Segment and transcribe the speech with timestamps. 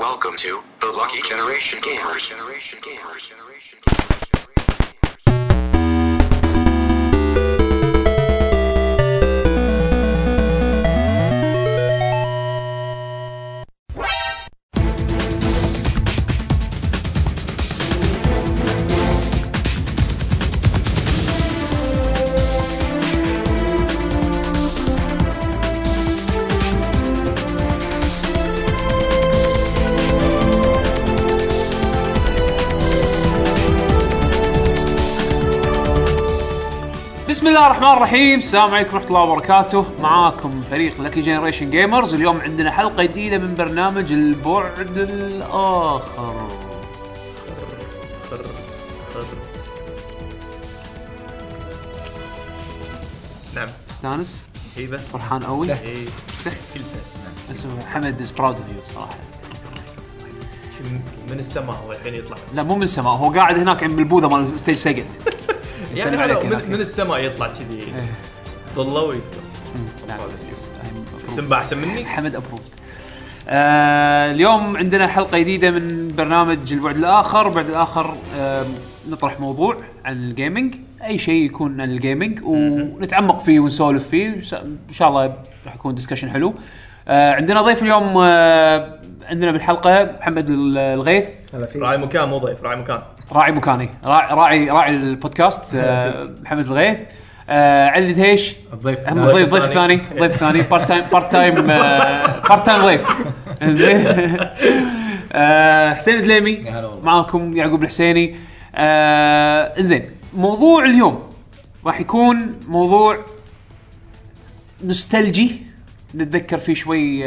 [0.00, 2.30] Welcome to the Lucky Generation Gamers.
[2.30, 3.28] Generation Gamers.
[3.28, 4.29] Generation Gamers.
[37.60, 38.38] الله الرحمن الرحيم.
[38.38, 39.84] السلام عليكم ورحمة الله وبركاته.
[40.00, 46.48] معاكم فريق لكي Generation Gamers اليوم عندنا حلقة جديدة من برنامج البعد الآخر.
[53.54, 53.68] نعم.
[53.90, 54.44] استانس.
[54.78, 55.06] اي بس.
[55.06, 56.04] فرحان قوي اي
[56.74, 57.00] كلته
[57.50, 59.18] اسمه حمد از proud of you صراحة.
[61.30, 63.14] من السماء هو الحين يطلع؟ لا مو من السماء.
[63.14, 65.04] هو قاعد هناك عند بال booth مال stage سقط
[65.96, 66.56] يعني من.
[66.68, 67.84] من السماء يطلع كذي.
[68.76, 69.12] ظله
[70.08, 70.16] لا،
[71.36, 72.74] سمبا أحسن مني؟ حمد approved
[73.48, 77.48] آه اليوم عندنا حلقة جديدة من برنامج البعد الآخر.
[77.48, 78.64] البعد الآخر آه
[79.10, 84.28] نطرح موضوع عن ال gaming أي شيء يكون عن ال gaming ونتعمق فيه ونسولف فيه.
[84.88, 85.34] إن شاء الله
[85.66, 86.54] راح يكون discussion حلو.
[87.08, 91.24] آه عندنا ضيف اليوم آه عندنا بالحلقة محمد ال- الغيث.
[91.54, 93.02] هلا في راعي مكان مو ضيف راعي مكان.
[93.32, 96.98] راعي مكاني راعي راعي, راعي البودكاست آه محمد الغيث.
[97.48, 98.56] آه علي دهيش.
[98.72, 101.54] الضيف هم ضيف ضيف ثاني ضيف ثاني part time part time
[102.48, 103.08] part time ضيف.
[103.62, 104.06] انزين
[105.32, 106.64] آه، حسين الدليمي.
[107.02, 108.36] معاكم يعقوب الحسيني.
[108.74, 111.30] انزين موضوع اليوم
[111.86, 113.18] راح يكون موضوع
[114.84, 115.62] nostalgic.
[116.14, 117.24] نتذكر فيه شوي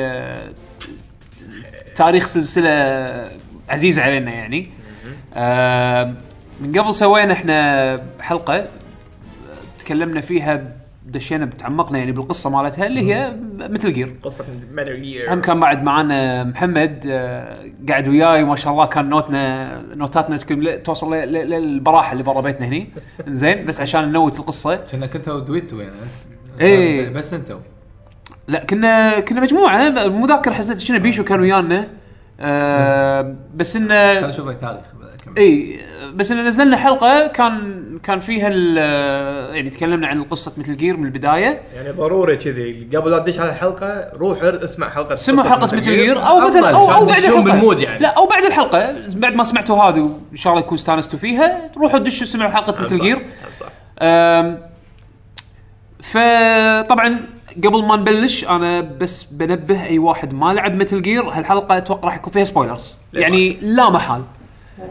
[1.96, 3.30] تاريخ سلسلة
[3.70, 4.70] عزيزة علينا يعني.
[5.34, 6.14] آه،
[6.62, 8.68] من قبل سوينا إحنا حلقة
[9.80, 10.64] تكلمنا فيها
[11.06, 15.84] دشينا تعمقنا يعني بالقصة مالتها اللي هي مثل جير قصة ماتر جير هم كان بعد
[15.84, 20.38] معانا محمد آه، قاعد وياي ما شاء الله كان نوتنا نوتاتنا
[20.78, 22.90] توصل ل- ل- للبراحة اللي برا بيتنا هني.
[23.28, 24.76] زين بس عشان ننوت القصة.
[24.76, 25.94] كنا كنت ودويتو يعني
[26.62, 27.10] إيه.
[27.10, 27.58] بس انتو
[28.48, 29.90] لا كنا كنا مجموعة.
[30.08, 31.88] مو ذاكر حسيت شنو بيشو كان ويانا.
[32.40, 34.82] آه بس إنه خلينا نشوف لك تاريخ.
[34.92, 34.93] كم.
[35.38, 35.80] إي
[36.16, 38.50] بس إن نزلنا حلقة كان كان فيها
[39.56, 41.62] يعني تكلمنا عن قصه Metal Gear من البداية.
[41.76, 46.28] يعني ضروري كذي قبل لا تدش على الحلقة روح اسمع حلقة سمع حلقة Metal Gear
[46.28, 47.42] أو مثلا أو كان بعد الحلقة.
[47.42, 48.00] بالمود يعني.
[48.00, 52.00] لا أو بعد الحلقة بعد ما سمعتوا هذه وإن شاء الله يكون استانستوا فيها روحوا
[52.00, 53.26] دشوا سمعوا حلقة Metal Gear
[54.02, 54.58] نعم
[56.04, 57.20] فطبعا
[57.66, 62.16] قبل ما نبلش أنا بس بنبه أي واحد ما لعب Metal Gear هالحلقة أتوقع راح
[62.16, 64.22] يكون فيها spoilers يعني لا محال.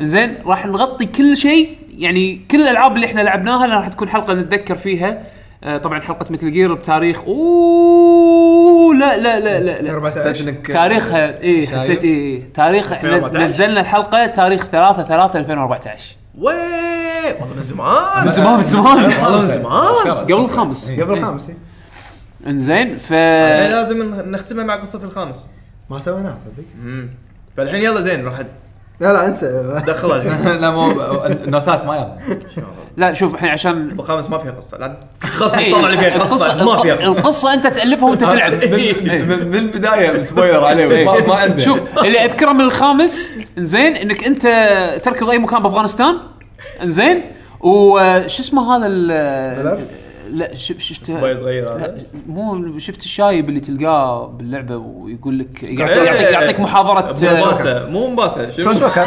[0.01, 4.75] زين راح نغطي كل شيء يعني كل الألعاب اللي إحنا لعبناها راح تكون حلقة نتذكر
[4.77, 5.23] فيها.
[5.65, 7.25] آه، طبعا حلقة Metal Gear بتاريخ.
[7.25, 9.91] أوه لا لا لا لا, لا.
[9.91, 13.45] 14 إنك تاريخها اي شايف؟ حسيت اي تاريخ إحنا 2014.
[13.45, 16.55] نزلنا الحلقة تاريخ 3 3 2014 وي
[17.41, 18.25] والله من زمان.
[18.25, 19.05] من زمان من زمان.
[19.05, 20.19] والله من زمان.
[20.19, 20.91] قبل الخامس.
[20.91, 21.57] قبل الخامس إيه.
[22.47, 25.47] إنزين ف لازم نختمها مع قصة الخامس.
[25.91, 27.09] ما سويناه تصدق؟ امم
[27.57, 28.43] فالحين يلا زين راح
[29.03, 29.81] لا لا انسى.
[29.87, 30.91] دخلها لا مو
[31.27, 32.39] النوتات ما يبغى.
[32.97, 34.79] لا شوف الحين عشان الخامس ما فيها قصة.
[34.79, 36.19] لا خلاص إيه، طلع اللي فيها.
[36.19, 36.95] قصه ما فيها.
[36.95, 38.53] قصه القصة أنت تألفها وأنت تلعب.
[38.63, 39.23] إيه.
[39.23, 44.25] من من البداية سبويلر عليه ما ما عنده شوف اللي أذكره من الخامس إنزين إنك
[44.25, 44.43] أنت
[45.05, 46.17] تركض أي مكان بأفغانستان
[46.83, 47.23] إنزين
[47.61, 48.87] وش اسمه هذا؟
[50.33, 51.95] لا شف شفت صبايا صغير هذا
[52.27, 56.03] مو شفت الشايب اللي تلقاه باللعبة ويقول لك يعطيك إيه.
[56.03, 59.07] يعطيك, يعطيك محاضرة مومباسا مو مومباسا شنو؟ توكر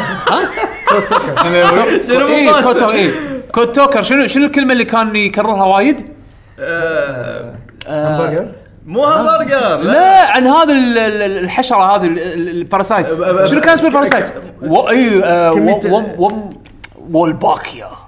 [2.08, 3.10] شنو مومباسا توكر اي
[3.52, 6.04] كود توكر شنو شنو الكلمة اللي كان يكررها وايد؟
[6.60, 7.52] آه،
[7.88, 8.48] همبرجر.
[8.86, 10.30] مو همبرجر لا.
[10.30, 13.12] عن هذا ال- ال- الحشرة هذه ال- ال- الباراسايت
[13.46, 14.32] شنو كان اسم الباراسايت؟
[14.62, 15.52] اي آه،
[17.10, 18.05] والباكيا إيه،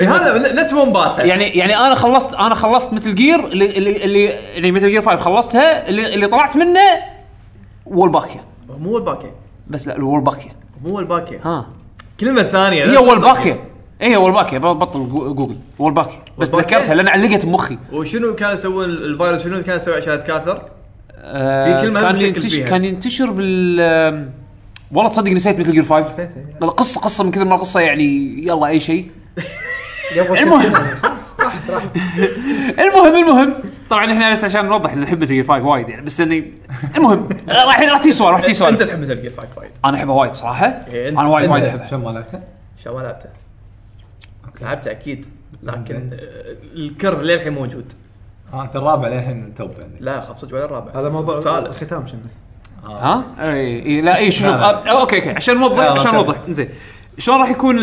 [0.00, 4.04] هذا لا لا اسمه مومباسا يعني يعني أنا خلصت أنا خلصت مثل جير اللي اللي
[4.04, 6.80] اللي يعني مثل جير 5 خلصتها اللي اللي طلعت منه
[7.86, 8.40] والباكيا
[8.78, 9.30] مو الباكي
[9.68, 10.52] بس لا الولباكيا
[10.84, 11.66] مو الباكي ها.
[12.20, 13.58] كلمة ثانية هي والباكيا
[14.00, 15.56] هي والباكيا بطل جو- جوجل.
[15.78, 20.14] والباكيا بس والباكيا؟ ذكرتها لأن علقت بمخي وشنو كان يسوون الفيروس؟ شنو كان يسوي عشان
[20.14, 20.62] يتكاثر؟
[21.22, 22.62] آه، في كلمة كان ينتشر.
[22.62, 24.30] كان ينتشر بال
[24.92, 26.28] والله تصدق نسيت مثل جير 5 نسيتها.
[26.62, 28.04] القصة قصه من كثر ما القصة يعني
[28.46, 29.10] يلا أي شيء.
[30.18, 30.72] قبل المهم.
[31.02, 31.96] خلاص راحت راحت.
[32.78, 33.54] المهم المهم.
[33.90, 36.52] طبعا إحنا بس عشان نوضح ان نحب مثل 5 وايد يعني بس اني
[36.96, 37.28] المهم.
[37.48, 39.70] راح راح تجي سؤال راح تجي أنت سؤال تحب مثل 5 وايد.
[39.84, 40.66] أنا احبها وايد صراحة.
[40.66, 42.40] إيه، أنا وايد وايد احبها شلون ما لعبته؟
[42.84, 43.28] شو ما لعبته.
[44.60, 45.26] لعبته أكيد
[45.62, 47.92] لكن آه، الكر للحين موجود.
[48.52, 49.70] آه أنت الرابع للحين top
[50.00, 51.00] لا خاف صدق ولا الرابع.
[51.00, 52.20] هذا موضوع الختام شنو؟
[52.84, 54.46] ها؟ اي اي لا اي شوف.
[54.46, 56.14] آه، okay okay عشان نوضح عشان.
[56.14, 56.36] نوضح.
[56.48, 56.68] زين.
[57.20, 57.76] شلون راح يكون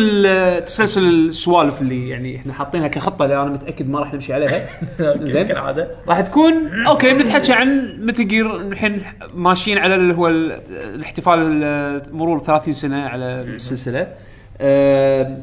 [0.64, 4.66] تسلسل السوالف اللي يعني إحنا حاطينها كخطة اللي أنا متأكد ما راح نمشي عليها.
[5.32, 5.46] زين.
[5.46, 5.88] كالعادة.
[6.08, 6.54] راح تكون
[6.86, 9.02] okay بنتحكي عن Metal Gear الحين
[9.34, 14.08] ماشيين على اللي هو ال- الاحتفال ال- مرور 30 سنة على السلسلة.
[14.60, 15.36] آه،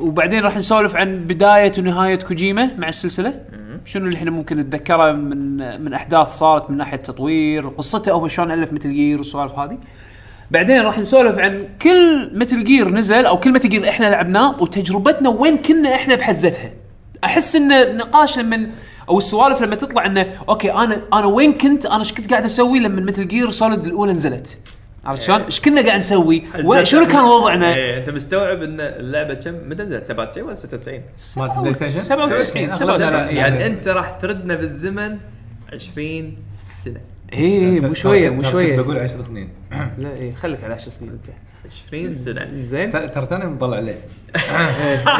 [0.00, 3.34] وبعدين راح نسولف عن بداية ونهاية كوجيما مع السلسلة.
[3.84, 8.52] شنو اللي إحنا ممكن نتذكره من من أحداث صارت من ناحية تطوير قصته هو شلون
[8.52, 9.78] ألف Metal Gear والسوالف هذه.
[10.50, 15.28] بعدين راح نسولف عن كل Metal Gear نزل أو كل Metal Gear إحنا لعبناه وتجربتنا
[15.28, 16.70] وين كنا إحنا بحزتها
[17.24, 18.70] أحس إن النقاش لما
[19.08, 22.78] أو السوالف لما تطلع إنه okay أنا أنا وين كنت أنا إيش كنت قاعد أسوي
[22.80, 24.58] لما Metal Gear Solid الأولى نزلت
[25.04, 26.42] عرفت شلون؟ إيش كنا قاعد نسوي؟
[26.82, 31.00] شنو كان وضعنا؟ إيه، أنت مستوعب إن اللعبة كم متى نزلت 97 ولا 96
[31.36, 33.66] مالت PlayStation؟ 97 أغلب 97 لا، لا، يعني.
[33.66, 35.18] أنت راح تردنا بالزمن
[35.72, 36.36] 20
[36.84, 37.00] سنة
[37.32, 38.76] اي إيه، مو شوية مو ترى شوية.
[38.76, 39.48] كنت بقول 10 سنين.
[39.98, 41.34] لا اي خليك على 10 سنين أنت.
[41.86, 42.48] 20 سنة.
[42.62, 42.90] زين.
[42.90, 44.08] ترى توني مطلع الاسم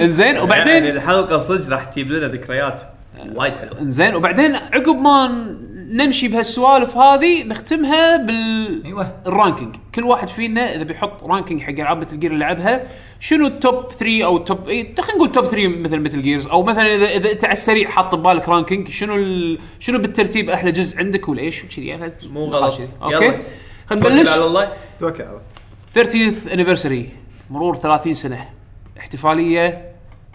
[0.00, 2.82] انزين يعني وبعدين؟ الحلقة صدق راح تجيب لنا ذكريات
[3.34, 3.80] وايد حلوة.
[3.80, 5.46] انزين وبعدين عقب ما
[5.88, 9.20] نمشي بهالسوالف هذه نختمها بال أيوه.
[9.26, 9.76] ال ranking.
[9.94, 12.86] كل واحد فينا إذا بيحط ranking حق ألعاب Metal Gear اللي لعبها
[13.20, 16.46] شنو ال top 3 أو ال top اي خلينا نقول top 3 مثل Metal Gears
[16.46, 19.58] أو مثلا اذا إذا أنت على السريع حاط ببالك ranking شنو ال...
[19.78, 22.80] شنو بالترتيب أحلى جزء عندك وليش وكذي يعني مو غلط.
[23.02, 23.38] okay.
[23.86, 24.28] خلينا توكل نبلش.
[24.28, 24.72] على الله.
[24.98, 25.40] توكل على
[25.96, 26.32] الله.
[26.32, 27.08] 30th anniversary.
[27.50, 28.48] مرور 30 سنة.
[28.98, 29.92] احتفالية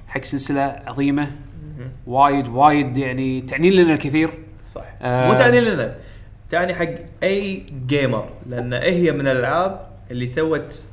[0.07, 1.31] حق سلسلة عظيمة.
[2.07, 4.29] وايد وايد يعني تعني لنا الكثير.
[4.75, 5.27] صح آه.
[5.27, 5.95] مو تعني لنا
[6.49, 6.89] تعني حق
[7.23, 10.83] أي gamer لأن هي من الألعاب اللي سوت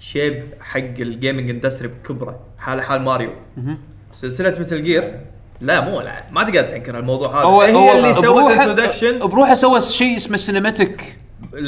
[0.00, 3.30] shape حق ال gaming industry بكبره حال حال ماريو.
[4.14, 5.20] سلسلة Metal Gear
[5.60, 7.42] لا مو لا ما تقدر تنكر الموضوع هذا.
[7.42, 11.18] هو هي هو اللي سوت introduction بروحه سوى شيء اسمه cinematic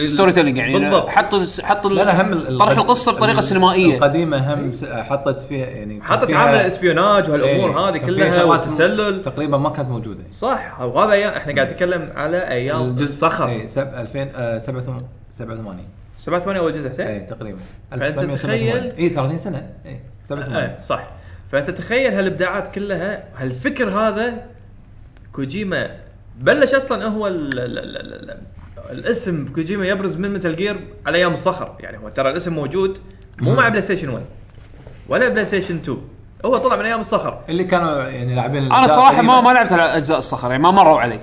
[0.04, 1.08] storytelling يعني بالضبط.
[1.08, 3.96] حط حط ال- لا لا هم ال- طرح القصة بطريقة سينمائية.
[3.96, 8.26] القديمة هم س- حطت فيها يعني حطت فيها- عاملة إسبيوناج وهالأمور إيه، هذه كان فيها
[8.28, 9.22] كلها شغلات وتسلل.
[9.22, 10.22] تقريبا ما كانت موجودة.
[10.32, 15.02] صح وهذا إحنا قاعد نتكلم على أيام الجزء صخر اي 2087
[16.20, 17.58] 87 أول جزء حسين اي تقريبا.
[17.90, 19.70] فأنت 1987 تخيل- اي 30 سنة.
[19.86, 21.06] اي 87 إيه صح.
[21.52, 24.34] فأنت تخيل هالإبداعات كلها هالفكر هذا
[25.32, 25.90] كوجيما
[26.40, 28.36] بلش أصلا هو ال ال ال ال ال
[28.92, 31.74] الاسم كوجيما يبرز من Metal Gear على أيام الصخر.
[31.80, 32.98] يعني هو ترى الاسم موجود
[33.40, 34.24] مو مع PlayStation 1
[35.08, 35.98] ولا PlayStation 2
[36.44, 37.38] هو طلع من أيام الصخر.
[37.48, 39.40] اللي كانوا يعني لاعبين أنا صراحة ما.
[39.40, 41.20] ما لعبت على أجزاء الصخر يعني ما مروا علي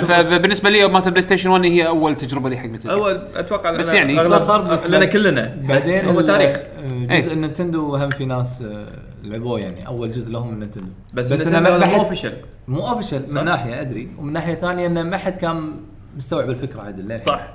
[0.00, 2.92] شوف- فبالنسبه لي مالت ال PlayStation 1 هي أول تجربة لي حق Metal Gear.
[2.92, 5.56] أول أتوقع بس يعني الصخر بس لنا كلنا.
[5.62, 6.56] بعدين هو تاريخ.
[6.56, 7.20] آه، إيه.
[7.20, 8.86] جزء ال Nintendo هم في ناس آه،
[9.24, 9.86] لعبوه يعني.
[9.86, 12.32] أول جزء لهم ال Nintendo بس, بس أنا أنا ما مو حد official
[12.68, 14.08] مو official من ناحية أدري.
[14.18, 15.70] ومن ناحية ثانية إنه ما حد كان
[16.16, 17.26] مستوعب الفكرة عدل للحين.
[17.26, 17.46] صح.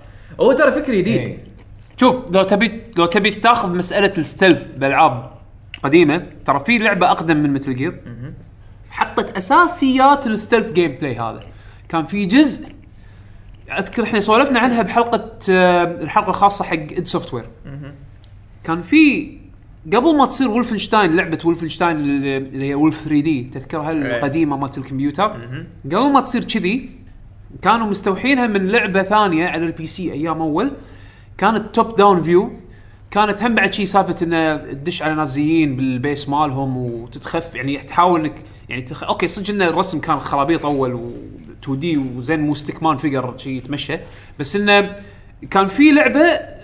[0.41, 1.17] هو ترى فكر جديد.
[1.17, 1.37] إيه.
[1.99, 5.31] شوف لو تبي لو تبي تاخذ مسألة ال stealth بالألعاب
[5.83, 8.01] قديمة ترى في لعبة أقدم من Metal Gear
[8.89, 11.39] حطت أساسيات ال stealth gameplay هذا.
[11.89, 12.67] كان في جزء
[13.79, 17.49] أذكر إحنا سولفنا عنها بحلقة آه، الحلقة الخاصة حق id Software
[18.63, 19.37] كان في
[19.93, 25.31] قبل ما تصير Wolfenstein لعبة Wolfenstein اللي اللي هي Wolf 3D تذكرها القديمة مالت الكمبيوتر.
[25.85, 26.89] قبل ما تصير كذي
[27.61, 30.71] كانوا مستوحينها من لعبة ثانية على ال PC أيام أول.
[31.37, 32.51] كانت top-down view
[33.11, 38.19] كانت هم بعد شيء سالفة إنه تدش على نازيين بال base مالهم وتتخف يعني تحاول
[38.19, 38.35] انك
[38.69, 39.03] يعني تخ...
[39.03, 41.11] أوكي صدق ان الرسم كان خرابيط أول و
[41.63, 43.97] 2D وزين مو stickman figure شيء يتمشى.
[44.39, 44.95] بس إنه
[45.51, 46.56] كان في لعبة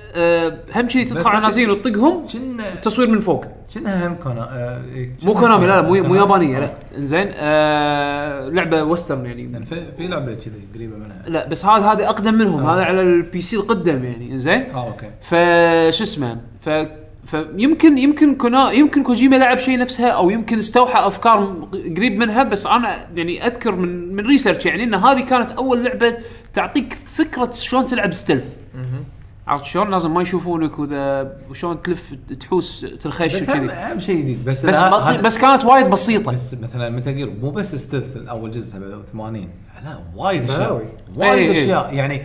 [0.75, 3.45] هم شيء تدخل على نازيين وتطقهم كنا تصوير من فوق.
[3.73, 6.15] كنا هم كونا آه، إيه، مو كنا Konami لا لا مو, مو.
[6.15, 6.59] يابانية آه.
[6.59, 9.51] لا إنزين آه لعبة western يعني.
[9.51, 11.23] يعني في في لعبة كذي قريبة منها.
[11.27, 12.65] لا بس هذا هذا أقدم منهم.
[12.65, 15.09] هذا على ال PC القدم يعني زين آه أوكي.
[15.21, 16.69] فش اسمه ف
[17.25, 21.67] فيمكن يمكن كنا يمكن كوجيما لعب شيء نفسها أو يمكن استوحى أفكار
[21.97, 26.17] قريب منها بس أنا يعني أذكر من من research يعني إن هذه كانت أول لعبة
[26.53, 28.45] تعطيك فكرة شلون تلعب stealth
[29.47, 33.71] عرفت شلون؟ لازم ما يشوفونك وذا وشلون تلف تحوس تنخش بس وكذي.
[33.71, 34.45] أهم شيء جديد.
[34.45, 34.81] بس بس
[35.21, 36.31] بس كانت وايد بسيطة.
[36.31, 39.49] بس مثلا Metal Gear مو بس stealth الأول جزء 87
[39.85, 40.71] لا وايد أشياء.
[41.15, 41.63] وايد إيه، إيه.
[41.63, 41.93] أشياء.
[41.93, 42.21] يعني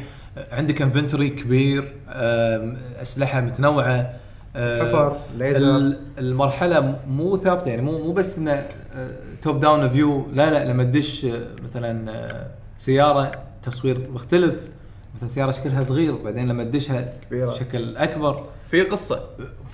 [0.53, 1.93] عندك inventory كبير
[3.03, 4.13] أسلحة متنوعة
[4.57, 5.77] حفر، ليزر.
[5.77, 7.69] ال- المرحلة مو ثابتة.
[7.69, 8.67] يعني مو مو بس إنه
[9.43, 12.47] top-down view لا لا لما تدش آه، مثلا آه،
[12.79, 13.33] سيارة
[13.63, 14.55] تصوير مختلف.
[15.19, 17.51] مثلا سيارة شكلها صغير بعدين لما تدشها كبيرة.
[17.53, 18.45] شكل أكبر.
[18.71, 19.21] في قصة.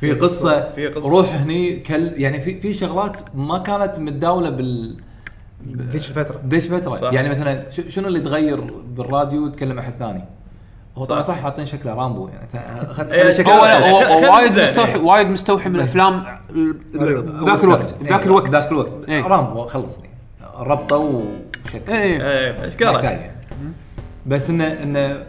[0.01, 0.71] في قصة.
[0.71, 1.09] في قصة.
[1.09, 4.97] روح هني كل يعني في في شغلات ما كانت متداولة بال
[5.69, 6.41] ذيك الفترة.
[6.45, 7.13] ذيك فتره صح.
[7.13, 10.25] يعني مثلا ش- شنو اللي تغير بالراديو تكلم أحد ثاني؟
[10.97, 11.41] هو طبعا صح.
[11.41, 12.49] حاطين شكله رامبو يعني.
[12.91, 14.59] أخذت إيه، شكله هو خل- خل- خل- وايد.
[14.59, 17.95] مستوحي وايد مستوحي من الافلام ال- ال- ذاك الوقت.
[18.03, 18.51] ذاك إيه، الوقت.
[18.51, 19.09] ذاك الوقت.
[19.09, 19.27] إيه.
[19.27, 20.09] رامبو خلصني.
[20.59, 22.31] ربطه وشكل إيه.
[22.31, 22.69] إيه.
[22.69, 23.33] اشكره محتاج يعني.
[24.27, 25.25] بس انه إنه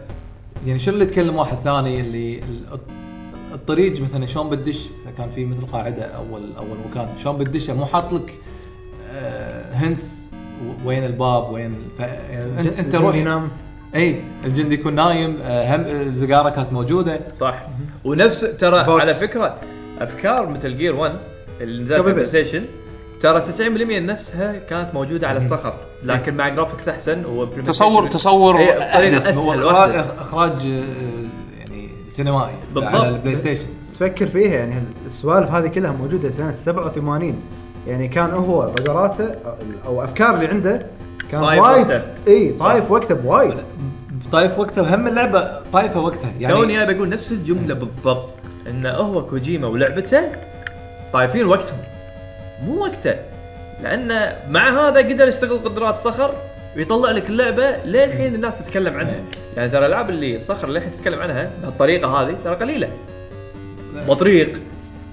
[0.66, 2.78] يعني شنو اللي تكلم واحد ثاني اللي ال-
[3.54, 7.86] الطريق مثلا شلون بتدش؟ إذا كان في مثل قاعدة اول أول مكان شلون بتدشه؟ مو
[7.86, 8.34] حاط لك
[9.72, 10.18] hints
[10.84, 12.00] وين الباب وين ف...
[12.00, 13.14] يعني انت أنت روح.
[13.16, 13.48] ينام.
[13.94, 17.20] إي الجندي يكون نايم آه، هم الزقاره كانت موجودة.
[17.40, 17.66] صح.
[18.04, 19.00] ونفس ترى box.
[19.00, 19.54] على فكرة
[20.00, 21.12] أفكار Metal Gear 1
[21.60, 22.36] اللي نزل في copy ال Play paste.
[22.36, 22.64] Station
[23.20, 23.60] ترى 90%
[23.92, 29.52] نفسها كانت موجودة على الصخر لكن مع graphics أحسن و تصور تصور إيه، احدث هو
[30.18, 30.84] أخراج آه،
[31.58, 32.94] يعني سينمائي بالضبط.
[32.94, 34.74] على ال PlayStation تفكر فيها يعني
[35.06, 37.34] السوالف هذه كلها موجودة سنة 87
[37.86, 39.34] يعني كان هو بقراته
[39.86, 40.86] أو أفكار اللي عنده
[41.30, 42.04] كان طايف وايد وقته.
[42.28, 43.54] إي طايف وقته بوايد.
[44.32, 48.30] طايف وقتها هم اللعبة طايفة وقتها يعني توني أنا بقول نفس الجملة بالضبط
[48.70, 50.22] انه هو كوجيما ولعبته
[51.12, 51.78] طايفين وقتهم.
[52.64, 53.14] مو وقته.
[53.82, 56.34] لأنه مع هذا قدر يستغل قدرات صخر
[56.76, 59.14] ويطلع لك اللعبة للحين الناس تتكلم عنها.
[59.56, 62.88] يعني ترى الألعاب اللي صخر للحين تتكلم عنها بهالطريقة هذه ترى قليلة.
[64.08, 64.60] بطريق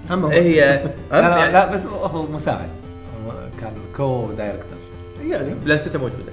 [0.10, 0.32] هم هو.
[0.32, 2.70] هي لا, لا, لا بس هو مساعد.
[3.26, 3.32] هو
[3.62, 4.78] كان co-director
[5.26, 5.56] يعني.
[5.66, 6.32] لمسته موجودة.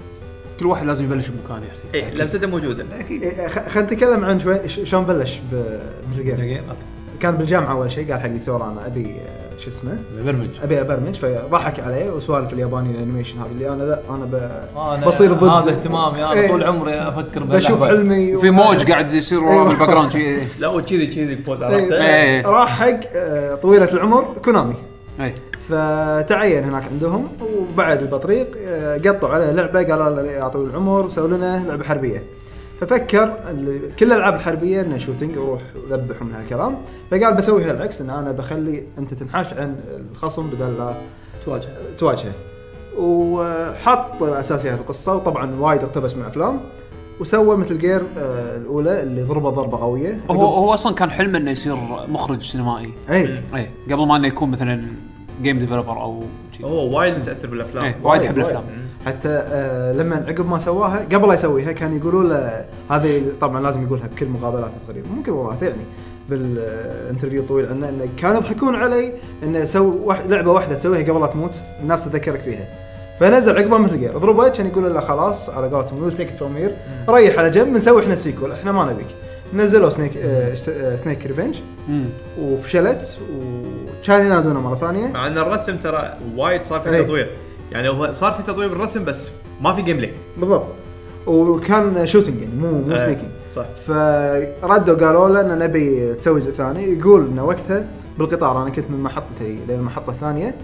[0.60, 2.84] كل واحد لازم يبلش بمكان يا حسين اي لمسته موجودة.
[3.00, 3.22] أكيد.
[3.22, 6.62] إيه، خ- خلينا نتكلم عن شوي ش- شلون بلش ب Metal Gear
[7.20, 10.48] كان بالجامعة أول شيء قال حق دكتور أنا أبي آه، شو اسمه؟ برمج.
[10.62, 11.14] أبي أبرمج.
[11.14, 14.34] فضحك عليه وسوالف الياباني ال animation هذه اللي أنا لا أنا ب...
[14.94, 15.44] أنا بصير ضد.
[15.48, 16.48] هذا اهتمامي أنا إيه.
[16.48, 19.64] طول عمري أفكر بشوف وفي و- موج قاعد يصير ورا أيوة.
[19.68, 22.46] بال background لا وكذي كذي إيه، عرفته إيه.
[22.46, 24.74] راح حق آه، طويلة العمر Konami.
[25.20, 25.34] إي.
[25.68, 27.28] فتعين هناك عندهم
[27.72, 32.22] وبعد البطريق آه، قطوا عليه لعبة قالوا له يا طويل العمر سووا لنا لعبة حربية.
[32.80, 33.34] ففكر
[33.98, 36.76] كل الألعاب الحربية إنه shooting وروح ذبح من هالكلام.
[37.10, 39.76] فقال بسويها العكس إن أنا بخلي أنت تنحاش عن
[40.12, 40.94] الخصم بدل لا
[41.44, 41.68] تواجه
[41.98, 42.32] تواجهه.
[42.98, 46.60] وحط أساسيات القصة وطبعا وايد اقتبس من افلام
[47.20, 50.20] وسوى Metal Gear آه، الأولى اللي ضربة ضربة قوية.
[50.30, 51.76] هو هو أصلا كان حلمه إنه يصير
[52.08, 52.92] مخرج سينمائي.
[53.10, 54.86] اي اي قبل ما إنه يكون مثلا
[55.42, 56.22] game developer أو.
[56.64, 57.84] هو وايد متأثر بالأفلام.
[57.84, 58.64] اي وايد يحب الأفلام.
[59.06, 63.82] حتى آه لما عقب ما سواها قبل لا يسويها كان يقولوا له هذه طبعا لازم
[63.82, 65.82] يقولها بكل مقابلاته تقريبا مو كل مقابلاته يعني
[66.28, 69.66] بال interview الطويل عنه إنه كانوا يضحكون علي إنه
[70.04, 72.64] واحد لعبة واحدة تسويها قبل لا تموت الناس تذكرك فيها.
[73.20, 76.76] فنزل عقبها Metal Gear ضربه كان يقول له خلاص على قولتهم we'll take from here
[77.08, 79.06] ريح على جنب بنسوي إحنا ال sequel إحنا ما نبيك.
[79.54, 81.56] نزلوا Snake آه آه Snake's Revenge
[81.88, 82.04] مم.
[82.40, 83.18] وفشلت
[84.02, 85.06] وكان ينادونه مرة ثانية.
[85.08, 87.02] مع إن الرسم ترى وايد صار فيه إيه.
[87.02, 87.30] تطوير.
[87.72, 90.66] يعني هو صار في تطوير بالرسم بس ما في gameplay بالضبط.
[91.26, 92.98] وكان shooting يعني مو مو إيه.
[92.98, 93.64] sneaking صح.
[93.86, 96.98] فردوا قالوا له ان نبي تسوي جزء ثاني.
[96.98, 97.86] يقول إنه وقتها
[98.18, 100.54] بالقطار أنا كنت من محطتي للمحطه الثانية.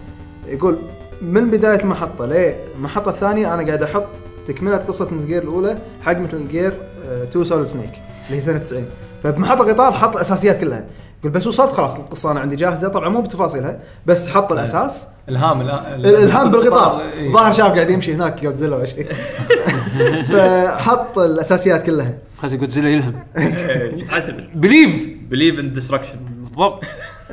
[0.47, 0.79] يقول
[1.23, 4.07] من بداية المحطة للمحطه الثانية أنا قاعد أحط
[4.47, 6.73] تكملة قصة Metal Gear الأولى حق Metal Gear
[7.23, 7.93] 2 Solid Snake
[8.27, 8.85] اللي هي سنة 90
[9.23, 10.85] فبمحطة القطار حط الأساسيات كلها.
[11.21, 12.89] يقول بس وصلت خلاص القصة أنا عندي جاهزة.
[12.89, 15.09] طبعا مو بتفاصيلها بس حط الأساس.
[15.29, 17.33] الهام الالهام بالقطار إيه.
[17.33, 19.13] ظاهر شاب قاعد يمشي هناك جودزيلا ولا شيء.
[20.33, 22.15] فحط الأساسيات كلها.
[22.43, 23.15] خزي جودزيلا يلهم.
[23.99, 26.85] يتحسب بليف بليف ان ديستركشن بالضبط.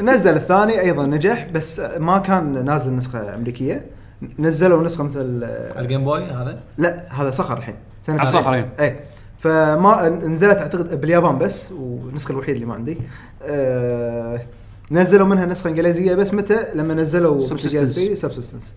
[0.01, 3.85] نزل الثاني أيضا نجح بس ما كان نازل نسخة أمريكية.
[4.39, 5.43] نزلوا نسخة مثل
[5.79, 7.75] ال Game Boy هذا؟ لا هذا صخر الحين.
[8.01, 8.69] سنة على الصخر، إيه.
[8.79, 8.99] اي
[9.43, 12.97] فما نزلت أعتقد باليابان بس والنسخة الوحيدة اللي ما عندي.
[13.43, 14.41] آه
[14.91, 17.41] نزلوا منها نسخة إنجليزية بس متى؟ لما نزلوا.
[17.41, 18.75] Subsistence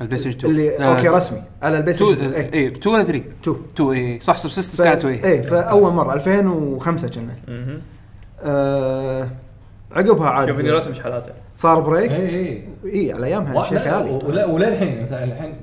[0.00, 1.42] ال PlayStation 2 اللي آه، أوكي رسمي.
[1.62, 2.32] على ال Play 2 Station.
[2.32, 5.42] اي اي 2 ولا 3 2 2 اي صح Subsistence ف- كانت 2 اي اي
[5.42, 7.34] فأول مرة 2005 كنا.
[8.42, 9.28] آه
[9.92, 12.10] عقبها عاد شوف رسم شحالاته صار بريك.
[12.12, 14.10] اي اي اي على أيامها شيء خيالي.
[14.10, 15.54] ولا وللحين مثلا الحين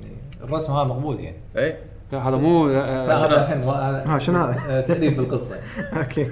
[0.00, 0.12] يعني
[0.44, 1.36] الرسم هذا مقبول يعني.
[1.56, 1.76] اي
[2.12, 3.62] لا، هذا مو لا آه، هذا الحين
[4.12, 5.56] ها، شنو هذا؟ آه، تحديث بالقصة.
[5.96, 6.26] أوكي.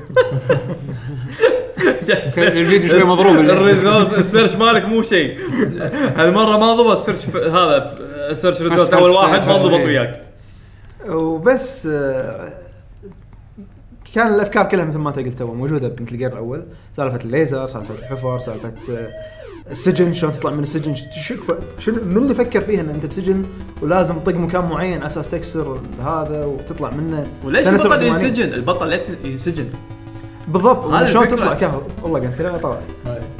[2.39, 5.39] الفيديو شوي مضروب ال result ال search مالك مو شيء.
[6.17, 7.93] هالمره ما ضبط ال search هذا
[8.31, 9.87] ال search result first أول واحد ما ضبط إيه.
[9.87, 10.23] وياك.
[11.09, 12.49] وبس آه،
[14.15, 16.65] كان الأفكار كلها مثل ما أنت قلت تو موجودة ب Metal Gear الأول.
[16.97, 19.09] سالفة الليزر سالفة الحفر سالفة آه،
[19.71, 21.35] السجن شلون تطلع من السجن ش- شو
[21.79, 23.45] شنو من اللي فكر فيها إن أنت بسجن
[23.83, 28.09] ولازم تطق مكان معين على أساس تكسر هذا وتطلع منه وليش البطل 87.
[28.25, 29.67] ينسجن؟ البطل ليش ينسجن؟
[30.49, 31.29] بالضبط شلون.
[31.29, 32.81] تطلع كهو والله قلت لي طلع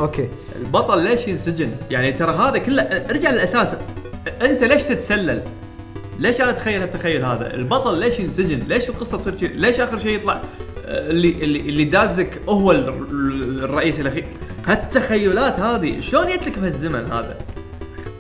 [0.01, 3.69] أوكي البطل ليش ينسجن؟ يعني ترى هذا كله ارجع للأساس
[4.43, 5.43] أنت ليش تتسلل؟
[6.19, 10.17] ليش أنا اتخيل التخيل هذا؟ البطل ليش ينسجن؟ ليش القصة تصير كذي؟ ليش آخر شيء
[10.17, 10.43] يطلع
[10.87, 14.25] اللي اللي اللي دازك هو ال- ال- الرئيس الأخير؟
[14.67, 17.37] هالتخيلات هذه شلون جت لك بهالزمن هذا؟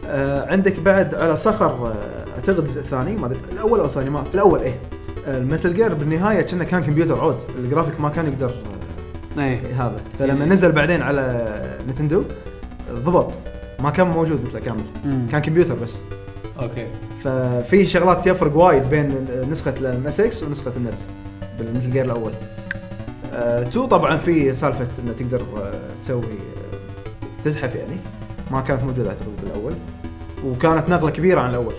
[0.06, 1.94] آه عندك بعد على صخر آه
[2.36, 4.74] أعتقد الجزء الثاني ما أدري الأول أو الثاني ما الأول إيه.
[5.28, 8.50] آه، ال Metal Gear بالنهاية كأنه كان كمبيوتر عود الجرافيك ما كان يقدر
[9.38, 9.60] آه، إيه.
[9.78, 9.96] هذا.
[10.18, 11.46] فلما نزل بعدين على
[11.88, 12.22] Nintendo
[12.92, 13.32] ضبط.
[13.78, 14.82] ما كان موجود مثله كامل.
[15.04, 15.26] مم.
[15.32, 16.00] كان كمبيوتر بس.
[16.62, 16.86] أوكي.
[17.24, 21.06] ففي شغلات يفرق وايد بين نسخة ال MSX ونسخة ال NES
[21.58, 22.32] بال Metal Gear الأول.
[23.32, 27.96] آه، تو طبعا في سالفة إنه تقدر آه، تسوي آه، تزحف يعني.
[28.50, 29.72] ما كانت موجودة أعتقد بالأول.
[30.44, 31.74] وكانت نقلة كبيرة عن الأول.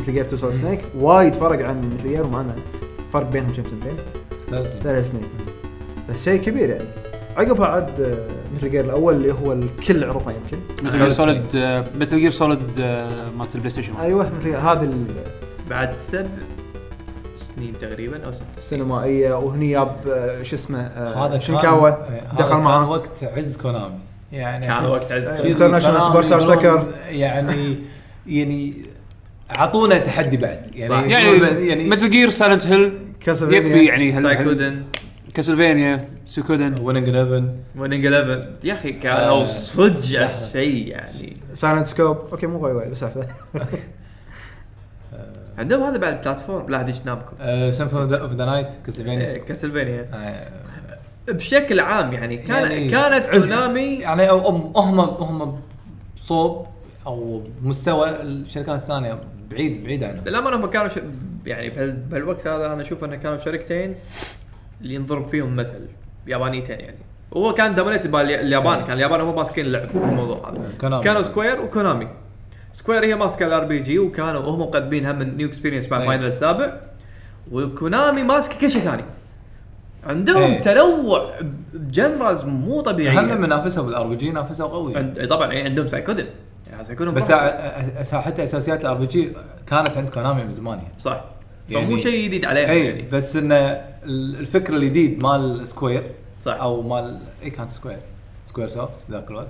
[0.00, 2.54] Metal Gear 2 Solid Snake وايد فرق عن Metal Gear ومعنا
[3.12, 3.96] فرق بينهم كم سنتين.
[4.82, 5.24] ثلاث سنين.
[6.10, 6.84] بس شيء كبير يعني.
[7.36, 8.26] عقبها عاد آه،
[8.56, 10.58] Metal Gear الأول اللي هو الكل عرفه يمكن.
[10.86, 11.42] Metal Gear Solid
[11.98, 12.58] Metal Gear Solid
[13.38, 13.96] مالت ال PlayStation.
[13.96, 15.04] أيوه مثل هذه ال-
[15.70, 16.26] بعد سبع.
[17.60, 22.48] سنين تقريبا أو ست السينمائيه وهني جاب آه، شو اسمه آه، هذا شينكاوا دخل هذا
[22.48, 23.98] كان معاه وقت عز كونامي.
[24.32, 25.80] يعني كان وقت عز كونامي.
[25.80, 26.84] Superstar يقولون Soccer.
[27.10, 27.76] يعني
[28.26, 28.74] يعني
[29.56, 30.66] أعطونا تحدي بعد.
[30.88, 31.02] صح.
[31.04, 33.60] يعني يعني يعني مثل جير سايلنت هيل كاسلفينيا.
[33.60, 34.82] يكفي يعني Suikoden
[35.34, 39.44] Castlevania Suikoden Winning 11 Winning 11 يا أخي كانوا آه.
[39.44, 40.30] صدق.
[40.52, 41.36] شيء يعني.
[41.54, 43.22] Silent Scope أوكي مو وايد وايد بس عفوا
[45.60, 47.32] عندهم هذا بعد platform لا هذيش نامكو
[47.70, 50.48] Symphony of the Night Castlevania Castlevania آه،
[51.32, 53.26] بشكل عام يعني كان يعني كانت.
[53.28, 55.60] كونامي يعني أو- أم- هم هم
[56.20, 56.66] صوب
[57.06, 59.18] أو مستوى الشركات الثانية
[59.50, 60.24] بعيد بعيد عنهم.
[60.26, 60.92] للامانه هم كانوا ش...
[61.46, 63.94] يعني بهال- بهالوقت هذا أنا أشوف أنه كانوا شركتين
[64.82, 65.80] اللي ينضرب فيهم مثل
[66.26, 66.96] يابانيتين يعني.
[67.32, 71.00] وهو كان dominate باليابان كان اليابان هم ماسكين اللعب في الموضوع هذا.
[71.00, 72.08] كانوا سكوير وكونامي.
[72.72, 75.98] سكوير هي ماسكة ال RPG وكانوا هم مقدمين هم new experience مع.
[76.06, 76.72] Final السابع.
[77.52, 79.04] وكونامي ماسكة كل شيء ثاني.
[80.06, 80.58] عندهم أي.
[80.58, 81.30] تنوع
[81.72, 84.96] ب genres مو طبيعي هم منافسه بال RPG نافسوا قوي.
[84.96, 85.26] عند...
[85.28, 86.26] طبعا إيه، عندهم Suikoden
[86.70, 87.32] يعني Suikoden بس.
[87.32, 89.32] أ- حتى أساسيات ال RPG
[89.66, 90.92] كانت عند كونامي من زمان يعني.
[90.98, 91.24] صح.
[91.70, 93.02] يعني- فمو شيء جديد عليها اي يعني.
[93.12, 96.02] بس انه ال- الفكر الجديد مال سكوير
[96.42, 96.52] صح.
[96.60, 97.98] أو مال اي كانت سكوير
[98.44, 99.48] Squaresoft ذاك الوقت.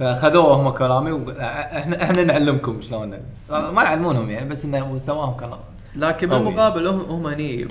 [0.00, 3.10] فخذوه هم كونامي وإحنا إحنا نعلمكم شلون
[3.50, 5.60] ما يعلمونهم يعني بس إنه سواهم كونامي
[5.96, 6.28] لكن.
[6.28, 7.68] بالمقابل هم هم هني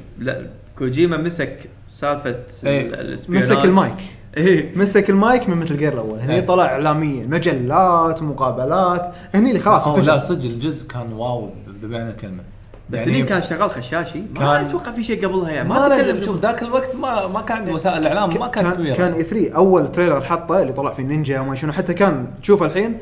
[0.77, 2.29] كوجيما مسك سالفة.
[2.29, 3.43] ال- ال espionage.
[3.51, 3.93] مسك المايك
[4.37, 6.45] إيه مسك المايك من Metal Gear الأول هني إيه.
[6.45, 9.87] طلع اعلاميا مجلات مقابلات هني اللي خلاص.
[9.87, 12.43] لا صدق الجزء كان wow بمعنى الكلمة
[12.89, 14.19] بس يعني كان شغال خشاشي.
[14.19, 15.69] ما كان- أتوقع في شيء قبلها يعني.
[15.69, 18.75] ما ما تكلم شوف ذاك الوقت ما ما كان عندي وسائل الاعلام ما كانت كان
[18.77, 18.95] كبيرة.
[18.95, 22.97] كان E3 أول trailer حطه اللي طلع فيه نينجا وما شنو حتى كان تشوفه الحين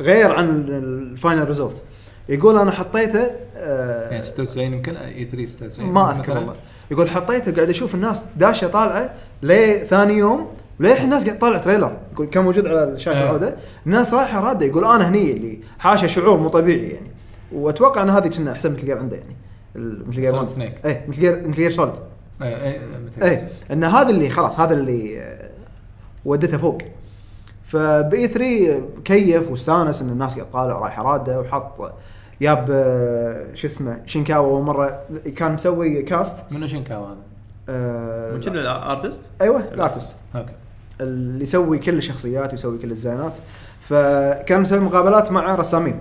[0.00, 1.82] غير عن ال final result.
[2.28, 6.36] يقول أنا حطيته آه يعني 96 يمكن E3 96 ما اذكر.
[6.36, 6.54] والله.
[6.90, 9.10] يقول حطيته قاعد أشوف الناس داشة طالعة
[9.42, 10.46] ليه ثاني يوم
[10.80, 11.96] للحين الناس قاعد تطالع trailer.
[12.12, 13.22] يقول كان موجود على الشاشة إيه.
[13.24, 13.56] العودة.
[13.86, 14.66] الناس رايحة رادة.
[14.66, 17.11] يقول أنا هني اللي حاشة شعور مو طبيعي يعني.
[17.54, 19.36] وأتوقع أن هذه كنا أحسن Metal Gear عنده يعني.
[19.74, 20.48] Metal Gear Solid 1.
[20.48, 20.86] Snake.
[20.86, 21.98] إيه Metal Gear Metal Gear Solid
[22.42, 22.80] اي
[23.22, 25.50] اي إن هذا اللي خلاص هذا اللي آه،
[26.24, 26.78] ودته فوق.
[27.64, 31.92] فباي 3 كيف واستانس إن الناس قاعد طالع رايحه راده وحط
[32.40, 35.00] ياب آه، شو اسمه شينكاوا مرة
[35.36, 37.16] كان مسوي كاست منو شنكاوا هذا؟
[37.68, 40.16] آه، من الأرتست؟ أيوه الأرتست.
[40.36, 40.52] أوكي.
[41.00, 43.36] اللي يسوي كل الشخصيات ويسوي كل الديزاينات
[43.80, 45.98] فكان مسوي مقابلات مع رسامين.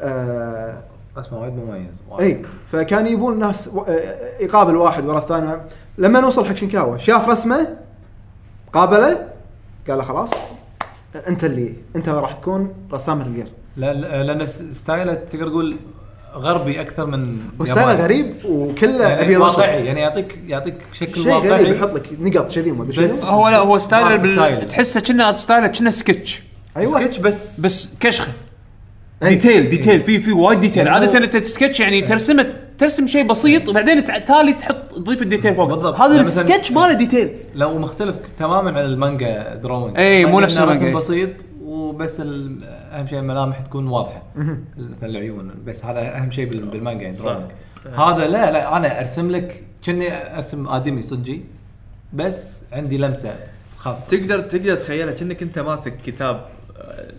[0.00, 0.82] آه
[1.18, 2.36] رسمه وايد مميز وايد.
[2.36, 5.52] اي فكان يبون الناس و- آه، يقابل واحد ورا الثاني
[5.98, 7.76] لما نوصل حق شينكاوا شاف رسمه
[8.72, 9.28] قابله
[9.88, 10.30] قال له خلاص
[11.28, 15.76] أنت اللي أنت راح تكون رسام Metal Gear لا لا- لأن style ه تقدر تقول
[16.34, 17.94] غربي أكثر من و style ه.
[17.94, 22.54] غريب وكله يعني ابيض واقعي يعني يعطيك يعطيك شكل شيء غريب واقعي يحط لك نقط
[22.54, 24.34] كذي ما أدري بس- هو لا هو style art بال...
[24.34, 24.68] style.
[24.68, 26.42] تحسه كنه art style كنه sketch
[26.76, 28.32] أيوه سكتش بس بس كشخة.
[29.22, 33.26] detail detail في في وايد detail يعني عادة هو- إنت تسكتش يعني ترسمه ترسم شيء
[33.26, 35.68] بسيط وبعدين تع- تالي تحط تضيف ال detail فوق.
[35.68, 35.94] بالضبط.
[36.00, 40.44] هذا يعني مثلاً- السكتش ماله detail لو مختلف تماما عن المانجا drawing إي، مو المانجا
[40.46, 40.86] نفس المانجا.
[40.86, 41.30] رسم بسيط
[41.64, 44.22] وبس ال- أهم شيء الملامح تكون واضحة.
[44.78, 47.42] مثلا العيون بس هذا أهم شيء بال- بالمانجا يعني drawing
[47.98, 51.42] هذا لا لا أنا أرسم لك كني أرسم آدمي صجي
[52.12, 53.34] بس عندي لمسة
[53.76, 54.08] خاصة.
[54.16, 56.44] تقدر تقدر تخيلها كأنك أنت ماسك كتاب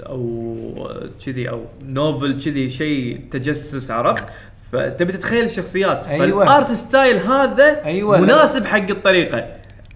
[0.10, 0.56] أو
[1.26, 4.24] كذي أو novel كذي شيء تجسد عرفت
[4.74, 6.45] فتبي تتخيل الشخصيات أيوة.
[6.45, 8.22] فال art style هذا أيوة.
[8.22, 9.45] مناسب حق الطريقة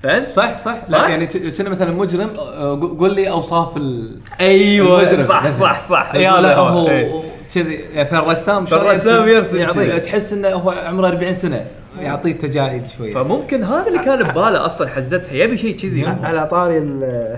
[0.04, 4.10] فهمت؟ صح صح لا يعني ك- كنه مثلا مجرم آه، ق- قول لي أوصاف ال
[4.42, 5.28] أيوه المجرم.
[5.28, 5.50] صح.
[5.50, 7.12] صح صح اي لا هو إيه.
[7.56, 9.92] كذي يعني مثلا الرسام شلون فالرسام يرسم يعطيك.
[9.94, 11.66] تحس إنه هو عمره 40 سنة
[12.00, 16.06] يعطيك تجاعيد شوية فممكن هذا اللي كان بباله أصلا حزتها يبي شيء كذي.
[16.24, 16.80] على طاري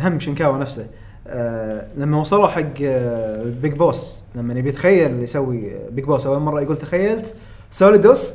[0.03, 0.85] هم شنكاوا نفسه
[1.27, 6.61] آه لما وصلوا حق آه Big Boss لما يبي يتخيل يسوي Big Boss أول مرة
[6.61, 7.35] يقول تخيلت
[7.71, 8.33] سوليدوس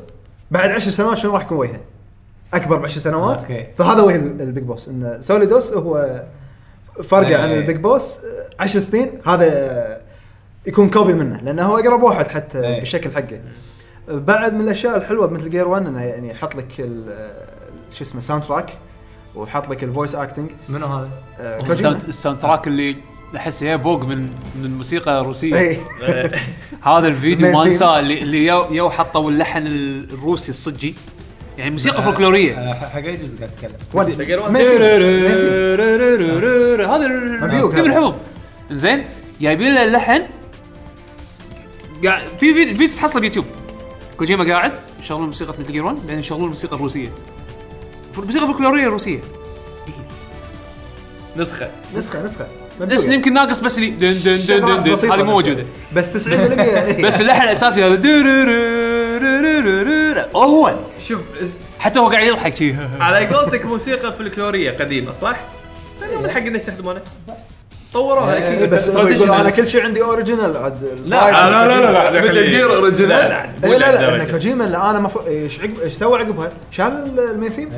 [0.51, 1.81] بعد عشر سنوات شنو راح يكون وجهه؟
[2.55, 3.67] أكبر بعشر سنوات okay.
[3.79, 6.23] فهذا وجه ال- ال Big Boss ان سوليدوس هو
[7.05, 7.61] فرقه عن إيه.
[7.61, 10.01] ال Big Boss آه، عشر سنين هذا آه،
[10.67, 12.79] يكون copy منه لأنه هو أقرب واحد حتى إيه.
[12.81, 13.41] بالشكل حقه
[14.09, 16.73] بعد من الأشياء الحلوة Metal Gear 1 إنه يعني يحط لك
[17.93, 18.71] شو اسمه soundtrack
[19.35, 22.97] وحط لك ال voice acting منو هذا؟ الساوند الساوند تراك اللي
[23.37, 24.31] أحس هي بوق من
[24.63, 25.59] من موسيقى روسية.
[25.59, 25.79] اي
[26.91, 30.95] هذا الفيديو ما انساه اللي اللي يو, يو حطوا اللحن الروسي الصجي.
[31.59, 32.55] يعني موسيقى فولكلورية.
[32.55, 33.73] آه، حق اي جزء قاعد تتكلم.
[36.81, 37.87] هذا هذا.
[37.87, 38.15] الحبوب
[38.71, 39.05] زين
[39.41, 40.23] جايبين له اللحن.
[42.05, 43.45] قاعد في فيديو فيديو تحصله بيوتيوب.
[44.19, 44.73] كوجيما قاعد.
[45.01, 47.09] يشغلون موسيقى Metal Gear 1 بعدين يشغلون الموسيقى الروسية.
[48.19, 49.21] الموسيقى الفولكلوريه الروسيه
[51.37, 51.71] نسخة.
[51.97, 52.47] نسخة نسخة.
[52.81, 55.13] بس يمكن ناقص بس اللي دن دن دن دن دن.
[55.13, 55.33] هذه مو.
[55.33, 55.67] موجودة.
[55.93, 57.03] بس 90% إيه.
[57.07, 57.95] بس اللحن الأساسي هذا
[60.37, 60.75] هو
[61.09, 61.21] شوف
[61.79, 62.75] حتى هو قاعد يضحك شي.
[63.01, 65.41] على قولتك موسيقى فلكلوريه قديمة صح؟
[66.23, 67.03] من حق إنه يستخدمونها
[67.93, 68.35] طوروها.
[68.35, 69.53] إيه، أكيد بس هو يقول أنا traditional.
[69.57, 73.45] كل شيء عندي original عاد لا لا لا لا لا Metal Gear original لا لا
[73.65, 75.27] إيه لا لا إن كوجيما اللي أنا مف...
[75.27, 77.71] إيش عقب إيش سوى عقبها؟ شال ال main theme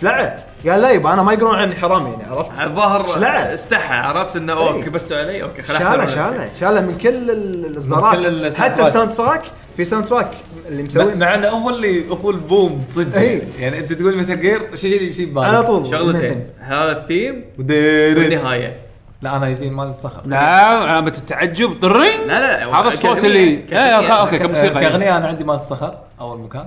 [0.00, 0.36] شلعه.
[0.68, 3.54] قال لا يبا أنا ما يقولون عني حرامي يعني عرفت؟ الظاهر شلعه.
[3.54, 4.82] استحى عرفت إنه اوه إيه.
[4.82, 5.78] كبستوا علي okay خلاص.
[5.78, 8.82] شاله شاله شاله من كل ال- الاصدارات حتى.
[8.86, 9.42] ال soundtrack
[9.76, 10.30] في soundtrack
[10.68, 13.18] اللي مسوي مع إنه هو اللي هو البوم صدق.
[13.18, 13.42] إيه.
[13.60, 15.86] يعني أنت تقول Metal Gear شيء شيء ببالك على طول.
[15.90, 16.46] شغلتين.
[16.60, 17.44] هذا الثيم.
[17.58, 18.20] وديري.
[18.20, 18.89] والنهاية.
[19.22, 23.38] لا أنا يجيني مال الصخر لا علامة التعجب طرين لا لا لا هذا الصوت اللي.
[23.72, 26.66] إيه، okay كموسيقى كأغنية أنا عندي مال الصخر أول مكان.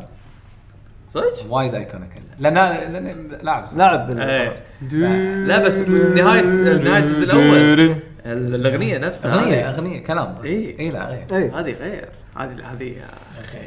[1.09, 3.65] صدق؟ وايد iconic لأن لأن لاعب.
[3.77, 4.53] لاعب بالصخر.
[4.93, 5.45] إيه.
[5.45, 7.95] لا بس نهايه نهاية الجزء الأول.
[8.25, 9.33] الأغنية نفسها.
[9.35, 9.69] أغنية.
[9.69, 10.45] أغنية كلام بس.
[10.45, 10.79] إيه.
[10.79, 11.25] اي لا غير.
[11.31, 12.05] اي هذه غير.
[12.37, 13.07] هذه هذه يا
[13.45, 13.57] أخي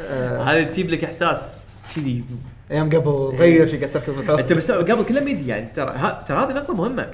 [0.00, 2.24] آه، هذه تجيب لك إحساس كذي.
[2.70, 4.30] أيام قبل غير شي قاعد تركض.
[4.30, 7.06] أنت بس قبل كله MIDI يعني ترى ها- ترى هذه نقطه مهمة.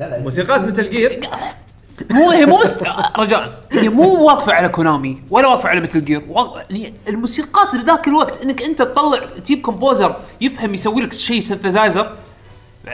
[0.00, 1.20] لا لا موسيقات Metal Gear
[2.10, 2.82] مو هي مو بس
[3.18, 6.22] رجاء هي مو واقفة على كونامي ولا واقفة على Metal Gear
[6.70, 12.16] يعني الموسيقات اللي ذاك الوقت إنك أنت تطلع تجيب composer يفهم يسوي لك شيء synthesizer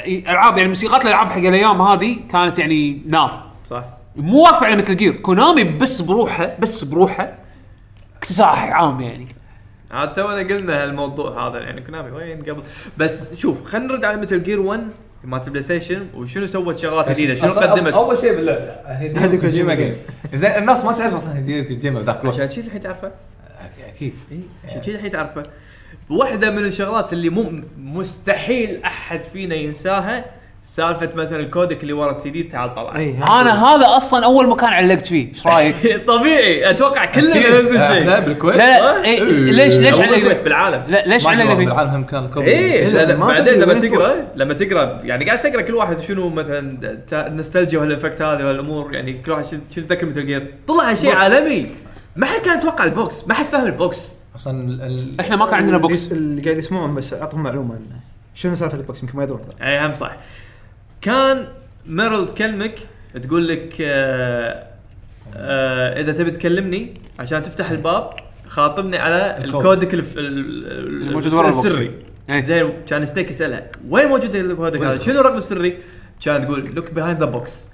[0.07, 3.47] ألعاب يعني موسيقات الألعاب حق الأيام هذه كانت يعني نار.
[3.71, 3.85] صح.
[4.17, 7.39] مو واقفة على Metal Gear كونامي بس بروحها بس بروحها
[8.17, 9.29] اكتساح عام يعني.
[9.91, 12.63] عاد تونا قلنا هالموضوع هذا يعني كونامي وين قبل؟
[12.99, 14.89] بس شوف خلينا نرد على Metal Gear 1
[15.27, 19.75] مالت البلاي ستيشن وشنو سوت شغلات جديدة؟ شنو أصلاً قدمت؟ أول شيء باللعبه هيديو كوجيما
[19.75, 19.87] game.
[19.87, 19.97] game
[20.41, 22.35] زين الناس ما تعرف أصلا هيديو كوجيما ذاك الوقت.
[22.41, 23.13] عشان شي الحين تعرفه؟
[23.89, 24.13] أكيد
[24.69, 25.43] عشان شي الحين تعرفه.
[26.11, 30.25] واحدة من الشغلات اللي مو مستحيل أحد فينا ينساها
[30.69, 32.97] سالفة مثلا ال codec اللي ورا السي دي تعال طلع.
[32.97, 35.75] إي أنا هذا أصلا أول مكان علقت فيه إيش رأيك؟
[36.09, 38.21] طبيعي أتوقع كلنا نفس الشيء.
[38.21, 38.57] بالكويت.
[38.57, 40.85] لا لا إيه ليش ليش علقنا بالعالم.
[40.89, 42.85] لا ليش فيه؟ بالعالم هم كان copy
[43.15, 47.79] ما بعدين لما تقرأ لما تقرأ يعني قاعد تقرأ كل واحد شنو مثلا تا- النوستالجيا
[47.79, 51.13] وال effect هذه والامور يعني كل واحد شنو شنو يتذكر Metal Gear طلع شيء.
[51.15, 51.67] عالمي.
[52.17, 54.13] ما حد كان يتوقع ال box ما حد فاهم ال box.
[54.37, 56.13] أصلا ال- ال- إحنا ما كان عندنا box.
[56.13, 57.79] اللي قاعد يسمعون بس أعطهم معلومة
[58.35, 59.41] شنو سالفة ال box يمكن ما يدرون.
[59.63, 60.13] إي هم صح.
[61.01, 61.47] كان
[61.87, 62.75] ميرل تكلمك
[63.23, 64.67] تقول لك آه
[65.37, 68.11] آه إذا تبي تكلمني عشان تفتح الباب
[68.49, 69.55] خاطبني على الكود.
[69.67, 71.67] ال codec الف- ال- ال- الموجود ورا ال box.
[71.67, 71.91] السري
[72.31, 72.41] إيه.
[72.41, 75.79] زين كان Snake يسألها وين موجود ال codec هذا؟ شنو الرقم السري؟
[76.25, 77.69] كان تقول look behind the box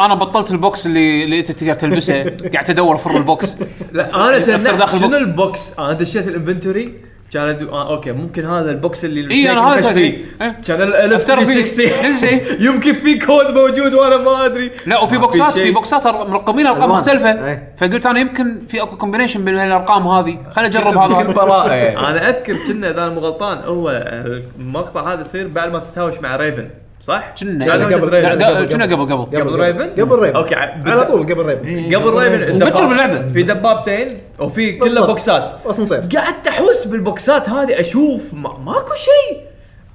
[0.00, 3.56] أنا بطلت ال box اللي اللي أنت تقدر تلبسه قاعد أدور فرن ال box
[3.92, 5.16] لا أنا تنحت داخل شنو.
[5.16, 6.94] ال box؟ أنا دشيت ال inventory
[7.34, 7.68] كان أدو...
[7.70, 9.94] آه okay ممكن هذا ال box اللي أنا ال Snake هذا.
[9.94, 10.24] فيه.
[10.42, 10.56] إيه.
[10.66, 11.64] كان ال أفتر فيه.
[11.64, 15.52] 360 يمكن في كود موجود وأنا ما أدري لا وفي ما بوكسات.
[15.52, 16.90] في بوكسات مرقمين أرقام.
[16.90, 17.74] مختلفة إيه.
[17.78, 22.28] فقلت أنا يمكن في أكو combination بين الأرقام هذه خليني أجرب هذا براءة يعني أنا
[22.28, 23.90] أذكر كنا إذا أنا مو غلطان هو
[24.58, 26.68] المقطع هذا يصير بعد ما تتهاوش مع Raven
[27.06, 30.36] صح؟ كنا قبل- قبل لا قبل- لا، قبل- كنا قبل قبل قبل Raven؟ قبل Raven
[30.36, 33.28] okay على طول قبل Raven قبل Raven وبكر الدباب- باللعبة.
[33.32, 35.06] في دبابتين وفي كله.
[35.06, 39.40] بوكسات اسانسير قعدت أحوس بالبوكسات هذه أشوف ما ماكو شيء.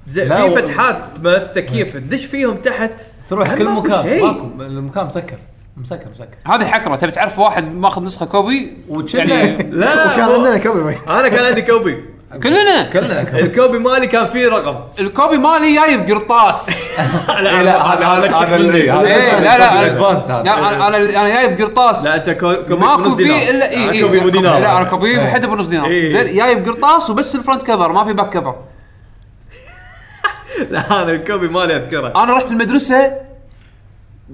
[0.06, 2.90] زي لا، في فتحات مالت التكييف تدش فيهم تحت.
[3.30, 4.20] تروح كل مكان.
[4.20, 5.36] ماكو المكان مسكر.
[5.76, 6.36] مسكر مسكر.
[6.54, 6.96] هذه حكرة.
[6.96, 8.76] تبي تعرف واحد ماخذ نسخة copy؟
[9.14, 10.96] يعني لا وكان عندنا copy.
[11.08, 12.04] أنا كان عندي copy.
[12.30, 12.82] كلنا.
[12.82, 13.20] كلنا.
[13.38, 14.76] ال copy مالي كان فيه رقم.
[14.98, 16.70] ال copy مالي جايب قرطاس.
[17.28, 22.04] لا لا هذا هذا إيه، لا لا هذا أنا أنا أنا جايب قرطاس.
[22.04, 23.40] لا أنت co- copy ماكو بنص دينار.
[23.40, 24.60] فيه الا اي copy دينار.
[24.60, 25.24] لا أنا copy إيه.
[25.24, 25.86] بحد بنص دينار.
[25.86, 26.10] إيه.
[26.10, 28.54] زين جايب قرطاس وبس ال front cover ما في back cover
[30.70, 32.22] لا أنا ال copy مالي أذكره.
[32.22, 33.12] أنا رحت المدرسة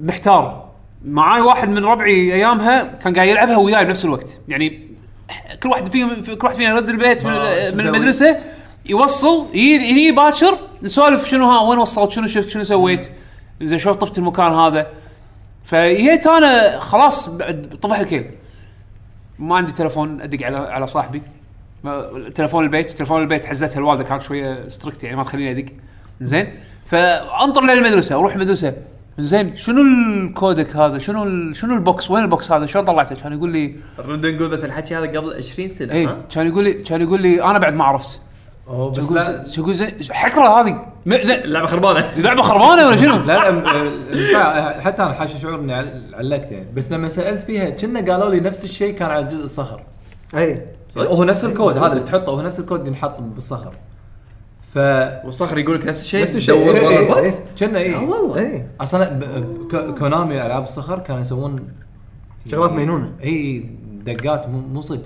[0.03, 0.67] محتار.
[1.05, 4.37] معاي واحد من ربعي أيامها كان قاعد يلعبها وياي بنفس الوقت.
[4.47, 4.86] يعني
[5.63, 8.37] كل واحد فيهم كل واحد فينا يرد البيت من, آه، من؟ المدرسة
[8.85, 13.09] يوصل يجي يجي باكر نسولف شنو ها وين وصلت شنو شفت شنو سويت
[13.61, 14.87] زين شلون طفت المكان هذا.
[15.65, 18.31] فجيت أنا خلاص بعد طفح الكيل
[19.39, 21.21] ما عندي تلفون أدق على على صاحبي.
[22.35, 25.65] تلفون البيت تلفون البيت حزتها الوالدة كانت شوية strict يعني ما تخليني أدق.
[26.21, 26.53] زين؟
[26.85, 28.73] فأنطر للمدرسة أروح المدرسة.
[29.19, 32.85] زين شنو ال codec هذا؟ شنو ال- شنو ال box؟ وين ال box هذا؟ شلون
[32.85, 33.75] طلعته؟ كان يقول لي
[34.07, 37.21] نرد نقول بس الحكي هذا قبل 20 سنة اي ها؟ كان يقول لي كان يقول
[37.21, 38.21] لي أنا بعد ما عرفت.
[38.67, 39.45] أوه، بس شو لا.
[39.57, 40.85] يقول- زين؟ حكرة هذه.
[41.07, 42.11] اللعبه خربانة.
[42.17, 43.49] لعبة خربانة ولا شنو؟ لا لا
[44.11, 46.67] المساعة- حتى أنا حاشا شعور إني عل- علقت يعني.
[46.75, 49.81] بس لما سألت فيها كنا قالوا لي نفس الشيء كان على جهاز الصخر.
[50.35, 50.49] اي
[50.95, 53.73] يعني هو نفس الكود هذا اللي تحطه هو نفس الكود اللي ينحط بالصخر.
[54.73, 54.77] ف
[55.25, 56.21] والصخر يقول لك نفس الشيء.
[56.23, 56.55] نفس الشيء.
[56.55, 56.89] دور إيه، ورا.
[56.91, 58.39] إيه، ال box كنا اي والله.
[58.39, 61.59] اي أصلا ب- ب- ك- Konami ألعاب الصخر كانوا يسوون
[62.51, 63.11] شغلات مجنونة.
[63.23, 63.65] اي
[64.05, 65.03] دقات مو مو صدق.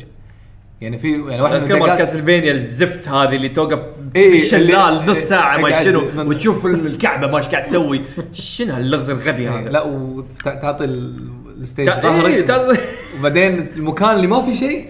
[0.81, 3.79] يعني في يعني واحد من الدقات Castlevania الزفت هذه اللي توقف
[4.15, 8.01] إيه، في الشلال نص ساعة ما قاعد- شنو وتشوف الكعبة ما إيش قاعد تسوي.
[8.33, 11.29] شنو هاللغز الغبي إيه، هذا؟ لا وتعطي ال-
[11.61, 12.79] ال stage إيه، ظهرك.
[13.19, 14.85] وبعدين المكان اللي ما في شيء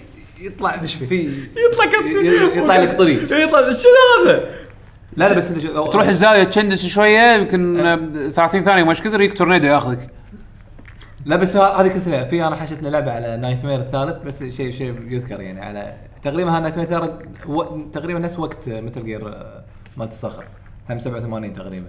[0.45, 1.07] يطلع دش فيه.
[1.07, 1.29] في
[1.73, 1.85] يطلع.
[1.85, 3.23] ي- يطلع لك طريق.
[3.43, 4.49] يطلع شنو هذا؟
[5.17, 9.21] لا لا بس انت شو- تروح الزاوية تشندس شوية يمكن آه، 30 ثانية إيش كثر
[9.21, 10.09] يجيك تورنيدو ياخذك.
[11.25, 15.93] لا بس هذه Castlevania حاشتنا لعبة على Knightmare الثالث بس شيء شيء يذكر يعني على
[16.23, 17.11] تقريبا Knightmare الثالث
[17.47, 17.63] و...
[17.93, 19.33] تقريبا نفس وقت Metal Gear
[19.97, 20.43] مالت الصخر.
[20.89, 21.87] هم 87 تقريبا.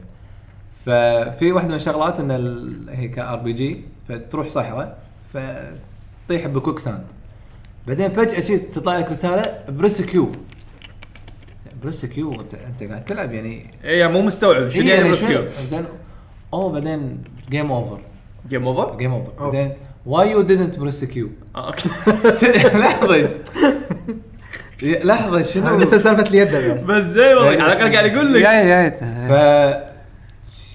[0.86, 2.86] ففي واحدة من الشغلات إن ال...
[2.90, 4.98] هي ك RPG فتروح صحراء
[5.34, 7.04] فتطيح ب quicksand
[7.86, 10.32] بعدين فجأة شيء تطلع لك رسالة press Q.
[11.82, 13.74] press Q انت انت قاعد تلعب يعني.
[13.84, 15.84] اي يعني مو مستوعب شنو إيه يعني شنو press Q زين.
[16.54, 18.00] أوه بعدين game over
[18.48, 19.72] game over؟ game over بعدين
[20.06, 21.28] why you didn't press Q.
[22.74, 23.28] لحظة.
[24.82, 28.42] لحظة شنو؟ مثل سالفة اليد بس زي والله على الأقل قاعد يقول لك.
[28.42, 29.02] جاي جاي ف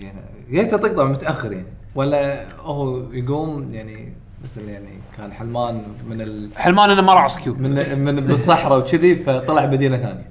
[0.02, 1.66] يعني يا تقطع متأخر يعني.
[1.96, 4.14] ولا هو يقوم يعني
[4.56, 6.50] مثل يعني كان حلمان من ال...
[6.56, 10.30] حلمان إنه ما راح سكيو من من بالصحراء وكذي فطلع مدينه ثانية.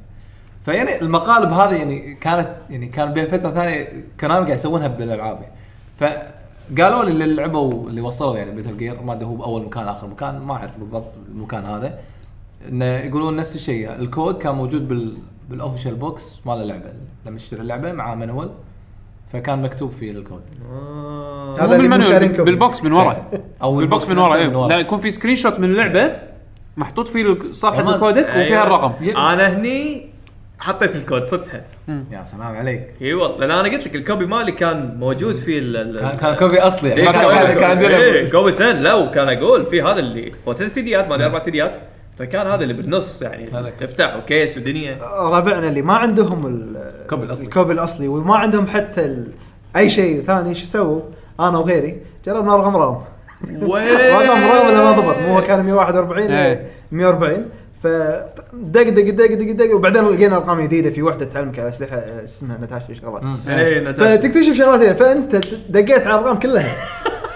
[0.64, 3.88] فيعني المقالب هذه يعني كانت يعني كان بين فترة ثانية
[4.20, 5.54] Konami قاعد يسوونها بالألعاب يعني.
[5.98, 10.06] فقالوا لي اللي لعبوا اللي وصلوا يعني Metal Gear ما أدري هو بأول مكان آخر
[10.06, 11.98] مكان ما أعرف بالضبط المكان هذا.
[12.68, 15.16] انه يقولون نفس الشيء الكود كان موجود بال
[15.50, 16.92] بال official box مال اللعبة
[17.26, 18.50] لما تشتري اللعبة مع manual
[19.32, 20.42] فكان مكتوب فيه الكود.
[20.72, 21.54] آه.
[21.60, 22.44] هذا اللي مو.
[22.44, 23.30] بال box من ورا
[23.62, 24.68] أو بال box من ورا أيوه.
[24.68, 26.12] لا يكون في screenshot من اللعبة
[26.76, 27.94] محطوط فيه صفحة والله.
[27.94, 28.62] ال codec وفيها أيوة.
[28.62, 28.92] الرقم.
[29.16, 30.06] أنا هني
[30.58, 31.64] حطيت الكود صدتها
[32.12, 32.88] يا سلام عليك.
[33.02, 36.16] اي والله لأن أنا قلت لك ال copy مالي كان موجود في ال- ال كان
[36.16, 36.92] كان copy أصلي.
[36.92, 37.96] إيه، ما كان كان- كان عندنا.
[37.96, 41.76] إيه، copy سن لا وكان أقول في هذا اللي هو ثلاث سيديات مالي أربع سيديات
[42.18, 43.70] فكان هذا اللي بالنص يعني.
[43.80, 44.98] تفتح وكيس ودنيا.
[45.20, 47.44] ربعنا اللي ما عندهم ال- الكوبي الأصلي.
[47.46, 49.26] الكوبي الأصلي وما عندهم حتى ال...
[49.76, 50.54] أي شيء ثاني.
[50.54, 51.00] شو سووا؟
[51.40, 52.98] أنا وغيري جربنا ارقام رام
[53.44, 55.18] رقم رام ولا ما ضبط.
[55.18, 56.66] مو هو كان 141 إيه.
[56.92, 57.46] 140
[57.82, 58.44] فدق
[58.82, 62.94] دق دق دق دق وبعدين لقينا أرقام جديدة في واحدة تعلمك على أسلحة اسمها نتاشا
[63.00, 64.16] شغلات إيه، نتاشا.
[64.16, 65.36] فتكتشف شغلات فأنت
[65.68, 66.76] دقيت على الأرقام كلها.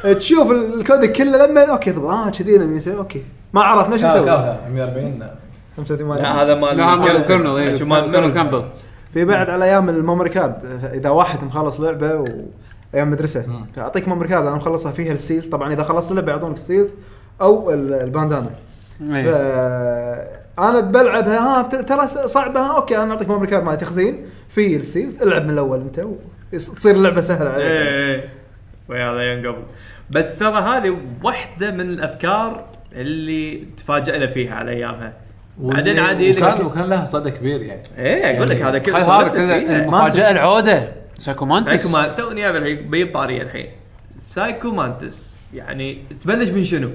[0.19, 3.23] تشوف ال codec كله لما okay طب آه كذي okay.
[3.53, 4.25] ما عرفنا شو نسوي.
[4.71, 5.35] 140 لا
[5.77, 8.65] 85 لا هذا مال لا مال اي شو مال Colonel Campbell
[9.15, 12.25] في بعد على أيام ال memory card إذا واحد مخلص لعبة و
[12.95, 13.67] أيام مدرسة مم.
[13.77, 15.51] فاعطيك memory card أنا مخلصها فيها ال stealth.
[15.51, 16.89] طبعا إذا خلصت اللعبة يعطونك ال stealth
[17.41, 18.51] أو ال- ال bandana.
[19.01, 20.41] ف إيه.
[20.59, 24.81] أنا بلعبها ها ترى صعبة ها okay أنا أعطيك memory card مال تخزين في ال
[24.81, 26.05] stealth العب من الأول أنت
[26.53, 27.65] تصير اللعبة سهلة عليك.
[27.65, 28.29] إيه إيه
[28.89, 29.63] وهذا يوم قبل.
[30.11, 35.13] بس ترى هذه واحدة من الأفكار اللي تفاجئنا فيها على أيامها.
[35.59, 37.83] بعدين عاد وكان وكان لها صدى كبير يعني.
[37.99, 39.57] إيه أقول لك هذا كله هذا كله.
[39.57, 40.93] المفاجاه العودة.
[41.19, 43.71] Psycho Mantis؟ Psycho توني جايب الحين بيب طاريه الحين.
[44.21, 45.35] Psycho Mantis.
[45.55, 46.91] يعني تبلش من شنو؟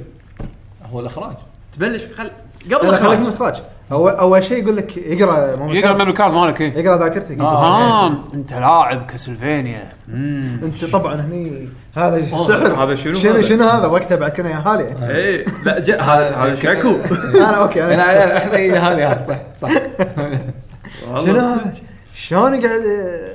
[0.91, 1.36] هو الإخراج.
[1.73, 2.31] تبلش خل
[2.73, 3.55] قبل لا خليك من الإخراج.
[3.91, 5.91] الاخراج أول شيء يقول لك يقرأ memory يقرأ.
[5.91, 9.89] ال memory card مالك إيه؟ يقرأ ذاكرتك أها أنت لاعب Castlevania.
[10.63, 12.84] أنت طبعا هني هذا سحر.
[12.84, 15.13] هذا شنو شنو هذا؟ شنو هذا؟ وقتها بعد كنا يا هالي.
[15.15, 16.95] إيه لا جا- هذا هذا شاكو
[17.36, 19.69] أنا okay انا إحنا هذه هذه صح صح.
[21.26, 21.74] شنو هذا؟
[22.13, 22.82] شلون قاعد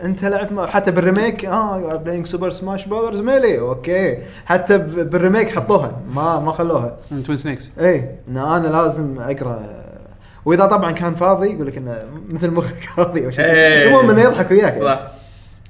[0.05, 4.19] أنت لعبت حتى بال remake آه playing Super Smash Brothers Melee okay.
[4.47, 6.97] حتى ب- بال remake حطوها ما ما خلوها.
[7.27, 9.61] Twin Snakes اي ان أنا لازم أقرأ
[10.45, 11.99] وإذا طبعا كان فاضي يقول لك إنه
[12.31, 13.89] مثل مخك فاضي أو شيء إيه.
[13.89, 14.85] المهم إنه يضحك وياك يعني.
[14.85, 15.01] صح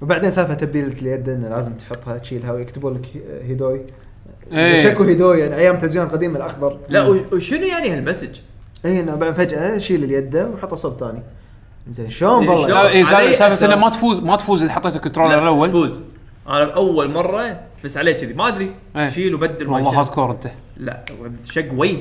[0.03, 3.81] وبعدين سالفة تبديل اليد إنه لازم تحطها تشيلها ويكتبون لك هي- Hideo
[4.53, 4.81] إيه.
[4.85, 7.03] شكو Hideo يعني أيام التلفزيون القديم الأخضر لا
[7.33, 8.37] وشنو يعني هال message؟
[8.87, 11.23] اي إنه بعد فجأة شيل اليد وحط صوب ثاني
[11.93, 15.43] زين شلون إيه، والله سالفه إنه ما؟ تفوز ما تفوز إذا حطيت ال controller لا،
[15.43, 16.03] الأول تفوز
[16.49, 18.75] أنا باول مرة بس عليه كذي ما أدري.
[19.09, 19.99] شيل وبدل والله شيل.
[19.99, 21.05] hardcore أنت لا
[21.45, 21.97] شق وجهي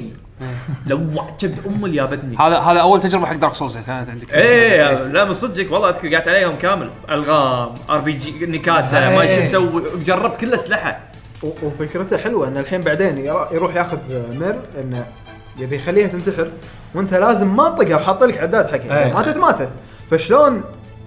[0.88, 2.38] لوع كبد ام اللي جابتني.
[2.38, 6.14] هذا هذا أول تجربة حق Dark Souls كانت عندك إيه لا من صدقك والله أذكر
[6.16, 6.90] قعدت عليهم كامل.
[7.10, 9.50] ألغام RPG Nikita ما إيه.
[9.50, 9.84] شو مسوي.
[10.06, 11.00] جربت كل أسلحة.
[11.64, 13.18] وفكرته حلوة إن الحين بعدين
[13.52, 13.98] يروح ياخذ
[14.40, 15.06] ميرل إنه
[15.60, 16.48] يبي يخليها تنتحر
[16.96, 19.06] وأنت لازم ما تطقها وحاط لك عداد حقها.
[19.06, 19.70] إذا ماتت ماتت.
[20.12, 20.64] فشلون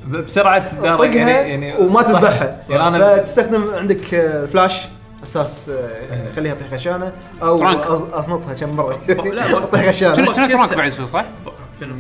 [0.09, 2.03] بسرعة تدرج تطقها يعني يعني وما.
[2.03, 4.89] تذبحها؟ يعني أنا فتستخدم عندك آه، فلاش
[5.23, 7.81] أساس آه، يخليها تطيح غشيانة أو tranq.
[8.13, 8.99] اصنطها كم مرة.
[9.09, 10.35] لا، تطيح شنو كسر.
[10.35, 11.25] tranq بعد يصير صح؟
[11.81, 11.95] شنو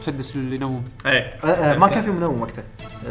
[0.00, 1.34] مسدس اللي ينوم إيه.
[1.44, 2.64] آه، آه، ما كان في منوم وقتها.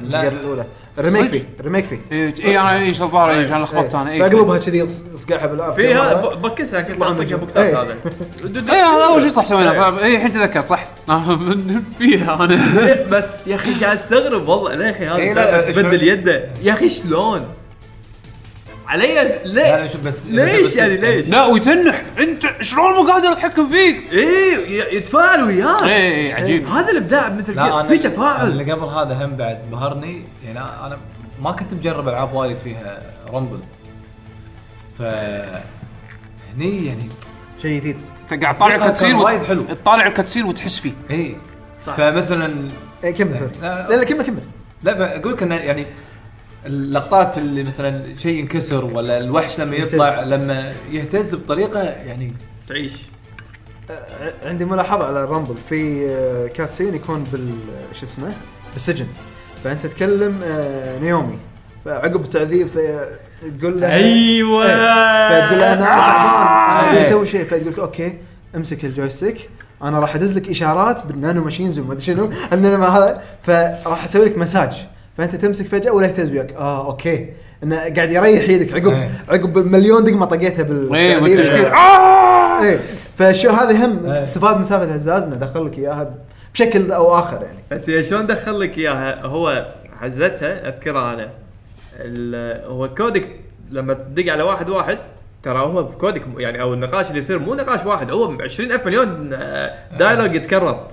[0.10, 0.28] لا.
[0.28, 0.66] الأولى.
[1.00, 4.12] ال remake صدق؟ فيه ال remake فيه اي اي أنا اي شطاره كان لخبطت أنا
[4.12, 7.36] اي فأقلبها كذي ص- صقعها بالأرض فيها ب- بكسها كنت طبعاً اطقها إيه.
[7.36, 7.96] بوكسات هذا
[8.74, 10.84] اي هذا أول شيء صح سوينا اي الحين تذكرت صح؟
[12.00, 12.54] فيها أنا.
[12.88, 16.50] إيه، بس يا أخي قاعد أستغرب والله للحين إيه، هذا بدل يده.
[16.64, 17.46] يا أخي شلون؟
[18.88, 22.02] علي؟ ز- لا لا؟ شوف بس ليش بس- يعني؟ ليش؟ لا ويتنح.
[22.20, 25.84] انت شلون مو قادر اتحكم فيك؟ إيه ي- يتفاعل وياك.
[25.84, 26.68] اي اي عجيب.
[26.68, 28.48] هذا الإبداع بمثل أنا في تفاعل.
[28.48, 30.24] اللي قبل هذا هم بعد بهرني.
[30.46, 30.98] يعني أنا
[31.42, 33.02] ما كنت مجرب ألعاب وايد فيها
[33.34, 33.60] rumble
[35.00, 35.02] ف
[36.56, 37.10] هني يعني
[37.62, 37.98] شيء جديد.
[38.32, 39.64] انت قاعد تطالع ال cutscene وايد حلو.
[39.64, 40.92] تطالع ال cutscene وتحس فيه.
[41.12, 41.36] اي
[41.88, 41.94] صح.
[41.96, 42.54] فمثلا
[43.04, 43.50] اي كمل.
[43.62, 44.40] لا لا كمل كمل.
[44.84, 45.86] لا بقول لك إنه يعني
[46.66, 49.94] اللقطات اللي مثلا شيء ينكسر ولا الوحش لما يهتز.
[49.94, 52.34] يطلع لما يهتز بطريقة يعني
[52.68, 52.94] تعيش.
[54.46, 57.50] عندي ملاحظة على ال rumble في آه، cutscene يكون بال
[57.94, 58.34] شو اسمه؟
[58.74, 59.06] بالسجن.
[59.64, 61.38] فأنت تكلم آه، ناومي.
[61.86, 62.68] فعقب التعذيب
[63.60, 64.66] تقول له أيوة.
[64.66, 65.46] إيه.
[65.46, 67.02] فتقول له أنا أنا أبي.
[67.02, 67.46] أسوي شيء.
[67.46, 68.18] فتقول لك okay
[68.56, 69.50] امسك ال joystick.
[69.84, 72.26] أنا راح أدز لك إشارات بال nanomachines وما أدري شنو.
[72.54, 74.74] ان أنا ما هذا فراح أسوي لك مساج.
[75.18, 76.54] فأنت تمسك فجأة ولا يهتز وياك.
[76.54, 77.30] آه okay.
[77.64, 78.74] إنه قاعد يريح يدك.
[78.74, 79.10] عقب إيه.
[79.30, 81.24] عقب مليون دقمة طقيتها بال اي بالتعذيب.
[81.24, 81.66] والتشكيل
[82.64, 82.80] إيه.
[83.18, 84.22] فشو هذه هم؟ إيه.
[84.22, 86.16] استفاد من سالفة الهزاز انه دخل لك إياها
[86.54, 87.58] بشكل أو آخر يعني.
[87.72, 89.66] بس يا شلون دخل لك إياها؟ هو
[90.02, 91.30] حزتها اذكرها أنا.
[92.00, 93.30] ال- هو codec
[93.72, 94.98] لما تدق على واحد واحد
[95.44, 99.74] ترى هو codec يعني أو النقاش اللي يصير مو نقاش واحد هو 20000 مليون آه،
[100.00, 100.88] dialogue يتكرر.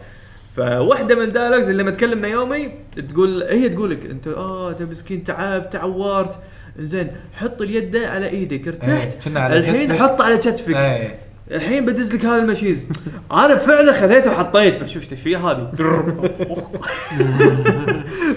[0.57, 2.69] فواحدة من ال dialogues اللي لما تكلم ناومي
[3.09, 6.39] تقول هي تقول لك أنت آه أنت مسكين تعبت تعورت.
[6.79, 9.27] زين حط اليد على إيدك ارتحت.
[9.27, 9.93] إيه، على الحين.
[9.93, 11.11] حط على كتفك اي
[11.51, 12.87] الحين بدز لك هذا المساج.
[13.33, 15.73] أنا فعلا خذيته وحطيته شوف إيش فيه هذه.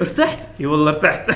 [0.02, 0.40] ارتحت.
[0.60, 1.30] إي والله ارتحت.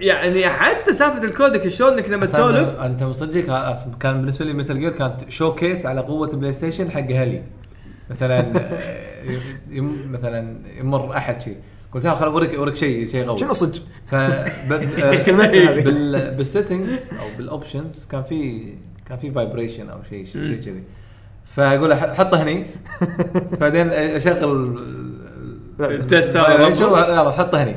[0.00, 4.80] يعني حتى سالفة ال codec شلون إنك لما تسولف أنت مصدق؟ كان بالنسبة لي Metal
[4.80, 7.42] Gear كانت showcase على قوة البلاي ستيشن حق أهلي
[8.12, 8.46] مثلا
[9.70, 11.56] يم مثلا يمر أحد شيء.
[11.92, 14.14] قلت له خل اوريك أوريك شيء شيء قوي شنو صدق؟ ف
[16.36, 18.72] بال settings أو بال options كان في
[19.08, 20.82] كان في vibration أو شيء شيء كذي.
[21.44, 22.66] فأقول له حطه هني.
[23.60, 24.78] بعدين أشغل
[25.80, 27.76] ال test يلا حطه هني.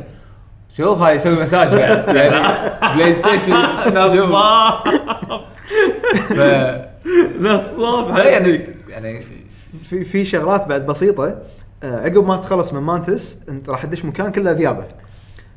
[0.77, 2.07] شوف هاي يسوي مساج بعد.
[2.15, 3.53] يعني بلاي ستيشن
[3.93, 4.79] نصاب.
[7.39, 9.23] نصاب يعني يعني
[9.83, 11.37] في في شغلات بعد بسيطة.
[11.83, 14.85] آه، عقب ما تخلص من مانتس انت راح تدش مكان كله ذيابة.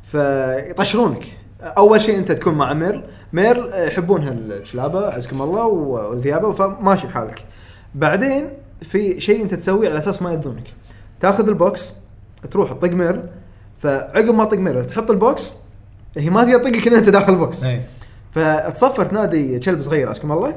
[0.02, 1.24] فيطشرونك.
[1.62, 7.44] أول شيء انت تكون مع ميرل ميرل آه، يحبونها الچلابه عزكم الله والذيابة فماشي حالك
[7.94, 8.48] بعدين
[8.82, 10.74] في شيء انت تسويه على أساس ما يأذونك.
[11.20, 11.94] تاخذ ال box
[12.50, 13.22] تروح تطق ميرل
[13.78, 15.54] فعقب ما تطق ميرل تحط ال box
[16.16, 17.64] هي ما تقدر تطقك إلا انت داخل ال box.
[17.64, 17.86] إيه.
[18.32, 20.56] فتصفر تنادي كلب صغير عزكم الله.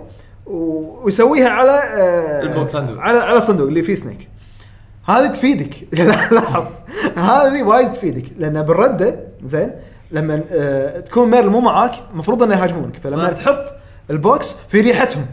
[0.52, 2.68] ويسويها على آه،.
[2.68, 3.00] صندوق.
[3.00, 4.28] على على الصندوق اللي فيه سنيك
[5.06, 5.76] هذه تفيدك
[6.32, 6.66] لاحظ
[7.16, 9.72] هذه وايد تفيدك لأن بالردة زين
[10.12, 13.34] لما آه تكون ميرل مو معاك المفروض إنه يهاجمونك فلما صح.
[13.34, 13.76] تحط
[14.10, 15.26] ال box في ريحتهم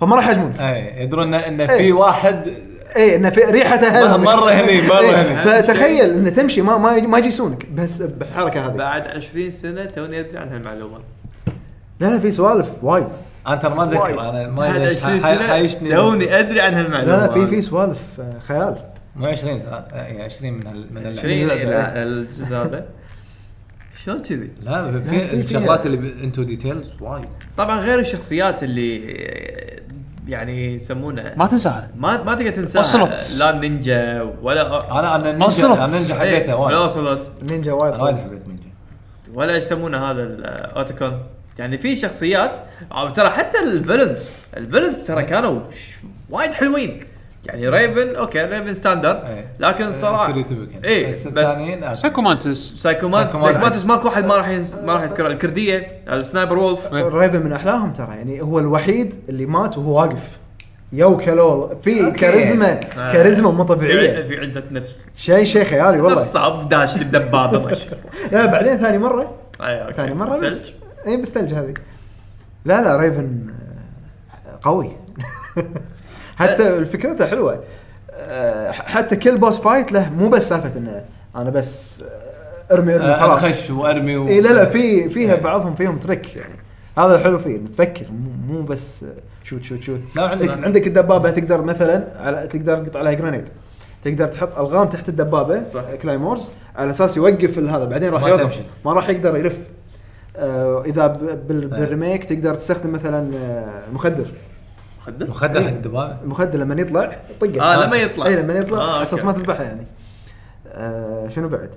[0.00, 1.92] فما راح يهاجمونك اي يدرون إن إن في إيه.
[1.92, 2.48] واحد
[2.96, 5.42] اي انه في ريحته هالمرة هني، مرة إيه، هني.
[5.42, 10.38] فتخيل إنه تمشي ما ما ما يجيسونك بس بالحركه هذه بعد 20 سنة توني أدري
[10.38, 10.98] عن هالمعلومه
[12.00, 13.06] لا لا في سوالف وايد
[13.52, 13.84] أنت أنا ما.
[13.84, 17.32] اتذكر أنا ما أدري ليش 20 حي- سنة حايشني توني أدري عن هالمعلومة لا لا
[17.32, 18.76] في في سوالف آه، خيال
[19.16, 21.18] مو 20 آه، يعني 20 من هال- من اللعبة.
[21.18, 22.02] 20 لا، إلى لا.
[22.02, 22.84] الجزء هذا
[24.04, 25.92] شلون كذي؟ لا لا، في في- الشغلات فيها.
[25.94, 27.24] اللي انتو details وايد
[27.56, 28.96] طبعا غير الشخصيات اللي
[30.28, 33.38] يعني يسمونه ما تنساها ما ما تقدر تنساها أوسلوت.
[33.38, 35.78] لا نينجا ولا أنا أنا Ninja Ocelot.
[35.78, 38.16] أنا نينجا إيه، حبيته ولا وايد Ocelot Ninja وايد أنا وايد.
[38.18, 38.62] حبيت نينجا
[39.34, 41.18] ولا إيش يسمونه هذا ال Otacon
[41.60, 42.58] يعني في شخصيات
[42.92, 45.60] أو ترى حتى ال villains ال villains ترى كانوا
[46.30, 47.00] وايد حلوين
[47.46, 49.46] يعني Raven أوكي Raven standard إيه.
[49.58, 51.94] لكن الصراحه stereotypic إيه بس آه.
[51.94, 53.42] Psycho Mantis Psycho Mantis.
[53.42, 54.48] Psycho Mantis ماكو واحد ما راح
[54.84, 59.46] ما راح يذكره الكردية ال Sniper Wolf Raven من أحلاهم ترى يعني هو الوحيد اللي
[59.46, 60.38] مات وهو واقف
[60.92, 62.10] ياكلون فيه.
[62.10, 63.12] كاريزما آه.
[63.12, 67.88] كاريزما مو طبيعية في عزة نفس شيء شيء خيالي والله نصاب داش الدبابه ما شاء
[67.88, 69.92] الله لا بعدين ثاني مرة أوكي.
[69.92, 70.79] ثاني مرة بس.
[71.06, 71.74] اي بالثلج هذه.
[72.64, 73.46] لا لا Raven
[74.46, 74.90] آه، قوي.
[76.38, 77.60] حتى فكرته حلوة.
[78.12, 81.04] آه، حتى كل boss fight له مو بس سالفة إنه
[81.36, 82.04] أنا بس
[82.72, 83.44] أرمي أرمي خلاص.
[83.44, 84.28] أخش وأرمي و...
[84.28, 85.40] اي لا لا في فيها إيه.
[85.40, 86.54] بعضهم فيهم trick يعني.
[86.98, 89.04] هذا الحلو فيه تفكر مو- مو بس
[89.44, 93.48] shoot shoot shoot لا، عندك- عندك الدبابة تقدر مثلا على تقدر تقط عليها grenade
[94.04, 95.82] تقدر تحط ألغام تحت الدبابة صح.
[96.02, 98.60] claymores على أساس يوقف هذا بعدين راح يوقف.
[98.84, 99.58] ما راح يقدر يلف.
[100.86, 101.80] إذا ب- بال- إيه.
[101.80, 104.24] بال remake تقدر تستخدم مثلا آه، مخدر
[105.00, 105.68] مخدر مخدر حق إيه.
[105.74, 109.26] الدبابه المخدر لما يطلع طقة آه لما يطلع اي لما يطلع آه، على أساس أوكي.
[109.26, 109.86] ما تذبحه يعني
[110.72, 111.70] آه شنو بعد؟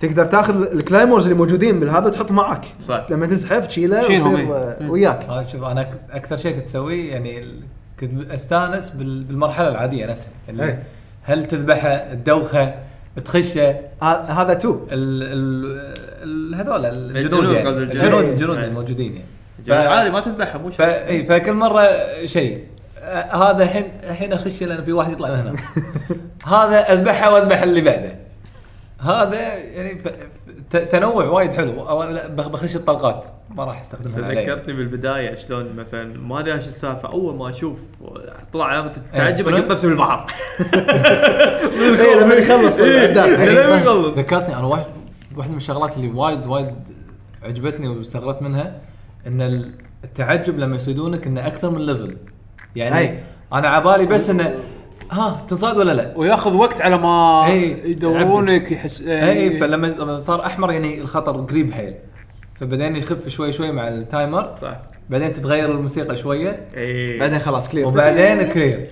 [0.00, 3.06] تقدر تاخذ ال claymores اللي موجودين بالهذا تحط معك صح.
[3.10, 4.52] لما تزحف تشيله ويصير إيه.
[4.56, 7.44] آه، وياك آه، شوف أنا أكثر شيء كنت أسويه يعني
[8.00, 10.82] كنت أستأنس بال- بالمرحلة العادية نفسها اللي إيه.
[11.22, 12.74] هل تذبحه تدوخه
[13.24, 13.74] تخشه
[14.28, 16.05] هذا تو ال ال ال
[16.56, 18.24] هذول الجنود الجنود يعني الجنود.
[18.24, 18.62] الجنود إيه.
[18.64, 18.68] إيه.
[18.70, 19.22] الموجودين
[19.66, 20.76] يعني عادي ما تذبحها مو ف...
[20.76, 21.88] شيء اي فكل مرة
[22.24, 22.64] شيء
[23.32, 25.54] هذا الحين الحين أخش لأن في واحد يطلع من هنا
[26.64, 28.14] هذا أذبحه وأذبح اللي بعده
[29.00, 30.00] هذا يعني
[30.70, 36.04] تنوع وايد حلو أو لا بخ- بخش الطلقات ما راح أستخدمها تذكرتني بالبداية شلون مثلا
[36.18, 37.78] ما أدري إيش السالفة أول ما أشوف
[38.52, 38.96] طلع علامه إيه.
[38.96, 40.26] التعجب اقط نفسي بالبحر
[42.00, 43.00] اي لما يخلص إيه.
[43.00, 43.24] إيه.
[43.24, 43.48] إيه.
[43.50, 43.82] لما صح.
[43.82, 44.18] يخلص.
[44.18, 44.84] ذكرتني أنا واحد
[45.36, 46.74] واحدة من الشغلات اللي وايد وايد
[47.42, 48.80] عجبتني واستغربت منها
[49.26, 49.72] إن
[50.04, 52.16] التعجب لما يصيدونك إنه أكثر من level
[52.76, 53.20] يعني أي.
[53.52, 54.54] أنا عبالي بس إنه
[55.10, 57.46] ها تنصاد ولا لا؟ وياخذ وقت على ما
[57.84, 61.94] يدورونك يحس اي فلما لما صار أحمر يعني الخطر قريب حيل.
[62.54, 64.54] فبعدين يخف شوي شوي مع ال timer.
[64.60, 64.76] صح.
[65.10, 66.68] بعدين تتغير الموسيقى شوية.
[66.76, 68.90] اي بعدين خلاص clear وبعدين clear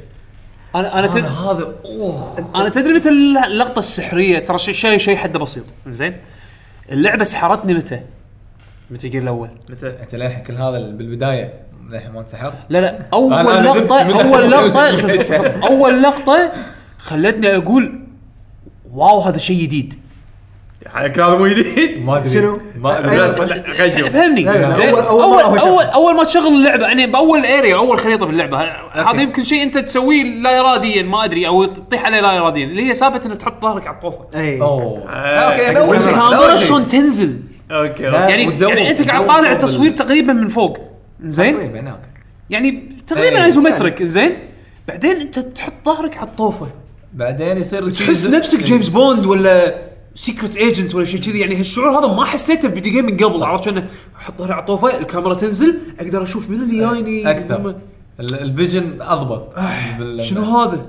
[0.75, 1.25] أنا أنا هذا تد...
[1.25, 2.37] هذا أوه.
[2.55, 3.09] أنا تدري متى
[3.47, 5.65] اللقطة السحرية؟ ترى شيء شيء شيء حده بسيط.
[5.89, 6.17] زين؟
[6.93, 8.01] اللعبة سحرتني متى؟
[8.91, 11.55] Metal Gear الأول متى أنت للحين كل هذا بالبداية
[11.91, 14.51] للحين ما انسحر لا لا أول لقطه أول.
[14.51, 15.33] لقطه شوف،
[15.65, 16.53] أول لقطة
[16.99, 18.01] خلتني أقول
[18.93, 19.95] wow هذا شيء جديد
[20.93, 22.31] حق هذا مو جديد ما أدري.
[22.31, 23.01] شنو؟ ما
[23.87, 24.09] نشوف.
[24.09, 24.43] فهمني.
[24.73, 25.41] زين؟ اول.
[25.61, 28.59] اول اول ما تشغل اللعبة يعني بأول area أول خريطة باللعبه
[28.93, 32.91] هذا يمكن شيء أنت تسويه لا اراديا ما أدري أو تطيح عليه لا اراديا اللي
[32.91, 34.19] هي سالفه إنك تحط ظهرك على الطوفة.
[34.35, 35.05] اي أوه.
[35.09, 36.69] آه، أوكي الكاميرا أول شيء.
[36.69, 37.37] شلون تنزل؟
[37.71, 40.79] أوكي يعني يعني أنت قاعد طالع التصوير ال- تقريبا من فوق.
[41.25, 42.01] زين؟ تقريبا هناك
[42.51, 43.45] يعني تقريبا إيه.
[43.45, 44.39] isometric زين؟
[44.89, 46.67] بعدين أنت تحط ظهرك على الطوفة.
[47.13, 49.75] بعدين يصير تحس نفسك جيمس بوند ولا
[50.15, 51.41] secret agent ولا شيء كذي.
[51.41, 53.87] يعني هالشعور هذا ما حسيته ب video game من قبل عرفت انه
[54.17, 57.31] أحط على الطوفة الكاميرا تنزل أقدر أشوف من اللي جايني.
[57.31, 57.75] أكثر.
[58.21, 59.55] ال vision أضبط.
[59.99, 60.83] بال- شنو هذا؟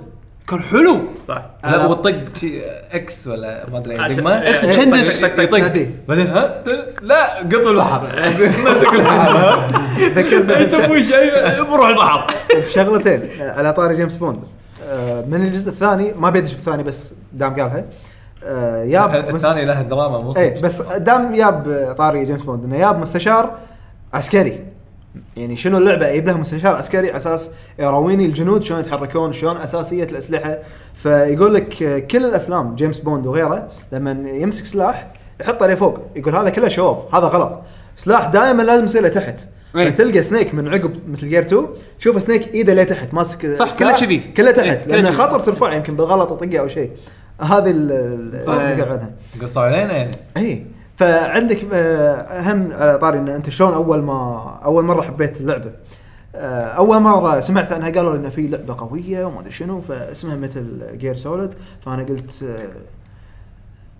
[0.48, 1.00] كان حلو.
[1.28, 1.46] صح.
[1.64, 2.16] لا وطق
[2.92, 5.22] X ولا ما أدري دقمه X إيه، تشندس.
[5.22, 5.88] طق- طق- طق- يطق.
[6.08, 6.64] بعدين ها
[7.02, 8.08] لا قط البحر
[8.66, 9.68] مسك البحر
[10.00, 12.34] ذكرتني أنت شيء بروح البحر.
[12.56, 14.40] بشغلتين آه، على طاري جيمس بوند.
[14.88, 17.86] آه، من الجزء الثاني ما بيدش بالثاني بس دام قالها
[18.46, 20.62] آه، ياب الثاني له دراما مو إيه صدق.
[20.64, 23.52] بس دام ياب طاري جيمس بوند إنه ياب مستشار
[24.14, 24.66] عسكري.
[25.38, 30.04] يعني شنو اللعبة؟ يجيب لها مستشار عسكري على أساس يراويني الجنود شلون يتحركون شلون اساسيه
[30.04, 30.58] الأسلحة.
[30.94, 31.68] فيقول لك
[32.12, 35.08] كل الأفلام جيمس بوند وغيره لما يمسك سلاح
[35.42, 37.62] يحط عليه فوق يقول هذا كله show off هذا غلط.
[37.96, 39.40] سلاح دائما لازم يصير له تحت.
[39.76, 39.90] إيه.
[39.90, 41.68] فتلقى Snake من عقب Metal Gear 2
[42.00, 44.18] شوف Snake إيده لتحت ماسك صح، كله كذي.
[44.38, 45.18] كله تحت إيه، كله لأنه كذي.
[45.18, 46.92] خطر ترفع يمكن بالغلط تطقه أو شيء.
[47.42, 48.40] هذه ال-
[49.42, 50.18] قصوا علينا يعني.
[50.38, 50.66] اي
[50.98, 55.72] فعندك آه، اهم على طاري إن أنت شلون أول ما أول مرة حبيت اللعبة؟
[56.36, 60.82] آه، أول مرة سمعت عنها قالوا إن في لعبة قوية وما أدري شنو فاسمها Metal
[60.98, 61.50] Gear Solid
[61.86, 62.68] فأنا قلت آه،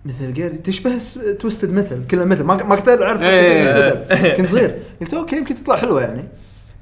[0.04, 0.98] Metal Gear تشبه
[1.40, 2.42] Twisted Metal كلها metal.
[2.44, 3.72] ما ما كنت أعرف إيه.
[4.12, 4.36] metal.
[4.36, 4.78] كنت صغير.
[5.00, 6.24] قلت okay يمكن تطلع حلوة يعني.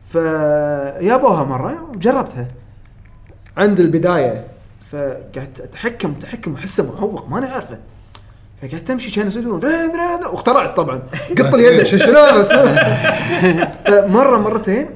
[0.08, 2.48] فيابوها مرة وجربتها.
[3.56, 4.44] عند البداية
[4.94, 7.78] فقعدت أتحكم تحكم أحسه معوق ماني عارفه.
[8.62, 9.28] فقعدت تمشي كان
[9.60, 9.90] درين
[10.32, 11.02] واخترعت طبعا.
[11.38, 12.52] قط اليد عشان شنو بس
[13.88, 14.90] مره مرتين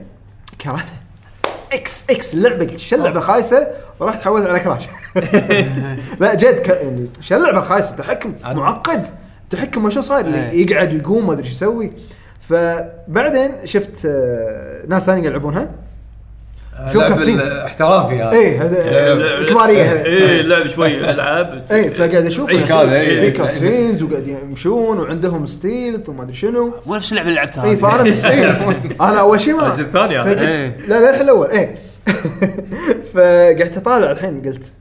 [0.61, 1.01] كرهتها
[1.73, 3.69] إكس إكس اللعبة قلت شو اللعبة خايسة؟
[4.01, 4.89] ورحت حولت على كراش.
[6.21, 6.69] لا جد ك...
[6.69, 9.07] يعني شو اللعبة الخايسه تحكم معقد.
[9.51, 10.71] تحكم ما شو صاير اللي إيه.
[10.71, 11.93] يقعد ويقوم ما أدري شو يسوي.
[12.49, 15.69] فبعدين شفت آه، ناس ثانيين يلعبونها.
[16.93, 17.41] شو لعب cutscenes.
[17.47, 18.33] الاحترافي هذا.
[18.33, 18.85] إيه هذا
[19.39, 19.93] الكبارية.
[19.93, 20.43] إيه.
[20.43, 21.65] لعب شوي ألعاب.
[21.71, 23.21] إيه فقاعد أشوف إيه، إيه.
[23.21, 26.75] في cutscenes وقاعد يمشون وعندهم stealth وما أدري شنو.
[26.87, 27.65] مو نفس اللعبة اللي لعبتها.
[27.65, 27.77] اي.
[27.77, 28.49] فأنا مستحيل
[29.01, 30.77] أنا أول شيء ما الجزء الثاني إيه.
[30.89, 31.51] لا لا الحين الأول.
[31.51, 31.79] إيه.
[33.15, 34.73] فقعدت أطالع الحين قلت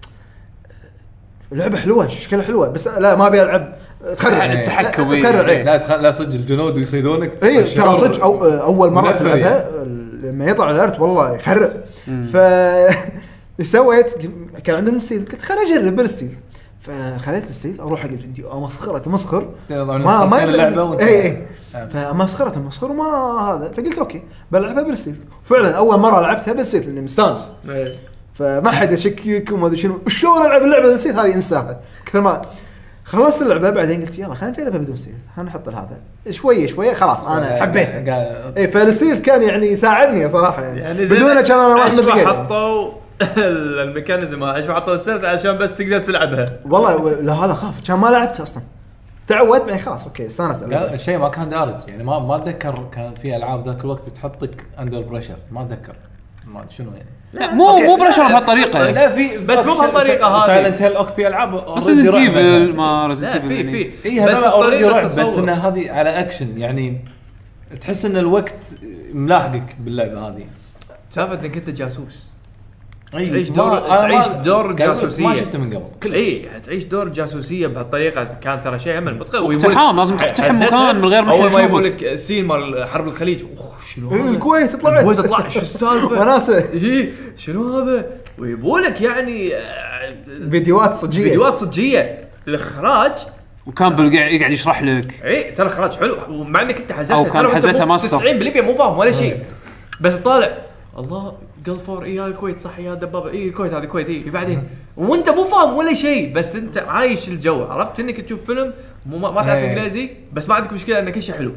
[1.51, 3.73] لعبة حلوة شكلها حلوة بس لا ما أبي ألعب.
[4.15, 4.45] تخرع.
[4.53, 5.23] التحكم، لا، إيه.
[5.23, 5.49] تخرع.
[5.49, 5.63] إيه.
[5.63, 9.69] لا تخ- لا صدق الجنود ويصيدونك اي ترى صدق أو أول مرة تلعبها
[10.23, 11.69] لما يطلع ال alert والله يخرع.
[12.07, 12.35] ف
[13.59, 14.13] إيش سويت؟
[14.63, 16.29] كان عندهم stealth قلت خليني أجرب بال stealth
[16.81, 19.49] فخذيت ال stealth أروح أقول عندي امسخره تمسخر
[20.25, 21.47] مخلصين اللعبة وأنت- اي اي.
[21.87, 23.03] فمسخرة تمسخر وما
[23.41, 23.71] هذا.
[23.71, 27.55] فقلت okay بلعبها بال stealth فعلا أول مرة لعبتها بال stealth لأني مستانس.
[27.69, 27.95] إيه.
[28.33, 29.99] فما حد يشكك وما أدري شنو.
[30.07, 31.79] شلون ألعب اللعبة بال stealth هذه إنساها.
[32.05, 32.41] كثر ما
[33.07, 35.97] خلصت اللعبة بعدين قلت يلا خلينا نجربها بدون stealth خلينا نحط هذا.
[36.29, 36.93] شوية شوية.
[36.93, 38.05] خلاص أنا حبيتها.
[38.11, 42.27] قاعد- اي فال stealth كان يعني يساعدني صراحة يعني, يعني بدونه كان أنا واحد غيري.
[42.27, 42.91] حطوا؟
[43.38, 47.87] ال mechanism اشوى حطوا ال stealth عشان بس تقدر تلعبها؟ والله لا هذا خاف.
[47.87, 48.63] كان ما لعبته أصلا.
[49.27, 50.93] تعودت بعدين خلاص okay ألعبها.
[50.93, 51.75] الشيء ما كان دارج.
[51.87, 55.95] يعني ما ما أتذكر كان في ألعاب ذاك الوقت تحطك under pressure ما أتذكر.
[56.53, 58.79] ما شنو يعني؟ لا مو okay، مو pressure لا، بهالطريقة.
[58.79, 58.91] يعني.
[58.91, 60.45] لا في بس مو بهالطريقة هذه.
[60.47, 64.43] Silent Hill okay في العاب Resident Evil ما Resident لا Evil في في اي هذول
[64.43, 65.17] already رعب بس.
[65.37, 67.01] ان هذه على اكشن يعني
[67.81, 68.65] تحس إن الوقت
[69.13, 70.45] ملاحقك باللعبة هذه.
[71.09, 72.29] سالفه إنك أنت جاسوس.
[73.11, 75.27] تعيش دور- تعيش دور جاسوسية.
[75.27, 79.95] ما شفته من قبل كل اي تعيش دور جاسوسية بهالطريقة كان ترى شيء هم متقن
[79.97, 81.61] لازم تقتحم مكان من غير ما أول ما.
[81.61, 85.59] يبون لك scene مال حرب الخليج اوه شنو إيه، هذا؟ الكويت طلعت الكويت طلع شو
[85.59, 88.05] السالفة؟ وناسة اي شنو هذا؟
[88.37, 90.13] ويبون لك يعني آه،
[90.51, 93.11] فيديوهات صجية فيديوهات صجية الإخراج
[93.65, 97.85] وكان يقعد يشرح لك اي ترى الاخراج حلو ومع إنك أنت حزتها أو كان حزتها
[97.85, 98.17] ماستر.
[98.17, 99.37] 90% مو فاهم ولا شيء
[100.01, 100.57] بس طالع
[100.97, 101.33] الله
[101.67, 103.30] Gulf War اي الكويت صح يا دبابة.
[103.30, 104.09] اي الكويت هذه الكويت.
[104.09, 104.63] اي بعدين؟
[104.97, 107.63] وأنت مو فاهم ولا شيء بس أنت عايش الجو.
[107.63, 108.74] عرفت؟ إنك تشوف فيلم
[109.05, 109.70] مو ما, تعرف إيه.
[109.70, 111.51] إنجليزي بس ما عندك مشكلة ان كل شيء حلو.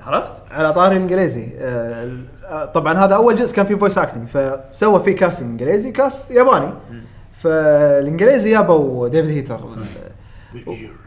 [0.00, 5.16] عرفت؟ على طاري الانجليزي آه، طبعا هذا أول جزء كان فيه voice acting فسوى فيه
[5.16, 6.72] cast إنجليزي cast ياباني.
[7.42, 9.60] فالإنجليزي جابوا ديفيد هيتر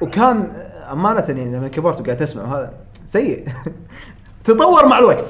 [0.02, 0.48] وكان
[0.92, 2.74] أمانة يعني لما كبرت وقعدت اسمع هذا
[3.08, 3.48] سيء.
[4.46, 5.26] تطور مع الوقت.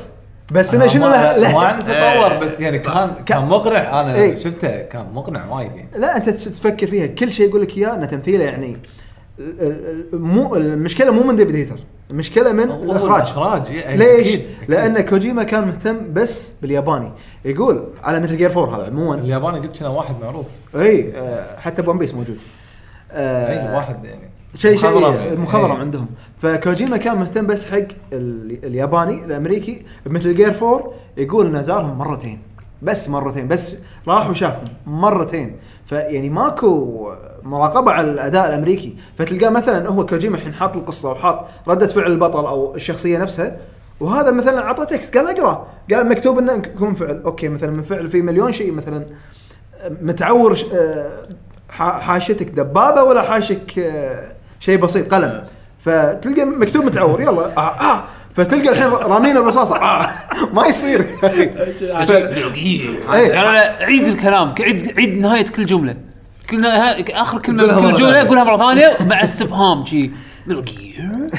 [0.52, 4.02] بس انه شنو له, ما له عنده تطور بس يعني كان كان مقنع.
[4.02, 4.40] أنا إيه.
[4.40, 5.90] شفته كان مقنع وايد يعني.
[5.96, 7.08] لا أنت تفكر فيها.
[7.08, 8.78] كل شيء يقول لك إياه انه تمثيله يعني
[9.40, 11.80] ال- ال- ال- مو المشكلة مو من ديفيد هيتر.
[12.12, 13.22] المشكلة من الإخراج.
[13.22, 14.70] الإخراج، يعني ليش؟ أكيد، أكيد.
[14.72, 17.12] لأن كوجيما كان مهتم بس بالياباني.
[17.46, 19.16] يقول على Metal Gear 4 هذا عموما.
[19.16, 20.46] الياباني قلت كنا واحد معروف.
[20.76, 22.38] اي آه، حتى ب One Piece موجود.
[23.12, 24.31] آه، أي واحد يعني.
[24.56, 25.42] شيء شيء مخضرم.
[25.42, 25.78] مخضرم إيه.
[25.80, 26.08] عندهم.
[26.38, 27.78] فكوجيما كان مهتم بس حق
[28.14, 32.40] ال- الياباني الأمريكي Metal Gear 4 يقول إنه زارهم مرتين.
[32.82, 33.48] بس مرتين.
[33.48, 33.76] بس
[34.08, 35.56] راح وشافهم مرتين.
[35.86, 37.12] فيعني ماكو
[37.44, 38.96] مراقبة على الأداء الأمريكي.
[39.18, 43.58] فتلقاه مثلا هو كوجيما الحين حاط القصة وحاط ردة فعل البطل أو الشخصية نفسها.
[44.00, 45.18] وهذا مثلا عطى text.
[45.18, 45.68] قال أقرأ.
[45.94, 47.22] قال مكتوب إنه يكون منفعل.
[47.26, 49.06] okay مثلا منفعل في مليون شيء مثلا.
[50.02, 51.26] متعور ش- آه،
[51.78, 54.32] حاشتك دبابة ولا حاشك آه،
[54.62, 55.44] شيء بسيط قلم
[55.80, 58.04] فتلقى مكتوب متعور يلا آه آه
[58.36, 60.10] فتلقى الحين رامين الرصاصة آه
[60.56, 61.54] ما يصير إيه.
[63.28, 65.96] لا لا عيد الكلام عيد عيد نهاية كل جملة
[66.50, 67.22] كل نها...
[67.22, 68.28] آخر كلمة من كل جملة.
[68.28, 70.12] قولها مرة ثانية مع استفهام شي
[70.50, 71.36] Metal Gear.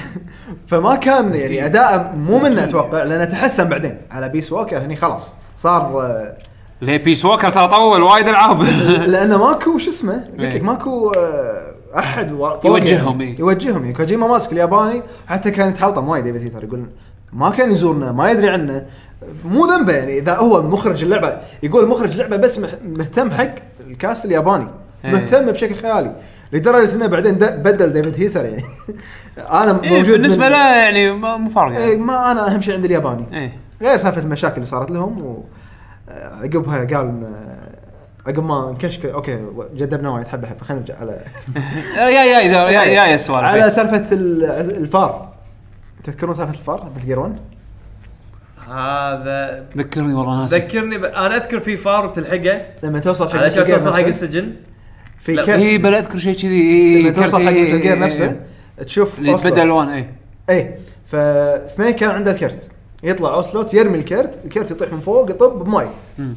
[0.67, 5.35] فما كان يعني اداءه مو منه أتوقع لأنه تحسن بعدين على Peace Walker هني خلاص
[5.57, 6.37] صار آه،
[6.83, 8.63] ليه Peace Walker ترى طول وايد ألعاب
[9.07, 10.63] لأنه ماكو شو اسمه قلت لك إيه.
[10.63, 12.31] ماكو آه، أحد
[12.65, 13.33] يوجههم، يعني.
[13.33, 13.41] إيه.
[13.41, 16.87] يوجههم يعني كوجيما ماسك الياباني حتى كان يتحلطم وايد ديفيد هيتر يقول
[17.33, 18.87] ما كان يزورنا ما يدري عنه
[19.45, 22.59] مو ذنبه يعني إذا هو مخرج اللعبة يقول مخرج اللعبة بس
[22.99, 23.55] مهتم حق
[23.87, 24.67] ال cast الياباني
[25.05, 25.11] إيه.
[25.11, 26.13] مهتم بشكل خيالي
[26.53, 28.65] لدرجة إنه بعدين بدل ديفيد هيثر يعني
[29.63, 32.75] أنا إيه موجود بالنسبة من- له يعني مو فارق إيه يعني ما أنا أهم شيء
[32.75, 35.45] عندي الياباني إيه غير سالفة المشاكل اللي صارت لهم و
[36.09, 37.23] آه، قال
[38.27, 39.39] عقب ما انكشك okay
[39.75, 40.59] جدبنا وايد حبة حبة.
[40.65, 41.13] خلينا نرجع على
[41.97, 43.71] يا يا يا يا يا السوالف على إيه.
[43.71, 44.45] سالفة ال-
[44.77, 45.33] الفار.
[46.05, 47.37] تذكرون سالفة الفار بال Gear 1
[48.69, 50.57] هذا ذكرني والله ناسي.
[50.57, 51.05] ذكرني ب...
[51.05, 54.53] أنا أذكر في فار تلحقه لما توصل حق علشان توصل حق السجن.
[55.19, 56.61] في كرت اي بلا أذكر شيء كذي.
[56.63, 58.85] إيه، لما كرت توصل حق إيه، Metal Gear إيه، نفسه إيه.
[58.85, 59.33] تشوف اللي.
[59.33, 60.07] يتبدل الوان اي
[60.51, 60.79] إيه.
[61.07, 62.71] فسنيك كان عنده الكرت
[63.03, 65.87] يطلع أوسلوت يرمي الكرت الكرت يطيح من فوق يطب بماي
[66.19, 66.35] مم.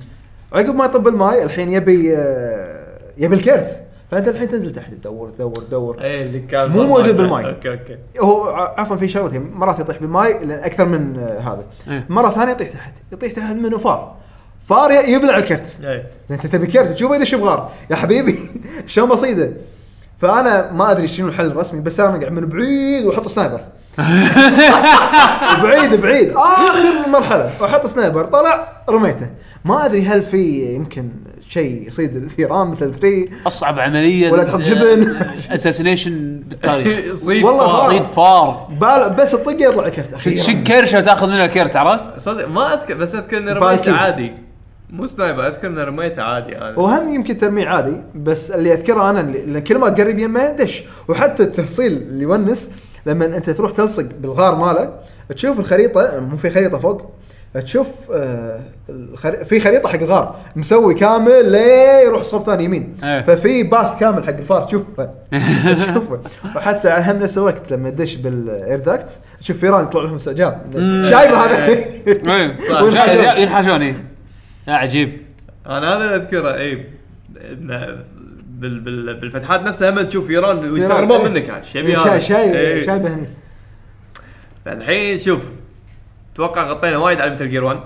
[0.55, 2.85] عقب ما يطب بالماي الحين يبي آه،
[3.17, 3.81] يبي الكرت
[4.11, 6.01] فأنت الحين تنزل تحت تدور تدور تدور.
[6.01, 7.45] اي اللي كان مو موجود بالماي.
[7.45, 7.97] okay okay.
[8.19, 11.63] هو ع- عفوا في شغلتين مرات يطيح بالماي لأن أكثر من آه، هذا.
[11.87, 12.05] إيه.
[12.09, 14.15] مرة ثانية يطيح تحت يطيح تحت منه فار.
[14.65, 17.71] فار يبلع الكرت اي أنت تبي كرت تشوفه يدش بغار.
[17.91, 18.39] يا حبيبي
[18.87, 19.51] شلون بصيده؟
[20.17, 23.61] فأنا ما أدري شنو الحل الرسمي بس أنا قاعد من بعيد واحط sniper.
[25.63, 26.33] بعيد بعيد.
[26.35, 27.49] آخر مرحلة.
[27.61, 28.25] واحط sniper.
[28.25, 29.27] طلع رميته.
[29.65, 31.09] ما أدري هل في يمكن
[31.49, 35.15] شيء يصيد الفيران مثل 3 أصعب عملية ولا تحط جبن.
[35.55, 37.15] assassination بالتاريخ.
[37.25, 37.87] صيد والله.
[37.87, 38.67] صيد فار.
[38.81, 40.41] بال بس الطقة يطلع الكرت أخيراً.
[40.41, 43.51] شك كرشه وتاخذ منه الكرت عرفت؟ صدق ما أذكر بس أذكر اني.
[43.51, 44.31] رميته عادي.
[44.89, 49.19] مو سنايبر أذكر اني رميته عادي أنا وهم يمكن ترميه عادي بس اللي أذكره أنا
[49.21, 52.71] اللي كل ما تقرب يمه دش وحتى التفصيل اللي يونس
[53.05, 54.93] لما انت تروح تلصق بالغار ماله
[55.35, 57.11] تشوف الخريطة مو في خريطة فوق
[57.63, 59.45] تشوف آه الخري...
[59.45, 62.97] في خريطة حق الغار مسوي كامل ليه يروح صوب ثاني يمين.
[63.03, 63.21] إيه.
[63.21, 65.09] ففي باث كامل حق الفار تشوفه
[65.73, 66.19] تشوفه
[66.55, 70.61] وحتى هم نفس الوقت لما تدش بال air duct تشوف فيران يطلع لهم استعجاب
[71.09, 72.53] شايبه هذا؟ إيه.
[72.81, 73.41] وينحاشون.
[73.41, 73.95] ينحاشون إيه.
[74.67, 75.21] عجيب.
[75.67, 76.85] أنا هذا اللي اذكره اي
[78.55, 81.27] بال بال بالفتحات نفسها هم تشوف فيران ويستغربون إيه.
[81.27, 82.83] منك عاد شيء شاي شاي إيه.
[82.85, 83.27] شايبه هني
[84.67, 85.49] الحين شوف
[86.33, 87.79] أتوقع غطينا وايد على Metal Gear 1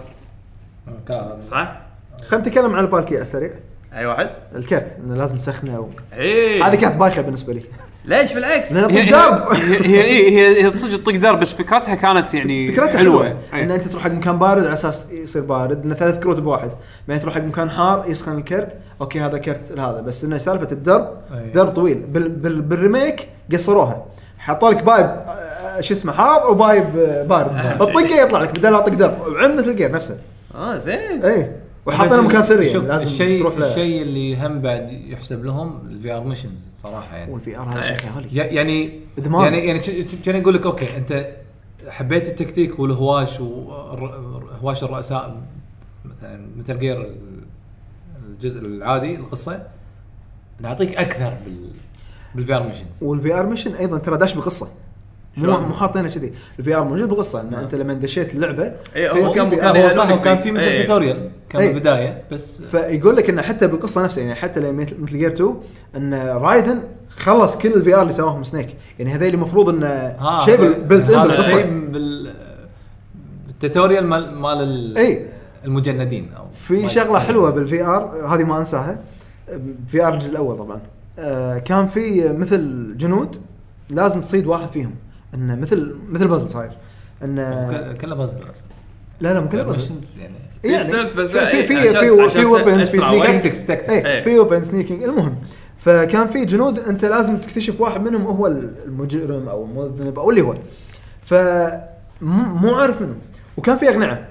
[1.07, 1.81] كان- صح؟
[2.27, 3.51] خلينا نتكلم عن البالكي على السريع
[3.93, 5.89] أي واحد؟ الكرت إنه لازم تسخنه و...
[6.17, 7.61] إيه هذه كانت بايخة بالنسبة لي
[8.05, 11.53] ليش بالعكس؟ لأن هي طق درب هي هي هي, هي, هي صدق تطق درب بس
[11.53, 13.25] فكرتها كانت يعني فكرتها حلوة.
[13.53, 13.63] إيه.
[13.63, 16.71] إن أنت تروح حق مكان بارد على أساس يصير بارد انه ثلاث كروت بواحد.
[17.07, 21.13] بعدين تروح حق مكان حار يسخن الكرت okay هذا كرت هذا بس انه سالفة الدرب
[21.33, 21.51] أي.
[21.51, 21.97] درب طويل.
[21.97, 24.05] بال بال بال remake قصروها.
[24.37, 27.51] حطوا لك pipe آه، شو اسمه حار و pipe آه، بارد.
[27.81, 29.17] الطقة يطلع لك بدل لا طق درب.
[29.27, 30.17] وعند مثل نفسه.
[30.55, 31.25] آه زين.
[31.25, 31.51] اي
[31.89, 36.23] وحاطينه مكان سري يعني لازم الشيء تروح الشيء اللي هم بعد يحسب لهم ال VR
[36.23, 37.31] missions صراحة يعني.
[37.31, 39.41] وال VR هذا شيء خيالي ي- يعني إدمان.
[39.53, 39.79] يعني يعني
[40.25, 41.27] كان يقول لك okay أنت
[41.87, 45.41] حبيت التكتيك والهواش وهواش الرؤساء
[46.05, 47.15] مثلا Metal Gear
[48.29, 49.67] الجزء العادي القصة
[50.59, 51.69] نعطيك أكثر بال
[52.35, 54.67] بال VR missions وال VR mission أيضا ترى داش بقصة.
[55.37, 59.19] مو؟ مو حاطينه كذي ال VR موجود بقصه إن أنت لما دشيت اللعبة إيه، في-
[59.25, 59.49] هو في كان-.
[59.55, 60.81] كان- هو صح وكان في مثل إيه.
[60.81, 61.73] tutorial كان إيه.
[61.73, 65.55] بالبداية بس فيقول لك انه حتى بالقصة نفسها يعني حتى لما Metal Gear 2
[65.95, 70.15] إن Raiden خلص كل ال VR اللي سواهم Snake يعني هذول المفروض انه
[70.45, 72.31] شيء built in بالقصة شيء بال
[73.49, 75.25] ال tutorial مال مال ال- اي
[75.65, 77.19] المجندين أو في شغلة.
[77.19, 78.97] حلوة بال VR هذه ما أنساها
[79.87, 80.79] VR الجزء الأول طبعا
[81.19, 83.37] آه، كان في مثل جنود
[83.89, 84.95] لازم تصيد واحد فيهم
[85.33, 86.71] انه مثل مثل بازل صاير.
[87.23, 88.69] انه كله بازل أصلا.
[89.21, 92.99] لا لا مو كله بازل يعني يعني بس في في في في, في weapons في
[92.99, 94.21] أسرع sneaking إيه.
[94.21, 95.35] في weapon sneaking المهم
[95.77, 100.55] فكان في جنود أنت لازم تكتشف واحد منهم هو المجرم أو المذنب أو اللي هو.
[101.23, 101.33] ف
[102.21, 103.15] مو عارف منه.
[103.57, 104.27] وكان في أقنعة.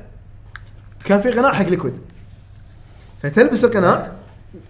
[1.04, 1.98] كان في قناع حق Liquid
[3.22, 4.12] فتلبس القناع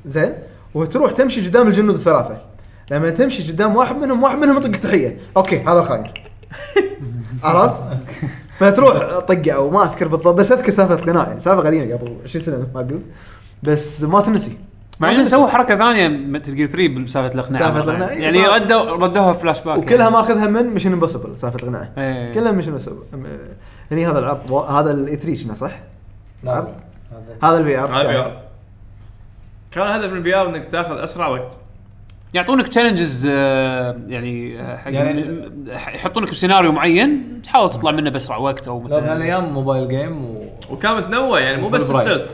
[0.06, 0.32] زين
[0.74, 2.47] وتروح تمشي قدام الجنود الثلاثة.
[2.90, 6.04] لما تمشي قدام واحد منهم واحد منهم يطق تحية أوكي هذا الخاين
[7.44, 7.82] عرفت؟
[8.58, 12.44] فتروح طقه أو ما أذكر بالضبط بس أذكر سالفة القناع يعني سالفة قديمه قبل 20
[12.44, 13.02] سنة مثل ما قلت
[13.62, 14.56] بس ما تنسي
[15.00, 17.68] مع انهم سووا حركة ثانية Metal Gear 3 بسالفة القناع.
[17.68, 20.10] القناع، إيه، يعني صار- ردوا ردوها فلاش باك وكلها يعني.
[20.10, 22.32] ماخذها من Mission Impossible سالفة القناع إيه.
[22.34, 22.96] كلها Mission Impossible
[23.92, 25.72] هني هذا العرض هذا ال E3 كنا صح؟
[26.44, 26.68] لا، عرض؟
[27.42, 28.28] هذا- هذا ال VR هذا VR.
[29.74, 31.56] كان الهدف من ال VR إنك تاخذ أسرع وقت
[32.34, 35.50] يعطونك challenges يعني آه، حق يعني-
[35.94, 40.42] يحطونك بسيناريو معين تحاول تطلع منه بأسرع وقت أو لا مثلا بهالايام mobile game و
[40.70, 41.82] وكان متنوع يعني مو بس.
[41.82, 42.26] stealth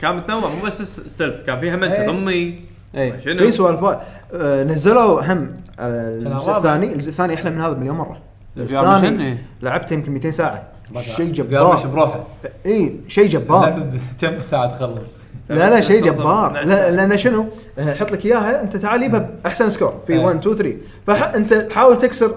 [0.00, 2.06] كان متنوع مو بس stealth كان في هم إيه.
[2.06, 2.56] تضمي
[2.96, 3.98] اي شنو في سوالف.
[4.34, 6.56] آه، نزلوا هم آه، الجزء.
[6.56, 8.18] الثاني الجزء الثاني أحلى من هذا مليون مرة
[8.56, 9.42] الثاني إيه.
[9.62, 10.68] لعبته يمكن 200 ساعة
[11.16, 11.86] شيء VR جبار.
[11.86, 12.24] بروحه
[12.66, 13.70] اي شيء جبار
[14.22, 16.50] بكم ساعة تخلص لا لا شيء جبار.
[16.52, 17.46] من لا لأن شنو؟
[17.78, 20.18] آه، يحط لك إياها أنت تعال جيبها باحسن score في إيه.
[20.18, 20.76] 1 2 3
[21.06, 22.34] فانت حاول تكسر.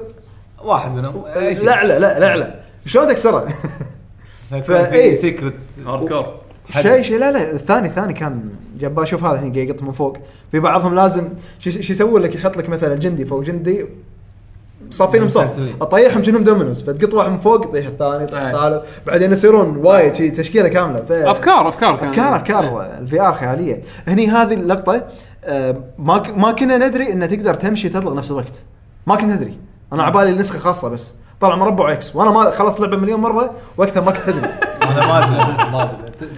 [0.64, 1.24] واحد منهم.
[1.36, 2.55] لا لا لا لا لا
[2.86, 3.47] شلون تكسرها؟
[4.49, 5.16] فيكون فا- في إيه.
[5.16, 5.53] secret
[5.88, 6.26] hardcore
[6.82, 7.51] شيء شيء لا لا.
[7.51, 8.49] الثاني الثاني كان
[8.80, 9.05] جبار.
[9.05, 10.18] شوف هذا قاعد يقط من فوق.
[10.51, 13.86] في بعضهم لازم شو يسوي لك؟ يحط لك مثلا جندي فوق جندي.
[14.92, 15.76] صافين مصف مسلسلين.
[15.82, 16.82] أطيحهم شنهم dominoes.
[16.82, 18.52] فتقط واحد من فوق يطيح الثاني يطيح أي.
[18.52, 18.84] الثالث.
[19.08, 21.00] بعدين يصيرون وايد شي تشكيلة كاملة.
[21.02, 21.12] ف...
[21.12, 22.86] أفكار أفكار أفكار أفكار.
[22.99, 23.84] ال VR خيالية.
[24.08, 25.02] هني هذه اللقطة
[25.46, 28.64] آه، ما ك- ما كنا ندري انه تقدر تمشي وتطلق نفس الوقت.
[29.08, 29.58] ما كنت ندري.
[29.94, 31.16] أنا عبالي النسخه خاصة بس.
[31.42, 34.50] طلع مربع X وأنا ما خلصت لعبة مليون مرة وقتها ما كنت أدري.
[34.84, 35.72] أنا ما أدري.
[35.72, 35.84] ما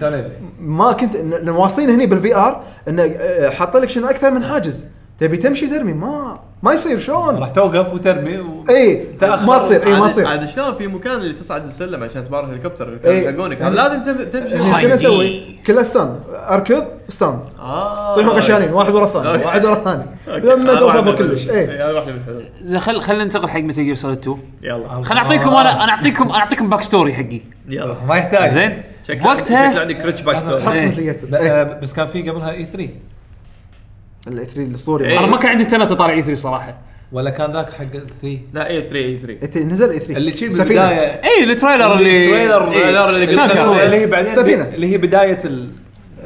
[0.02, 0.30] أدري.
[0.60, 4.86] ما كنت ن- واصلين هني بالفي ار انه آه، حاط لك شنو أكثر من حاجز.
[5.18, 8.64] تبي تمشي ترمي؟ ما ما يصير شلون؟ راح توقف وترمي و...
[8.70, 9.04] إي.
[9.22, 10.26] ما تصير إي ما تصير.
[10.26, 13.24] عاد شلون في مكان اللي تصعد السلم عشان تبارك الهليكوبتر اللي إيه.
[13.24, 14.54] كانوا يلحقونك هذا لازم تم- تمشي.
[14.56, 18.14] إيش كنا أسوي؟ كله ستان أركض ستان آه.
[18.14, 19.28] طيحوا غشانين واحد ورا الثاني.
[19.44, 20.04] واحد ورا الثاني.
[20.52, 21.50] لما هذا توصل كلش.
[21.50, 21.54] إي.
[21.58, 25.02] إيه، هذا واحد من الحلول زين خل خلينا ننتقل حق متل جير سوليد 2 يلا.
[25.02, 27.40] خليني اعطيكم أنا أنا اعطيكم أنا أعطيكم باك ستوري حقي.
[27.68, 27.94] يلا.
[28.08, 28.50] ما يحتاج.
[28.50, 28.82] زين.
[29.24, 30.86] وقتها عندك rich backstory.
[30.86, 35.18] مثل آه، بس كان في قبلها E3 ال E3 الاسطوري إيه.
[35.18, 36.74] أنا ما كان عندي كنت طالع E3 صراحة.
[37.12, 40.52] ولا كان ذاك حق 3 لا E3 E3 اي 3 نزل اي 3 اللي تشيل
[40.52, 40.88] سفينة.
[40.88, 42.88] بالبدايه اي ال trailer اللي ال trailer إيه.
[42.88, 44.64] اللي قلت اللي هي بعدين سفينة.
[44.64, 45.70] اللي هي بداية ال...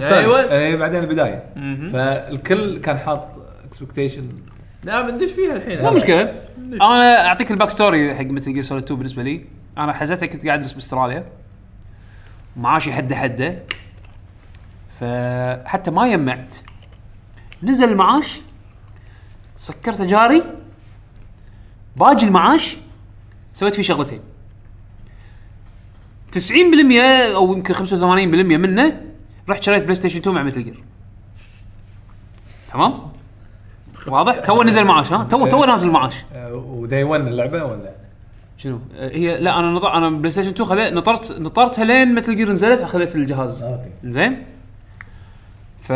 [0.01, 0.41] أيوه.
[0.41, 1.45] اللي هي بعدين البداية.
[1.93, 3.29] فالكل كان حاط
[3.65, 4.25] expectation
[4.85, 5.83] لا بندش فيها الحين.
[5.83, 6.33] مو مشكلة.
[6.73, 9.45] أنا أعطيك ال backstory حق Metal Gear Solid 2 بالنسبة لي.
[9.79, 11.25] أنا حزتها كنت قاعد أدرس بأستراليا.
[12.57, 13.59] معاشي حدة حدة.
[15.01, 16.55] فحتى ما يمعت.
[17.63, 18.41] نزل المعاش
[19.57, 20.43] سكرت جاري
[21.97, 22.77] باجي المعاش
[23.53, 24.21] سويت فيه شغلتين.
[26.33, 26.41] 90%
[27.35, 27.79] أو يمكن 85%
[28.57, 29.01] منه
[29.49, 30.83] رحت شريت PlayStation 2 مع Metal Gear
[32.73, 32.93] تمام؟
[34.07, 36.25] واضح؟ تو نزل معاش ها؟ تو تو نازل معاش.
[36.53, 37.95] و day 1 اللعبة ولا؟
[38.59, 42.81] شنو؟ هي لا أنا نطر أنا PlayStation 2 خذيت نطرت نطرتها لين Metal Gear نزلت
[42.81, 43.63] أخذت الجهاز.
[43.63, 43.91] okay.
[44.05, 44.45] زين؟
[45.83, 45.93] ف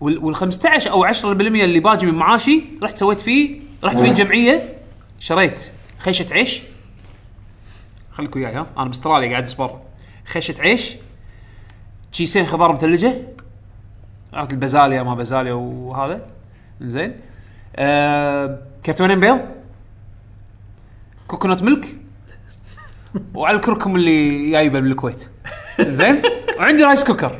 [0.00, 4.78] وال وال 15 أو 10% اللي باجي من معاشي رحت سويت فيه رحت في جمعية
[5.18, 6.62] شريت خيشة عيش.
[8.12, 8.66] خليكم وياي ها.
[8.78, 9.82] أنا بأستراليا قاعد برا
[10.24, 10.96] خيشة عيش
[12.12, 13.22] كيسين خضار مثلجة.
[14.32, 16.26] عرفت البازاليا ما بازاليا وهذا.
[16.80, 17.20] زين
[17.76, 19.40] آه كرتونين بيض.
[21.28, 21.96] coconut milk.
[23.34, 25.30] وعلى الكركم اللي جايبه من الكويت
[25.80, 26.22] زين
[26.58, 27.38] وعندي rice cooker.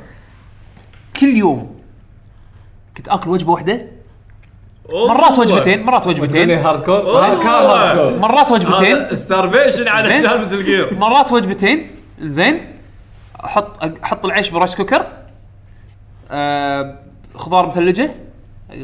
[1.21, 1.78] كل يوم.
[2.99, 3.87] كنت آكل وجبة واحدة؟
[4.93, 6.51] مرات وجبتين مرات وجبتين.
[6.51, 9.17] hardcore hardcore مرات وجبتين.
[9.17, 11.91] starvation علشان Metal Gear مرات وجبتين.
[12.21, 12.73] زين.
[13.45, 15.07] أحط أحط العيش ب rice cooker.
[16.31, 16.99] آه
[17.35, 18.11] خضار مثلجة.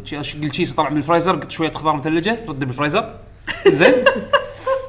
[0.04, 2.38] شي- اشق الچيس طلع من الفريزر قلت شوية خضار مثلجة.
[2.48, 3.14] رد بالفريزر.
[3.66, 3.94] زين.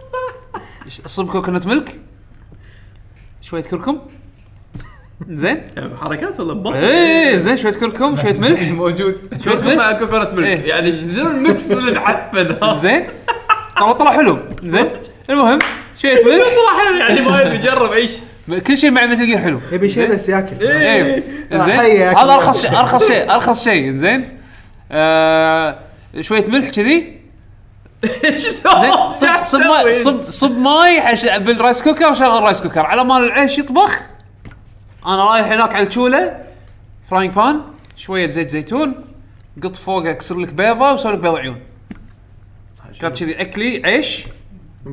[1.05, 1.99] صب coconut milk.
[3.41, 3.99] شوية كركم.
[5.29, 5.61] زين؟
[6.01, 8.61] حركات ولا بط إيه زين شوية كركم شوية ملح.
[8.81, 9.17] موجود.
[9.47, 9.65] ملح.
[9.75, 10.69] مع coconut milk إيه.
[10.69, 11.23] يعني شنو
[11.93, 13.07] معفن؟ هذا زين.
[13.79, 14.39] طلع طلع حلو.
[14.63, 14.89] زين.
[15.29, 15.59] المهم
[16.01, 16.45] شوية ملح.
[16.57, 18.59] طلع حلو يعني ما يبي يجرب أي شيء.
[18.59, 19.59] كل شيء مع Metal Gear حلو.
[19.71, 20.65] يبي شيء بس ياكل.
[20.67, 21.23] إيه.
[21.53, 22.01] زين.
[22.17, 23.91] هذا أرخص شيء أرخص شيء أرخص شيء.
[23.91, 24.37] زين.
[24.91, 25.79] آه
[26.21, 27.15] شوية ملح كذي.
[29.11, 31.01] صب صب ماي صب صب ماي
[31.39, 32.85] بال rice cooker وشغل ال rice cooker.
[32.85, 33.99] على مال العيش يطبخ.
[35.05, 36.37] أنا رايح هناك على الشولة
[37.09, 37.61] frying pan
[37.95, 38.95] شوية زيت زيتون
[39.63, 41.59] قط فوقه أكسر لك بيضة وسوي لك بيض عيون.
[43.01, 44.25] كانت كذي أكلي عيش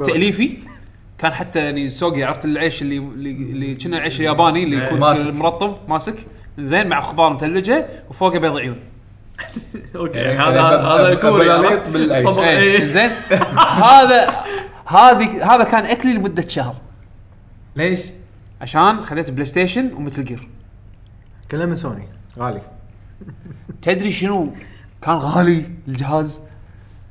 [0.05, 0.59] تأليفي.
[1.19, 5.27] كان حتى يعني سوقي عرفت العيش اللي اللي اللي كنا العيش الياباني اللي يكون ماسك.
[5.35, 6.15] مرطب ماسك.
[6.59, 8.77] زين مع خضار مثلجه وفوقه بيض عيون.
[9.97, 11.49] okay يعني هذا ب- هذا الكوري؟
[11.93, 12.39] بالعيش.
[12.39, 12.85] إيه، إيه.
[12.85, 13.11] زين.
[13.83, 14.45] هذا
[14.87, 16.75] هذه هذا كان أكلي لمدة شهر.
[17.77, 18.01] ليش؟
[18.63, 20.49] عشان خذيت PlayStation و Metal Gear
[21.51, 22.09] كله من سوني.
[22.39, 22.61] غالي.
[23.83, 24.53] تدري شنو
[25.03, 26.41] كان غالي الجهاز؟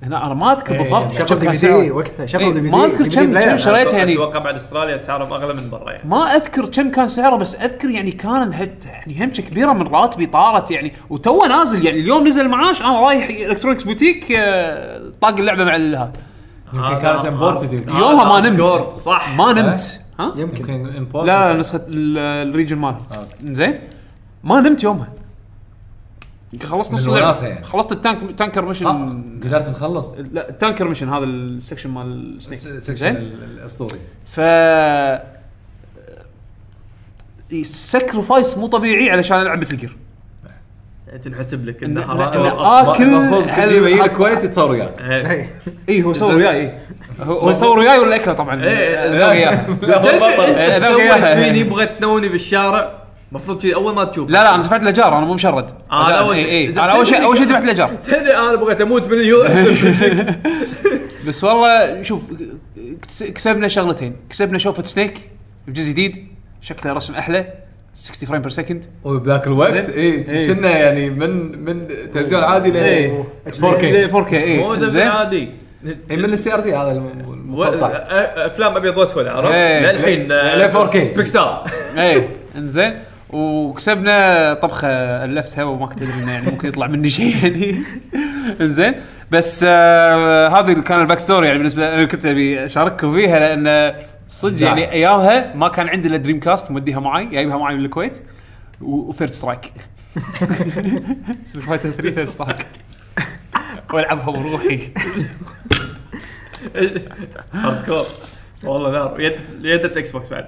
[0.03, 1.29] هنا أنا ما أذكر إيه، بالضبط.
[1.29, 1.81] شغل دي بي سعره.
[1.81, 2.25] دي وقتها.
[2.25, 4.13] شغل دي بي دي ما أذكر كم- كم شريتها يعني.
[4.13, 6.09] أتوقع بعد أستراليا سعرهم اغلى من برا يعني.
[6.09, 10.25] ما أذكر كم كان سعره بس أذكر يعني كان الهد يعني همشة كبيرة من راتبي
[10.25, 10.93] طارت يعني.
[11.09, 16.11] وتو نازل يعني اليوم نزل المعاش أنا رايح الكترونكس بوتيك آه، طاق اللعبة مع هذا.
[16.73, 18.61] يمكن كانت امبورتد يومها ما نمت.
[18.85, 20.01] صح ما نمت.
[20.27, 20.69] يمكن.
[20.69, 23.79] يمكن لا لا نسخة ال region مال آه، زين.
[24.43, 25.13] ما نمت يومها.
[26.63, 27.47] خلصت نص اللعبة.
[27.47, 27.65] يعني.
[27.65, 30.15] خلصت ال tank tanker mission آه، قدرت تخلص.
[30.31, 34.39] لا ال tanker mission هذا ال section مال ال Snake section الاسطوري ف
[37.63, 39.97] sacrifice مو طبيعي علشان ألعب Metal Gear
[41.23, 45.01] تنحسب لك إن- إنه هل- كوجيما يجي الكويت يتصور وياك.
[45.01, 45.31] إيه.
[45.31, 45.45] اي
[45.89, 46.61] اي هو يصور وياي.
[46.61, 46.73] إي.
[47.21, 49.49] هو يصور وياي ولا اكله طبعا؟ إيه، ذوق إيه،
[50.77, 53.01] انت ذوق بغيت تنوني بالشارع.
[53.31, 55.71] المفروض كذي أول ما تشوف لا لا أنا دفعت له جار أنا مو مشرد.
[55.91, 56.69] آه، أنا أول إي- شيء.
[56.83, 59.47] أنا أول شيء أول شيء دفعت له جار تدري أنا بغيت أموت من اليوم.
[61.27, 62.21] بس والله شوف
[63.07, 64.15] كس- كسبنا شغلتين.
[64.29, 65.29] كسبنا شوفة سنيك
[65.67, 66.27] بجزء جديد.
[66.61, 67.53] شكله رسم أحلى.
[67.93, 73.23] 60 فريم بير سكند وبذاك الوقت؟ اي كنا يعني من من تلفزيون عادي ل إيه.
[73.47, 75.07] 4K 4K اي زين.
[75.07, 75.49] عادي.
[76.11, 79.91] إي، من ال CRT هذا المقطع أفلام أبيض وأسود عرفت؟ إيه.
[79.91, 80.95] للحين ل 4K.
[80.95, 81.63] بيكسار
[81.97, 82.93] اي إنزين.
[83.29, 84.87] وكسبنا طبخة
[85.25, 87.75] الفتها وما كنت أدري إنه يعني ممكن يطلع مني شيء يعني.
[88.61, 88.93] إنزين.
[89.31, 93.95] بس آه هذه كان ال backstory يعني بالنسبة أنا كنت أبي أشارككم فيها لأن
[94.31, 94.63] صدق.
[94.67, 98.21] يعني ايامها ما كان عندي إلا Dreamcast موديها معي جايبها معي من الكويت
[98.81, 99.71] و Third Strike
[101.67, 102.67] Fighter 3 Third Strike
[103.93, 104.79] والعبها بروحي.
[107.53, 108.05] hardcore
[108.63, 110.45] والله نار يد يدة Xbox بعد.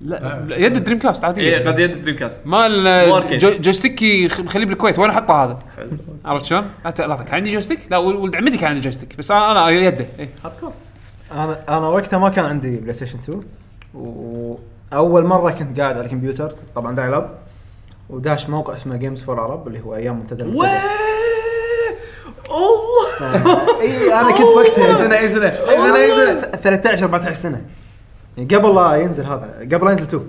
[0.00, 1.40] لا يد ال Dreamcast عادي.
[1.40, 4.98] اي قد يد Dreamcast مال joystick ي مخليه بالكويت.
[4.98, 5.58] وين أحطه هذا؟
[6.24, 9.52] عرفت شلون؟ لا كان عندي joystick لا ول- ولد عمتي كان عنده joystick بس أنا
[9.52, 10.06] أنا يده.
[10.18, 10.28] إيه.
[10.44, 10.72] hardcore
[11.32, 13.40] أنا أنا وقتها ما كان عندي PlayStation 2
[13.94, 17.30] وأول مرة كنت قاعد على الكمبيوتر طبعا dial-up
[18.10, 20.42] وداش موقع اسمه Games for Arab اللي هو أيام منتدى.
[20.42, 20.80] الله!
[23.80, 27.64] إي أنا كنت وقتها سنه إي سنه إي سنه إي سنه 13 14 سنة.
[28.36, 30.22] يعني قبل لا ينزل هذا قبل لا ينزل 2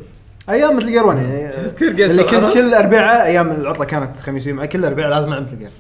[0.50, 1.50] أيام Metal Gear 1 يعني
[2.06, 5.72] اللي؟ كنت كل اربعاء أيام العطلة كانت خميس وجمعه كل اربعاء لازم ألعب Metal Gear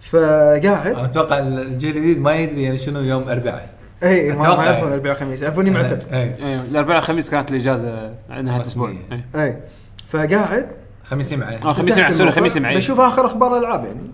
[0.00, 0.86] فقاعد.
[0.86, 3.68] أنا أتوقع الجيل الجديد ما يدري يعني شنو يوم اربعاء
[4.02, 4.94] اي ما أتوقع ما يعرفون يعني.
[4.94, 8.94] اربعاء خميس يعرفوني مع سبت اي إيه الاربعاء الخميس كانت الاجازه نهايه الأسبوع.
[9.12, 9.44] إيه.
[9.44, 9.56] اي
[10.08, 10.66] فقاعد
[11.04, 14.10] خميسي معي آه خميس فتحت معي سوري معي بشوف اخر أخبار الالعاب يعني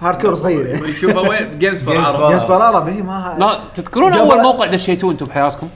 [0.00, 3.36] هارد كور صغير يعني شوفه وين جيمز فور Games عرب جيمز فور عرب هي ما
[3.38, 5.68] لا تذكرون اول موقع دشيتوه أنتم بحياتكم؟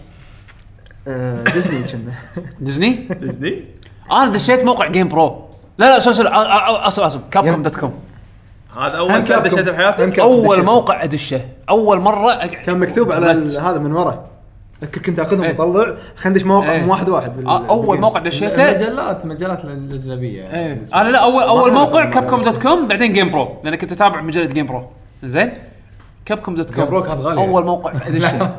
[1.08, 2.12] آه، ديزني كنا
[2.60, 3.64] ديزني؟ ديزني
[4.10, 5.44] أنا دشيت موقع جيم برو
[5.78, 7.94] لا لا سوري سوري آه، آه، آه، اسف اسف كاب كوم دوت كوم
[8.80, 9.56] هذا أول كابكم.
[9.56, 9.72] دشيته
[10.10, 10.62] كابكم أول.
[10.64, 13.58] موقع أدشه أول مرة أقعد- كان مكتوب على ال-.
[13.60, 14.26] هذا من ورا
[14.82, 15.60] اذكر كنت أخذهم إيه.
[15.60, 16.86] وأطلع خندش مواقع إيه.
[16.88, 18.00] واحد واحد بال- آه، أول بال games.
[18.00, 22.62] موقع دشيته المجلات مجلات الأجنبية يعني إيه بالنسبة أنا لا اول أول موقع Capcom dot
[22.62, 24.82] com بعدين GamePro لأن كنت أتابع مجلة GamePro
[25.24, 25.52] زين
[26.24, 27.42] Capcom dot com GamePro كانت غالية.
[27.42, 28.50] أول موقع أدشه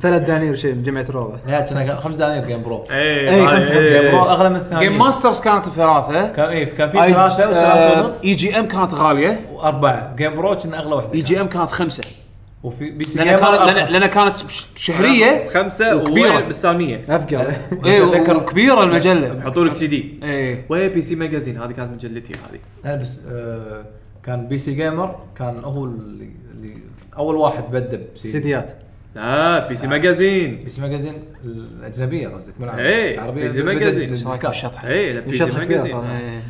[0.00, 2.96] ثلاث دنانير شيء من جمعية الروضه لا كان خمس دنانير GamePro اي
[3.30, 4.00] إيه، خمسة- خمسة.
[4.02, 8.24] GamePro أغلى من الثاني Game Masters كانت بثلاثة كان اي كان في ثلاثة وثلاثه ونص
[8.24, 9.40] EGM كانت غالية.
[9.52, 12.02] واربعه GamePro كنا أغلى واحدة EGM كانت خمسة.
[12.62, 14.34] وفي بي سي لأن جيمر كانت لأن, كانت
[14.76, 16.10] شهرية خمسة وكبيرة.
[16.28, 16.40] وكبيرة.
[16.46, 17.02] بالسالمية.
[17.08, 17.52] أفقر.
[17.86, 19.38] إيه أتذكر- وكبيرة المجلة.
[19.38, 20.64] يحطوا لك سي دي إيه.
[20.68, 22.32] وين بي سي ماجازين هذه كانت مجلتي
[22.84, 22.96] هذه.
[23.00, 23.84] بس آه
[24.24, 26.74] كان بي سي جيمر كان هو اللي, اللي
[27.18, 28.72] أول واحد بدأ بسي سيديات.
[29.16, 30.56] لا بي سي ماجازين.
[30.64, 31.14] بي سي ماجازين
[31.44, 32.66] الأجنبية قصدك؟ مو.
[32.78, 34.12] إيه، العربية بي سي ماجازين.
[34.48, 35.96] الشطحه اي لا بي سي ماجازين.
[35.96, 36.42] إيه.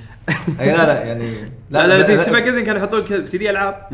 [0.61, 1.31] اي لا لا يعني
[1.71, 3.89] لا لا بي سي ماجازين كانوا يحطوا لك سي دي ألعاب.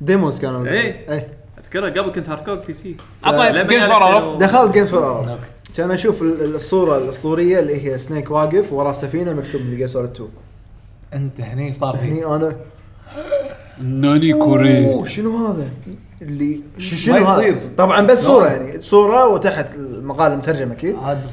[0.00, 0.66] ديموز كانوا.
[0.66, 1.10] إيه.
[1.12, 1.26] إيه.
[1.64, 2.96] أذكرها قبل كنت هارد كور بي سي.
[3.68, 5.38] جيمز قال فور دخلت جيمز فور.
[5.76, 10.10] كان أشوف ال- ال- الصورة الأسطورية اللي هي سنيك واقف ورا السفينة مكتوب من سوليد
[10.10, 10.28] 2
[11.14, 12.56] أنت هني صار هني أنا.
[13.82, 14.86] ناني كوري.
[14.86, 15.70] أوه شنو هذا؟
[16.22, 17.60] اللي شنو ما هذا؟ يصير.
[17.78, 18.24] طبعا بس.
[18.24, 21.26] صورة يعني صورة وتحت المقال مترجم أكيد عاد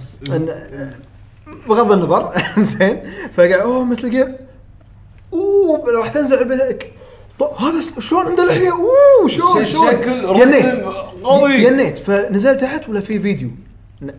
[1.68, 2.34] بغض النظر.
[2.58, 3.00] زين.
[3.34, 4.36] فقاعد أوه مثل جيم
[5.34, 6.78] أوه راح تنزل
[7.40, 10.84] طب هذا شلون عنده لحيه أوه شلون شكل ينيت.
[11.24, 11.54] قوي.
[11.54, 12.00] ينيت.
[12.00, 13.50] فنزلت تحت ولا في فيديو؟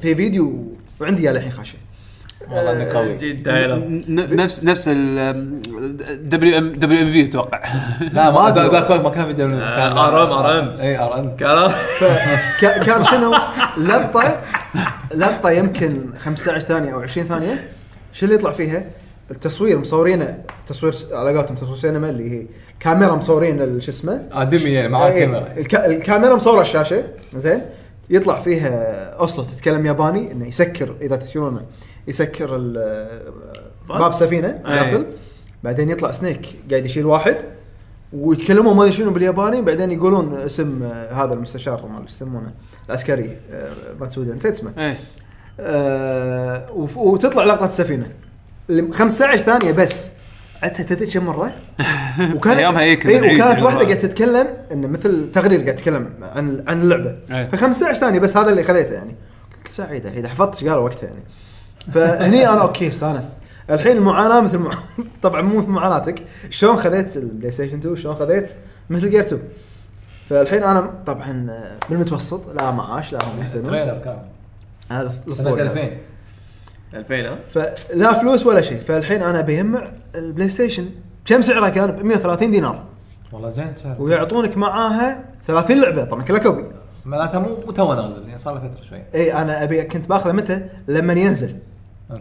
[0.00, 0.64] في فيديو
[1.00, 1.76] وعندي اياه الحين خاشه
[2.50, 3.76] والله انه قوي دايلر
[4.08, 7.62] ن- نفس نفس ال دبليو ام دبليو ام في أتوقع.
[8.12, 9.62] لا ما ذاك ما كان في دبليو كان.
[9.62, 10.42] آه، RM
[10.76, 10.80] RM.
[10.80, 11.36] إي ار ام
[12.60, 13.34] كان شنو؟
[13.78, 14.38] لقطة
[15.14, 17.68] لقطة يمكن 15 ثانية أو 20 ثانية.
[18.12, 18.84] شو اللي يطلع فيها؟
[19.30, 22.46] التصوير مصورينه تصوير على قولتهم تصوير سينما اللي هي
[22.80, 25.48] كاميرا مصورين شو اسمه؟ ادمي يعني مع الكاميرا.
[25.56, 25.74] الك...
[25.74, 27.04] الكاميرا مصورة الشاشة
[27.36, 27.60] زين.
[28.10, 28.70] يطلع فيها
[29.14, 31.60] اوسلو تتكلم ياباني إنه يسكر إذا تشوفونه
[32.06, 32.56] يسكر
[33.88, 35.06] باب سفينة داخل.
[35.64, 37.36] بعدين يطلع سنيك قاعد يشيل واحد
[38.12, 42.52] ويتكلموا ما أدري شنو بالياباني بعدين يقولون اسم آه، هذا المستشار ما يسمونه
[42.88, 44.72] العسكري آه، ماتسودا نسيت اسمه.
[44.78, 44.98] إيه.
[45.60, 48.10] آه وتطلع لقطة السفينة.
[48.70, 50.10] اللي 15 ثانية بس.
[50.62, 51.52] عدتها تدري كم مرة؟
[52.34, 53.80] وكان إيه كنا إيه نعيد وكانت واحدة.
[53.80, 57.16] قاعدة تتكلم انه مثل تقرير قاعد تتكلم عن عن اللعبة.
[57.30, 57.48] إيه.
[57.48, 59.14] ف 15 ثانية بس هذا اللي خذيته يعني.
[59.62, 61.22] كنت سعيدة إذا حفظت إيش قالوا وقتها يعني.
[61.92, 63.36] فهني أنا أوكي استانست
[63.70, 64.70] الحين المعاناة مثل مع...
[65.22, 66.22] طبعا مو مثل معاناتك.
[66.50, 68.54] شلون خذيت ال PlayStation 2 شلون خذيت
[68.90, 69.42] Metal Gear 2
[70.30, 73.66] فالحين أنا طبعا آه، بالمتوسط لا معاش لا هم يحزنون.
[73.66, 74.18] trailer كان.
[74.90, 75.90] هذا سنه الاسطوري 2000
[76.94, 78.80] 2000 ها؟ فلا فلوس ولا شيء.
[78.80, 80.88] فالحين أنا بيجمع ال PlayStation
[81.24, 82.84] كم سعرها كان؟ ب 130 دينار.
[83.32, 83.96] والله زين سعر.
[83.98, 86.04] ويعطونك معاها 30 لعبة.
[86.04, 86.64] طبعا كلها copy.
[87.04, 89.02] معناتها مو مو تو نازل يعني صار له فترة شوي.
[89.14, 91.56] إي أنا ابي كنت باخذه متى؟ لما ينزل.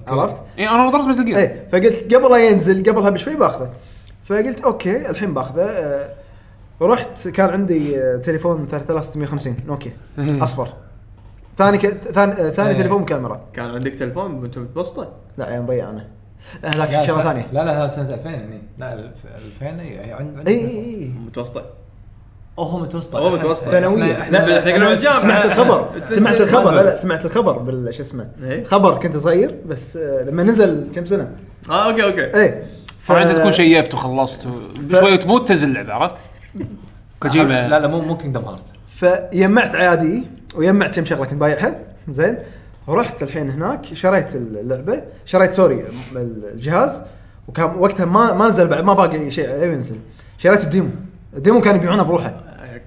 [0.08, 3.74] عرفت؟ اي أنا نظرت Metal Gear اي فقلت قبل لا ينزل قبلها بشوي باخذه.
[4.26, 5.62] فقلت okay الحين باخذه.
[5.64, 6.14] آه،
[6.82, 10.68] رحت كان عندي آه، تليفون 3650 نوكيا أصفر.
[11.58, 11.88] ثاني ك...
[11.88, 12.78] ثاني آه، ثاني إيه.
[12.78, 16.08] تليفون كاميرا كان عندك تليفون وأنت متبسطه لا يعني مضيع أنا.
[16.64, 17.48] لا لا لا، شغلة سنة- ثانية.
[17.54, 21.08] لا لا هذا سنة 2000 هني لا ألف- 2000 اي عند عند- اي اي اي
[21.28, 21.66] متوسطة.
[22.60, 23.16] هو متوسط.
[23.16, 23.64] هو متوسط.
[23.64, 24.28] ثانوية.
[24.28, 24.46] أنا
[24.90, 25.22] بالجامعة.
[25.22, 25.90] سمعت الخبر.
[26.10, 26.72] سمعت الخبر.
[26.72, 26.96] لا لا.
[26.96, 28.64] سمعت الخبر بال شو اسمه؟ إيه.
[28.64, 31.32] خبر كنت صغير بس آه، لما نزل كم سنة؟
[31.70, 32.24] آه okay okay.
[32.24, 32.66] إيه.
[33.00, 34.48] فانت تكون شيبت وخلصت.
[34.92, 36.16] شوي وتموت تنزل اللعبة عرفت؟
[37.20, 40.24] كوجيما لا لا مو مو Kingdom Heart فيمعت عيادي
[40.56, 41.80] ويمعت كم شغلة كنت بايعها
[42.10, 42.38] زين.
[42.88, 45.86] ورحت الحين هناك شريت اللعبة شريت sorry
[46.16, 47.02] الجهاز.
[47.48, 49.96] وكان وقتها ما ما نزل بعد ما باقي شيء عليه ينزل.
[50.38, 50.90] شريت الديمو.
[51.36, 52.34] الديمو كان يبيعونه بروحه.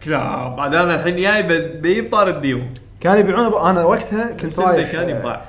[0.05, 2.62] كلاب بعد أنا الحين جاي بجيب طار الديمو.
[3.01, 3.55] كان يبيعونه ب...
[3.55, 5.40] أنا وقتها كنت رايح كان آه، ينباع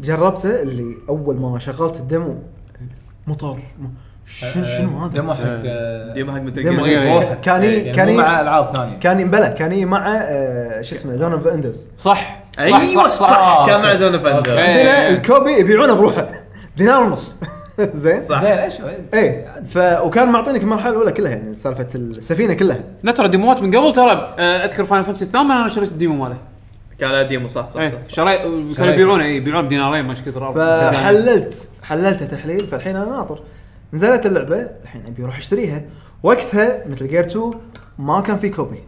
[0.00, 2.38] جربته اللي أول ما شغلت الديمو.
[3.26, 3.58] مطر
[4.26, 5.40] شنو شنو هذا؟ ديمو حق.
[5.44, 7.34] آه، ديمو حق ديمو غير- جير.
[7.34, 8.98] كان يعني كان ي- مع ألعاب ثانية.
[8.98, 12.42] كان ينبلى كان مع آه، شو اسمه زون اوف اندرز صح.
[12.56, 13.64] صح أيوه صح صح.
[13.66, 14.50] كان مع زون اوف اندر أوكي.
[14.60, 15.08] عندنا.
[15.08, 16.28] الكوبي يبيعونه بروحه.
[16.76, 17.36] دينار ونص.
[17.94, 18.40] زين؟ صح.
[18.40, 18.74] زين إيش
[19.14, 19.46] إيه.
[19.68, 22.80] ف وكان معطينك المرحله الأولى كلها يعني سالفة السفينة كلها.
[23.02, 26.24] لا ترى ديموات من قبل ترى آه، أذكر Final Fantasy الثامن أنا شريت ال demo
[26.24, 26.36] ماله.
[26.98, 28.14] كان له demo صح صح إيه صح, صح.
[28.14, 28.40] شريت
[28.76, 33.40] كانوا يبيعونه اي يبيعونه بدينارين ما إيش كثر فحللت حللته تحليل فالحين أنا ناطر.
[33.92, 35.82] نزلت اللعبة الحين أبي أروح أشتريها.
[36.22, 37.50] وقتها Metal Gear 2
[37.98, 38.78] ما كان في copy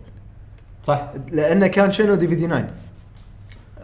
[0.85, 1.03] صح.
[1.33, 2.67] لأنه كان شنو؟ DVD 9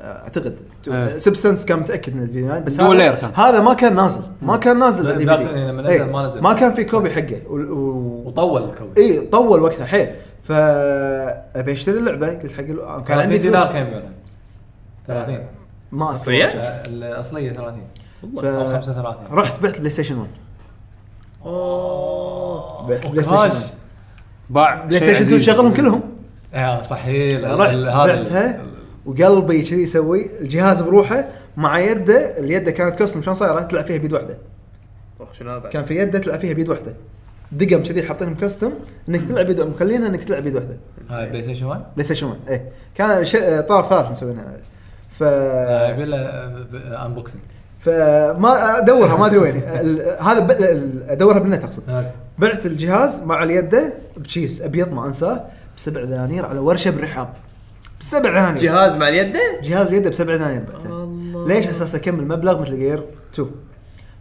[0.05, 0.57] أعتقد.
[0.89, 1.19] إيه.
[1.19, 3.31] Substance كان متأكد إنه DVD 9 بس هذا كان.
[3.35, 4.21] هذا ما كان نازل.
[4.43, 6.41] ما كان نازل لا، DV ذاك- D لما نزل ما نزل.
[6.41, 7.41] ما كان في copy حقه.
[7.49, 7.57] و...
[7.57, 8.23] و...
[8.27, 9.87] وطول ال copy اي طول وقتها.
[9.87, 10.09] حيل.
[10.43, 12.29] فابي أشتري اللعبة.
[12.29, 13.73] قلت حق ال- كان عندي دينار فلوس.
[13.73, 14.11] كم يبيعونها؟
[15.07, 15.39] 30
[15.93, 16.15] ما.
[16.15, 16.47] أصلية؟
[16.87, 17.81] الأصلية 30
[18.43, 18.45] ف...
[18.45, 20.31] أو 35 رحت بعت PlayStation 1
[22.89, 23.23] بعت Play.
[23.25, 23.53] Station 1
[24.51, 25.47] باع PlayStation 2 عزيز.
[25.47, 26.01] تشغلهم كلهم؟
[26.55, 27.51] آه صحيح.
[27.51, 28.61] رحت بعتها.
[29.07, 31.25] وقلبي كذي يسوي الجهاز بروحه
[31.57, 34.39] مع يده اليد كانت custom شلون صايرة؟ تلعب فيها بيد واحدة.
[35.21, 36.95] أخ، شنو هذا كان في يده تلعب فيها بيد واحدة.
[37.53, 38.71] دقم كذي حاطينهم custom
[39.09, 40.77] إنك تلعب بيد مخلينها إنك تلعب بيد واحدة.
[41.11, 42.69] هاي PlayStation 1 PlayStation 1 إيه.
[42.95, 43.37] كان ش...
[43.69, 44.57] طرف ثالث مسوينها
[45.11, 46.17] ف آه، يبي له
[47.07, 47.41] unboxing
[47.81, 49.53] فما أدورها ما أدري وين.
[50.21, 50.51] هذا ب...
[50.51, 51.83] ال- أدورها بالنت أقصد.
[52.39, 55.45] بعت الجهاز مع اليده بشيس أبيض ما أنساه
[55.77, 57.29] بسبع دنانير على ورشة بالرحاب.
[58.05, 61.09] بسبع دنانير جهاز مع اليد؟ جهاز اليد بسبع دنانير بعته
[61.47, 63.51] ليش؟ أساس أكمل مبلغ مثل جير 2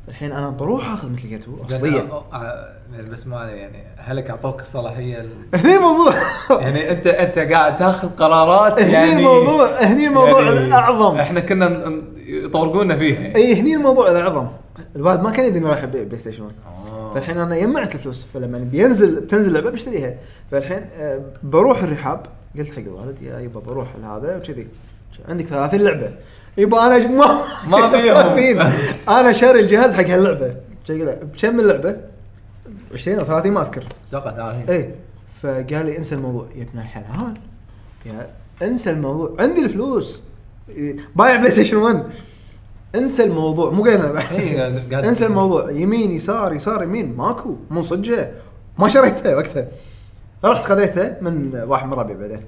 [0.10, 2.24] الحين أنا بروح أخذ مثل جير 2 زين أصلية.
[2.34, 2.74] آه،
[3.12, 5.30] بس ما يعني هلك اعطوك الصلاحية ال-
[5.60, 6.14] هني الموضوع
[6.50, 11.16] يعني انت أنت قاعد تأخذ قرارات هني يعني الموضوع هني الموضوع يعني الأعظم.
[11.16, 11.94] إحنا كنا
[12.28, 13.36] يطورقونا فيها يعني.
[13.36, 14.48] إي هني الموضوع الأعظم.
[14.96, 16.54] الوالد ما كان يدري رايح ابيع PlayStation 1
[17.16, 20.14] فالحين أنا جمعت الفلوس فلما بينزل بتنزل اللعبة بشتريها.
[20.52, 22.26] فالحين آه، بروح الرحاب.
[22.58, 24.68] قلت حق الوالد يا يبا بروح لهذا وكذي.
[25.28, 26.12] عندك 30 لعبة.
[26.58, 28.72] يبا أنا ما ما فيهم.
[29.10, 30.56] أنا شاري الجهاز حق هاللعبة.
[30.90, 31.98] بكم اللعبة؟
[32.94, 33.84] 20 أو 30 ما أذكر.
[34.10, 34.96] أتوقع 30 إيه.
[35.42, 36.48] فقال لي انسى الموضوع.
[36.56, 37.34] يا ابن الحلال.
[38.06, 38.28] يا
[38.62, 39.36] انسى الموضوع.
[39.40, 40.24] عندي الفلوس.
[40.70, 42.04] إيه، بايع PlayStation 1
[42.96, 43.72] انسى الموضوع.
[43.72, 44.68] مو قايل إيه،
[45.10, 45.72] انسى الموضوع.
[45.72, 47.16] يمين يسار يسار يمين.
[47.18, 47.56] ماكو.
[47.70, 48.32] مو صجه
[48.80, 49.68] ما شريتها وقتها.
[50.46, 52.42] رحت خذيتها من واحد من ربعي بعدين.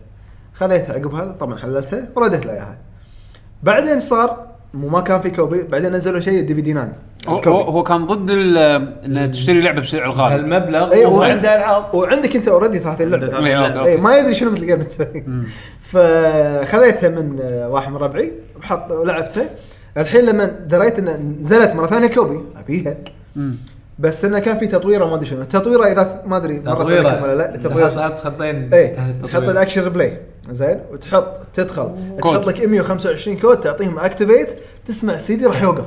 [0.53, 2.77] خذيتها عقبها طبعا حللتها ورديت له إياها.
[3.63, 6.89] بعدين صار مو ما كان في copy بعدين نزلوا شيء DVD 9
[7.27, 8.57] هو, كان ضد ال-
[9.05, 11.93] إنه تشتري لعبة بسعر غالي هالمبلغ اي وعنده العاب.
[11.95, 13.25] وعندك أنت already 30 لعبة.
[13.35, 13.85] عنده إيه،.
[13.85, 15.23] اي ما يدري شنو Metal Gear تسوي.
[15.81, 17.39] فخذيتها من
[17.69, 19.45] واحد من ربعي وحط لعبتها
[19.97, 22.97] الحين لما دريت ان نزلت مرة ثانية copy أبيها.
[23.35, 23.55] مم.
[23.99, 25.41] بس إنه كان في تطويره ما أدري شنو.
[25.41, 27.23] التطويره إذا ما أدري مرت تطويره.
[27.23, 29.41] ولا لا؟ تحط التطويره تحط خطين اي تحت تحط.
[29.41, 30.17] ال Action Replay
[30.51, 31.91] زين؟ وتحط تدخل.
[32.21, 34.49] تحط لك 125 كود تعطيهم activate
[34.87, 35.85] تسمع السي دي راح يوقف.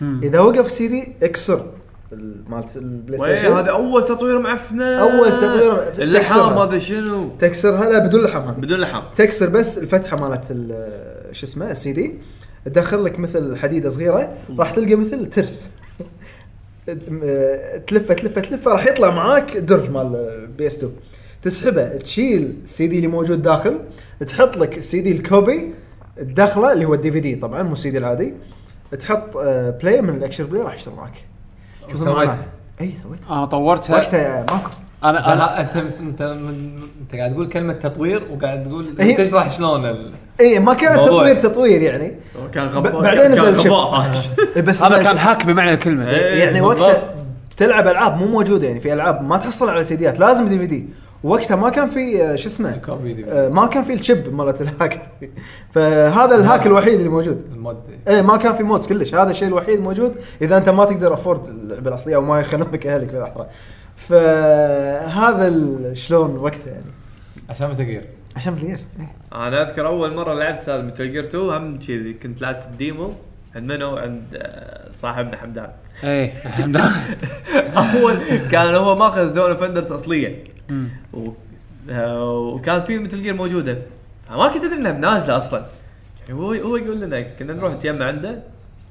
[0.00, 0.20] مم.
[0.22, 1.66] إذا وقف السي دي اكسر
[2.12, 4.84] ال- مالت البلاي ستيشن هذا أول تطوير معفنة.
[4.84, 6.64] أول تطوير اللحام تكسرها.
[6.64, 7.28] هذا شنو.
[7.38, 9.02] تكسرها؟ لا بدون لحام هذا بدون لحام.
[9.16, 12.14] تكسر بس الفتحة مالت ال- شو اسمه السي دي.
[12.64, 14.28] تدخل لك مثل حديدة صغيرة
[14.58, 15.64] راح تلقى مثل ترس.
[16.86, 20.92] تلفه تلفه تلفه راح يطلع معاك درج مال ال PS 2
[21.42, 23.78] تسحبه تشيل السي دي اللي موجود داخل
[24.26, 25.74] تحط لك ال CD ال copy
[26.18, 28.34] الداخله اللي هو ال DVD طبعا مو السي دي العادي.
[29.00, 31.24] تحط آه، play من ال Action Replay راح يشتغل معك
[31.90, 32.02] شوف.
[32.08, 32.38] المعاناة.
[32.80, 33.26] إي سويت.
[33.30, 33.96] أنا طورتها.
[33.96, 34.70] وقتها ماكو.
[35.04, 36.20] أنا أنا انت انت
[37.00, 40.12] أنت قاعد تقول كلمة تطوير وقاعد تقول تشرح شلون ال...
[40.40, 41.32] اي ما كانت موضوع.
[41.32, 42.14] تطوير تطوير يعني.
[42.54, 44.64] كان غباء بعدين نزل chip.
[44.68, 46.10] بس هذا كان hack بمعنى الكلمة.
[46.10, 46.44] إيه.
[46.44, 46.82] يعني بالضبط.
[46.82, 47.14] وقتها
[47.56, 50.86] تلعب ألعاب مو موجودة يعني في ألعاب ما تحصل على سيديات لازم DVD.
[51.24, 52.80] وقتها ما كان في آه، شو اسمه.
[53.28, 55.02] آه، ما كان في ال chip مالت ال hack.
[55.74, 57.44] فهذا ال hack الوحيد اللي موجود.
[57.54, 57.76] ال mod.
[58.08, 59.14] إيه ما كان في mods كلش.
[59.14, 60.14] هذا الشيء الوحيد موجود.
[60.42, 63.46] إذا أنت ما تقدر afford اللعبه الاصليه أو ما يخلونك أهلك بالاحرى
[63.96, 65.52] فهذا
[65.94, 66.92] شلون وقتها يعني.
[67.50, 68.04] عشان Metal Gear
[68.36, 68.80] عشان Metal Gear
[69.32, 73.14] أنا أذكر أول مرة لعبت هذا Metal Gear 2 هم كذي كنت لعبت ال demo
[73.54, 75.70] عند منو؟ عند آه، صاحبنا حمدان.
[76.04, 76.32] إيه
[77.76, 78.18] أول
[78.50, 80.44] كان هو ماخذ Zone of Enders اصليه
[81.12, 81.30] و...
[81.90, 83.78] آه، وكان في Metal Gear موجودة.
[84.30, 85.66] ما كنت أدري إنها نازله أصلا.
[86.28, 88.42] يعني هو هو يقول لنا كنا نروح نتيمع عنده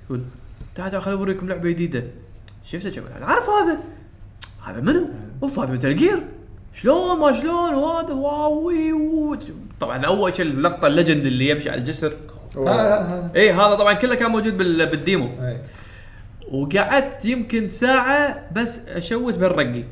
[0.06, 0.22] يقول
[0.76, 2.04] تعال تعال خليني أوريكم لعبة جديدة.
[2.66, 3.80] شفته أنا عارف هذا؟
[4.66, 5.10] هذا منو؟
[5.44, 6.24] أوف هذا Metal Gear
[6.74, 8.93] شلون؟ ما شلون؟ وهذا wow وي.
[9.80, 12.13] طبعا أول شيء اللقطة ال legend اللي يمشي على الجسر.
[13.36, 14.86] اي هذا طبعا كله كان موجود بال...
[14.86, 15.30] بال demo.
[16.51, 19.84] وقعدت يمكن ساعة بس أ shoot بالرقي.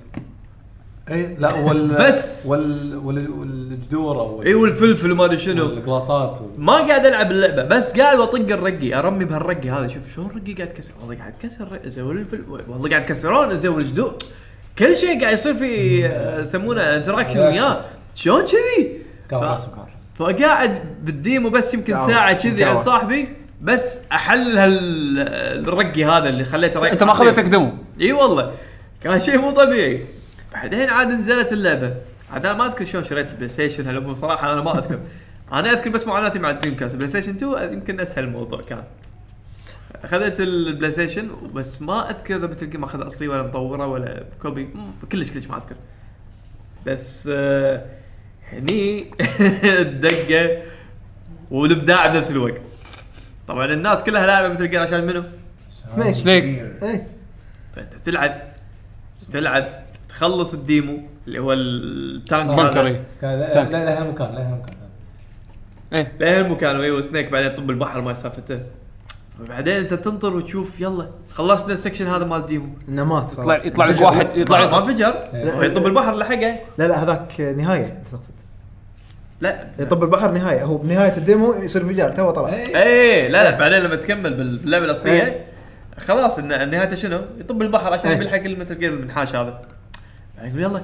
[1.11, 2.45] اي لا وال بس.
[2.45, 5.65] وال وال والجدوره وال اي والفلفل وما أدري شنو.
[5.65, 6.61] والقلاصات وال...
[6.65, 9.88] ما قاعد ألعب اللعبة بس قاعد أطق الرقي أرمي بهالرقي هذا.
[9.88, 14.15] شوف شلون الرقي قاعد يكسر والله قاعد الرقي، زول الفل والله قاعد يكسرون زول الجدور
[14.82, 17.82] كل شيء قاعد يصير في آه، يسمونه انتراكشن وياه.
[18.15, 19.01] شلون كذي؟
[20.15, 22.79] فقاعد بالديمو بس يمكن ساعة كذي عند.
[22.79, 23.29] صاحبي
[23.61, 24.79] بس احلل هال
[25.69, 26.91] الرقي هذا اللي خليته رقي.
[26.91, 28.51] أنت ما خذيتك دمو إي والله.
[29.03, 30.05] كان شيء مو طبيعي.
[30.53, 31.93] بعدين عاد نزلت اللعبة.
[32.34, 34.99] عاد أنا ما أذكر شلون شريت البلاي ستيشن هلأ مو صراحة أنا ما أذكر.
[35.53, 38.84] أنا أذكر بس معاناتي مع ال Dreamcast البلاي ستيشن 2 يمكن أسهل الموضوع كان.
[39.96, 44.70] أخذت البلاي ستيشن بس ما أذكر إذا مثل ما أخذها أصلي ولا مطورة ولا copy
[45.12, 45.76] كلش كلش ما أذكر
[46.86, 47.86] بس آه،
[48.52, 49.12] هني
[49.82, 50.62] الدقة
[51.52, 52.62] والإبداع بنفس الوقت
[53.48, 55.24] طبعا الناس كلها لاعبه مثل جير عشان منو؟
[55.88, 56.44] سنيك سنيك
[56.84, 57.08] إيه
[57.76, 58.42] فأنت تلعب
[59.32, 62.88] تلعب تخلص الديمو اللي هو التانك بنكر هذا.
[62.88, 63.04] إيه.
[63.22, 63.70] كان لا.
[63.70, 64.76] لا لا مكان لا مكان
[65.94, 68.60] إيه لين المكان أيوه سنيك بعدين طب البحر ما سالفته
[69.41, 73.65] وبعدين انت تنطر وتشوف يلا خلصنا السكشن هذا مال الديمو النمات يطلع خلاص.
[73.65, 74.01] يطلع لك.
[74.01, 75.65] واحد يطلع ما ما لك انفجر لا.
[75.65, 78.32] يطب البحر لحقه لا لا هذاك نهاية انت تقصد
[79.41, 82.77] لا يطب البحر نهاية هو بنهاية ال demo يصير انفجار تو طلع إيه.
[82.84, 85.45] إيه لا لا بعدين لما تكمل بال- باللعبة الأصلية إيه.
[85.99, 88.17] خلاص إن- نهايته شنو؟ يطب البحر عشان إيه.
[88.17, 89.61] يلحق ال Metal Gear المنحاش هذا
[90.38, 90.82] بعدين يقول يلا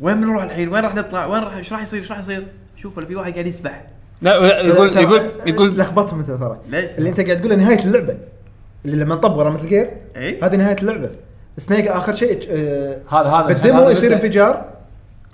[0.00, 2.98] وين بنروح الحين؟ وين راح نطلع؟ وين راح إيش راح يصير؟ إيش راح يصير؟ شوف
[3.00, 3.84] في واحد قاعد يسبح
[4.22, 6.58] لا يقول ترى- يقول يقول لخبطتهم انت ترى.
[6.70, 8.16] ليش؟ اللي انت قاعد تقوله نهاية اللعبة.
[8.84, 11.10] اللي لما نطب ورا Metal Gear اي هذه نهاية اللعبة.
[11.58, 14.64] Snake آخر شيء آه، هذا هذا بال demo هذا يصير متى- انفجار.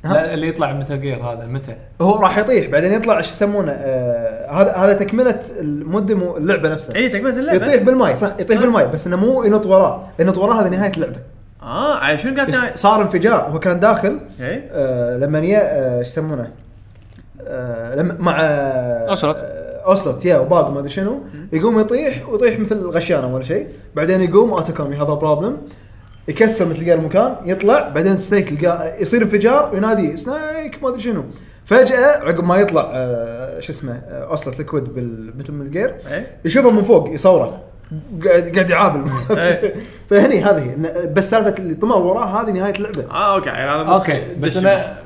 [0.05, 3.72] ها؟ لا اللي يطلع مثل جير هذا متى؟ هو راح يطيح بعدين يطلع إيش يسمونه
[3.72, 6.97] آه هذا هذا تكملة المدة اللعبة نفسها.
[6.97, 7.66] اي تكملة اللعبة.
[7.66, 8.61] يطيح بالماي صح يطيح آه.
[8.61, 10.09] بالماي بس إنه مو ينط وراه.
[10.18, 11.16] ينط وراه هذه نهاية اللعبة.
[11.62, 15.99] آه عاد شنو قاعد بس؟ صار انفجار هو كان داخل اي آه لما يا آه،
[15.99, 16.51] إيش يسمونه؟
[17.97, 19.36] لما مع آه أوسلوت.
[19.36, 21.20] آه أوسلوت يا وباق ما أدري شنو.
[21.53, 23.68] يقوم يطيح ويطيح مثل غشانه ولا شيء.
[23.97, 25.57] بعدين يقوم اوتوكوم هذا بروبلم
[26.28, 27.88] يكسر مثل قال المكان يطلع.
[27.88, 31.24] بعدين سنيك تلقاه يصير انفجار وينادي سنيك ما أدري شنو.
[31.64, 34.82] فجأة عقب ما يطلع آه شو اسمه آه أوسلوت ليكويد
[35.38, 37.61] مثل مثل جير اي يشوفه من فوق يصوره.
[38.24, 39.11] قاعد قاعد يعابل.
[39.30, 39.75] إيه.
[40.11, 40.75] فهني هذه
[41.14, 43.04] بس سالفة اللي طمر وراه هذه نهاية اللعبة.
[43.11, 43.49] آه أوكي.
[43.49, 44.96] يعني أنا أوكي بس أنا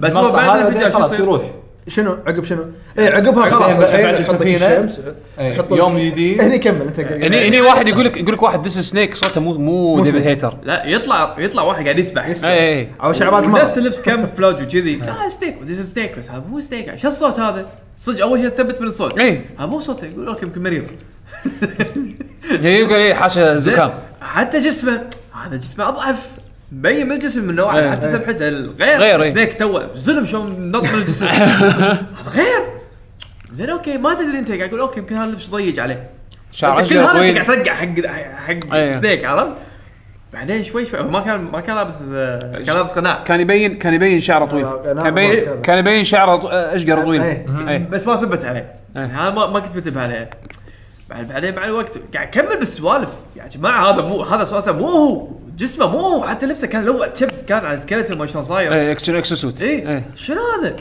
[0.00, 1.42] بس هو بعد الانفجار خلاص؟ يروح.
[1.88, 2.64] شنو؟ عقب شنو؟
[2.98, 4.54] اي عقبها خلاص الحين.
[4.54, 5.00] الشمس.
[5.38, 6.40] إيه، يوم جديد.
[6.40, 9.40] هني كمل أنت قاعد- هني هني واحد يقول لك يقول لك واحد ذيس سنيك صوته
[9.40, 10.14] مو مو Snake.
[10.14, 10.56] هيتر.
[10.64, 12.28] لا يطلع يطلع واحد قاعد يسبح.
[12.28, 12.48] يسبح.
[12.48, 15.02] اي اي أو شعبات نفس اللبس كان فلاج وكذي.
[15.02, 17.66] آه ستيك ذيس ستيك بس هذا مو ستيك شو الصوت هذا؟
[17.98, 19.18] صدق أول شيء ثبت من الصوت.
[19.18, 20.06] اي هذا مو صوته.
[20.06, 20.84] يقول أوكي يمكن مريض.
[22.62, 23.90] يقول اي حاشا زكام.
[24.20, 25.02] حتى جسمه
[25.46, 26.26] هذا جسمه أضعف.
[26.72, 27.90] مبين من الجسم من نوعه إيه.
[27.90, 29.32] حتى سبحته غير غير، إيه.
[29.34, 32.64] سنيك تو زلم شلون نط من الجسم هذا غير
[33.50, 36.10] زين okay ما تدري أنت قاعد تقول okay يمكن هذا اللبس ضيق عليه
[36.52, 37.86] شعر كل هذا أنت قاعد ترقع حق
[38.46, 39.00] حق أيه.
[39.00, 39.52] سنيك عرفت؟
[40.32, 43.94] بعدين شوي شوي ما كان ما كان لابس آه، كان لابس قناع كان يبين كان
[43.94, 45.62] يبين شعره طويل آه، كان يبين.
[45.62, 47.88] كان يبين شعره ط- أشقر طويل إيه.
[47.90, 49.04] بس ما ثبت عليه إيه.
[49.04, 50.30] هذا ما, ما كنت منتبه عليه
[51.10, 53.12] بعدين مع الوقت قاعد كمل بالسوالف.
[53.36, 56.22] يا جماعة هذا مو هذا صوته مو هو جسمه مو هو.
[56.22, 58.74] حتى لبسه كان لو شب كان على skeleton ما شلون صاير.
[58.74, 59.62] إيه action exo suit.
[59.62, 60.04] إيه.
[60.16, 60.76] شنو هذا؟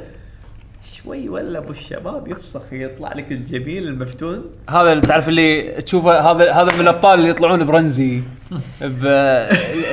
[0.96, 4.46] شوي ولا أبو الشباب يفسخ يطلع لك الجميل المفتون.
[4.70, 8.22] هذا اللي تعرف اللي تشوفه هذا هذا من الأبطال اللي يطلعون برنزي.
[8.82, 9.06] ب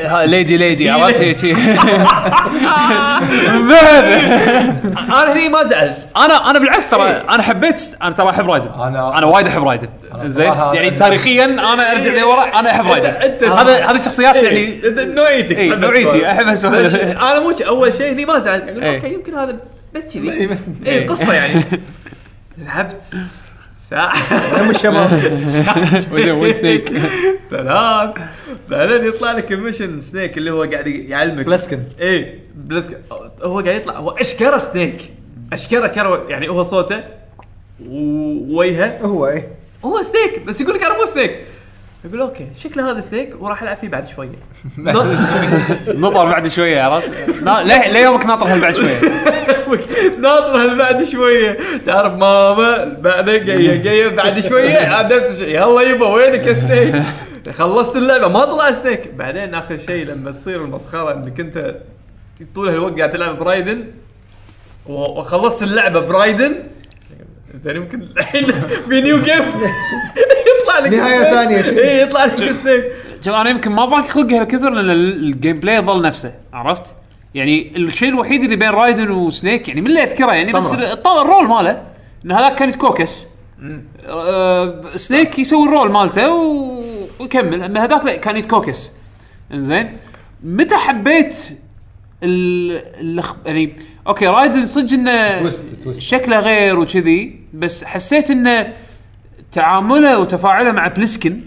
[0.05, 1.53] ها- ليدي ليدي عرفت شي- شي.
[5.09, 5.99] أنا هني ما زعلت.
[6.17, 8.69] أنا أنا بالعكس ترى أنا حبيت أنا ترى أحب رايدن.
[8.71, 9.89] أنا- أنا وايد أحب رايدن.
[10.25, 13.09] زين؟ يعني تاريخيا أنا أرجع لورا أنا أحب رايدن.
[13.53, 15.59] هذا هذه الشخصيات يعني يعني نوعيتك.
[15.59, 16.21] إيه، نوعيتي،.
[16.51, 18.63] بس أنا مو أول شيء هني ما زعلت.
[18.69, 18.97] أقول إيه.
[18.97, 19.57] okay يمكن هذا
[19.95, 20.33] بس كذي.
[20.33, 21.07] إيه، بس- اي إيه.
[21.07, 21.65] قصة يعني.
[22.59, 23.03] لعبت
[23.91, 24.13] ساعة.
[24.61, 26.39] أم الشباب.
[26.39, 26.93] وين سنيك
[27.51, 28.11] ثلاث
[28.69, 31.47] بعدين يطلع لك ال mission سنيك اللي هو قاعد يعلمك.
[31.47, 31.83] بلسكن.
[32.01, 32.97] اي بلسكن.
[33.43, 33.97] هو قاعد يطلع.
[33.99, 35.13] هو أشكره سنيك.
[35.53, 37.01] أشكره كره يعني هو صوته
[37.89, 39.49] ووجهه هو إيه.
[39.85, 40.41] هو سنيك.
[40.47, 41.37] بس يقول لك أنا مو سنيك.
[42.05, 44.29] يقول okay شكله هذا سنيك وراح العب فيه بعد شوية.
[46.03, 47.11] نطر بعد شوية عرفت؟
[47.43, 49.01] ليه ليه يومك ناطر هل بعد شوية.
[50.23, 51.59] ناطر بعد شوية.
[51.87, 55.49] تعرف ماما بعدين جاية جاية بعد شوية عاد نفس الشيء.
[55.49, 57.03] يلا يبا وينك يا سنيك؟
[57.51, 59.09] خلصت اللعبة ما طلع سنيك.
[59.15, 61.75] بعدين آخر شيء لما تصير المسخرة إنك أنت
[62.55, 63.85] طول الوقت قاعد تلعب برايدن
[64.87, 66.55] وخلصت اللعبة برايدن.
[67.65, 68.47] زين يمكن الحين
[68.89, 69.45] في new game
[70.79, 71.31] يطلع لك.
[71.31, 71.79] ثانية شيء.
[71.79, 72.85] اي يطلع لك سنيك
[73.25, 76.95] شوف أنا يمكن ما ضاق خلقي هالكثر لأن ال- ال gameplay ظل نفسه عرفت؟
[77.35, 81.49] يعني الشيء الوحيد اللي بين رايدن وسنيك يعني من اللي أذكره يعني بس ال role
[81.49, 81.83] ماله
[82.25, 83.27] إن هذاك كان يتكوكس.
[84.07, 86.81] آه سنيك يسوي ال role مالته و...
[87.21, 88.93] ويكمل أما هذاك لا كان يتكوكس.
[89.53, 89.97] إنزين؟
[90.45, 91.39] متى حبيت
[92.23, 93.19] ال...
[93.19, 93.35] الخ...
[93.47, 93.77] يعني
[94.07, 95.51] okay رايدن صدق إنه
[95.99, 98.73] شكله غير وكذي بس حسيت إنه
[99.55, 101.41] تعامله وتفاعله مع بلسكن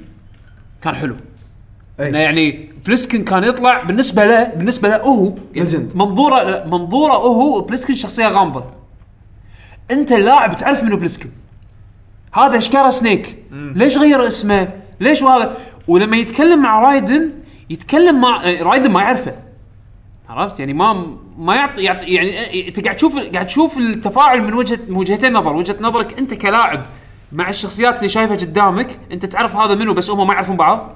[0.81, 1.15] كان حلو.
[1.99, 2.09] أي.
[2.09, 5.95] إنه يعني بلسكن كان يطلع بالنسبة له بالنسبة له هو يعني legend.
[5.95, 8.63] منظوره لا، منظوره هو بلسكن شخصية غامضة.
[9.91, 11.29] أنت اللاعب تعرف منه بلسكن
[12.33, 13.37] هذا اشكره سنيك.
[13.51, 14.69] ليش غير اسمه؟
[14.99, 15.57] ليش وهذا
[15.87, 17.31] ولما يتكلم مع رايدن
[17.69, 19.33] يتكلم مع آه، رايدن ما يعرفه.
[20.29, 24.53] عرفت؟ يعني ما ما يعطي, يعطي يعني آه، إنت قاعد تشوف قاعد تشوف التفاعل من
[24.53, 25.55] وجهة من وجهتين نظر.
[25.55, 26.85] وجهة نظرك أنت كلاعب
[27.31, 30.95] مع الشخصيات اللي شايفها قدامك انت تعرف هذا منه بس هم ما يعرفون بعض.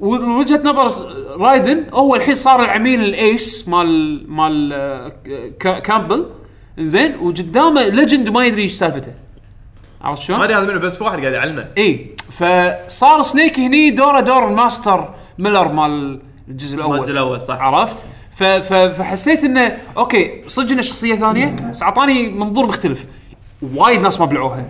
[0.00, 1.02] ووجهه نظر س-
[1.38, 5.12] رايدن هو الحين صار العميل ال ace مال مال آه،
[5.58, 6.26] كامبل.
[6.78, 9.12] زين وقدامه legend وما يدري إيش سالفته.
[10.02, 11.66] عرفت شلون؟ ما أدري هذا منه بس واحد قاعد يعلمه.
[11.78, 16.96] إي فصار سنيك هني دوره دور الماستر ميلر مال الجزء الأول.
[16.98, 17.58] الجزء الأول، صح.
[17.60, 23.06] عرفت؟ فحسيت إنه okay صدق إنه شخصية ثانية بس أعطاني منظور مختلف.
[23.74, 24.64] وايد ناس ما بلعوها.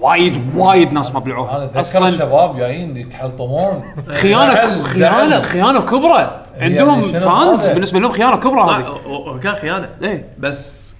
[0.00, 3.84] وايد وايد ناس ما أنا بلعوها أتذكر أصلا الشباب جايين يتحلطمون.
[4.10, 5.40] خيانه خيانه.
[5.40, 6.44] خيانة كبرى.
[6.56, 9.38] عندهم يعني شنو fans؟ بالنسبة لهم خيانة كبرى هذه.
[9.42, 9.88] كان خيانة.
[10.02, 10.28] إيه.
[10.38, 10.94] بس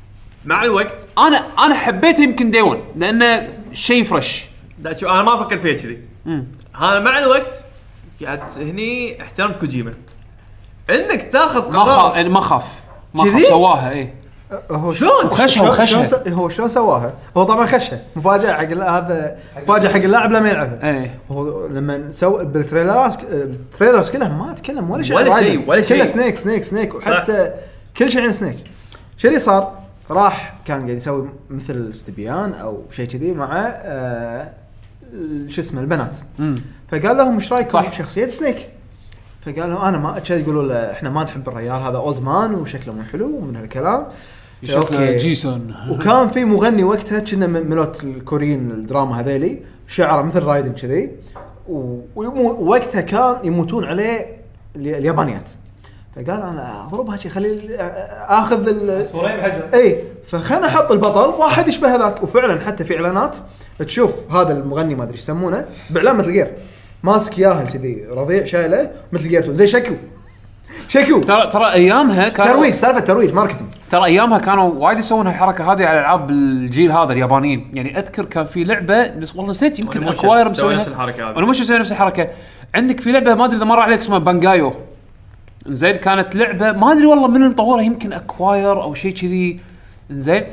[0.44, 4.44] مع الوقت أنا أنا حبيته يمكن day 1 لأنه شيء fresh
[4.82, 5.98] لا شوف أنا ما أفكر فيها كذي.
[6.76, 7.64] هذا مع الوقت
[8.24, 9.94] قاعد هني أحترم كوجيما.
[10.90, 12.28] إنك تاخذ ما خاف قرار.
[12.28, 12.64] ما خاف.
[13.14, 14.14] ما خاف؟ سواها إيه.
[14.70, 16.04] هو شلون؟ وخشها شلون- وخشها.
[16.04, 20.90] شلون هو شلون سواها؟ هو طبعا خشها مفاجأة حق هذا مفاجأة حق اللاعب لما يلعبها
[20.90, 25.48] إيه هو لما سوى بالتريلرات ال trailers كلها ما تكلم ولا شيء ولا عن شيء،
[25.56, 25.70] رايدن.
[25.70, 25.96] ولا شيء.
[25.96, 27.50] كله سنيك سنيك سنيك وحتى
[27.96, 28.56] كل شيء عن سنيك
[29.16, 29.72] شو اللي صار؟
[30.10, 34.48] راح كان قاعد يسوي مثل استبيان أو شيء كذي مع آه
[35.12, 36.18] ال- شو اسمه البنات
[36.92, 37.88] فقال لهم إيش رأيكم صح.
[37.88, 38.68] بشخصية سنيك؟
[39.46, 42.94] فقال لهم أنا ما كان يقولوا له إحنا ما نحب الرجال هذا old man وشكله
[42.94, 44.06] مو حلو ومن هالكلام.
[44.64, 45.74] شكله جيسون.
[45.90, 51.10] وكان في مغني وقتها كنا من ملوت الكوريين الدراما هذيلي شعره مثل رايدن كذي
[52.16, 54.26] ووقتها كان يموتون عليه
[54.76, 55.48] ال- اليابانيات.
[56.16, 57.76] فقال أنا اضربها شي خلي ال-
[58.28, 62.22] آخذ العصفورين بحجر إي فخلنا أحط البطل واحد يشبه هذاك.
[62.22, 63.38] وفعلا حتى في إعلانات
[63.78, 66.52] تشوف هذا المغني ما أدري إيش يسمونه بإعلان مثل جير
[67.04, 69.94] ماسك ياهل كذي رضيع شايله مثل جير زي شكو؟
[70.88, 73.68] شكو؟ ترى ترى أيامها كانوا ترويج سالفة ترويج marketing.
[73.90, 77.70] ترى أيامها كانوا وايد يسوون هالحركة هذه على ألعاب الجيل هذا اليابانيين.
[77.74, 81.40] يعني أذكر كان في لعبة نس- والله نسيت يمكن أكواير مسويها نفس الحركة هذه.
[81.40, 82.28] مش مسوي نفس الحركة.
[82.74, 84.74] عندك في لعبة ما أدري إذا مر عليك اسمها بانجايو.
[85.66, 89.56] زين كانت لعبة ما أدري والله من اللي مطورها يمكن أكواير أو شيء كذي.
[90.10, 90.44] زين.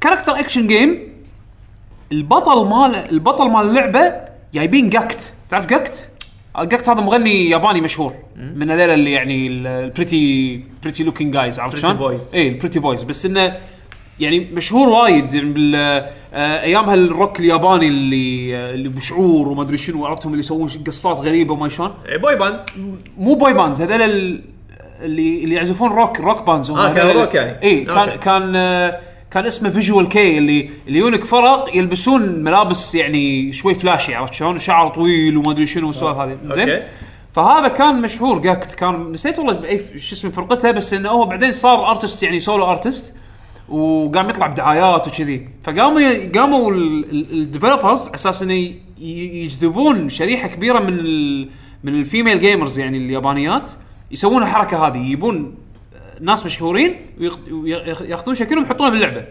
[0.00, 0.98] character action game
[2.12, 6.08] البطل مال البطل مال اللعبة جايبين Gackt تعرف Gackt؟
[6.58, 11.78] Gackt هذا مغني ياباني مشهور من هذول اللي يعني ال pretty pretty looking guys عرفت
[11.78, 12.34] شلون؟ boys.
[12.34, 13.56] اي ال pretty boys بس إنه
[14.20, 15.74] يعني مشهور وايد بال
[16.34, 21.16] آه، ايامها الروك الياباني اللي آه، اللي بشعور وما أدري شنو عرفتهم اللي يسوون قصات
[21.16, 22.60] غريبة وما شلون إيه، boy band
[23.18, 24.42] مو boy bands هذول ال-
[25.02, 27.62] اللي اللي يعزفون rock rock bands هم آه، كان روك يعني.
[27.62, 28.18] اي كان okay.
[28.18, 29.00] كان آه،
[29.30, 34.58] كان اسمه visual kei اللي اللي يونك فرق يلبسون ملابس يعني شوي flashy عرفت شلون؟
[34.58, 36.38] شعر طويل وما أدري شنو والسوالف هذه.
[36.44, 36.78] زين.
[37.34, 38.74] فهذا كان مشهور Gackt.
[38.74, 42.64] كان نسيت والله باي شو اسم فرقته بس إنه هو بعدين صار artist يعني solo
[42.70, 43.16] artist
[43.68, 45.48] وقام يطلع بدعايات وكذي.
[45.64, 51.48] فقاموا قاموا ال developers على أساس إنه يجذبون شريحة كبيرة من ال
[51.84, 53.70] من ال female gamers يعني اليابانيات
[54.10, 55.54] يسوون الحركة هذه يجيبون
[56.20, 59.24] ناس مشهورين ويخ- ويخ- ياخذون شكلهم يحطونه باللعبه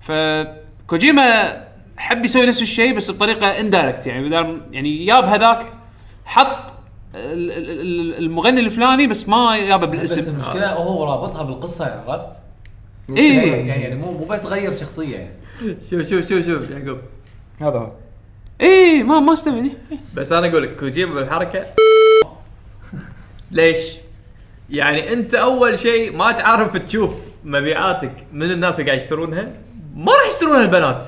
[0.00, 1.56] فكوجيما
[1.96, 4.34] حب يسوي نفس الشيء بس بطريقة indirect يعني
[4.72, 5.66] يعني جاب هذاك
[6.24, 6.76] حط
[7.14, 10.34] ال- ال- ال- المغني الفلاني بس ما جابه بس بالاسم.
[10.34, 12.40] المشكلة هو رابطها بالقصة يعني عرفت؟
[13.16, 15.34] اي يعني يعني مو مو بس غير شخصية يعني.
[15.90, 16.98] شوف شوف شوف شوف يعقوب.
[17.60, 17.92] هذا هو.
[18.60, 19.70] اي ما ما استبعد
[20.14, 21.66] بس أنا أقول لك كوجيما بالحركة
[23.50, 23.78] ليش؟
[24.70, 27.14] يعني انت اول شيء ما تعرف تشوف
[27.44, 29.48] مبيعاتك من الناس اللي قاعد يشترونها
[29.96, 31.06] ما راح يشترونها البنات.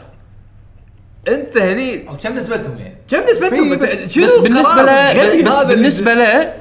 [1.28, 6.14] انت هني أو كم نسبتهم يعني؟ كم نسبتهم؟ بس- شنو بس بالنسبة له بس بالنسبة
[6.14, 6.54] له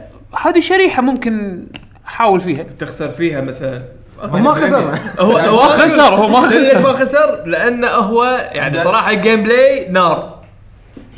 [0.45, 1.65] هذه شريحة ممكن
[2.07, 2.63] أحاول فيها.
[2.80, 3.84] تخسر فيها مثلا.
[4.21, 4.99] هو ما خسر.
[5.19, 6.57] هو هو خسر، هو ما خسر.
[6.59, 10.38] ليش ما خسر؟ لأنه هو يعني صراحة ال gameplay نار.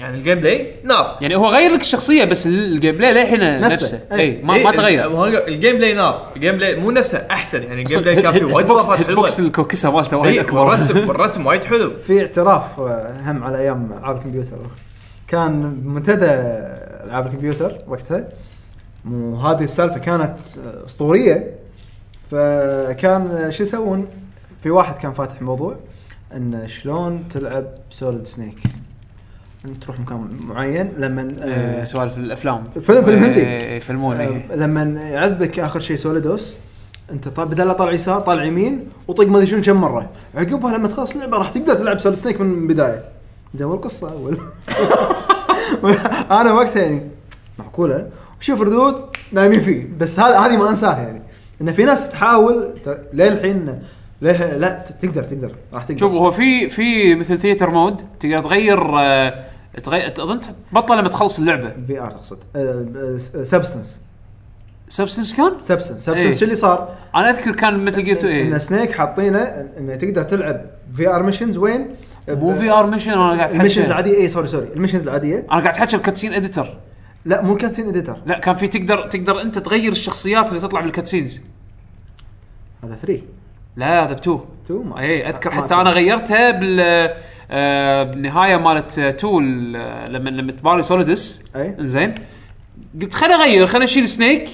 [0.02, 3.84] يعني ال gameplay نار يعني هو غير لك الشخصية بس ال gameplay للحين نفسه.
[3.86, 4.00] نفسه.
[4.12, 5.08] اي ما, إيه، ما تغير.
[5.08, 7.64] هو ال gameplay نار ال gameplay مو نفسه أحسن.
[7.64, 10.60] يعني ال gameplay كان فيه وايد اضافات بوكس الكوكسة مالته وايد إيه، أكبر.
[10.60, 11.92] والرسم والرسم وايد حلو.
[12.08, 14.58] في اعتراف آه، هم على أيام ألعاب الكمبيوتر.
[15.28, 16.26] كان منتدى
[17.06, 18.28] ألعاب الكمبيوتر وقتها.
[19.12, 21.56] وهذه السالفة كانت آه، أسطورية.
[22.32, 24.08] فكان آه، شو يسوون؟
[24.64, 25.76] في واحد كان فاتح موضوع
[26.36, 28.58] إن شلون تلعب سوليد سنيك
[29.82, 32.64] تروح مكان معين لما آه، إيه، سوالف الأفلام.
[32.80, 33.42] فيلم- فيلم هندي.
[33.42, 34.56] إيه، فيلمون آه، إيه.
[34.56, 36.58] لما يعذبك آخر شيء سوليدوس
[37.12, 40.10] أنت طالع بدل لا طالع يسار طالع يمين وطق ما أدري شنو كم مرة.
[40.36, 43.04] عقبها لما تخلص اللعبه راح تقدر تلعب سوليد سنيك من البداية.
[43.56, 44.38] زين والقصة وال...
[46.32, 47.08] أنا وقتها يعني
[47.60, 48.08] معقولة؟
[48.40, 48.96] وشوف ردود
[49.32, 49.88] نايمين فيه.
[50.00, 51.22] بس هذه ما أنساها يعني.
[51.62, 52.74] إن في ناس تحاول.
[53.14, 53.80] للحين
[54.22, 56.00] ليه لا تقدر تقدر راح تقدر.
[56.00, 59.44] شوف هو في في مثل theater mode تقدر تغير آه،
[59.84, 60.40] تغير أظن
[60.72, 61.74] تبطل لما تخلص اللعبة.
[61.88, 62.38] VR تقصد.
[63.44, 64.02] Substance
[64.90, 66.06] Substance كان؟ Substance.
[66.06, 69.40] Substance شو اللي صار؟ أنا أذكر كان مثل Gear 2 إن سنيك حاطينه
[69.78, 70.62] انه تقدر تلعب
[70.94, 71.88] VR missions وين؟
[72.30, 74.18] مو VR mission أنا قاعد ال missions العادية.
[74.18, 75.38] اي sorry sorry ال missions العادية.
[75.52, 76.78] أنا قاعد احكي ب cutscene editor
[77.26, 80.92] لا مو cutscene editor لا كان في تقدر تقدر أنت تغير الشخصيات اللي تطلع بال
[80.92, 81.40] cutscenes
[82.84, 83.22] هذا 3
[83.76, 84.40] لا هذا ب2 2
[84.70, 85.76] ما اي أذكر حتى.
[85.76, 87.16] أنا غيرتها بال آه،
[87.52, 89.72] بالنهاية مالت 2
[90.10, 91.76] لما لما تباري سوليدوس أي.
[91.80, 92.14] زين
[93.02, 94.50] قلت خليني أغير خليني أشيل سنيك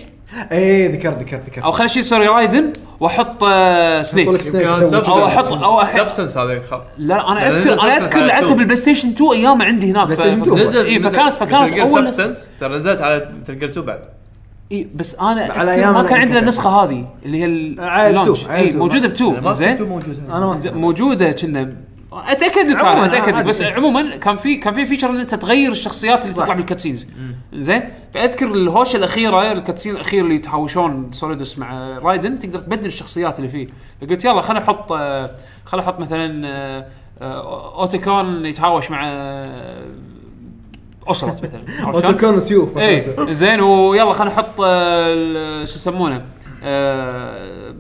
[0.52, 4.28] أي ذكرت ذكرت ذكرت أو خليني أشيل سوري رايدن وأحط آه، سنيك.
[4.28, 6.82] أو أحط أو أح- سبستنس هذا يخاف.
[6.98, 8.58] لا أنا اذكر أنا أذكر لعبتها 2.
[8.58, 10.06] بالبلاي ستيشن 2 أيام عندي هناك.
[10.06, 10.58] بلاي ستيشن 2.
[10.68, 14.00] نزل اي فكانت فكانت اول سبستنس ترى نزلت على تلقى 2 بعد.
[14.72, 16.40] اي بس أنا على ما أنا كان عندنا.
[16.40, 17.46] النسخة هذه اللي هي
[18.10, 18.72] اللونش اي.
[18.72, 20.60] موجودة ب ما 2 زين زين موجود أنا.
[20.74, 21.70] موجودة كنا
[22.14, 23.46] أتأكد لك أنا أتأكد لك.
[23.46, 26.34] بس عموما كان في كان في فيتشر إن أنت تغير الشخصيات اللي.
[26.34, 27.08] تطلع بالكاتسينز
[27.54, 27.82] زين؟
[28.14, 33.50] فأذكر الهوشة الأخيرة ال cutscene الأخير اللي يتهاوشون سوليدوس مع رايدن تقدر تبدل الشخصيات اللي
[33.50, 33.68] فيه.
[34.02, 35.36] فقلت يلا خليني أحط آه،
[35.66, 36.86] خليني أحط مثلا آه،
[37.22, 39.86] آه، اوتيكون يتهاوش مع آه،
[41.08, 41.64] اوسلوت مثلا؟
[41.94, 43.00] اوتيكون سيوف اي
[43.34, 46.26] زين ويلا خلينا نحط آه، شو يسمونه؟
[46.64, 47.74] آه،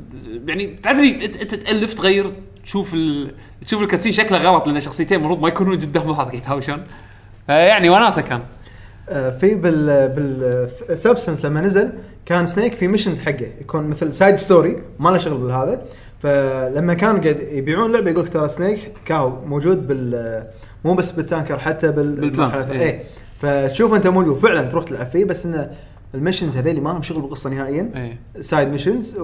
[0.48, 2.26] يعني تعرف لي أنت تألف تغير
[2.68, 3.32] تشوف ال...
[3.66, 6.84] تشوف ال cutscene شكله غلط لأن شخصيتين المفروض ما يكونون قدام بعض قاعد يتهاوشون
[7.50, 8.42] آه، يعني وناسة كان.
[9.10, 10.70] آه، في بال بال
[11.00, 11.92] Substance لما نزل
[12.26, 13.48] كان سنيك في missions حقه.
[13.62, 15.82] يكون مثل side story ما له شغل بالهذا.
[16.20, 20.44] فلما كان قاعد يبيعون لعبة يقول لك ترى سنيك كاو موجود بال
[20.86, 22.80] مو بس بال Tanker حتى بال بال Plant، بالمرحلة- إيه.
[22.82, 23.04] إيه.
[23.42, 24.36] فتشوف انت موجود.
[24.38, 25.72] فعلا تروح تلعب فيه بس انه
[26.16, 27.92] ال missions هذيلي ما لهم شغل بالقصة نهائيا.
[27.96, 28.42] إيه.
[28.42, 29.18] side missions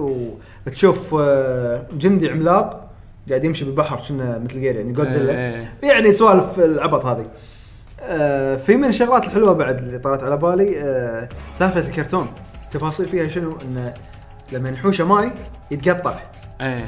[0.66, 2.83] وتشوف آه، جندي عملاق.
[3.28, 5.74] قاعد يمشي بالبحر كنا مثل غير يعني جودزيلا إيه.
[5.82, 7.26] يعني سوالف العبط هذه.
[8.00, 11.28] آه في من الشغلات الحلوة بعد اللي طلعت على بالي آه
[11.58, 12.28] سالفة الكرتون.
[12.70, 13.94] تفاصيل فيها شنو؟ انه
[14.52, 15.32] لما يحوشه ماي
[15.70, 16.14] يتقطع.
[16.60, 16.84] إيه.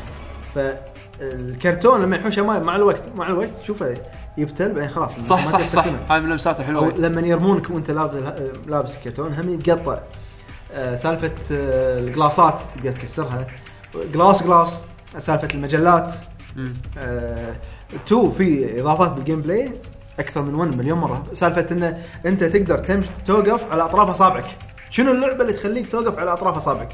[0.55, 3.95] فالكرتون لما يحوشه ماي مع الوقت مع الوقت تشوفه
[4.39, 5.85] يبتل بعدين خلاص صح صح صح.
[6.11, 8.19] هاي من اللمسات أو الحلوه لما يرمونك وأنت لابس
[8.67, 9.99] لابس الكرتون هم يتقطع.
[10.73, 13.47] آه سالفة آه الجلاسات تقدر تكسرها.
[14.15, 14.85] glass glass.
[15.19, 16.15] سالفة المجلات.
[16.99, 17.55] آه
[18.07, 19.73] 2 في إضافات بال gameplay
[20.19, 21.23] أكثر من 1 مليون مرة.
[21.33, 24.47] سالفة انه أنت تقدر تمشي توقف على اطراف اصابعك
[24.91, 26.93] شنو اللعبة اللي تخليك توقف على اطراف اصابعك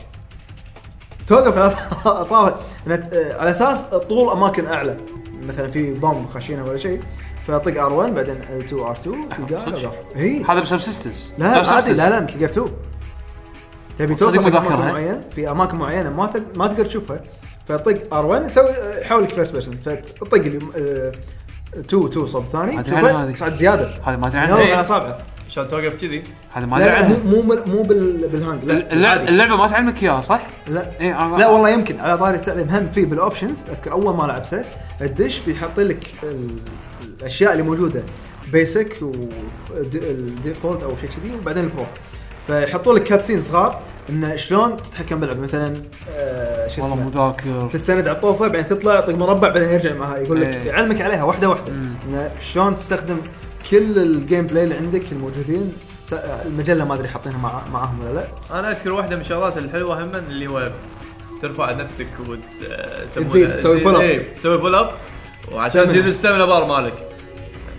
[1.26, 1.74] توقف على
[2.22, 2.54] اطراف
[2.88, 4.96] آه، على أساس طول أماكن أعلى.
[5.48, 7.00] مثلا في بوم خشينة ولا شيء.
[7.46, 10.44] فطق R1 بعدين L2 R2 تلقاه إي.
[10.44, 12.66] هذا ب Substance لا عادي لا لا مثل Gear 2
[13.98, 17.20] تبي توصل مكان؟ معين في أماكن معينة ما ما تقدر تشوفها.
[17.68, 18.70] فطق R1 يسوي
[19.00, 21.12] يحول لك first person فتطق اليم- آه،
[21.78, 23.34] 2 2 صوب ثاني هذه.
[23.34, 23.94] صعد زيادة.
[24.06, 25.18] هذا ما ادري عنها على اصابعه
[25.48, 26.22] عشان توقف كذي؟
[26.52, 30.20] هذا ما ادري لا عنها مو مو مو بال- بالهاند لا اللعبة ما تعلمك إياها
[30.20, 31.00] صح؟ لا.
[31.00, 32.00] إيه، لا والله يمكن.
[32.00, 34.64] على طاري التعليم هم في بال options أذكر أول ما لعبتها
[35.00, 36.56] الدش في حاطين لك ال-
[37.02, 38.02] الأشياء اللي موجودة
[38.52, 38.96] basic
[39.70, 41.86] وال default أو شيء كذي وبعدين ال pro
[42.46, 47.68] فيحطوا لك cutscene صغار إنه شلون تتحكم باللعبه مثلا آه شو والله اسمه؟ مو ذاكر
[47.72, 50.18] تتسند على الطوفة بعدين تطلع طق مربع بعدين يرجع معها.
[50.18, 50.62] يقول لك إيه.
[50.62, 51.72] يعلمك عليها واحدة واحدة.
[52.08, 53.16] إنه شلون تستخدم
[53.70, 55.72] كل ال gameplay اللي عندك الموجودين.
[56.06, 58.58] س- المجلة ما أدري حاطينها مع معاهم ولا لا.
[58.58, 60.70] أنا أذكر واحدة من الشغلات الحلوة هم اللي هو
[61.42, 62.38] ترفع نفسك وت
[63.06, 64.00] يسمونه- تزيد، تسوي pull ups.
[64.00, 64.90] إيه، تسوي pull up
[65.52, 65.88] وعشان.
[65.88, 67.08] تزيد ال stamina bar مالك.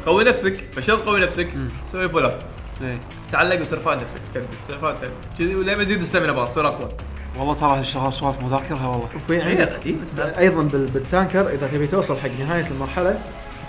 [0.06, 0.56] قوي نفسك.
[0.76, 1.48] فشلون تقوي نفسك؟
[1.90, 2.40] تسوي pull up
[3.36, 3.40] إيه.
[3.40, 5.12] تتعلق وترفع نفسك تكبس ترفع تكبس.
[5.40, 6.90] كذي ولين ما يزيد ال stamina bar تصير اقوى
[7.40, 10.40] والله ترى هالشغلات سوالف مذاكرها والله وفي قديمة السالفة.
[10.40, 13.20] أيضا بال- بال Tanker إذا تبي توصل حق نهاية المرحلة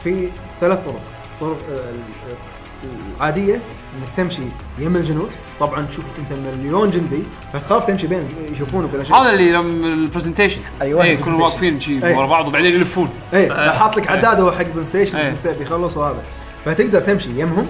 [0.05, 0.28] في
[0.61, 1.01] ثلاث طرق
[1.41, 2.89] طرق آه، ال-
[3.19, 4.43] العاديه إنك تمشي
[4.78, 5.28] يم الجنود
[5.61, 7.23] طبعا تشوفك أنت مليون جندي
[7.53, 11.41] فتخاف تمشي بين يشوفونك ولا شيء هذا اللي لما ال presentation أيوة، إيه كلهم.
[11.41, 12.15] واقفين شي أي.
[12.15, 15.32] ورا بعض وبعدين يلفون إيه لا حاط لك عداد هو حق presentation إيه.
[15.45, 16.23] مثل بيخلص وهذا
[16.65, 17.66] فتقدر تمشي يمهم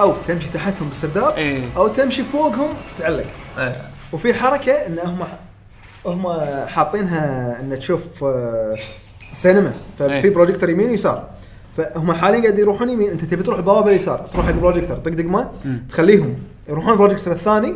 [0.00, 1.68] أو تمشي تحتهم بالسرداب إيه.
[1.76, 3.26] أو تمشي فوقهم تتعلق
[3.58, 3.82] إيه.
[4.12, 5.18] وفي حركة إن هم
[6.06, 8.74] هم حاطينها إن تشوف آه،
[9.32, 10.34] سينما ففي إيه.
[10.34, 11.28] بروجيكتور يمين ويسار
[11.76, 15.50] فهم حاليا قاعد يروحون يمين أنت تبي تروح البوابه اليسار تروح حق البروجيكتور طق دقمه
[15.88, 16.36] تخليهم
[16.68, 17.74] يروحون البروجيكتور الثاني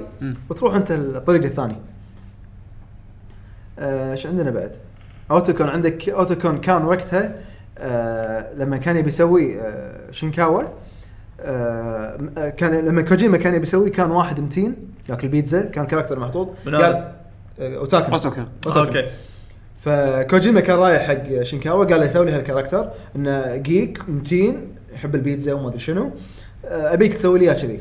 [0.51, 1.77] وتروح أنت الطريق الثاني.
[3.79, 4.77] آه، إيش عندنا بعد؟
[5.31, 7.35] Otacon عندك Otacon كان وقتها
[7.79, 10.63] آه لما كان يبي يسوي آه شينكاوا
[11.41, 14.77] آه كان لما كوجيما كان يبي يسوي كان واحد متين
[15.11, 16.49] ياكل بيتزا كان character محطوط.
[16.67, 17.13] من قال؟
[17.61, 18.13] آه، Otacon.
[18.67, 19.11] okay.
[19.81, 25.15] فكوجيما كان رايح حق شينكاوا قال له سوي لي هال character انه geek متين يحب
[25.15, 26.11] البيتزا وما أدري شنو
[26.65, 27.81] آه، أبيك تسوي لي اياه كذي.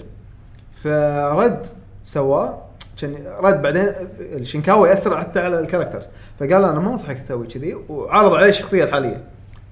[0.84, 1.67] فرد
[2.03, 2.61] سواه
[3.01, 6.09] كان رد بعدين الشينكاوا يأثر حتى على ال characters.
[6.39, 9.23] فقال له أنا ما أنصحك تسوي كذي وعرض عليه الشخصيه الحالية.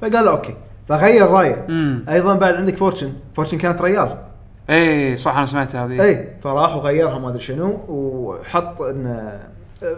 [0.02, 0.56] فقال له okay.
[0.90, 1.66] فغير رأيه.
[2.10, 3.14] أيضا بعد عندك Fortune.
[3.34, 4.18] Fortune كانت ريال.
[4.70, 6.04] إي صح أنا سمعت هذه.
[6.04, 9.30] إي فراح وغيرها ما أدري شنو وحط إن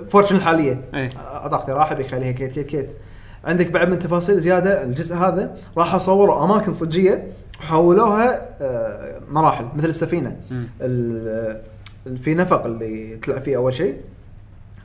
[0.10, 0.82] Fortune الحالية.
[0.94, 1.10] إيه.
[1.18, 2.98] اعطى اقتراح بيخليها كيت كيت كيت.
[3.46, 7.28] عندك بعد من تفاصيل زيادة الجزء هذا راح صوروا أماكن صجية
[7.60, 10.36] وحولوها آه، مراحل مثل السفينة.
[10.82, 11.62] ال-
[12.08, 13.96] ال- في نفق اللي تلعب فيه أول شيء.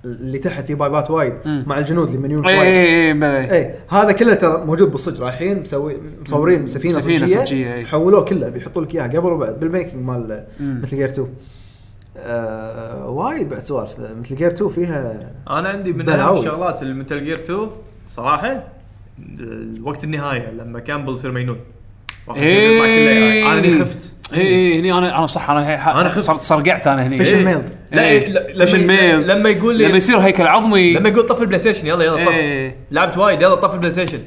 [0.05, 1.65] اللي تحت فيه بايبات وايد مم.
[1.67, 3.59] مع الجنود اللي مليون اي وايد اي اي.
[3.59, 7.87] اي هذا كله ترى موجود بالصج رايحين مسوي مصورين سفينة, سفينة صجية, صجية، إي.
[7.87, 10.45] حولوه كله بيحطوا لك إياها قبل وبعد بال making مال.
[10.61, 11.29] Metal Gear 2
[12.17, 16.09] آه وايد بعد سوالف Metal Gear 2 فيها أنا عندي من.
[16.09, 17.69] أهم الشغلات ال Metal Gear 2
[18.09, 18.65] صراحة
[19.83, 21.57] وقت النهاية لما Campbell يصير مينون
[22.37, 26.21] اي أنا هني خفت اي اي هني أنا أنا صح أنا أنا أنا خفت.
[26.21, 27.17] صرت صرقعت أنا هني.
[27.19, 27.45] فيش إيه.
[27.45, 27.71] ميلد.
[27.93, 28.29] لا إيه.
[28.29, 32.05] لا، فيش لما يقول لي لما يصير هيكل عظمي لما يقول طف ال PlayStation يلا
[32.05, 32.33] يلا طف.
[32.33, 32.77] إيه.
[32.91, 34.21] لعبت وايد يلا طف ال PlayStation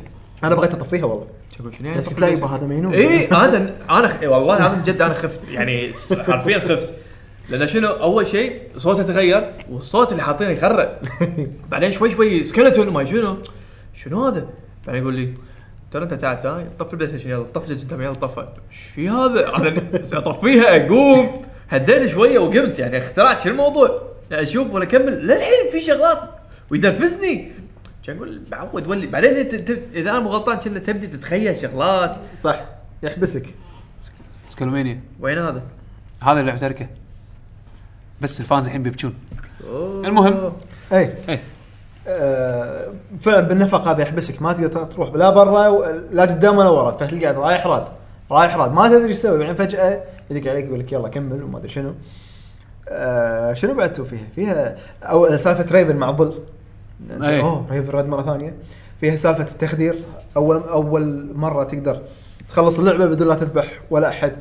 [0.44, 1.26] أنا بغيت أطفيها والله.
[1.58, 4.16] شوف شنو يعني بس قلت لا يبا؟ هذا مينون اي أنا أنا خ...
[4.24, 5.52] والله العظيم جد أنا خفت.
[5.52, 5.92] يعني
[6.28, 6.94] حرفيا خفت.
[7.50, 10.90] لأن شنو؟ أول شيء صوته تغير والصوت اللي حاطينه يخرع
[11.72, 13.38] بعدين شوي شوي skeleton ما شنو.
[14.04, 14.48] شنو هذا؟
[14.88, 15.30] بعدين يقول لي
[15.96, 18.40] ترى انت تعبت ها طف ال PlayStation يلا طف قدام يلا طفى.
[18.40, 19.82] إيش في هذا؟ أنا
[20.14, 21.42] أطفيها أقوم.
[21.70, 24.02] هديت شوية وقمت يعني اخترعت شو الموضوع.
[24.32, 25.28] أشوف ولا أكمل.
[25.28, 26.20] للحين في شغلات
[26.72, 27.52] ويدرفسني
[28.06, 29.08] كان أقول؟ بعود ولي.
[29.08, 29.54] بعدين انت
[29.94, 32.18] اذا أنا مو غلطان كنا تبدي تتخيل شغلات.
[32.40, 32.66] صح.
[33.04, 33.46] يحبسك.
[34.50, 35.64] Skullomania وين هذا؟
[36.24, 36.88] هذا اللي تركه
[38.22, 39.16] بس ال fans الحين بيبكون.
[40.06, 40.54] المهم.
[40.94, 41.44] اي إيه.
[42.08, 42.88] آه
[43.22, 47.68] فعلا بالنفق هذا يحبسك ما تقدر تروح لا برا لا قدام ولا ورا فتلقى رايح
[47.68, 47.84] راد
[48.32, 51.58] رايح راد ما تدري إيش تسوي بعدين فجأة يدق عليك يقول لك يلا كمل وما
[51.58, 51.94] أدري شنو.
[52.90, 56.40] آه شنو بعد تو فيها؟ فيها أو سالفة Raven مع الظل
[57.10, 57.42] أنت- أي.
[57.42, 58.54] أوه Raven رد مرة ثانية.
[59.02, 59.96] فيها سالفة التخدير.
[60.38, 62.02] اول أول مرة تقدر
[62.50, 64.38] تخلص اللعبة بدون لا تذبح ولا أحد.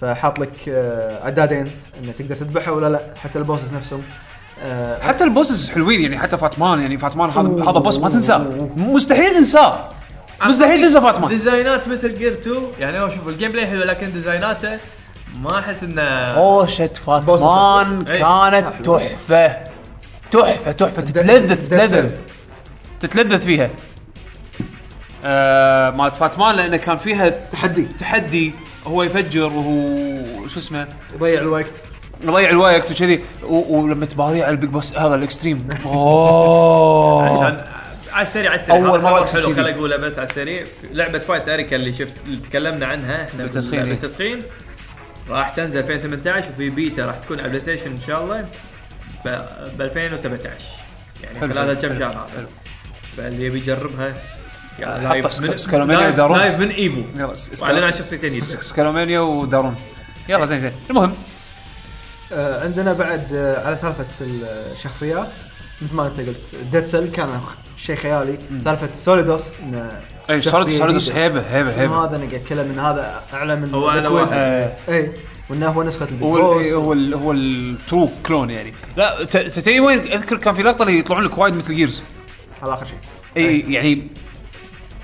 [0.00, 1.70] فحاط لك آه عدادين
[2.02, 4.02] انه تقدر تذبحه ولا لا حتى ال bosses نفسهم.
[4.62, 7.70] آه حتى ال bosses حلوين يعني حتى Fatman يعني Fatman هذا.
[7.70, 8.68] هذا boss ما تنساه.
[8.76, 9.88] مستحيل تنساه.
[10.44, 11.28] مستحيل تنسى Fatman.
[11.28, 14.78] ديزاينات Metal Gear 2 يعني هو شوف ال gameplay حلو لكن ديزايناته
[15.42, 18.18] ما أحس إنه هوشة Fatman إيه.
[18.18, 19.58] كانت تحفة.
[20.30, 21.02] تحفة تحفة.
[21.02, 22.10] تتلذذ تتلذذ.
[23.00, 23.70] تتلذذ فيها.
[25.24, 27.82] آه مالت Fatman لأنه كان فيها تحدي.
[27.82, 28.52] تحدي
[28.86, 31.84] هو يفجر وهو شو اسمه؟ يضيع الوقت.
[32.22, 35.68] يضيع الوقت وكذي ولما تباريه على ال Big Boss هذا ال extreme.
[35.86, 37.24] أوه.
[37.44, 37.64] عشان
[38.12, 38.98] على السريع على السريع.
[38.98, 39.54] خبر أكسس حلو.
[39.54, 40.64] خليني اقولها بس على السريع.
[40.92, 43.88] لعبة Fight Arika اللي شفت اللي تكلمنا عنها إحنا بالتسخين، إيه.
[43.90, 44.38] بالتسخين
[45.30, 48.44] راح تنزل 2018 وفي بيتا راح تكون على PlayStation إن شاء الله
[49.78, 50.54] ب 2017
[51.24, 52.46] يعني خلال كم شهر هذا.
[53.16, 54.14] فاللي يبي يجربها
[54.78, 56.38] live سك- من- Skullomania live- ودارون.
[56.38, 57.02] live من EVO
[57.62, 59.74] واعلن عن شخصيتين س- جديده Skullomania ودارون
[60.28, 60.72] يلا زين زين.
[60.90, 61.14] المهم
[62.32, 65.36] عندنا بعد آه، على سالفة الشخصيات
[65.82, 67.40] مثل ما انت قلت Dead Cell كان
[67.76, 68.38] شيء خيالي.
[68.64, 70.00] سالفة Solidus انه
[70.30, 71.10] أي Solidus.
[71.10, 72.04] هيبه هيبه هيبة.
[72.04, 74.12] هذا؟ أنا قاعد أتكلم إن هذا أعلى من هو Liquid.
[74.12, 74.28] واحد.
[74.32, 75.12] آه، اي
[75.50, 78.74] وإنه هو نسخة ال Big هو ال- هو ال- هو ال true clone يعني.
[78.96, 82.02] لا ت- تدري وين؟ أذكر كان في لقطة اللي يطلعون لك وايد Metal Gears
[82.62, 82.98] على آخر شيء.
[83.36, 84.06] إي يعني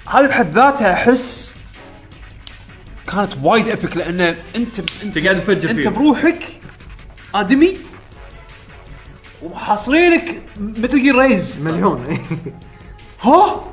[0.09, 1.57] هذه بحد ذاتها أحس
[3.13, 5.89] كانت وايد ابيك لأن انت انت أنت قاعد تفجر أنت.
[5.89, 6.39] بروحك
[7.35, 7.77] آدمي؟
[9.43, 11.61] وحاصرينك Metal Gear Rays.
[11.61, 12.19] مليون.
[13.23, 13.65] ها؟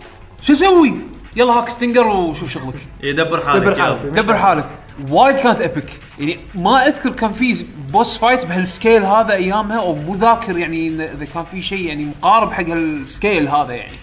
[0.41, 0.93] شو أسوي؟
[1.35, 2.75] يلا هاك stinger وشوف شغلك.
[3.03, 3.83] يدبر حالك دبر يلا.
[3.83, 4.01] حالك.
[4.01, 4.65] دبر حالك.
[5.09, 9.95] وايد كانت ابيك يعني ما أذكر كان في boss fight بهال scale هذا أيامها أو
[9.95, 13.97] مو ذاكر يعني إذا كان في شيء يعني مقارب حق هال scale هذا يعني.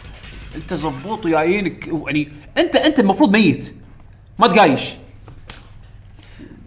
[0.56, 3.74] أنت زبوط وجايينك يعني انت أنت المفروض ميت.
[4.38, 4.82] ما تقايش.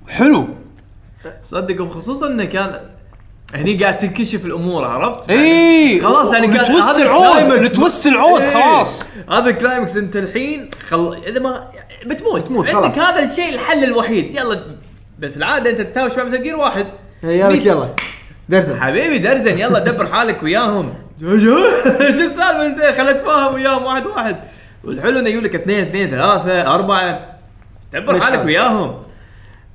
[0.08, 0.48] حلو.
[1.44, 2.80] صدق وخصوصا إنه كان
[3.56, 6.00] هني قاعد تنكشف الأمور عرفت؟ إي.
[6.02, 7.52] خلاص يعني قاعد- ال twist العود.
[7.54, 8.46] ال twist العود.
[8.46, 9.08] خلاص.
[9.32, 11.22] هذا ال climax أنت الحين خل...
[11.28, 11.68] إذا ما
[12.06, 12.42] بتموت.
[12.42, 13.00] بتموت عندك خلاص.
[13.00, 14.36] هذا الشيء الحل الوحيد.
[14.36, 14.62] يلا
[15.20, 16.86] بس العادة أنت تتهاوش مع مثل جير واحد.
[17.24, 17.66] ميت.
[17.66, 17.90] يلا.
[18.50, 18.82] درزن.
[18.82, 19.58] حبيبي درزن.
[19.60, 20.94] يلا دبر حالك وياهم.
[21.22, 21.28] شو
[22.24, 23.84] السالفة؟ زين خليت فاهم وياهم.
[23.84, 24.36] واحد واحد.
[24.84, 27.26] والحلو إنه يقول لك اثنين اثنين ثلاثة أربعة.
[27.94, 28.96] دبر حالك؟ وياهم.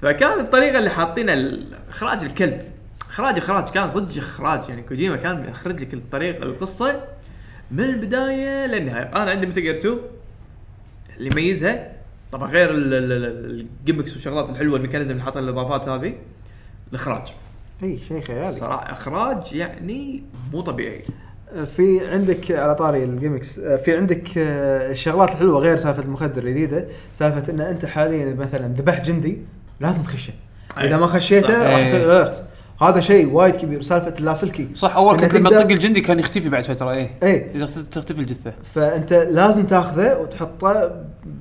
[0.02, 1.58] فكان الطريقة اللي حاطينها
[1.88, 2.60] إخراج الكلب.
[3.08, 3.68] إخراج إخراج.
[3.68, 4.68] كان صدق إخراج.
[4.68, 7.00] يعني كوجيما كان يخرج لك الطريقة القصة
[7.70, 9.04] من البداية للنهاية.
[9.22, 9.98] أنا عندي Metal Gear 2
[11.16, 11.92] اللي يميزها.
[12.32, 16.14] طبعا غير ال- ال- ال- ال gimmicks والشغلات الحلوة الميكانيزم اللي حاطين الإضافات هذه
[16.90, 17.28] الإخراج.
[17.82, 18.54] إي شيء خيالي.
[18.56, 20.22] صراحة إخراج يعني
[20.52, 21.02] مو طبيعي.
[21.66, 26.84] في عندك على طاري ال gimmicks في عندك آه، الشغلات الحلوة غير سالفة المخدر الجديدة.
[27.14, 29.38] سالفة إن أنت حاليا مثلا ذبحت جندي.
[29.80, 30.32] لازم تخشه
[30.80, 31.72] إذا ما خشيته.
[31.72, 32.04] راح يصير.
[32.04, 32.42] alert
[32.82, 34.68] هذا شيء وايد كبير سالفه اللاسلكي.
[34.74, 37.10] صح أول كنت لما تطق الجندي كان يختفي بعد فترة إيه.
[37.22, 37.50] إيه.
[37.54, 38.52] إذا تختفي الجثة.
[38.74, 40.90] فأنت لازم تاخذه وتحطه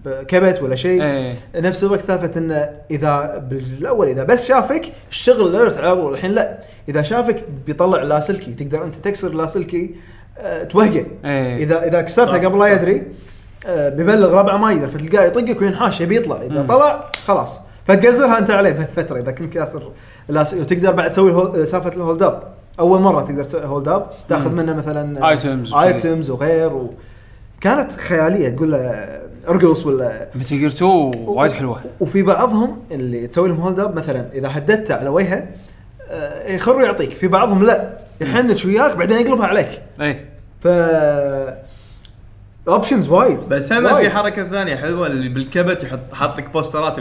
[0.05, 1.03] بكبت ولا شيء.
[1.03, 1.35] إيه.
[1.55, 6.31] نفس الوقت سالفة إنه إذا بالجزء الأول إذا بس شافك اشتغل اليرت على طول الحين
[6.31, 6.59] لا.
[6.89, 9.95] إذا شافك بيطلع لاسلكي تقدر أنت تكسر لاسلكي
[10.37, 11.05] أه توهقه.
[11.25, 11.57] إيه.
[11.57, 12.45] اذا إذا كسرته.
[12.45, 13.03] قبل لا يدري
[13.65, 16.41] أه بيبلغ ربعه ما يقدر فتلقاه يطقك وينحاش يبي يطلع.
[16.41, 17.61] إذا طلع خلاص.
[17.87, 19.91] فتقزرها أنت عليه بهالفتره إذا كنت كاسر
[20.29, 22.43] وتقدر بعد تسوي سالفة ال hold up.
[22.79, 25.83] أول مرة تقدر تسوي hold up تاخذ منه مثلا Items وشذي.
[25.83, 26.93] items وغير و...
[27.61, 28.77] كانت خيالية تقول له
[29.49, 31.81] أرقص ولا Metal Gear 2 وايد حلوة.
[31.99, 35.47] وفي بعضهم اللي تسوي لهم hold up مثلا إذا هددته على وجهه
[36.09, 37.11] آه، يخر يعطيك.
[37.11, 39.81] في بعضهم لا يحنش وياك بعدين يقلبها عليك.
[40.01, 40.25] إيه.
[40.61, 40.67] ف
[42.67, 43.97] options وايد بس هم.
[43.97, 46.95] في حركة ثانية حلوة اللي بالكبت يحط حاط لك بوسترات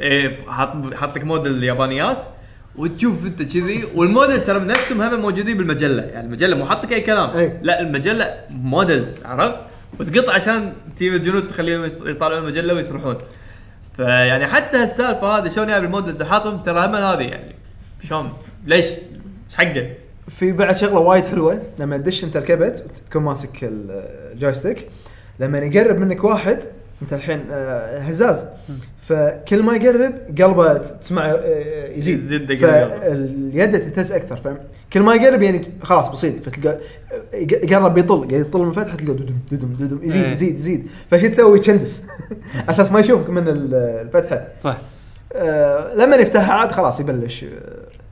[0.00, 2.18] إيه حاط حاط لك موديل اليابانيات
[2.76, 3.84] وتشوف انت كذي.
[3.94, 6.02] والموديل ترى نفسهم هم موجودين بالمجلة.
[6.02, 7.30] يعني المجلة مو حاط لك أي كلام.
[7.30, 7.60] أي.
[7.62, 9.64] لا المجلة models عرفت؟
[10.00, 13.16] وتقطع عشان تجيب الجنود تخليهم يطالعون المجلة ويسرحون
[13.96, 17.54] فيعني حتى هالسالفة هذه شلون جايب ال models وحاطهم ترى هم هذه يعني.
[18.02, 18.32] شلون؟
[18.66, 19.90] ليش؟ إيش حقه؟
[20.28, 21.62] في بعد شغلة وايد حلوة.
[21.78, 24.88] لما تدش انت الكبت تكون ماسك ال joystick.
[25.40, 26.58] لما يقرب منك واحد
[27.02, 28.46] انت الحين آه، هزاز.
[29.02, 30.12] فكل ما يقرب
[30.42, 32.24] قلبه تسمع آه، يزيد.
[32.24, 32.88] يزيد قلبه.
[32.88, 34.58] فاليد تهتز أكثر فاهم؟
[34.92, 36.68] كل ما يقرب يعني خلاص بصيد فتلقى
[37.12, 40.32] آه، يقرب يطل قاعد يطل من الفتحه تلقى ددم ددم ددم يزيد إيه.
[40.32, 40.86] يزيد يزيد.
[41.10, 42.04] فشو تسوي؟ تشندس
[42.70, 44.48] أساس ما يشوفك من ال- الفتحة.
[44.60, 44.78] صح.
[45.32, 47.48] آه، لما يفتحها عاد خلاص يبلش آه،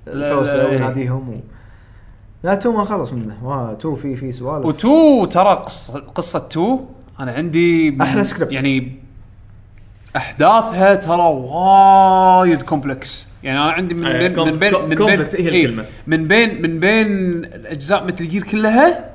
[0.08, 0.66] الحوسة إيه.
[0.70, 1.32] ويناديهم و...
[2.44, 3.74] لا تو ما خلص منه.
[3.80, 4.66] تو في في سوالف.
[4.66, 6.80] وتو ترى قص- قصة تو
[7.20, 8.52] أنا عندي أحلى سكريبت.
[8.52, 8.92] يعني
[10.16, 14.94] أحداثها ترى وايد complex يعني أنا عندي من أي، بين com- من بين كوم- من
[14.96, 15.84] بين هي إيه،.
[16.06, 17.06] من بين من بين
[17.44, 19.10] الأجزاء Metal Gear كلها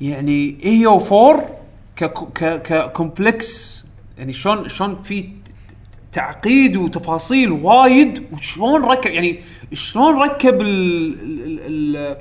[0.00, 0.98] يعني اي أو
[1.30, 1.50] 4
[1.96, 2.04] ك
[2.38, 3.84] ك complex
[4.18, 5.28] يعني شلون شلون في
[6.12, 9.40] تعقيد وتفاصيل وايد وشلون ركب يعني
[9.72, 12.16] شلون ركب ال ال ال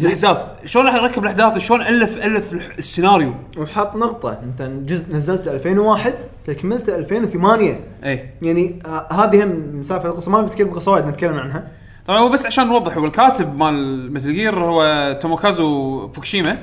[0.00, 4.38] الاحداث شلون ركب الأحداث؟ شلون ألف ألف الح- السيناريو؟ وحط نقطة.
[4.42, 6.14] أنت جزء نزلت 2001
[6.44, 8.34] تكملته 2008 إيه.
[8.42, 11.68] يعني ه- هذه هم مسافة القصة ما بتكلم قصة وايد نتكلم عنها.
[12.06, 16.58] طبعا هو بس عشان نوضح هو الكاتب مال Metal Gear هو توموكازو فوكوشيما.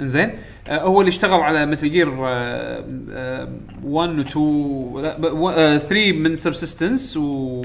[0.00, 0.30] إنزين.
[0.68, 3.48] آه هو اللي اشتغل على مثل جير آه آه
[3.84, 7.62] 1 و 2 لا ب- و- آه 3 من Subsistence و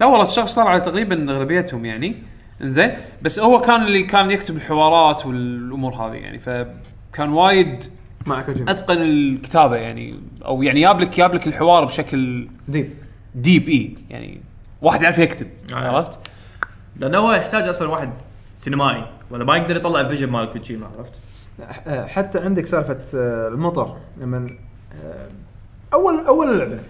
[0.00, 2.16] لا والله اشتغل اشتغل على تقريبا أغلبيتهم يعني.
[2.62, 7.84] انزين بس هو كان اللي كان يكتب الحوارات والأمور هذه يعني فكان وايد
[8.26, 12.94] مع كوجيما أتقن الكتابة يعني أو يعني جاب لك جاب لك الحوار بشكل deep
[13.34, 14.40] deep إي يعني
[14.82, 15.74] واحد يعرف يكتب آه.
[15.74, 16.18] عرفت؟
[16.96, 18.10] لأنه هو يحتاج أصلا واحد
[18.58, 21.12] سينمائي ولا ما يقدر يطلع ال vision مال كوجيما عرفت؟
[22.08, 24.56] حتى عندك سالفة آه، المطر لما
[25.04, 25.28] آه،
[25.94, 26.80] اول أول لعبة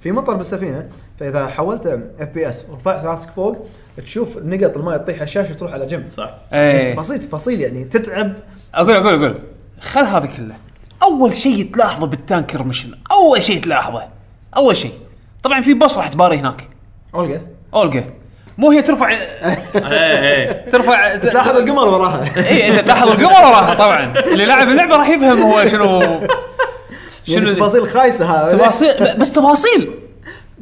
[0.00, 0.88] في مطر بالسفينة
[1.20, 1.86] فإذا حولت
[2.20, 3.66] FPS ورفعت راسك فوق
[4.04, 6.30] تشوف نقط الماء تطيح على الشاشة تروح على جنب صح.
[6.52, 6.92] إيه.
[6.92, 8.32] تفاصيل تفاصيل يعني تتعب.
[8.74, 9.38] أقول أقول أقول.
[9.80, 10.54] خل هذا كله.
[11.02, 14.02] أول شيء تلاحظه بال tanker mission أول شيء تلاحظه.
[14.56, 14.92] أول شيء.
[15.42, 16.68] طبعا في boss راح تباري هناك.
[17.14, 17.42] اولجا
[17.74, 18.04] اولجا
[18.58, 19.18] مو هي ترفع إيه
[19.74, 20.70] إيه.
[20.70, 22.48] ترفع تلاحظ القمر وراها.
[22.48, 24.18] اي إنت تلاحظ القمر وراها طبعا.
[24.18, 26.00] اللي لعب اللعبة راح يفهم هو شنو.
[26.00, 26.30] يعني
[27.24, 29.90] شنو تفاصيل خايسة هذا تفاصيل بس تفاصيل.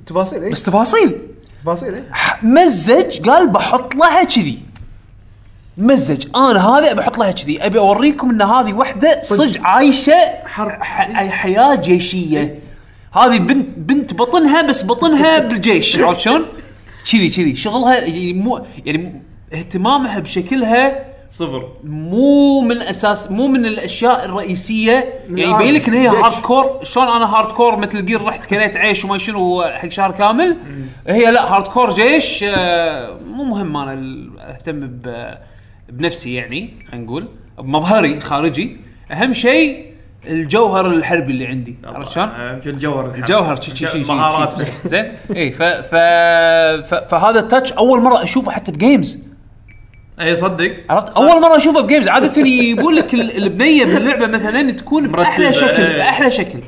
[0.09, 1.19] تفاصيل اي بس تفاصيل.
[1.63, 2.03] تفاصيل اي
[2.43, 4.59] مزج قال بحط لها كذي.
[5.79, 6.27] مزج.
[6.37, 7.67] أنا هذا بحط لها كذي.
[7.67, 10.83] أبي أوريكم إن هذه وحدة صج عايشة حرب.
[10.83, 12.59] ح- حياة جيشية.
[13.13, 16.47] هذه بنت بنت بطنها بس بطنها بالجيش عرفت شلون؟
[17.13, 17.55] كذي كذي.
[17.57, 19.23] شغلها يعني مو يعني
[19.55, 21.69] اهتمامها بشكلها صفر.
[21.85, 25.15] مو من أساس مو من الأشياء الرئيسية.
[25.29, 26.09] من يعني يبين لك إن هي.
[26.09, 30.57] hardcore شلون أنا hardcore Metal Gear رحت كليت عيش وما شنو حق شهر كامل.
[31.09, 32.45] هي لا hardcore جيش.
[32.49, 35.39] آه، مو مهم أنا ال- أهتم ب-
[35.89, 37.29] بنفسي يعني خلينا نقول.
[37.59, 38.77] بمظهري خارجي.
[39.13, 39.89] أهم شيء
[40.29, 41.77] الجوهر الحربي اللي عندي.
[41.85, 44.53] عرفت شلون؟ آه، في الجوهر الجوهر شي شي شي مهارات.
[44.85, 45.13] زين.
[45.37, 45.95] اي ف ف
[46.89, 49.19] ف فهذا التاتش أول مرة أشوفه حتى بجيمز
[50.21, 50.73] اي صدق.
[50.91, 55.61] عرفت؟ أول مرة أشوفه بجيمز عاده يقول لك ال- البنيه باللعبه مثلا تكون بأحلى مرتبة،
[55.67, 55.97] شكل إيه.
[55.97, 56.59] بأحلى شكل.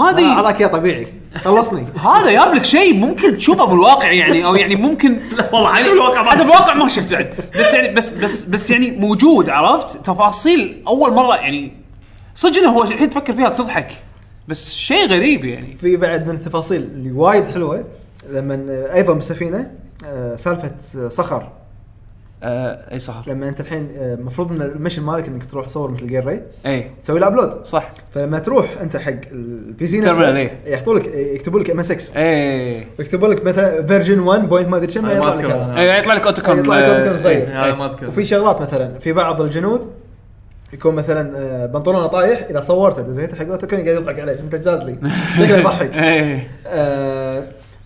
[0.00, 1.06] هذه هذاك يا طبيعي.
[1.36, 1.86] خلصني.
[2.10, 5.20] هذا جاب لك شيء ممكن تشوفه بالواقع يعني أو يعني ممكن
[5.52, 7.34] والله حتى بالواقع ما حتى بالواقع ما شفت بعد.
[7.58, 11.72] بس يعني بس بس بس يعني موجود عرفت؟ تفاصيل أول مرة يعني.
[12.34, 13.88] صدق هو الحين تفكر فيها تضحك.
[14.48, 15.76] بس شيء غريب يعني.
[15.80, 17.84] في بعد من التفاصيل اللي وايد حلوة
[18.30, 19.70] لما أيضا بالسفينه
[20.04, 21.48] آه، سالفة آه، صخر.
[22.42, 25.90] آه أي صح لما أنت الحين آه، المفروض إن ال mission مالك إنك تروح تصور
[25.90, 26.90] Metal Gear Ray إي.
[27.02, 27.92] تسوي له upload صح.
[28.14, 30.58] فلما تروح أنت حق ال PC نفسه إيه.
[30.66, 34.92] يحطوا لك يكتبوا لك MS 6 إي يكتبوا لك مثلا version 1 point ما أدري
[34.92, 35.76] كم ما يطلع لك.
[35.76, 38.08] إي يطلع لك أوتاكون يطلع لك أوتاكون صغير.
[38.08, 39.90] وفي شغلات مثلا في بعض الجنود
[40.72, 44.82] يكون مثلا آه، بنطلونه طايح إذا صورته دزيته حق أوتاكون قاعد يضحك عليك أنت جاز
[44.82, 44.96] لي.
[45.38, 45.96] شكله يضحك.
[45.96, 46.48] إيه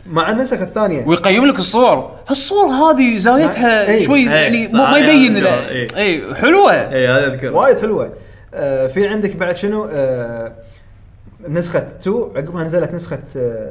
[0.07, 1.07] مع النسخ الثانية.
[1.07, 2.11] ويقيم لك الصور.
[2.29, 4.05] هالصور هذه زاويتها إيه.
[4.05, 5.47] شوي إيه، يعني ما يبين.
[5.97, 6.73] اي حلوة.
[6.73, 8.13] اي هذا اذكر وايد حلوة.
[8.55, 10.53] آه، في عندك بعد شنو؟ آه،
[11.49, 13.19] نسخة 2 عقبها نزلت نسخة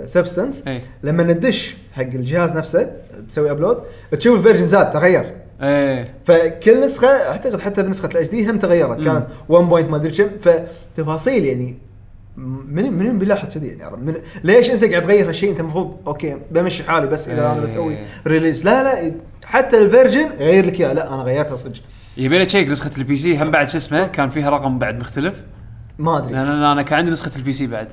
[0.06, 0.82] Substance إيه.
[1.04, 2.92] لما ندش حق الجهاز نفسه
[3.30, 3.78] تسوي upload
[4.12, 5.34] تشوف ال version زاد تغير.
[5.62, 6.14] إيه.
[6.26, 9.04] فكل نسخة أعتقد حتى بنسخة الاتش دي هم تغيرت.
[9.04, 10.30] كان 1 point ما أدري كم
[10.96, 11.78] فتفاصيل يعني
[12.38, 16.84] من من بيلاحظ كذي يعني؟ من ليش أنت قاعد تغير هالشيء أنت المفروض okay بمشي
[16.84, 18.04] حالي بس اذا أنا بسوي إيه.
[18.28, 19.14] release لا لا
[19.46, 20.94] حتى الـ version يغير لك إياه.
[20.94, 21.82] لا أنا غيرتها صدق.
[22.18, 25.44] يبي لي check نسخة الـ PC هم بعد شو اسمه؟ كان فيها رقم بعد مختلف؟
[26.00, 26.34] ما أدري.
[26.34, 27.88] لأن أنا كان عندي نسخة الـ PC بعد.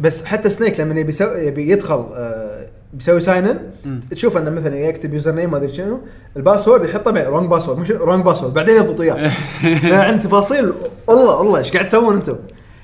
[0.00, 5.14] بس حتى سنيك لما يبي يبي يدخل آه بيسوي sign in تشوف إنه مثلا يكتب
[5.14, 6.00] username ما أدري شنو
[6.36, 9.28] الـ password يحطه بعد wrong password مش wrong password بعدين يضبط اياه
[9.62, 10.72] فعند تفاصيل.
[11.08, 12.36] الله الله إيش قاعد تسوون أنتم؟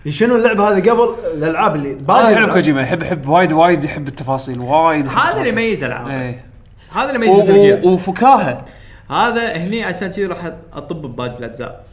[0.08, 2.52] شنو اللعبة هذه قبل؟ الألعاب اللي حلو الألعاب.
[2.52, 5.58] كوجيما يحب يحب وايد وايد يحب التفاصيل وايد يحب هذا اللي التفاصيل.
[5.64, 6.08] يميز العاب.
[6.08, 6.44] إيه.
[6.92, 8.64] هذا اللي يميز و- وفكاهة.
[9.10, 11.84] هذا هني عشان كذي راح أطب بباقي الأجزاء.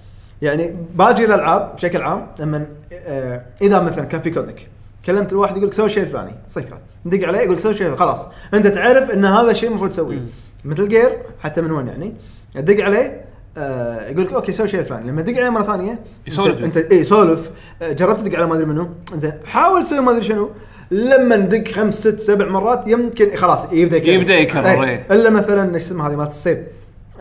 [0.41, 4.67] يعني باقي الالعاب بشكل عام لما آه إذا مثلا كان في codec
[5.05, 8.27] كلمت الواحد يقول لك سوي شيء الفلاني صفره ندق عليه يقول لك سوي شيء خلاص.
[8.53, 10.19] أنت تعرف إن هذا الشيء المفروض تسويه.
[10.65, 12.13] مثل جير حتى من وين يعني.
[12.53, 13.21] تدق عليه
[13.57, 16.63] آه يقول لك okay سوي شيء الفلاني لما تدق عليه مرة ثانية يسولف.
[16.63, 17.51] انت, انت اي سولف
[17.81, 18.89] آه جربت تدق على ما أدري منو.
[19.13, 20.49] زين حاول تسوي ما أدري شنو.
[20.91, 24.83] لما ندق خمس ست سبع مرات يمكن خلاص يبدأ يكرر يبدأ يكرر، إيه.
[24.83, 25.05] إيه.
[25.11, 26.57] إلا مثلا إيش اسمها هذه مالت الـ save.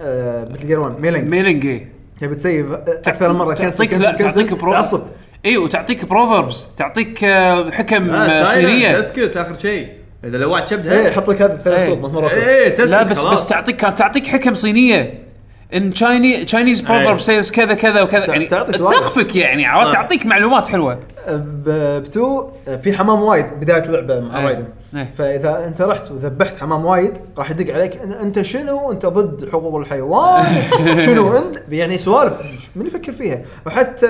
[0.01, 1.29] آه مثل جير 1 ميلينج.
[1.29, 1.89] ميلينج إيه.
[2.21, 3.55] تبي ت save أكثر من مرة.
[3.55, 5.03] تعطيك تعطيك تعصب.
[5.45, 9.89] اي وتعطيك proverbs تعطيك آه، حكم آه، صينيه تسكت آخر شيء.
[10.25, 11.95] إذا لوعت إيه شبدها يحط لك هذه الثلاث إيه.
[11.95, 13.43] خطوط مرات إيه تسكت لا بس خلاص.
[13.43, 15.26] بس تعطيك كانت تعطيك حكم صينية.
[15.75, 17.19] إن تشايني Chinese proverb أي.
[17.19, 18.27] سيلز كذا كذا وكذا.
[18.27, 18.47] يعني.
[18.47, 19.95] تلخفك يعني عرفت؟ صح.
[20.01, 20.99] تعطيك معلومات حلوة.
[21.29, 22.49] ب- ب 2
[22.83, 24.45] في حمام وايد بداية اللعبة مع إيه.
[24.47, 24.65] رايدن.
[24.97, 25.13] إيه.
[25.19, 29.77] فإذا أنت رحت وذبحت حمام وايد راح يدق عليك "أن- أنت شنو؟ أنت ضد حقوق
[29.77, 30.45] الحيوان.
[31.07, 32.33] شنو أنت؟ يعني سوالف
[32.77, 34.07] من يفكر فيها؟ وحتى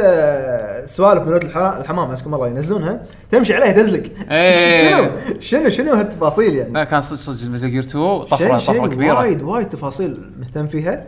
[0.86, 3.00] سوالف الح- الحمام اسكم الله ينزلونها
[3.30, 4.02] تمشي عليها تزلق.
[4.30, 4.90] إيه.
[4.90, 5.10] شنو؟
[5.40, 9.18] شنو شنو هالتفاصيل يعني؟ لا كان صدق صدق مثل جير 2 طفره طفرة كبيرة.
[9.18, 11.04] وايد وايد تفاصيل مهتم فيها.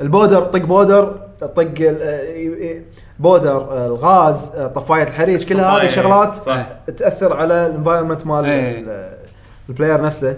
[0.00, 2.82] الـ powder طق powder طق ال- آه،
[3.18, 5.88] powder آه، الغاز آه، طفاية الحريق كل هذه.
[5.88, 6.66] شغلات صح.
[6.96, 8.78] تأثر على الـ environment مال إيه.
[8.80, 9.12] ال-
[9.68, 10.36] الـ player نفسه.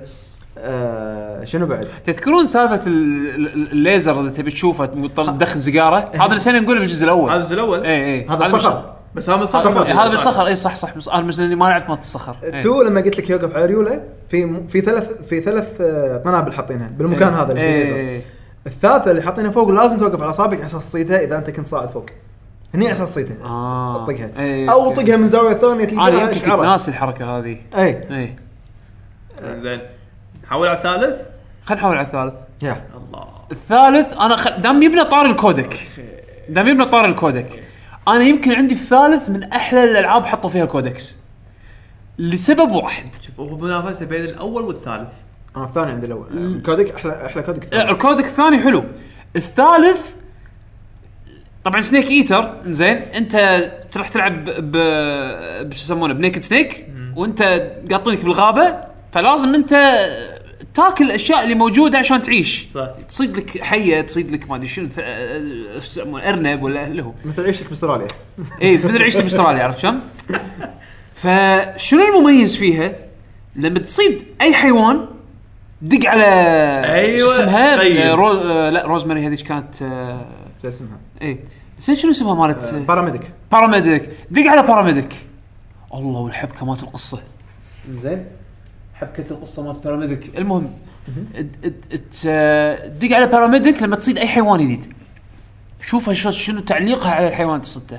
[0.59, 6.61] آه، شنو بعد؟ تذكرون سالفة ال- ال- الليزر اللي تبي تشوفه تدخل سيجارة؟ هذا نسينا
[6.61, 7.31] نقوله بالجزء الأول.
[7.31, 8.93] هذا الجزء الأول؟ اي اي هذا صخر.
[9.15, 10.47] بس هذا إيه، هذا بالصخر.
[10.47, 10.97] اي صح صح.
[10.97, 12.37] بس أنا بس لاني ما لعبت مالت الصخر.
[12.43, 12.59] إيه.
[12.59, 15.83] تو لما قلت لك يوقف على ريوله في في ثلاث في ثلاث
[16.25, 18.23] قنابل حاطينها بالمكان هذا اللي فيه إيه، ليزر إيه.
[18.67, 22.07] الثالثة اللي حاطينها فوق لازم توقف على اصابعك أساس تصيدها إذا أنت كنت صاعد فوق.
[22.75, 23.37] هني أساس تصيدها.
[23.45, 24.05] آه.
[24.05, 24.95] تطقها إيه، أو.
[24.95, 26.61] طقها من زاوية ثانية أنا تلقاها يمكن كنت.
[26.61, 27.59] ناسي الحركة هذه.
[27.77, 28.37] اي اي
[29.45, 29.81] زين.
[30.45, 31.21] نحول على الثالث؟
[31.65, 32.35] خلينا نحول على الثالث.
[32.63, 32.83] يا.
[32.97, 33.27] الله.
[33.53, 34.49] الثالث أنا خ...
[34.49, 35.79] دام يبنى طار الـ codec.
[36.49, 37.63] دام يبنى طار الـ codec.
[38.09, 41.17] أنا يمكن عندي الثالث من أحلى الألعاب حطوا فيها codecs.
[42.19, 43.07] لسبب واحد.
[43.21, 45.13] شوف هو منافسه بين الأول والثالث.
[45.57, 46.27] أنا الثاني عندي الأول.
[46.33, 47.91] الكودك أحلى أحلى كودك لا، الثاني.
[47.91, 48.85] الـ codec الثاني حلو.
[49.37, 50.09] الثالث
[51.65, 52.97] طبعا سنيك ايتر زين.
[52.97, 53.63] أنت
[53.93, 54.77] تروح تلعب ب
[55.69, 57.43] بش يسمونه بنيكد سنيك وأنت
[57.91, 58.75] قاطينك بالغابة
[59.13, 59.99] فلازم أنت
[60.75, 62.69] تاكل الأشياء اللي موجودة عشان تعيش.
[62.75, 62.89] صح.
[63.09, 67.13] تصيد لك حية تصيد لك ما أدري شنو آه، أرنب ولا اللي هو.
[67.25, 68.09] مثل عيشك بأستراليا.
[68.63, 70.01] اي مثل عيشتي بأستراليا عرفت شلون؟
[71.23, 72.93] فشنو المميز فيها؟
[73.57, 75.07] لما تصيد أي حيوان
[75.83, 76.25] دق على
[76.95, 77.97] أيوة، شو اسمها؟ طيب.
[77.97, 78.31] آه، رو...
[78.33, 80.27] آه، لا روزماري هذيك كانت آه،
[80.63, 81.39] شو اسمها؟ اي
[81.79, 83.23] نسيت شنو اسمها مالت؟ Para-Medic
[83.53, 85.15] Para-Medic دق على Para-Medic
[85.95, 87.19] الله والحبكة مالت القصة.
[88.03, 88.25] زين.
[88.95, 90.71] حبكة القصة مالت Para-Medic المهم
[91.35, 94.93] اد- اد- ات- آه، دق على باراميديك لما تصيد أي حيوان جديد
[95.83, 97.99] شوف شو- شنو تعليقها على الحيوان اللي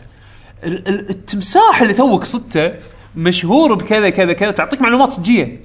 [0.87, 2.73] ال- التمساح اللي توك صدته
[3.15, 5.59] مشهور بكذا كذا كذا تعطيك معلومات صجية.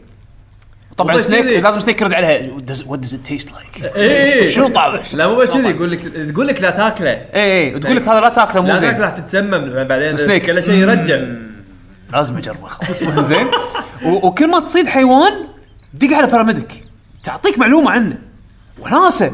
[0.99, 1.65] طبعا سنيك.
[1.65, 2.51] لازم سنيك يرد عليها.
[2.87, 6.01] what does it taste like شنو طعمه؟ لا مو بس كذي يقول لك
[6.33, 7.11] تقول لك لا تاكله.
[7.11, 8.91] اي اي تقول لك هذا لا تاكله مو لا زين.
[8.91, 10.47] تاكله راح تتسمم بعدين سنيك.
[10.47, 11.19] كل شيء يرجع.
[12.13, 12.67] لازم أجربه.
[12.69, 13.47] خلاص زين.
[14.05, 15.33] وكل ما تصيد حيوان
[15.95, 16.83] دق على Para-Medic
[17.25, 18.19] تعطيك معلومة عنه.
[18.79, 19.33] وناسة.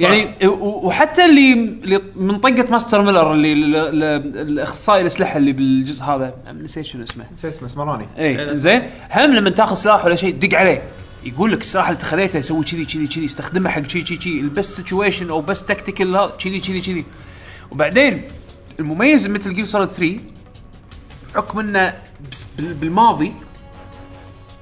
[0.00, 6.04] يعني وحتى اللي اللي من طقة ماستر ميلر اللي ال- ال- الأخصائي الأسلحة اللي بالجزء
[6.04, 7.24] هذا نسيت شنو اسمه.
[7.42, 8.06] شو اسمه اسمراني.
[8.18, 8.82] اي زين.
[9.12, 10.82] هم لما تاخذ سلاح ولا شيء دق عليه.
[11.24, 14.47] يقول لك السلاح اللي اتخذيته يسوي كذي كذي كذي استخدمه حق كذي كذي كذي الـ
[14.47, 17.04] best situation أو بس tactical كذي كذي كذي.
[17.70, 18.22] وبعدين
[18.80, 20.16] المميز مثل جير سوليد 3
[21.34, 21.94] حكم إنه
[22.58, 23.34] بالماضي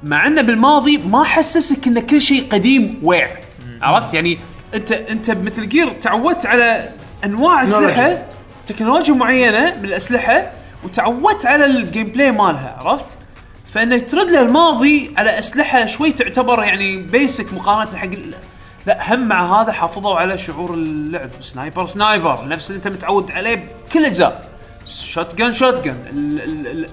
[0.03, 3.41] مع إنه بالماضي ما حسسك إن كل شيء قديم ويع
[3.83, 4.39] عرفت؟ يعني
[4.75, 6.89] أنت أنت بمثل جير تعودت على
[7.25, 8.27] أنواع أسلحة
[8.67, 10.53] تكنولوجيا معينة من الأسلحة
[10.85, 13.17] وتعودت على الـ gameplay مالها عرفت؟
[13.75, 18.09] فانك ترد للماضي على أسلحة شوي تعتبر يعني basic مقارنة حق
[18.87, 21.31] لا هم مع هذا حافظوا على شعور اللعب.
[21.41, 24.49] sniper sniper نفس اللي أنت متعود عليه بكل أجزاء.
[24.87, 25.97] shotgun shotgun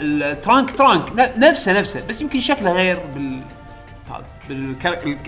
[0.02, 2.04] الـ tranq tranq نفسه نفسه.
[2.10, 3.42] بس يمكن شكله غير بال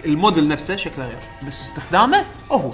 [0.06, 1.20] الموديل نفسه شكله غير.
[1.48, 2.72] بس استخدامه هو.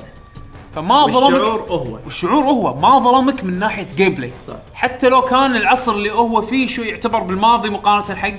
[0.76, 2.00] فما ظلمك والشعور هو.
[2.06, 2.80] والشعور هو.
[2.80, 4.56] ما ظلمك من ناحية gameplay صح.
[4.74, 8.34] حتى لو كان العصر اللي هو فيه شو يعتبر بالماضي مقارنة حق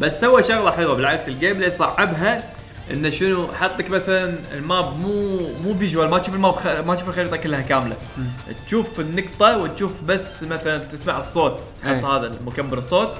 [0.00, 2.54] بس سوى شغلة حلوة بالعكس الـ gameplay صعبها
[2.90, 6.66] إنه شنو حط لك مثلا الـ map مو مو visual ما تشوف الـ map خ...
[6.66, 7.96] ما تشوف الخريطة كلها كاملة.
[8.66, 12.16] تشوف النقطة وتشوف بس مثلا تسمع الصوت تحط إيه.
[12.16, 13.12] هذا المكبر الصوت.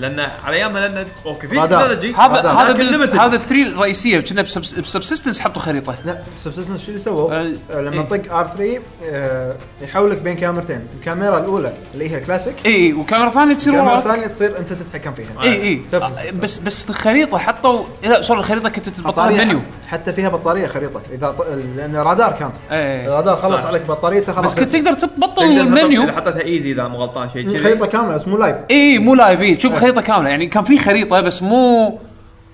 [0.00, 1.80] لأن على ايامها لأنه okay في رادار.
[1.80, 3.14] technology هذا هذا- هذا لكن بال- limited.
[3.20, 5.94] هذا الثري الرئيسيه كنا بسبسستنس حطوا خريطة.
[6.04, 8.00] لا سبسيستنس شو اللي سووا؟ آه، آه، لما إيه.
[8.02, 13.30] تطق ار 3 آه، يحولك بين كاميرتين، الكاميرا الأولى اللي هي كلاسيك اي اي وكاميرا
[13.30, 15.42] ثانية تصير الكاميرا وراك الثانية تصير أنت تتحكم فيها.
[15.42, 16.36] اي اي Subsistence.
[16.36, 21.02] بس بس الخريطة حطوا لا سوري الخريطة كنت تبطل المنيو حتى فيها بطارية خريطة.
[21.12, 21.46] إذا ط...
[21.76, 22.50] لأن رادار كان.
[22.70, 23.06] إيه.
[23.08, 23.66] الرادار خلص صح.
[23.66, 24.54] عليك بطاريته خلاص.
[24.54, 26.04] بس كنت تقدر تبطل تقدر تحط- المنيو.
[26.04, 27.58] إذا حطيتها ايزي إذا مو غلطان شيء كذي.
[27.58, 30.78] خريطة كاملة بس مو live اي مو live اي تشوف خريطة كاملة يعني كان في
[30.78, 31.98] خريطة بس مو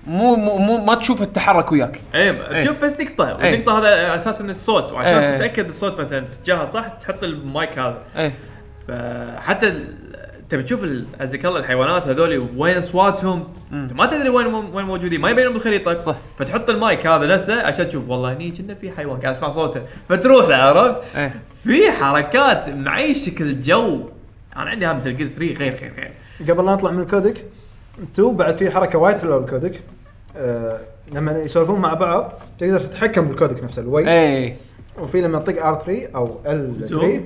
[0.07, 3.51] مو مو, مو ما تشوف التحرك وياك إيه تشوف بس نقطة إيه.
[3.51, 5.37] والنقطة هذا على أساس ان الصوت وعشان إيه.
[5.37, 8.31] تتأكد الصوت مثلا تتجاهل صح تحط المايك هذا إيه
[8.87, 9.73] فحتى
[10.49, 10.85] تبي تشوف
[11.19, 16.15] عزك الله الحيوانات هذول وين أصواتهم ما تدري وين وين موجودين ما يبينون بالخريطة صح.
[16.37, 20.49] فتحط المايك هذا نفسه عشان تشوف والله هني كنا في حيوان قاعد اسمع صوته فتروح
[20.49, 21.33] له عرفت؟ إيه.
[21.63, 24.09] في حركات معيشك الجو
[24.57, 26.11] أنا عندي هذا مثل 3 غير غير غير
[26.49, 27.45] قبل لا نطلع من الكودك
[28.15, 29.81] تو بعد في حركة وايد حلوة بالكودك.
[30.37, 30.79] آه
[31.13, 34.55] لما يسولفون مع بعض تقدر تتحكم بالكودك نفسه الوي اي
[34.99, 37.25] وفي لما تطق ار3 أو ال3 زوم.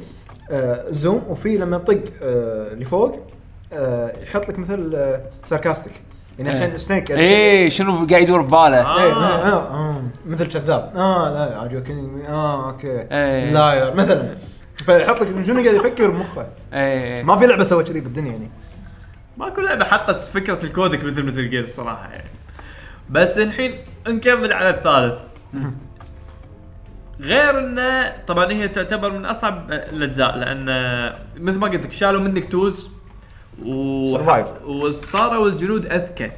[0.51, 1.23] آه زوم.
[1.29, 3.19] وفي لما تطق آه لفوق
[3.73, 5.93] آه يحط لك مثل آه ساركاستيك
[6.39, 6.65] يعني إيه.
[6.65, 8.81] الحين سنيك اي شنو قاعد يدور بباله.
[8.81, 9.03] آه.
[9.03, 10.91] إيه آه آه آه مثل كذاب.
[10.95, 11.83] آه لا ار يو
[12.29, 13.07] آه okay.
[13.11, 13.51] إيه.
[13.51, 14.35] liar مثلا.
[14.75, 16.47] فيحط لك شنو قاعد يفكر بمخه.
[16.73, 18.49] اي ما في لعبة سوت كذي بالدنيا يعني.
[19.37, 22.29] ماكو لعبة حطت فكرة ال codec مثل Metal Gear الصراحه يعني.
[23.09, 23.75] بس الحين
[24.07, 25.15] نكمل على الثالث.
[27.21, 30.65] غير إنه طبعا هي تعتبر من أصعب الأجزاء لأن
[31.37, 32.89] مثل ما قلت لك شالوا منك tools
[33.65, 34.17] و...
[34.65, 36.31] وصاروا الجنود أذكى.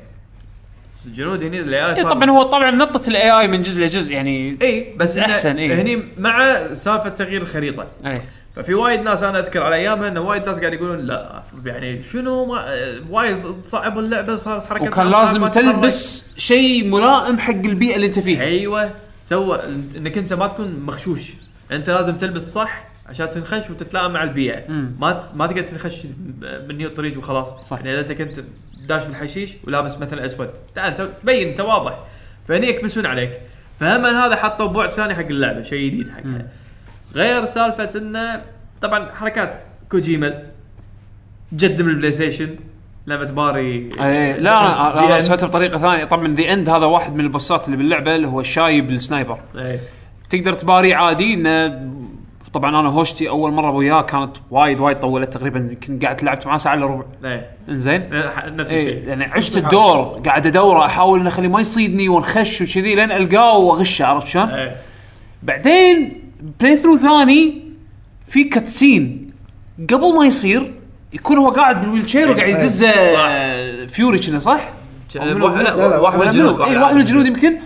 [1.05, 4.93] الجنود هني ال AI طبعا هو طبعا نطت ال AI من جزء لجزء يعني اي
[4.97, 5.81] بس إنه أحسن، إيه.
[5.81, 7.87] هني مع سالفة تغيير الخريطة.
[8.05, 8.13] اي
[8.59, 12.45] ففي وايد ناس أنا أذكر على أيامها إنه وايد ناس قاعد يقولون لا يعني شنو
[12.45, 12.65] ما
[13.09, 15.47] وايد صعب اللعبة صارت حركات وكان لازم.
[15.47, 18.41] تلبس شيء ملائم حق البيئة اللي أنت فيها.
[18.41, 18.91] أيوه.
[19.25, 19.59] سوى
[19.95, 21.33] إنك أنت ما تكون مخشوش.
[21.71, 24.71] أنت لازم تلبس صح عشان تنخش وتتلائم مع البيئة.
[24.71, 24.95] مم.
[24.99, 26.05] ما ما تقدر تخش
[26.69, 27.47] من الطريق وخلاص.
[27.65, 27.77] صح.
[27.77, 28.39] يعني إذا أنت كنت
[28.87, 30.49] داش بالحشيش ولابس مثلا أسود.
[30.75, 31.99] تعال تبين أنت واضح.
[32.47, 33.31] فهني يكبسون عليك.
[33.79, 36.47] فهم هذا حطوا بعد ثاني حق اللعبة شيء جديد حقها.
[37.15, 38.41] غير سالفة انه
[38.81, 39.55] طبعا حركات
[39.91, 40.43] كوجيما
[41.53, 42.55] جد من ال PlayStation
[43.07, 45.19] لما تباري اي لا أنا.
[45.19, 46.05] سويتها بطريقه ثانية.
[46.05, 49.39] طبعا ذا اند هذا واحد من البوسات اللي باللعبة اللي هو الشايب ال sniper.
[49.55, 49.79] إيه.
[50.29, 51.89] تقدر تباري عادي انه
[52.53, 56.57] طبعا أنا هوشتي أول مرة وياه كانت وايد وايد طولت تقريبا كنت قاعد لعبت معاه
[56.57, 57.05] ساعة الا ربع.
[57.25, 57.49] إيه.
[57.69, 59.07] إنزين؟ إيه، نفس إيه الشيء.
[59.07, 64.05] يعني عشت الدور قاعد أدوره أحاول إنه اخليه ما يصيدني ونخش وكذي لين ألقاه وأغشه
[64.05, 64.75] عرفت شلون؟ إيه.
[65.43, 66.23] بعدين
[66.59, 67.61] playthrough ثاني
[68.27, 69.31] في cutscene
[69.89, 70.73] قبل ما يصير
[71.13, 72.91] يكون هو قاعد بال wheelchair وقاعد يدزه
[73.87, 74.69] Fury كنا صح؟
[75.15, 76.55] أو منو- واحد- لا، لا، واحد من ولا الجنود.
[76.55, 77.57] منو؟ اي واحد من الجنود يمكن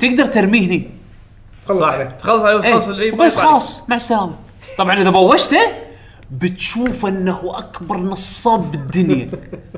[0.00, 0.90] تقدر ترميه هني.
[1.68, 1.88] خلص صح.
[1.88, 2.04] عليه.
[2.04, 3.32] تخلص عليه وتخلص إيه، عليك.
[3.32, 4.32] خلاص مع السلامة.
[4.78, 5.60] طبعا إذا بوشته
[6.30, 9.30] بتشوف إنه أكبر نصاب بالدنيا.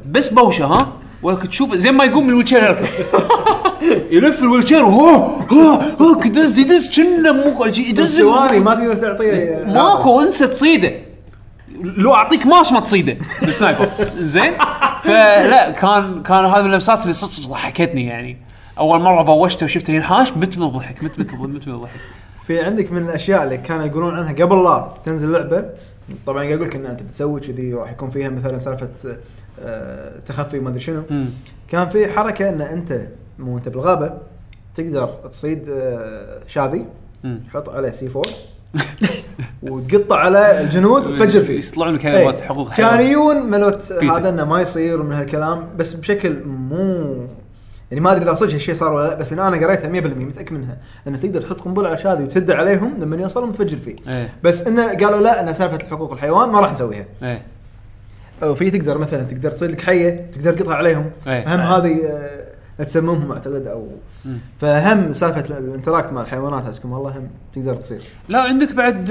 [0.07, 0.93] بس بوشة ها؟
[1.23, 2.87] ولك تشوف زين ما يقوم من الويلشير يركض
[4.17, 5.09] يلف الويلشير هو
[5.53, 9.65] هو هو يدز يدز كنا مو يدز ثواني ما تقدر تعطيه.
[9.67, 10.93] ماكو انسى تصيده.
[11.81, 13.89] لو أعطيك ماش ما تصيده بالسنايبر
[14.35, 14.53] زين؟
[15.05, 18.37] فلا كان كان هذا من اللمسات اللي صدق ضحكتني يعني.
[18.79, 22.01] أول مرة بوشته وشفته ينحاش مت من الضحك مت مت مت من الضحك
[22.47, 25.65] في عندك من الأشياء اللي كانوا يقولون عنها قبل لا تنزل اللعبه
[26.27, 28.89] طبعا قاعد أقول لك إن أنت بتسوي كذي راح يكون فيها مثلا سالفة
[30.27, 31.03] تخفي ما أدري شنو.
[31.69, 33.01] كان في حركة إن أنت
[33.39, 34.13] مو أنت بالغابة
[34.75, 36.87] تقدر تصيد آه، شاذي.
[37.47, 38.23] تحط عليه سي 4
[39.63, 41.59] وتقطع على الجنود وتفجر فيه.
[41.59, 42.49] يطلعون كلمات إيه.
[42.49, 43.93] حقوق كان يجون ملوت.
[43.93, 47.27] هذا إنه ما يصير ومن هالكلام بس بشكل مو
[47.91, 50.53] يعني ما أدري إذا صدق هالشيء صار ولا لا بس إن أنا قريتها 100% متأكد
[50.53, 50.79] منها.
[51.09, 53.97] إنه تقدر تحط قنبلة على شاذي وتهد عليهم لما يوصلهم تفجر فيه.
[54.09, 54.33] إيه.
[54.45, 57.05] بس إنه قالوا لا إن سالفة حقوق الحيوان ما راح نسويها.
[57.23, 57.43] إيه.
[58.43, 61.11] وفي تقدر مثلا تقدر تصيد لك حية تقدر تقطع عليهم.
[61.27, 61.55] إيه.
[61.55, 61.99] هم هذه
[62.79, 63.89] آه، تسممهم أعتقد أو
[64.59, 68.01] فهم سالفة الانتراكت مع الحيوانات حسكم الله هم تقدر تصير.
[68.29, 69.11] لا عندك بعد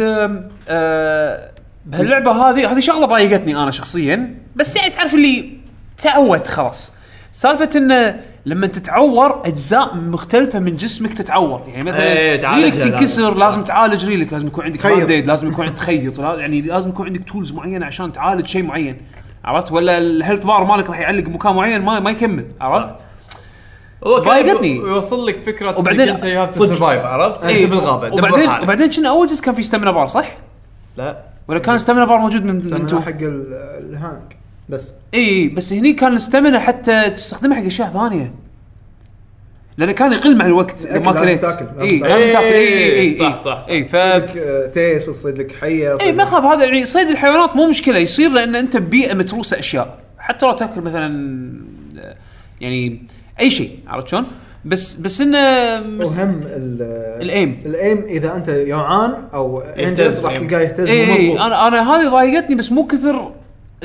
[0.67, 1.51] آه
[1.85, 5.57] بهاللعبه هذه هذه شغلة ضايقتني أنا شخصيا بس يعني تعرف اللي
[5.97, 6.91] تعودت خلاص.
[7.31, 8.19] سالفة انه
[8.49, 12.89] لما تتعور أجزاء مختلفة من جسمك تتعور يعني مثلا إيه، ريلك لازم.
[12.91, 14.97] تنكسر لازم تعالج ريلك لازم يكون عندك خيط.
[14.97, 19.01] bandage لازم يكون عندك خيط يعني لازم يكون عندك tools معينة عشان تعالج شيء معين
[19.45, 22.95] عرفت ولا ال health bar مالك راح يعلق بمكان معين ما ما يكمل عرفت؟
[24.07, 24.75] هو كان ضايقتني.
[24.75, 26.65] يوصل لك فكرة وبعدين أنت you have to.
[26.65, 28.49] survive عرفت؟ إيه، أنت بالغابة وبعدين.
[28.63, 30.37] وبعدين كنا أول جزء كان في stamina bar صح؟
[30.97, 31.17] لا
[31.47, 33.53] ولا كان ستامنا بار موجود من من؟ حق ال-
[33.89, 34.38] الهانك
[34.69, 38.31] بس إي بس هني كان الاستامنا حتى تستخدمها حق أشياء ثانية
[39.77, 42.09] لأنه كان يقل مع الوقت ما لازم كليت تأكل، لازم إي تأكل.
[42.09, 43.67] لازم تأكل إي إي إي صح، صح، صح.
[43.69, 46.85] إي ف تصيد لك آه، تيس وتصيد لك حية إي ما لك- اخاف هذا يعني
[46.85, 51.07] صيد الحيوانات مو مشكلة يصير لأن أنت ببيئه متروسة أشياء حتى لو تأكل مثلا
[52.61, 53.01] يعني
[53.41, 54.25] أي شيء عرفت شلون؟
[54.65, 55.37] بس بس إنه
[55.87, 60.37] مس- وهم ال- الأيم الأيم إذا أنت جوعان أو يهتز انجز راح.
[60.37, 61.41] تلقاه يهتز إي مو إي مضبوط.
[61.45, 63.31] أنا أنا هذه ضايقتني بس مو كثر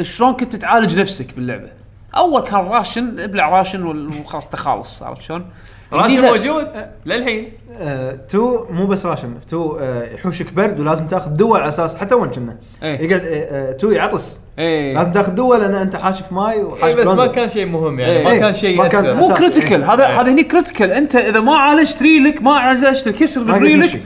[0.03, 1.69] شلون كنت تعالج نفسك باللعبة
[2.17, 5.47] أول كان راشن ابلع راشن وخلاص تخالص عرفت شلون؟
[5.93, 6.31] راشن لا.
[6.31, 6.69] موجود
[7.07, 11.97] للحين آه، تو مو بس راشن تو آه، يحوشك برد ولازم تاخذ دواء على أساس
[11.97, 13.01] حتى وين كنا إيه.
[13.01, 16.97] يقعد آه، آه، تو يعطس إيه لازم تاخذ دواء لأن أنت حاشك ماي اي وحاشك
[16.97, 17.27] بس ما.
[17.27, 18.25] كان شيء مهم يعني إيه.
[18.25, 18.41] ما إيه.
[18.41, 19.17] كان شيء ما كان-.
[19.17, 19.35] مو.
[19.35, 20.21] كريتيكال هذا إيه.
[20.21, 23.99] هذا هني كريتيكال أنت إذا ما عالجت ريلك ما عالجت الكسر بريلك تمشي.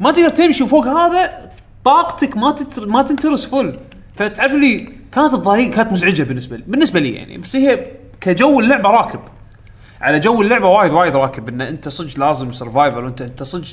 [0.00, 1.50] ما تقدر تمشي وفوق هذا
[1.84, 3.78] طاقتك ما تتر ما تنترس فل
[4.16, 7.38] فتعرف لي كانت الضايق كانت مزعجة بالنسبة لي بالنسبة لي يعني.
[7.38, 7.86] بس هي
[8.20, 9.20] كجو اللعبة راكب.
[10.00, 11.48] على جو اللعبة وايد وايد راكب.
[11.48, 13.66] إن أنت صدق لازم survival وانت أنت صدق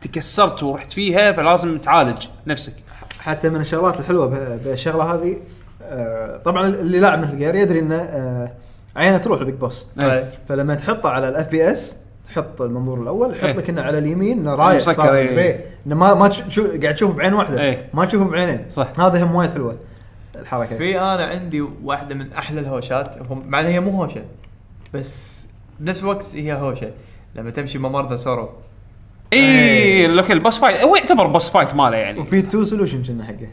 [0.00, 2.74] تكسرت ورحت فيها فلازم تعالج نفسك.
[3.20, 4.26] حتى من الشغلات الحلوة
[4.64, 5.36] بالشغلة هذه
[5.82, 8.52] آه، طبعا اللي لاعب Metal Gear يدري إنه آه،
[8.96, 9.86] عينه تروح ال Big Boss.
[10.48, 11.96] فلما تحطه على ال FPS
[12.28, 13.56] تحط المنظور الأول يحط.
[13.56, 15.20] لك إنه على اليمين إنه رايح صار.
[15.86, 16.30] إنه ما ما
[16.82, 17.60] قاعد تشوف بعين واحدة.
[17.60, 17.88] إيه.
[17.94, 18.64] ما تشوفه بعينين.
[18.70, 18.92] صح.
[18.98, 19.76] هذا هم وايد حلوة.
[20.36, 20.76] الحركة.
[20.76, 24.22] في أنا عندي واحدة من أحلى الهوشات هو- مع انها هي مو هوشة
[24.94, 25.46] بس
[25.80, 26.90] بنفس الوقت هي هوشة.
[27.36, 28.48] لما تمشي ممر The Sorrow
[29.32, 30.80] اي لك ال boss fight.
[30.80, 32.18] هو يعتبر boss fight ماله يعني.
[32.20, 33.48] وفي two solution كنا حقه.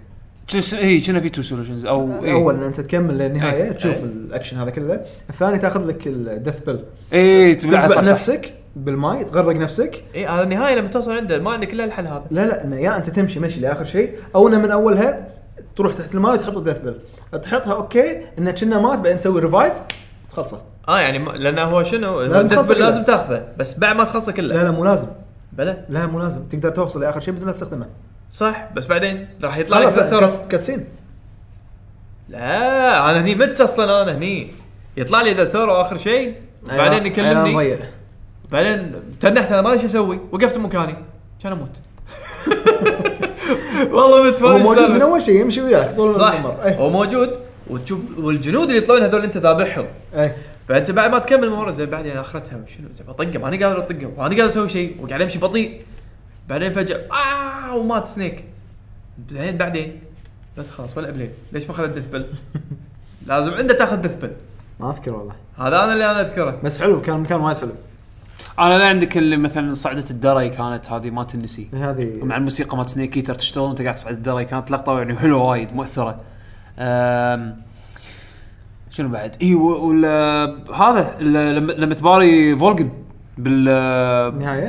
[0.73, 2.51] اي كنا في two solutions أو إيه.
[2.51, 3.71] إن أنت تكمل للنهاية إيه.
[3.71, 4.03] تشوف إيه.
[4.03, 5.01] الأكشن هذا كله.
[5.29, 6.83] الثاني تاخذ لك ال death pill
[7.13, 7.85] اي تبلع.
[7.85, 10.03] نفسك بالماء تغرق نفسك.
[10.15, 12.23] اي هذا النهاية لما توصل عنده ما عندك إلا الحل هذا.
[12.31, 15.27] لا لا إنه يا أنت تمشي مشي لآخر شيء أو إنه من أولها
[15.75, 16.95] تروح تحت الماء وتحط ال death pill
[17.41, 19.73] تحطها okay انه كنا مات بعدين تسوي revive
[20.31, 20.61] تخلصه.
[20.87, 22.83] آه يعني لأنه هو شنو؟ لازم تخلصه pill.
[22.83, 24.55] لازم تاخذه بس بعد ما تخلصه كله.
[24.55, 25.07] لا لا مو لازم.
[25.53, 26.43] بلى لا مو لازم.
[26.43, 27.85] تقدر توصل لآخر شيء بدون لا تستخدمه.
[28.33, 30.85] صح بس بعدين راح يطلع لك cuts- cutscene
[32.29, 34.51] لا أنا هني مت أصلا أنا هني.
[34.97, 37.77] يطلع لي The Sorrow اخر شيء بعدين أيوة، أنا يكلمني مضيع
[38.51, 40.19] بعدين تنحت أنا ما أدري شو أسوي.
[40.31, 40.95] وقفت مكاني.
[41.43, 41.69] كان أموت.
[43.95, 44.89] والله مت ما هو موجود.
[44.89, 49.23] من أول شيء يمشي وياك طول صح اي هو موجود وتشوف والجنود اللي يطلعون هذول
[49.23, 49.85] أنت ذابحهم.
[50.15, 50.31] اي
[50.67, 54.41] فأنت بعد ما تكمل الممر زين بعدين أخرتها شنو؟ زين بطقه ماني قادر اطقه ماني
[54.41, 55.81] قادر أسوي شيء وقاعد أمشي بطيء.
[56.49, 58.43] بعدين فجأة آه ومات سنيك.
[59.29, 59.99] زين بعدين؟
[60.57, 62.25] بس خلاص ولا بليل ليش ما أخذ الدث بل؟
[63.27, 64.31] لازم عنده تاخذ دث بل.
[64.79, 65.33] ما أذكر والله.
[65.57, 66.59] هذا أنا اللي أنا أذكره.
[66.63, 67.71] بس حلو كان مكان وايد حلو.
[68.59, 72.89] أنا لا عندك اللي مثلا صعده الدري كانت هذه ما تنسي هذه مع الموسيقى مال
[72.89, 76.19] Snake Eater تشتغل وأنت قاعد تصعد الدري كانت لقطة يعني حلوة وايد مؤثرة
[76.79, 77.55] أم،
[78.91, 80.05] شنو بعد؟ اي وال
[80.75, 82.89] هذا ال- لما لما تباري Volgin
[83.37, 83.65] بال؟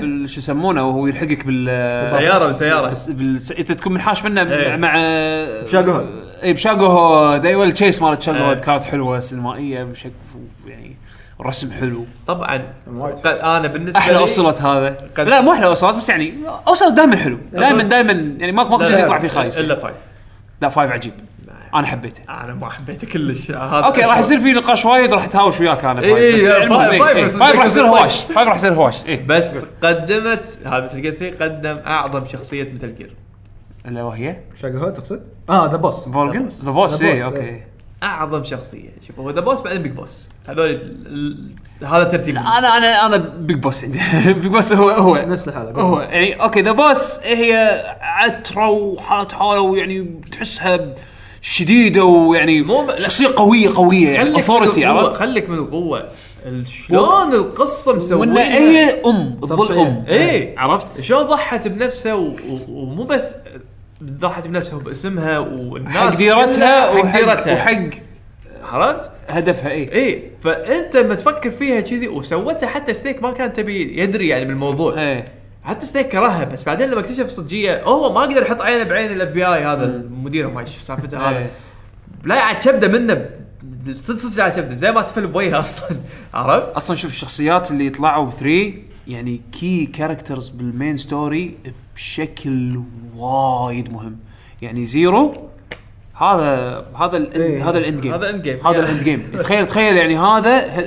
[0.01, 3.41] بال شو يسمونه وهو يلحقك بال سياره بسياره بس بال...
[3.59, 4.77] انت تكون منحاش منه إيه.
[4.77, 4.93] مع
[5.63, 6.11] ب Shagohod.
[6.43, 8.49] اي ب Shagohod أيوه ال chase مالت Shago إيه.
[8.49, 10.11] hod كانت حلوة سينمائية بشكل
[11.43, 12.05] يعني الرسم حلو.
[12.27, 12.63] طبعا.
[13.25, 14.97] قد أنا بالنسبة أحلى لي اوصلت هذا.
[15.17, 16.33] قد- لا مو أحلى اوصلت بس يعني
[16.69, 17.39] اوصلت دائما حلو.
[17.53, 19.59] دائما دائما يعني ماكو ماكو شيء يطلع فيه خايس.
[19.59, 19.95] إلا five
[20.63, 21.13] لا five عجيب.
[21.75, 22.21] أنا حبيته.
[22.29, 26.01] أنا ما حبيته كلش هذا okay راح يصير في نقاش وايد راح تهاوش وياك أنا
[26.01, 27.87] five إيه، إيه، إيه، راح يصير.
[27.87, 28.21] هواش.
[28.21, 28.97] five راح يصير هواش.
[29.27, 33.15] بس قدمت هذا Metal Gear 3 قدم أعظم شخصية Metal Gear
[33.87, 36.65] اللي وهي؟ Shagohod تقصد؟ آه The Boss Volgin؟ The Boss.
[36.65, 37.63] The Boss The اي Boss، okay.
[38.03, 38.89] أعظم شخصية.
[39.07, 41.07] شوف هو The Boss بعدين Big Boss هذول ال-
[41.83, 42.37] ال- هذا ترتيب.
[42.37, 44.01] أنا أنا أنا Big Boss عندي.
[44.41, 45.17] Big Boss هو هو.
[45.17, 46.01] نفس الحالة هو.
[46.01, 50.93] يعني okay The Boss هي عتره وحالة حالة ويعني تحسها
[51.43, 53.01] شديدة ويعني مو ب- لا.
[53.01, 54.09] شخصية قوية قوية.
[54.09, 56.09] يعني authority القوة- عرفت؟ خليك من القوة.
[56.47, 59.79] ال- شلون القصة وإن هي أم تظل.
[59.79, 60.05] أم.
[60.09, 60.59] إيه.
[60.59, 63.35] عرفت؟ شلون ضحت بنفسها و- و- ومو بس
[64.03, 67.55] ضحت بنفسها وباسمها والناس حق ديرتها وحق ديرتها.
[67.55, 67.91] وحق
[68.63, 74.01] عرفت؟ هدفها اي إيه فأنت لما تفكر فيها كذي وسوتها حتى Snake ما كان تبي
[74.01, 75.01] يدري يعني بالموضوع.
[75.01, 75.25] إيه.
[75.65, 79.29] حتى Snake كرهها بس بعدين لما اكتشف صجيه هو ما قدر يحط عينه بعين ال
[79.29, 81.39] FBI هذا المدير ما إيش سالفته هذا.
[81.39, 81.51] إيه.
[82.25, 83.27] لا عاد كبدة منه
[84.01, 85.97] صدق صدق عاد كبدة زي ما تفل بوجهه أصلا.
[86.35, 88.73] عرفت؟ أصلا شوف الشخصيات اللي طلعوا ب 3
[89.09, 91.55] يعني key characters بال main story
[91.95, 92.81] بشكل
[93.17, 94.17] وايد مهم.
[94.63, 95.35] يعني Zero
[96.15, 97.71] هذا هذا ال إيه.
[97.71, 98.67] هذا ال end game هذا ال end game.
[98.67, 98.79] هذا.
[98.79, 100.79] ال end game تخيل تخيل يعني هذا ه-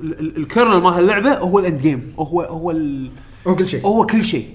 [0.00, 3.10] ال- ال- ال kernel مال هاللعبة هو ال end game هو هو ال
[3.46, 3.86] هو كل شيء.
[3.86, 4.48] هو كل شيء.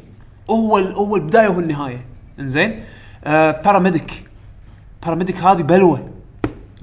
[0.50, 2.06] هو ال- هو البداية والنهايه
[2.40, 2.84] إنزين؟
[3.24, 4.24] آه Paramedic
[5.04, 6.10] Paramedic هذه بلوة.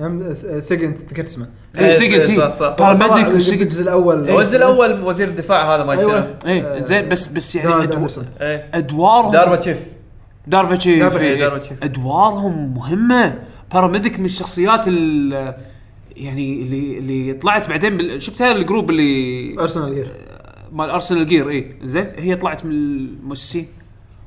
[0.00, 1.48] هم S- Sigint ذكرت اسمه.
[1.78, 2.96] اي إيه، Sigint صح، صح.
[3.34, 4.18] و Sigint الجزء الأول.
[4.28, 6.08] الجزء الأول وزير الدفاع هذا ما شنو؟
[6.46, 6.82] أيوه إيه.
[6.82, 8.24] زين بس بس يعني دار- أدو- دارسون.
[8.40, 8.70] إيه.
[8.74, 9.78] ادوارهم DARPA chief
[10.46, 11.74] DARPA chief، DARPA chief.
[11.82, 13.38] أدوارهم مهمة.
[13.72, 15.54] Paramedic من الشخصيات ال
[16.16, 18.22] يعني اللي اللي طلعت بعدين بال...
[18.22, 20.06] شفتها ال group اللي Arsenal Gear
[20.72, 23.66] مال Arsenal Gear اي زين هي طلعت من المؤسسين.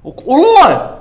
[0.04, 0.98] والله!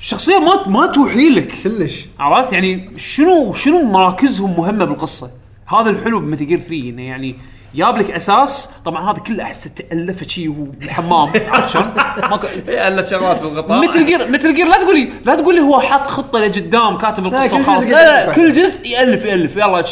[0.00, 1.52] الشخصيه ما ما توحي لك.
[1.64, 2.06] كلش.
[2.18, 5.30] عرفت؟ يعني شنو شنو مراكزهم مهمة بالقصة؟
[5.66, 7.36] هذا الحلو ب Metal Gear 3 إنه يعني
[7.74, 8.70] جاب لك أساس.
[8.84, 11.90] طبعا هذا كله احسه تالفه شي وهو بالحمام عرفت شلون؟
[12.30, 15.80] ماكو ألف شغلات بالغطاء Metal Gear Metal Gear لا تقول لي لا تقول لي هو
[15.80, 18.32] حاط خطة لقدام كاتب القصة وخلاص لا لا.
[18.32, 19.56] كل جزء يألف يألف.
[19.56, 19.84] يلا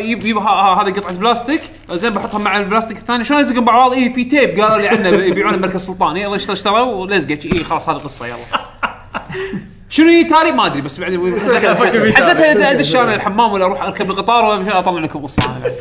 [0.00, 1.60] يجيب هذا قطعة بلاستيك.
[1.92, 3.24] زين بحطها مع البلاستيك الثاني.
[3.24, 6.56] شلون يلزقون مع بعض؟ اي في tape قالوا لي عنه يبيعونه بمركز السلطان يلا اشتروا
[6.56, 8.26] اشتروا ولزقه اي خلاص هذه قصة.
[8.26, 8.36] يلا.
[9.92, 12.70] شنو هي تالي ما أدري بس بعدين حسيتها.
[12.70, 15.72] أدش أنا الحمام ولا أروح أركب القطار ولا أطلع لكم قصة.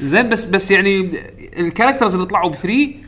[0.00, 1.10] زين بس بس يعني
[1.58, 3.04] ال characters اللي طلعوا ب three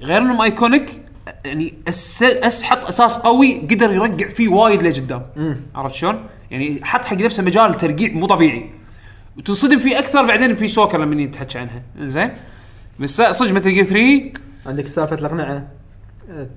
[0.00, 1.02] غير إنهم iconic
[1.44, 5.22] يعني أس أس حط أساس قوي قدر يرقع فيه وايد لقدام
[5.74, 8.70] عرفت شلون؟ يعني حط حق نفسه مجال ترقيع مو طبيعي.
[9.36, 11.82] وتنصدم فيه أكثر بعدين في سوكر لما يتحكى عنها.
[11.98, 12.30] زين؟
[13.00, 14.32] بس صدق Metal Gear 3
[14.66, 15.79] عندك سالفة الأقنعة.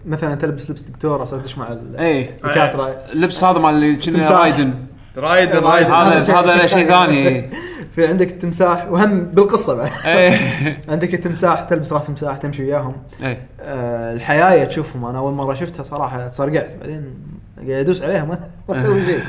[0.05, 2.87] مثلا تلبس لبس دكتور عشان تدش مع ال- اي الدكاترة.
[3.13, 4.39] اللبس هذا مال اللي كنا تمساح.
[4.41, 4.73] Raiden.
[5.17, 5.91] Raiden هذا Raiden.
[5.93, 7.27] هذا شيء- هذا شيء ثاني.
[7.27, 7.49] إيه.
[7.95, 9.89] في عندك التمساح وهم بالقصة بعد.
[10.05, 10.37] إيه.
[10.89, 12.95] عندك التمساح تلبس راس تمساح تمشي وياهم.
[13.23, 13.47] إيه.
[13.61, 15.05] آه الحيايه تشوفهم.
[15.05, 17.13] أنا أول مرة شفتها صراحة صرقعت بعدين
[17.57, 18.39] قاعد أدوس عليها ما
[18.69, 19.19] ما أسوي شيء.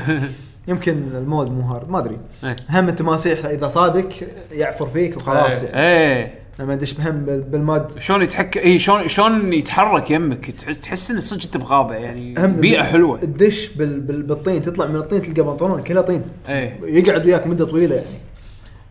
[0.67, 1.89] يمكن ال mode مو hard.
[1.89, 2.17] ما أدري.
[2.43, 2.55] إيه.
[2.69, 4.09] هم التماسيح إذا صادق
[4.51, 5.69] يعفر فيك وخلاص إيه.
[6.15, 6.31] يعني.
[6.59, 11.11] لما يدش بهم بال- بال mode شلون يتحك إي شلون شلون يتحرك يمك؟ تحس تحس
[11.11, 13.19] ان صدق انت بغابة يعني هم بيئة حلوة.
[13.19, 16.21] تدش بال بال بالطين تطلع من الطين تلقى بنطلون كله طين.
[16.49, 18.07] إيه يقعد وياك مدة طويلة يعني.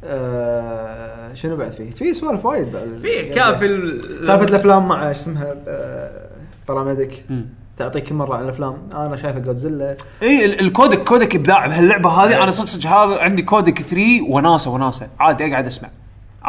[0.05, 2.99] آه شنو بعد فيه؟ في سوالف وايد بعد.
[3.03, 6.29] في كان في ال- سالفة الأفلام مع شو اسمها؟ آه
[6.69, 7.25] Paramedic.
[7.77, 8.77] تعطيك كل مرة عن الأفلام.
[8.95, 11.67] أنا شايفة جودزيلا إي ال- ال codec codec إبداع.
[11.67, 15.09] بهاللعبة هذه أنا صدق صدق هذا عندي codec 3 وناسه وناسة.
[15.21, 15.89] عادي أقعد أسمع.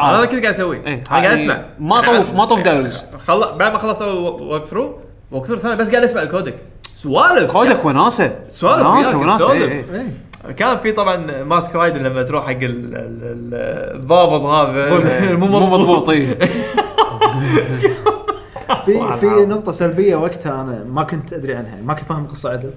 [0.00, 0.24] أنا.
[0.24, 0.76] كنت قاعد أسوي.
[0.76, 1.62] إيه، أنا قاعد أسمع.
[1.78, 3.04] ما طوف- ما طوف dialogues.
[3.18, 3.40] خل...
[3.58, 4.98] بعد ما خلص walkthrough
[5.32, 6.54] walkthrough ثاني بس قاعد أسمع ال codec.
[6.94, 7.50] سوالف.
[7.52, 8.38] codec وناسة.
[8.48, 9.52] سوالف وناسة وناسة.
[9.52, 9.84] إيه، إيه.
[9.94, 10.52] إيه.
[10.52, 14.98] كان في طبعا mask Raiden لما تروح حق ال- ال- ال- الضابط هذا.
[15.36, 16.10] مو مضبوط
[18.84, 21.78] في في نقطة سلبية وقتها أنا ما كنت أدري عنها.
[21.84, 22.70] ما كنت فاهم القصة عدل.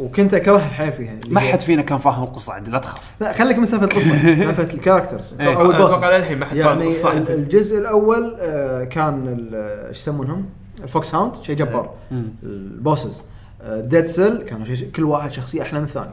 [0.00, 3.00] وكنت اكرهها حيل فيها ما حد فينا كان فاهم القصة عندي لا تخاف.
[3.20, 4.10] لا خليك من سالفة القصة
[4.44, 5.56] سالفة ال characters إيه.
[5.56, 7.34] أو ال boss أتوقع للحين ما حد فاهم يعني القصة ال- عندي.
[7.34, 9.54] الجزء الأول آه، كان ال-
[9.88, 10.44] إيش يسمونهم؟
[10.84, 11.90] ال FOXHOUND شيء جبار.
[12.42, 13.22] ال bosses
[13.70, 16.10] Dead Cell كانوا شيء كل واحد شخصية أحلى من الثاني.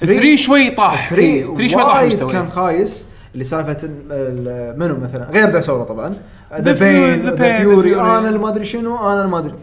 [0.00, 1.10] 3 شوي طاح.
[1.10, 5.50] 3 3 شوي طاح وايد مستوى كان خايس اللي سالفه ال- ال- منو مثلا؟ غير
[5.50, 6.14] The Sorrow طبعا.
[6.60, 7.94] The Pain The Fury.
[8.00, 9.54] أنا اللي ما أدري شنو أنا اللي ما أدري.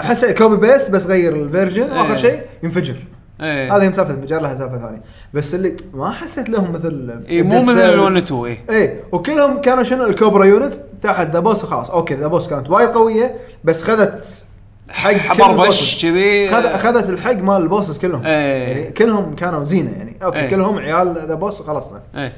[0.00, 2.16] أحس copy paste بس غير ال version واخر إيه.
[2.16, 2.96] شيء ينفجر.
[3.40, 3.76] إيه.
[3.76, 5.02] هذه هم سالفة انفجار لها سالفة ثانية.
[5.34, 7.98] بس اللي ما حسيت لهم مثل اي مو مثل Cell.
[7.98, 11.90] 1 2 اي إيه وكلهم كانوا شنو؟ ال Cobra Unit تحت The Boss وخلاص.
[11.90, 14.44] أوكي The Boss كانت وايد قوية بس خذت
[14.88, 16.02] حق ال bosses.
[16.02, 16.48] كذي.
[16.48, 18.26] خذ اخذت الحق مال ال bosses كلهم.
[18.26, 18.62] إيه.
[18.62, 20.16] يعني كلهم كانوا زينة يعني.
[20.22, 20.50] أوكي إيه.
[20.50, 22.02] كلهم عيال The Boss وخلصنا.
[22.16, 22.32] إيه.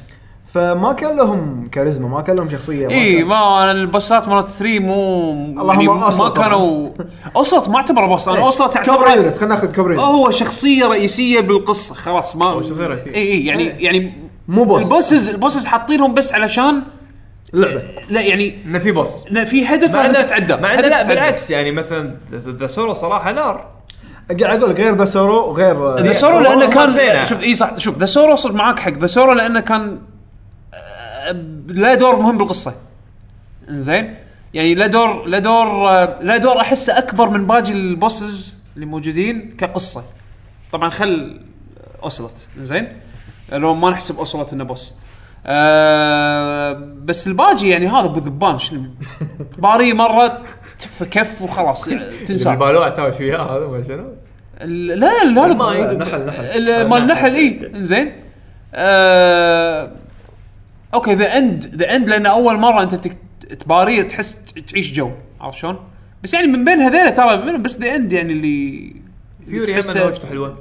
[0.55, 5.33] فما كان لهم كاريزما ما كان لهم شخصية ما اي ما البوسات مالت 3 مو
[5.33, 6.29] اللهم يعني ما.
[6.29, 6.91] كانوا
[7.37, 8.45] اوسلوت ما اعتبره boss أنا إيه.
[8.45, 12.63] Ocelot Cobra اعتبره Unit خلينا ناخذ Cobra Unit هو شخصية رئيسية بالقصة خلاص ما هو
[12.63, 13.15] شخصية رئيسية.
[13.15, 13.85] اي اي يعني إيه.
[13.85, 14.13] يعني
[14.49, 14.85] مو boss.
[14.85, 16.83] ال bosses ال bosses حاطينهم بس علشان
[17.53, 21.03] لعبة لا يعني إنه في boss إنه في هدف لازم تتعدى مع انه لا.
[21.03, 23.67] بالعكس يعني مثلا The Sorrow صراحة نار
[24.41, 26.75] قاعد أقول لك غير The Sorrow وغير The Sorrow لأنه.
[26.75, 29.99] كان شوف اي صح شوف The Sorrow صدق معاك حق The Sorrow لأنه كان
[31.31, 31.37] آه،
[31.69, 32.75] له دور مهم بالقصة.
[33.69, 34.15] زين
[34.55, 38.87] يعني له دور له دور آه، له دور احسه أكبر من باقي ال bosses اللي
[38.87, 40.05] موجودين كقصة.
[40.73, 41.41] طبعا خل
[42.03, 42.89] اوسلوت زين
[43.53, 44.95] لو ما نحسب اوسلوت إنه boss.
[45.47, 46.73] آه
[47.05, 48.83] بس الباقي يعني هذا أبو ذبان شنو؟
[49.59, 50.43] باري مرة
[50.79, 52.49] تف كف وخلاص يعني تنسى.
[52.53, 54.13] اللي بالوع تاوش وياه هذا ما شنو؟
[54.95, 55.97] لا لا هذا الماي.
[55.97, 56.45] نحل نحل.
[56.71, 57.35] ال- مال نحل.
[57.35, 57.71] إي.
[57.75, 58.13] زين
[58.75, 59.93] آه
[60.95, 62.95] أوكي The End The End لأن أول مرة أنت
[63.61, 64.37] تباريه تحس
[64.69, 65.11] تعيش جو
[65.41, 65.79] عرفت شلون؟
[66.23, 68.97] بس يعني من بين هذيلا ترى منهم بس The End يعني اللي
[69.49, 70.59] Fury هم وجهته حلوة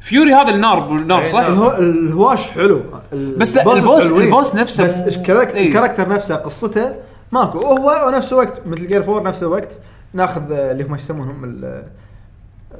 [0.00, 4.10] Fury هذا النار النار إيه، صح؟ الهو الهواش حلو ال- بس ال boss-.
[4.10, 5.68] ال boss نفسه بس ال character إيه.
[5.68, 6.94] ال character نفسه قصته
[7.32, 9.72] ماكو هو ونفس الوقت مثل Gear four نفس الوقت
[10.12, 11.44] ناخذ آه، اللي هم إيش يسمونهم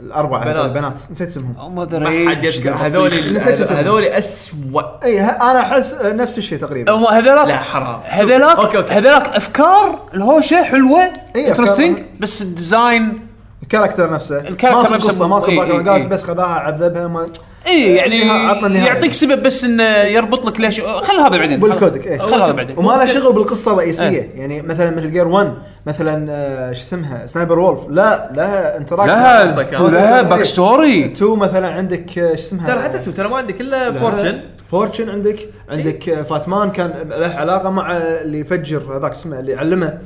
[0.00, 0.64] ال- الاربعه بنات.
[0.64, 1.74] البنات نسيت اسمهم.
[1.74, 3.78] ما حد يذكر هذول نسيت اسمهم.
[3.78, 6.92] هذول اسوء إي ه- أنا أحس نفس الشيء تقريبا.
[6.92, 8.00] هم هذولاك لا حرام.
[8.04, 8.92] هذولاك أوكي أوكي.
[8.92, 11.00] هذولاك أفكار الهوشة حلوة
[11.36, 11.98] interesting.
[12.20, 13.26] بس ال design
[13.62, 14.38] ال character نفسه.
[14.38, 16.06] ال character ماكو نفسه قصة مو- ماكو back.
[16.06, 17.26] بس خذاها عذبها ما
[17.66, 18.86] اي يعني عطنا النهاية.
[18.86, 22.18] يعطيك سبب بس انه يربط لك ليش خل هذا بعدين بال codec إيه.
[22.18, 22.78] خل هذا بعدين.
[22.78, 24.08] وما له شغل بالقصة الرئيسية.
[24.08, 24.30] إيه.
[24.34, 25.54] يعني مثلا مثل Gear 1
[25.86, 32.18] مثلا آه، شو اسمها؟ Sniper Wolf لا لها interact لها لها backstory 2 مثلا عندك
[32.18, 34.40] آه، شو اسمها؟ ترى حتى two ترى ما عندي كله Fortune
[34.70, 35.38] Fortune عندك.
[35.70, 39.98] عندك آه، Fatman كان له علاقة مع اللي يفجر هذاك اسمه اللي علمه.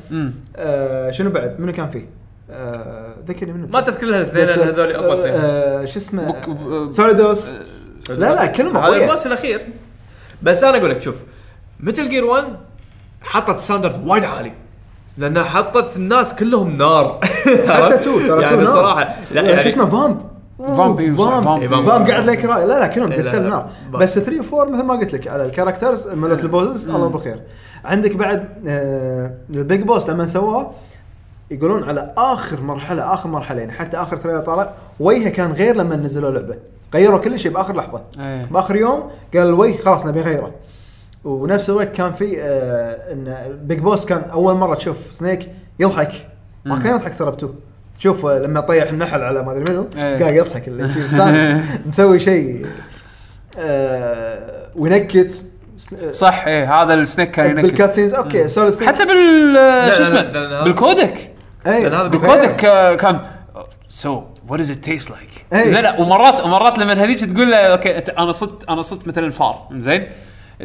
[0.56, 5.20] آه شنو بعد؟ منو كان فيه؟ آه ذكرني منو ما تذكر لها الاثنين هذول أقوى
[5.20, 5.40] اثنين.
[5.44, 7.52] آه شو اسمه؟ آه، Solidus
[8.08, 9.66] لا لا كلمة هذا ال boss الأخير.
[10.42, 11.16] بس أنا أقول لك شوف
[11.80, 12.44] متل Gear 1
[13.22, 14.52] حطت standard وايد عالي.
[15.18, 17.20] لأنها حطت الناس كلهم نار.
[17.68, 18.74] حتى two ترى يعني two نار.
[18.74, 19.16] صراحة.
[19.32, 20.20] لا آه، يعني شو اسمه؟ Vamp
[20.58, 22.08] Vamp، Vamp Vamp.
[22.10, 22.66] قاعد لك رأي.
[22.66, 23.70] لا لا كلهم تتسل لا، نار.
[23.92, 27.08] بس 3 و 4 مثل ما قلت لك على ال characters مالت ال bosses الله
[27.08, 27.40] بالخير
[27.84, 30.70] عندك بعد آه ال Big Boss لما سواه
[31.50, 35.96] يقولون على آخر مرحلة آخر مرحله يعني حتى آخر trailer طالع وجهه كان غير لما
[35.96, 36.56] نزلوا لعبة.
[36.94, 38.02] غيروا كل شيء بآخر لحظة.
[38.20, 38.44] إيه.
[38.44, 40.50] بآخر يوم قال الوجه خلاص نبي نغيره
[41.24, 46.12] ونفس الوقت كان في آه إن Big Boss كان أول مرة تشوف Snake يضحك.
[46.64, 47.48] ما كان يضحك ترى ب two
[47.98, 50.18] تشوف آه، لما طيح النحل على ما أدري منو إيه.
[50.18, 50.68] قاعد يضحك
[51.88, 52.66] مسوي شيء
[53.58, 55.44] آه وينكت.
[56.12, 57.62] صح إيه هذا ال Snake كان ينكت.
[57.62, 59.16] بال cutscenes أوكي Solid حتى بال
[59.96, 60.64] شو لا، اسمه.
[60.64, 61.30] بال codec.
[61.66, 63.20] أي هذا بال codec آه، كان
[63.88, 65.66] so what is it taste like.
[65.68, 70.06] زين ومرات ومرات لما هذيك تقول له أوكي أنا صدت أنا صدت مثلا فار زين؟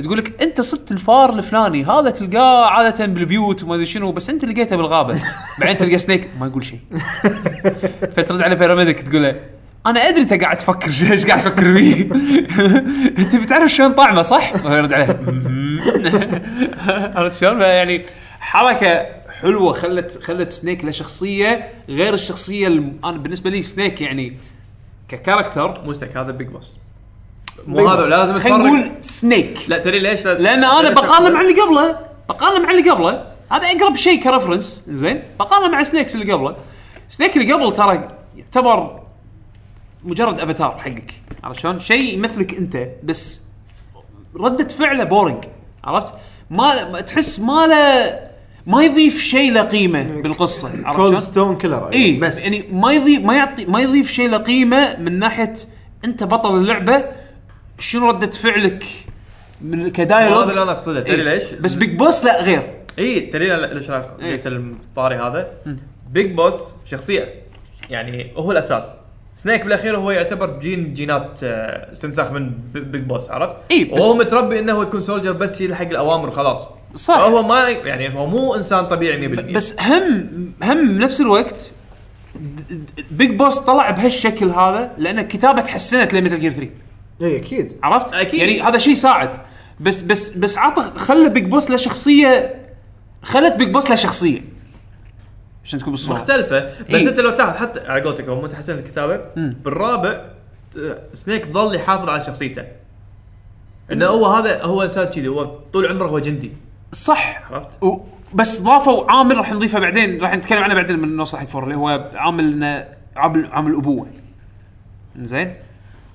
[0.04, 4.46] تقول لك أنت صدت الفار الفلاني هذا تلقاه عادة بالبيوت وما أدري شنو بس أنت
[4.46, 5.16] لقيته بالغابة.
[5.60, 6.80] بعدين تلقى Snake ما يقول شيء.
[8.18, 9.36] فترد على Para-Medic تقول له
[9.86, 12.02] أنا أدري أنت قاعد تفكر شو- إيش قاعد تفكر فيه.
[13.24, 15.20] أنت بتعرف شلون طعمه صح؟ وهو يرد عليه
[17.16, 18.06] عرفت شلون؟ يعني
[18.40, 19.06] حركة
[19.42, 23.00] حلوة خلت خلت Snake له شخصيه غير الشخصية الم...
[23.06, 24.38] أنا بالنسبة لي Snake يعني
[25.08, 26.74] ك character mistake هذا Big Boss
[27.68, 28.10] مو هذا.
[28.10, 31.62] لازم خلينا نقول Snake لا تدري ليش؟ لا- لأن أنا ليش؟ بقارن أقول؟ مع اللي
[31.62, 32.00] قبله.
[32.30, 33.26] بقارن مع اللي قبله.
[33.52, 36.56] هذا أقرب شيء ك reference زين؟ بقارن مع Snakes اللي قبله.
[37.10, 39.02] Snake اللي قبل ترى يعتبر
[40.04, 41.14] مجرد افاتار حقك.
[41.44, 43.42] عرفت شلون؟ شيء يمثلك أنت بس
[44.36, 45.44] ردة فعله boring
[45.84, 46.14] عرفت؟
[46.50, 48.31] ما- تحس ما له
[48.66, 52.94] ما يضيف شيء له قيمه بالقصة cold شلون؟ stone killer اي بس بس يعني ما
[52.94, 55.54] يضيف ما يعطي ما يضيف شيء له قيمه من ناحية
[56.06, 57.06] أنت بطل اللعبة
[57.80, 58.86] شنو ردة فعلك
[59.62, 61.24] من ك dialogue هذا اللي أنا أقصده تدري إيه.
[61.24, 62.62] ليش؟ بس Big Boss لا غير
[63.00, 64.36] إي تدري ليش أنا إيه.
[64.36, 65.52] جبت الطاري هذا
[66.12, 66.56] Big Boss
[66.86, 67.34] شخصية
[67.90, 68.92] يعني هو الأساس
[69.38, 74.16] Snake بالأخير هو يعتبر جين جينات آه، استنساخ من Big Boss عرفت؟ إي، بس- وهو
[74.18, 76.60] متربي إنه هو يكون soldier بس يلحق الأوامر وخلاص
[76.96, 77.18] صح.
[77.18, 80.28] هو ما يعني هو مو إنسان طبيعي 100% بس هم
[80.64, 81.72] هم بنفس الوقت
[83.12, 86.70] Big Boss طلع بهالشكل هذا لأن كتابة تحسنت ل Metal Gear 3
[87.22, 88.40] إي أكيد عرفت؟ أكيد.
[88.40, 89.38] يعني هذا شيء ساعد
[89.80, 92.56] بس بس بس عطى خلى Big Boss له شخصيه
[93.24, 94.42] خلت Big Boss له شخصية
[95.66, 96.18] عشان تكون بالصورة.
[96.18, 96.60] مختلفة.
[96.66, 97.10] بس إي.
[97.10, 100.22] أنت لو تلاحظ حتى على قولتك هو مو تحسن الكتابه بالرابع
[100.78, 102.64] آه، Snake ظل يحافظ على شخصيته.
[103.92, 105.28] إنه هو هذا هو إنسان كذي.
[105.28, 106.52] هو طول عمره هو جندي.
[106.92, 107.52] صح.
[107.52, 108.00] عرفت؟ و
[108.34, 110.22] بس ضافوا عامل راح نضيفه بعدين.
[110.22, 112.64] راح نتكلم عنه بعدين من نوصل حق four اللي هو عامل
[113.16, 114.08] عامل عامل أبوه.
[115.20, 115.54] زين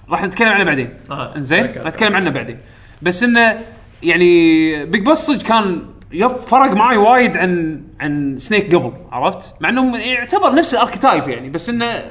[0.08, 0.94] راح نتكلم عنه بعدين.
[1.10, 2.58] آه، زين أوكي، راح نتكلم عنه بعدين.
[3.02, 3.58] بس إنه
[4.02, 5.82] يعني Big Boss صدق كان
[6.12, 11.28] يف- فرق معي وايد عن عن Snake قبل عرفت؟ مع انه يعتبر نفس ال archetype
[11.28, 12.02] يعني بس إنه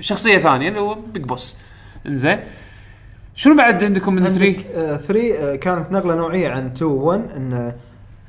[0.00, 1.56] شخصية ثانية اللي هو Big Boss
[2.06, 2.38] إنزين.
[3.34, 7.72] شنو بعد عندكم من 3 عندك 3 آه كانت نقلة نوعية عن 2 1 إن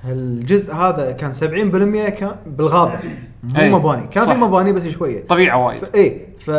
[0.10, 3.00] الجزء هذا كان 70% كان بالغابة.
[3.44, 4.08] مو أي، مباني.
[4.08, 4.34] كان في.
[4.34, 5.28] مباني بس شوية.
[5.28, 5.84] طبيعة وايد.
[5.96, 6.52] اي ف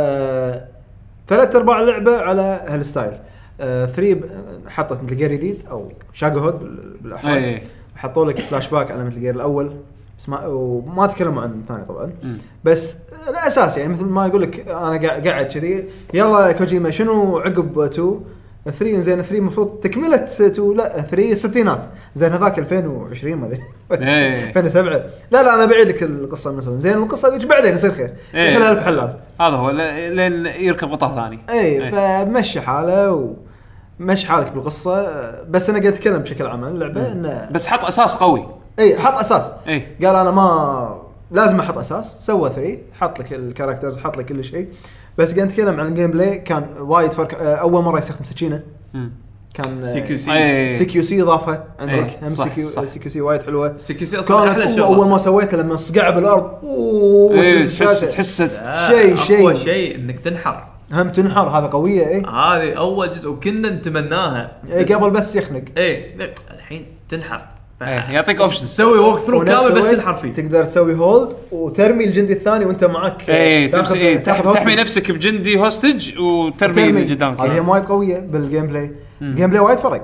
[1.29, 3.13] ثلاث أرباع اللعبة على هال style.
[3.59, 4.25] 3 ب...
[4.69, 7.63] حطت Metal Gear جديد أو Shagohod بال- بالاحرى اي
[8.01, 9.73] حطوا لك فلاش باك على Metal Gear الأول
[10.19, 12.13] بس ما وما تكلموا عن الثاني طبعا.
[12.65, 12.99] بس
[13.29, 18.21] الأساس يعني مثل ما يقول لك أنا قاعد كذي يلا كوجيما شنو عقب 2
[18.67, 23.61] 3 زين 3 المفروض تكملة 2 لا 3 الستينات زين هذاك 2020 ما أدري.
[24.09, 24.49] إيه.
[24.49, 24.91] 2007
[25.31, 26.81] لا لا أنا بعيد لك القصة من.
[26.81, 28.11] زين القصة ذيك بعدين يصير خير.
[28.35, 28.51] إيه.
[28.51, 29.71] يحلها الف حلال هذا هو
[30.11, 31.39] لين يركب قطع ثاني.
[31.51, 33.37] اي فمشي حاله
[34.01, 35.07] ومشي حالك بالقصة
[35.51, 38.47] بس أنا قاعد أتكلم بشكل عام عن اللعبة إنه بس حط أساس قوي.
[38.79, 39.55] إي حط أساس.
[39.69, 39.83] إي.
[40.07, 41.01] قال أنا ما
[41.31, 44.69] لازم أحط أساس سوى 3 حط لك ال characters حط لك كل شيء.
[45.19, 48.63] بس قاعد نتكلم عن ال gameplay كان وايد فرق آه، أول مرة يستخدم سكينة.
[49.55, 50.69] كان سي كيو سي.
[50.79, 52.19] سي كيو سي إضافة عندك.
[52.23, 52.69] هم صح، سي كيو.
[52.87, 53.75] سي كيو سي وايد حلوة.
[53.79, 54.87] CQC أصلا أحلى كانت شغلة.
[54.97, 57.43] اول ما سويته لما صقع بالأرض أوه
[57.79, 59.65] تحس تحس لا، شيء- أقوى شيء.
[59.65, 60.65] شيء إنك تنحر.
[60.93, 64.53] هم تنحر هذا قوية اي هذه أول جزء وكنا نتمناها.
[64.73, 65.63] إيه، قبل بس يخنق.
[65.77, 66.15] إيه
[66.51, 67.43] الحين تنحر.
[67.83, 70.33] إيه، يعطيك options تسوي walk through ونفس كامل بس الوقت تنحر فيه.
[70.33, 74.81] تقدر تسوي hold وترمي الجندي الثاني وأنت معك اي تمسك إيه تاخذ تحمي hostage.
[74.81, 77.41] نفسك بجندي hostage وترمي اللي قدامك.
[77.41, 78.93] هذه هي وايد قوية بال gameplay
[79.23, 80.03] ال gameplay وايد فرق.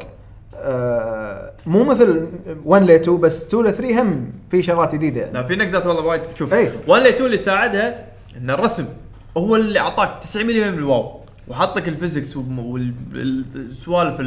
[0.57, 2.27] آه مو مثل
[2.65, 5.33] 1 ل 2 بس 2 ل 3 هم في شغلات جديدة يعني.
[5.33, 6.23] لا في نقزات والله وايد.
[6.39, 6.73] شوف إيه.
[6.87, 8.07] 1 ل 2 اللي ساعدها
[8.43, 8.85] إن الرسم.
[9.37, 14.21] هو اللي أعطاك 90% من ال wow وحط لك ال physics والسوالف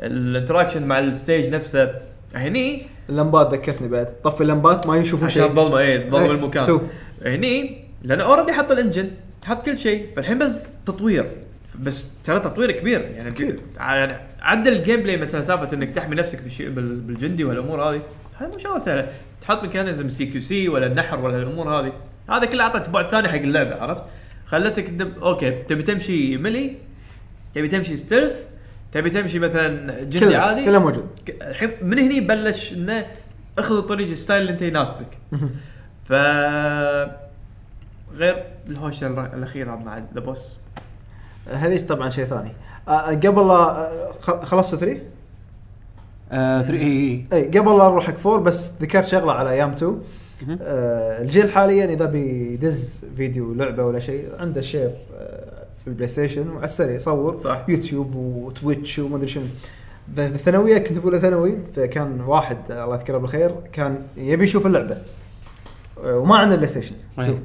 [0.00, 1.94] ال interaction مع ال stage نفسه.
[2.34, 4.06] هني اللمبات ذكرتني بعد.
[4.24, 5.50] طفي اللمبات ما يشوفون عشان شيء.
[5.50, 6.66] الظلمه إيه ظلم إيه، المكان.
[6.66, 6.80] تو.
[7.24, 9.10] هني لأن already حط ال engine
[9.44, 10.52] حط كل شيء فالحين بس
[10.86, 11.30] تطوير.
[11.80, 13.00] بس ترى تطوير كبير.
[13.00, 13.60] يعني أكيد.
[13.76, 18.00] يعني عدل ال gameplay مثلا سالفة إنك تحمي نفسك بالجندي والامور هذه
[18.38, 19.08] هاي مو شغله سهلة.
[19.42, 21.92] تحط mechanism CQC ولا النحر ولا الأمور هذه.
[22.30, 24.02] هذا كله اعطت بعد ثاني حق اللعبة عرفت؟
[24.52, 25.22] خلتك دب...
[25.22, 26.76] أوكي تبي تمشي melee؟
[27.54, 28.32] تبي تمشي stealth
[28.92, 31.06] تبي تمشي مثلا جندي كله عادي؟ كله موجود.
[31.42, 33.06] الحين من هني بلش إنه
[33.58, 35.18] اخذ الطريق ال style اللي أنت يناسبك.
[36.04, 36.12] ف
[38.16, 40.56] غير الهوشة الأخيرة مع The Boss
[41.52, 42.52] هذيك طبعا شيء ثاني.
[42.88, 45.00] آه قبل لا آه، خ- خلصتوا 3
[46.32, 49.90] آه 3 اي اي قبل لا نروح حق 4 بس ذكرت شغلة على أيام 2
[49.92, 50.02] مهم.
[50.62, 56.50] آه الجيل حاليا إذا بيدز فيديو لعبة ولا شيء عنده share آه في ال PlayStation
[56.50, 57.64] وعلى السريع يصور صح.
[57.68, 59.44] YouTube و Twitch وما أدري شنو.
[60.08, 64.98] بالثانوية كنت بقول ثانوي فكان واحد الله يذكره بالخير كان يبي يشوف اللعبة.
[66.04, 67.24] آه، وما عنده PlayStation أي.
[67.24, 67.42] 2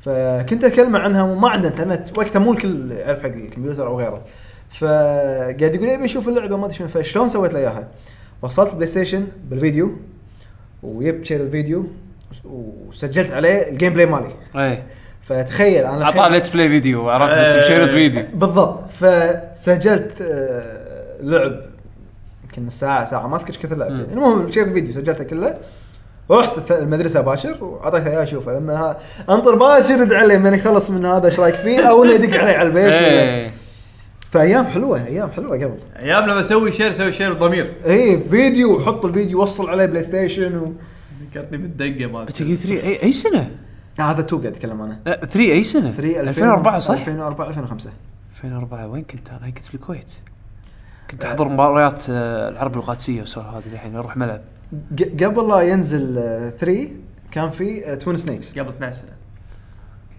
[0.00, 4.24] فكنت أكلمه عنها وما عنده إنترنت وقتها مو الكل يعرف حق الكمبيوتر أو غيره.
[4.70, 6.88] فقاعد يقول يبي يشوف اللعبة ما أدري شنو.
[6.88, 7.88] فشلون سويت له إياها؟
[8.42, 9.92] وصلت ال PlayStation بالفيديو
[11.22, 11.86] شريط الفيديو
[12.44, 14.30] وسجلت عليه ال gameplay مالي.
[14.56, 14.82] اي
[15.22, 17.60] فتخيل أنا أعطاه let's play video عرفت؟ بس إيه.
[17.64, 18.22] بشريط فيديو.
[18.34, 18.82] بالضبط.
[18.90, 21.60] فسجلت آه، لعب
[22.44, 23.90] يمكن ساعة ساعة ما أذكر إيش كثر لعب.
[23.90, 24.00] مم.
[24.00, 24.12] يعني.
[24.12, 25.54] المهم شريط الفيديو سجلته كله.
[26.28, 28.98] ورحت الث- المدرسة باشر وأعطيته إياه أشوفه لما ها
[29.30, 32.50] أنطر باشر رد عليه من يخلص من هذا إيش رأيك فيه؟ أو إنه يدق علي
[32.50, 33.48] على البيت ولا- إيه.
[34.30, 35.78] فأيام حلوة أيام حلوة قبل.
[35.98, 37.72] أيام لما أسوي share أسوي share بضمير.
[37.86, 40.72] اي فيديو وحط الفيديو وصل عليه PlayStation و...
[41.38, 43.50] ذكرتني بالدقه مالتي بتقول 3 اي أي سنة؟
[44.00, 47.90] آه هذا تو قاعد اتكلم أنا لا 3 أي سنة؟ 3 2004 صح؟ 2004 2005
[48.34, 50.10] 2004 وين كنت أنا؟ كنت بالكويت
[51.10, 54.40] كنت أحضر مباريات آه، العربي القادسيه والسوالف هذه الحين نروح ملعب.
[54.98, 56.14] ق- قبل لا ينزل
[56.58, 56.88] 3
[57.32, 59.12] كان في Twin Snakes قبل 12 سنه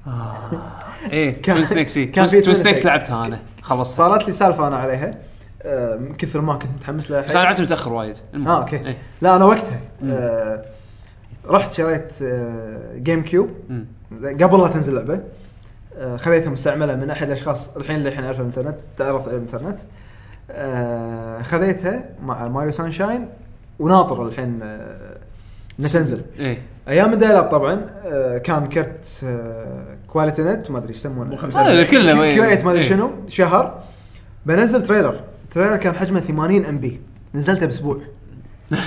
[1.12, 2.86] إيه Twin Snakes كان كان في Twin Snakes.
[2.86, 3.40] لعبتها أنا.
[3.62, 3.98] خلصت.
[3.98, 5.18] صارت لي سالفة أنا عليها.
[5.64, 7.22] آه، من كثر ما كنت متحمس لها.
[7.22, 8.18] بس أنا لعبت متأخر وايد.
[8.48, 8.76] آه أوكي.
[8.76, 8.98] إيه.
[9.22, 10.66] لا أنا وقتها آه
[11.50, 13.86] رحت شريت آه GameCube مم.
[14.42, 15.24] قبل لا تنزل اللعبه
[15.98, 19.80] آه خذيتها مستعملة من أحد الأشخاص الحين اللي الحين اعرفه الإنترنت تعرفت على الإنترنت.
[20.52, 23.28] آه خذيتها مع Mario Sunshine
[23.80, 25.18] وناطر الحين آه
[25.80, 26.22] إنها تنزل.
[26.40, 26.62] إيه.
[26.88, 31.36] أيام ال dial-up طبعا آه كان كرت آه Quality Net ما أدري إيش يسمونه.
[31.84, 32.90] كله Q8 ما أدري إيه.
[32.90, 33.84] شنو شهر.
[34.46, 35.20] بنزل trailer.
[35.52, 37.00] trailer كان حجمه 80 MB
[37.36, 37.98] نزلته بأسبوع.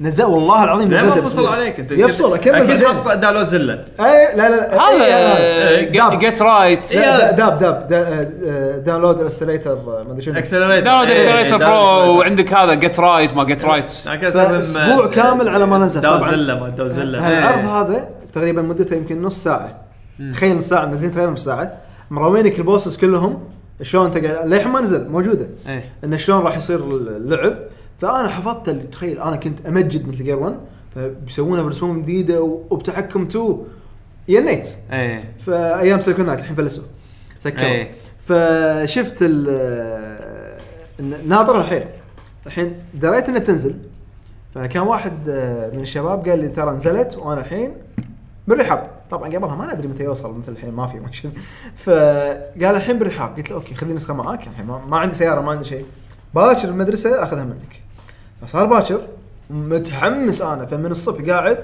[0.00, 2.88] نزل والله العظيم نزلته ما باسبوع فصل عليك؟ انت يفصل أكمل أكيد بعدين.
[2.88, 4.74] حط داونلود زله اي لا لا لا.
[4.80, 6.18] هذا إي، إي، داب.
[6.18, 7.86] جيت رايت لا، داب داب.
[7.90, 10.38] دا- آه، داونلود الاستريتر ما أدري شنو.
[10.38, 15.78] اكسلريتر داونلود اكسلريتر برو وعندك هذا جيت رايت ما جيت رايت فأسبوع كامل على ما
[15.78, 16.00] نزل.
[16.00, 16.18] طبعاً.
[16.18, 19.74] داوزله ما داوزله العرض هذا تقريبا مدته يمكن نص ساعة.
[20.32, 21.72] تخيل نص ساعة منزلين تريلر نص ساعة.
[22.10, 23.38] مراوينك البوسس كلهم
[23.82, 25.46] شلون انت قاعد- للحين ما نزل؟ موجودة.
[25.68, 25.84] إيه.
[26.04, 27.54] انه شلون راح يصير اللعب.
[28.00, 30.56] فأنا حفظت اللي تخيل أنا كنت أمجد مثل جير 1
[30.94, 33.58] فبيسوونها برسوم جديدة وبتحكم 2
[34.28, 35.32] ينيت إيه.
[35.38, 36.84] فأيام سيكونات الحين فلسوا.
[37.40, 37.66] سكروا.
[37.66, 37.90] إيه.
[38.28, 39.22] فشفت
[41.26, 41.84] ناظر الحين.
[42.46, 43.74] الحين دريت إنها بتنزل.
[44.54, 47.72] فكان واحد آه، من الشباب قال لي ترى نزلت وأنا الحين
[48.48, 48.90] بالرحاب.
[49.10, 51.32] طبعا قبلها ما ندري متى يوصل مثل الحين ما في ما شنو.
[51.76, 53.36] فقال الحين بالرحاب.
[53.36, 54.46] قلت له okay خذي نسخه معاك.
[54.46, 55.84] الحين ما عندي سيارة ما عندي شيء.
[56.34, 57.85] باكر المدرسة أخذها منك.
[58.42, 59.00] فصار باكر
[59.50, 61.58] متحمس أنا فمن الصبح قاعد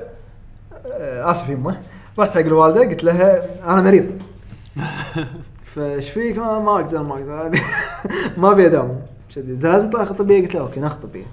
[0.86, 1.80] آه، آسف يمه
[2.18, 4.06] رحت حق الوالدة قلت لها أنا مريض.
[5.74, 7.60] فإيش فيك؟ ما, ما أقدر ما أقدر.
[8.40, 9.00] ما أبي أداوم.
[9.36, 11.24] لازم تاخذ طبية؟ قلت له okay ناخذ طبية.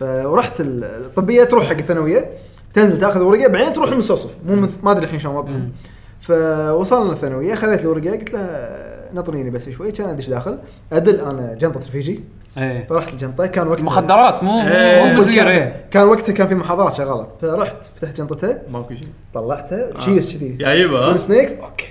[0.00, 2.30] فرحت ال- الطبية تروح حق الثانوية.
[2.74, 4.30] تنزل تأخذ ورقة بعدين تروح المستوصف.
[4.46, 5.72] مو ما أدري الحين شلون وضعهم.
[6.20, 10.58] فوصلنا الثانوية خذيت الورقة قلت لها نطريني بس شوي كان ادش داخل.
[10.92, 12.20] أدل أنا جنطة رفيجي
[12.58, 12.86] إيه.
[12.86, 13.46] فرحت الجنطة.
[13.46, 15.12] كان وقتها مخدرات مو إيه.
[15.12, 17.26] مو بزير إيه كان وقتها كان في محاضرات شغالة.
[17.42, 20.48] فرحت فتحت جنطتها ماكو شيء طلعتها تشيس كذي.
[20.48, 21.86] جايبها؟ سنيكس أوكي.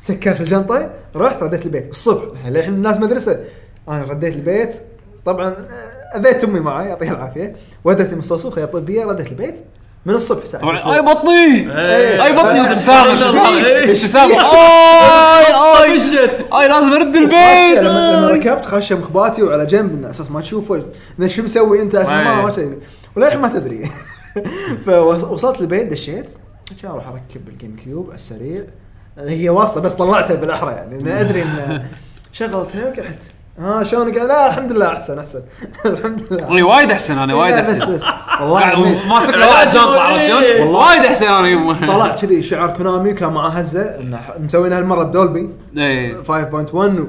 [0.00, 0.90] سكرت الجنطة.
[1.16, 1.90] رحت رديت البيت.
[1.90, 2.46] الصبح.
[2.46, 3.40] للحين الناس مدرسة.
[3.88, 4.80] أنا رديت البيت.
[5.24, 6.88] طبعا آه، أذيت أمي معي.
[6.88, 7.56] يعطيها العافية.
[7.84, 9.60] ودتني مستوصف خياطه طبيه رديت البيت.
[10.06, 10.94] من الصبح ساعة.
[10.94, 11.72] أي بطني!
[11.78, 12.24] إيه.
[12.24, 13.84] أي بطني بس- ابتسامه إيه.
[13.90, 16.00] ابتسامه آي آي.
[16.52, 17.78] آي لازم أرد البيت.
[17.78, 18.28] لما.
[18.30, 20.82] ركبت خشم إخباتي وعلى جنب إن أساس ما تشوفه
[21.26, 22.78] شو مسوي أنت؟ ما شيء.
[23.16, 23.90] وللحين ما تدري.
[24.86, 26.30] فوصلت البيت دشيت.
[26.78, 28.62] عشان أروح أركب ال GameCube على السريع.
[29.18, 31.20] هي واصلة بس طلعتها بالأحرى يعني.
[31.20, 31.82] أدري ان
[32.32, 35.40] شغلتها وقعدت ها شلونك؟ لا الحمد لله أحسن أحسن.
[35.86, 38.04] الحمد لله اي وايد أحسن أنا وايد لا، بس احسن بس
[38.40, 39.08] والله.
[39.08, 40.64] ماسك له واحد جنطه عرفت شلون؟ إيه.
[40.64, 45.02] وايد أحسن أنا يمه طلع كذي شعار Konami وكان معاه هزة انه ح- مسوينها هالمرة
[45.04, 45.50] ب Dolby.
[45.76, 46.22] إيه.
[46.22, 47.04] 5.1 و...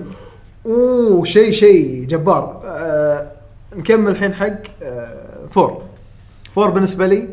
[0.66, 2.62] أوه شيء شيء جبار.
[2.66, 3.32] آه
[3.76, 4.48] نكمل الحين حق
[4.84, 5.08] آه
[5.52, 5.82] four
[6.56, 7.30] four بالنسبة لي.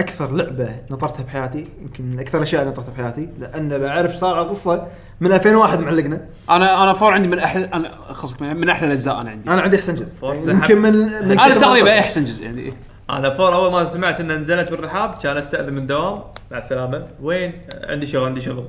[0.00, 4.86] أكثر لعبة نطرتها بحياتي يمكن من أكثر الأشياء اللي نطرتها بحياتي لأن بعرف صار القصة
[5.20, 6.20] من 2001 معلقنا.
[6.50, 9.50] أنا أنا four عندي من أحلى أنا خصك من, من أحلى الأجزاء أنا عندي.
[9.50, 10.14] أنا عندي أحسن جزء.
[10.22, 10.50] يعني.
[10.50, 10.92] يمكن من
[11.28, 11.98] من أنا تقريبا.
[11.98, 12.72] أحسن جزء يعني.
[13.10, 17.06] أنا four أول ما سمعت إنها نزلت بالرحاب كان أستأذن من الدوام مع السلامة.
[17.22, 17.52] وين؟
[17.84, 18.64] عندي شغل عندي شغل.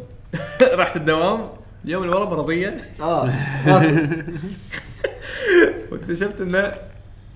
[0.73, 1.49] رحت الدوام.
[1.85, 3.93] اليوم اللي ورا مرضيه آه آه.
[5.91, 6.73] واكتشفت إنه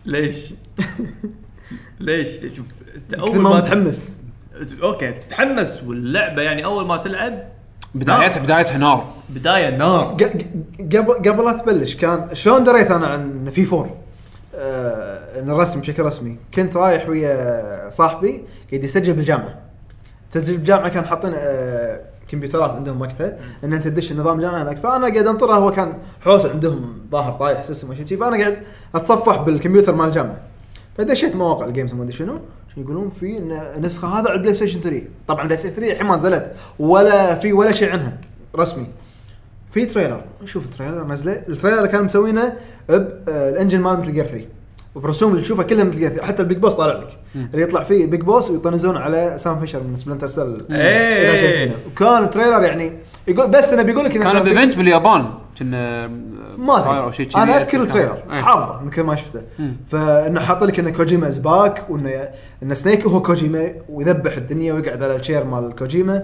[0.05, 0.53] ليش؟
[1.99, 2.65] ليش؟ شوف.
[3.19, 4.17] أول ما متحمس.
[4.83, 7.43] okay تتحمس واللعبة يعني أول ما تلعب
[7.95, 9.03] بدايتها بدايتها نار.
[9.29, 10.03] بداية نار.
[10.03, 13.89] ق- ق- قبل قبل لا تبلش كان شلون دريت أنا عن في four؟
[14.55, 16.37] آه إن الرسم بشكل رسمي.
[16.53, 19.55] كنت رايح ويا صاحبي قاعد يسجل بالجامعة.
[20.31, 23.37] تسجيل بالجامعة كان حاطين آه كمبيوترات عندهم وقتها.
[23.63, 24.77] إن أنت تدش النظام الجامعي هناك.
[24.77, 28.07] فأنا قاعد انطره هو كان حوسة عندهم ظاهر طايح system وشي.
[28.07, 28.57] شي، فأنا قاعد
[28.95, 30.39] أتصفح بالكمبيوتر مال الجامعة.
[30.97, 32.39] فدشيت مواقع ال games ما أدري شنو.
[32.77, 33.39] يقولون في
[33.79, 37.53] نسخة هذا على ال PlayStation 3 طبعا ال PlayStation 3 الحين ما نزلت ولا في
[37.53, 38.17] ولا شيء عنها
[38.55, 38.85] رسمي.
[39.71, 42.53] في trailer نشوف ال trailer نزله ال trailer كانوا مسوينه
[42.89, 44.45] بال engine مال Metal Gear 3
[44.95, 47.17] وبرسوم اللي تشوفها كلها Metal Gear 3 حتى ال Big Boss طالع لك.
[47.35, 50.55] اللي يطلع فيه Big Boss ويطنزون على Sam Fisher من Splinter Cell.
[50.71, 51.75] إذا شايفينه.
[51.91, 52.93] وكان ال trailer يعني
[53.27, 56.07] يقول بس أنا بيقول لك إنه كان ب event باليابان كنا
[56.57, 58.17] ما أو ادري شيء أنا أذكر ال trailer.
[58.31, 58.41] إيه.
[58.41, 59.41] حافظه من كل ما شفته.
[59.87, 62.29] فإنه حاط لك إنه Kojima is back وانه
[62.63, 66.23] ان Snake هو كوجيما ويذبح الدنيا ويقعد على ال chair مال كوجيما.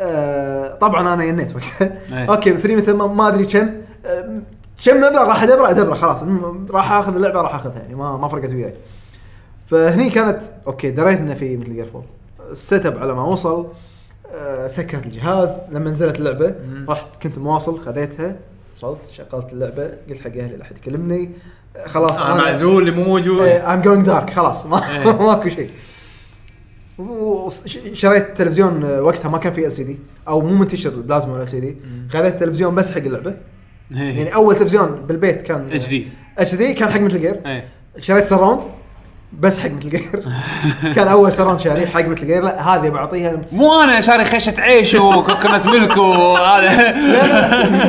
[0.00, 1.98] آه طبعا أنا ينيت وقتها.
[2.12, 2.30] إيه.
[2.30, 3.70] okay 3 مثل ما, أدري كم.
[4.06, 4.40] آه،
[4.84, 6.24] كم مبلغ راح أدبره؟ أدبره خلاص.
[6.70, 8.74] راح آخذ اللعبة راح آخذها يعني ما ما فرقت وياي.
[9.66, 12.02] فهني كانت okay دريت إنه في Metal Gear 4
[12.50, 13.66] ال setup على ما وصل.
[14.66, 15.60] سكرت الجهاز.
[15.72, 16.54] لما نزلت اللعبة
[16.88, 18.36] رحت كنت مواصل خذيتها
[18.76, 21.30] وصلت شغلت اللعبة قلت حق أهلي لا احد يكلمني.
[21.76, 23.48] آه، خلاص أنا معزول اللي مو موجود.
[23.48, 25.12] I'm going dark خلاص ما إيه.
[25.26, 25.70] ماكو شيء.
[26.98, 29.98] وشريت تلفزيون آه، وقتها ما كان في LCD
[30.28, 31.76] أو مو منتشر البلازما ولا LCD
[32.10, 33.34] خذيت تلفزيون بس حق اللعبة.
[33.94, 33.98] إيه.
[33.98, 37.68] يعني أول تلفزيون بالبيت كان HD HD كان حق Metal Gear إيه.
[38.00, 38.62] شريت surround
[39.40, 40.24] بس حق Metal Gear
[40.96, 43.40] كان أول surround شاريه حق Metal Gear لا هذه بعطيها.
[43.52, 46.90] مو أنا شاري خيشه عيش و coconut milk وهذا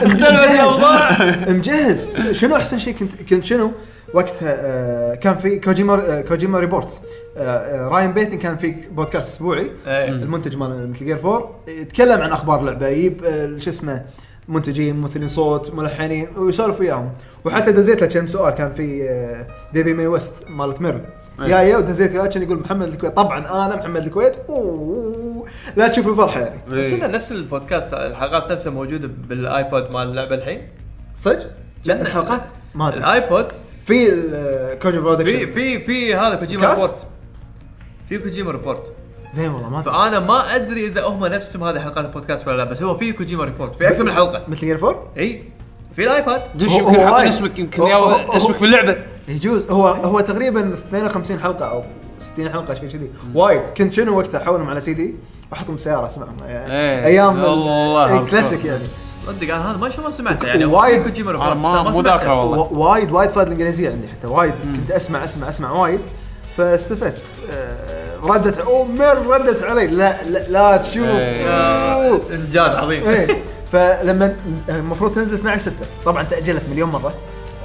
[0.05, 1.17] اختلفت الأوضاع.
[1.47, 2.21] مجهز.
[2.31, 3.71] شنو أحسن شيء كنت كنت شنو؟
[4.13, 7.01] وقتها آه كان في كوجيما آه Kojima Report
[7.37, 9.71] آه Ryan Payton كان في بودكاست أسبوعي.
[9.87, 10.09] إيه.
[10.09, 13.21] المنتج مال Metal Gear 4 يتكلم عن أخبار اللعبه يجيب
[13.57, 14.03] شو اسمه
[14.47, 17.09] منتجين ممثلين صوت ملحنين ويسولف وياهم.
[17.45, 18.53] وحتى دزيت له كم سؤال.
[18.53, 19.09] كان في
[19.73, 21.01] Debi Mae West مالت Meryl.
[21.39, 23.14] جاية ودزيت وياه كان يقول محمد الكويت.
[23.14, 24.35] طبعا أنا محمد الكويت.
[24.49, 25.45] أوه.
[25.76, 26.59] لا تشوف الفرحة يعني.
[26.73, 26.89] إيه.
[26.97, 30.68] كنا نفس البودكاست الحلقات نفسها موجودة بال iPod مال اللعبة الحين.
[31.15, 31.49] صدق؟
[31.85, 32.41] لا الحلقات
[32.76, 32.99] ما أدري.
[32.99, 33.47] ال iPod.
[33.85, 36.95] في ال- Koji Production في في في هذا Kojima؟ Report
[38.09, 38.93] في Kojima Report
[39.34, 39.91] زين والله ما أدري.
[39.91, 43.43] فأنا ما أدري إذا هم نفسهم هذه حلقات البودكاست ولا لا بس هو في Kojima
[43.43, 44.43] Report في أكثر من حلقة.
[44.47, 45.43] Metal Gear 4 إي.
[45.97, 46.41] في الآيباد.
[46.55, 47.15] دش هو- يمكن هو.
[47.15, 48.97] اسمك يمكن هو- يا هو- هو- اسمك باللعبة.
[49.27, 49.71] يجوز.
[49.71, 51.83] هو هو تقريبا 52 حلقة أو
[52.19, 53.09] 60 حلقة شيء كذي.
[53.35, 53.61] وايد.
[53.77, 55.15] كنت شنو وقتها؟ احولهم على سي دي.
[55.51, 57.05] وأحطهم بالسياره اسمعهم إيه.
[57.05, 58.65] أيام والله ال- هارد كلاسيك.
[58.65, 58.83] يعني.
[59.27, 60.65] صدق أنا هذا ما شو ما سمعته يعني.
[60.65, 62.17] وايد- كوجيما أنا ريبورت ما- بس مو سمعته.
[62.17, 62.57] ذاكره والله.
[62.57, 64.27] و- وايد وايد فائده الإنجليزية عندي حتى.
[64.27, 64.53] وايد.
[64.75, 65.99] كنت اسمع اسمع أسمع وايد.
[66.57, 67.21] فاستفدت.
[67.51, 69.87] آه، ردت اوه مير ردت علي.
[69.87, 71.07] لا لا, لا تشوف.
[71.09, 73.07] آه، إنجاز عظيم.
[73.07, 73.27] إيه.
[73.71, 74.35] فلما
[74.69, 75.73] المفروض تنزل 12 6
[76.05, 77.13] طبعا تاجلت مليون مرة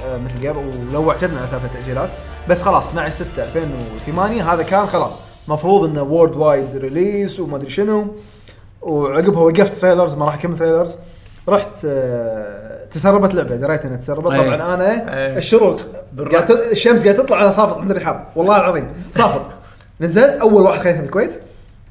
[0.05, 2.15] آه، Metal Gear ولو اعتدنا على سالفة التأجيلات.
[2.49, 5.11] بس خلاص 12 6 2008 هذا كان خلاص.
[5.47, 8.07] مفروض إنه worldwide release وما أدري شنو.
[8.81, 10.97] وعقبها وقفت trailers ما راح أكمل trailers
[11.49, 14.31] رحت آه، تسربت لعبة دريت إنها تسربت.
[14.31, 14.37] أي.
[14.37, 15.37] طبعا أنا أي.
[15.37, 15.79] الشروق
[16.71, 19.41] الشمس قاعد تطلع أنا صافط عند الرحاب والله العظيم صافط.
[20.03, 21.41] نزلت أول واحد خذيتها بالكويت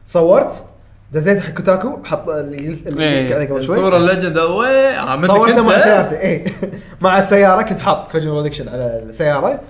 [0.07, 0.65] صورت.
[1.13, 2.69] دزيت حق Kotaku حط اللي.
[2.69, 3.77] قلت عليه قبل شوي.
[3.77, 6.21] الصورة ال legend اوي عامل صورته مع سيارتي.
[6.21, 6.45] اي
[7.01, 9.61] مع السيارة كنت حاط Koji Production على السيارة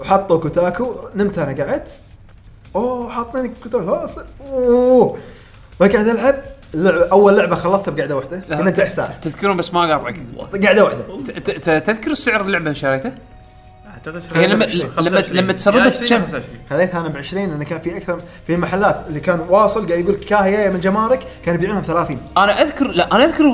[0.00, 0.94] وحطوا Kotaku.
[1.16, 2.02] نمت أنا قعدت.
[2.76, 4.06] أوه حاطين كوتاكو.
[4.52, 5.18] أوه
[5.80, 6.34] وقاعد ألعب.
[6.74, 8.40] لعبة أول لعبة خلصتها بقعدة واحدة.
[8.40, 10.16] 18 ساعه تذكرون بس ما اقاطعك
[10.64, 11.78] قعدة واحدة.
[11.78, 13.12] تذكر سعر اللعبة اللي شريته؟
[14.06, 14.64] اعتقد هي لما-
[14.98, 16.22] لما- لما تسربت كم؟
[16.70, 20.14] خذيتها أنا ب 20 لأن كان في أكثر في محلات اللي كان واصل قاعد يقول
[20.14, 23.44] لك جاية من الجمارك كان يبيعونها ب 30 أنا اذكر لا أنا أذكر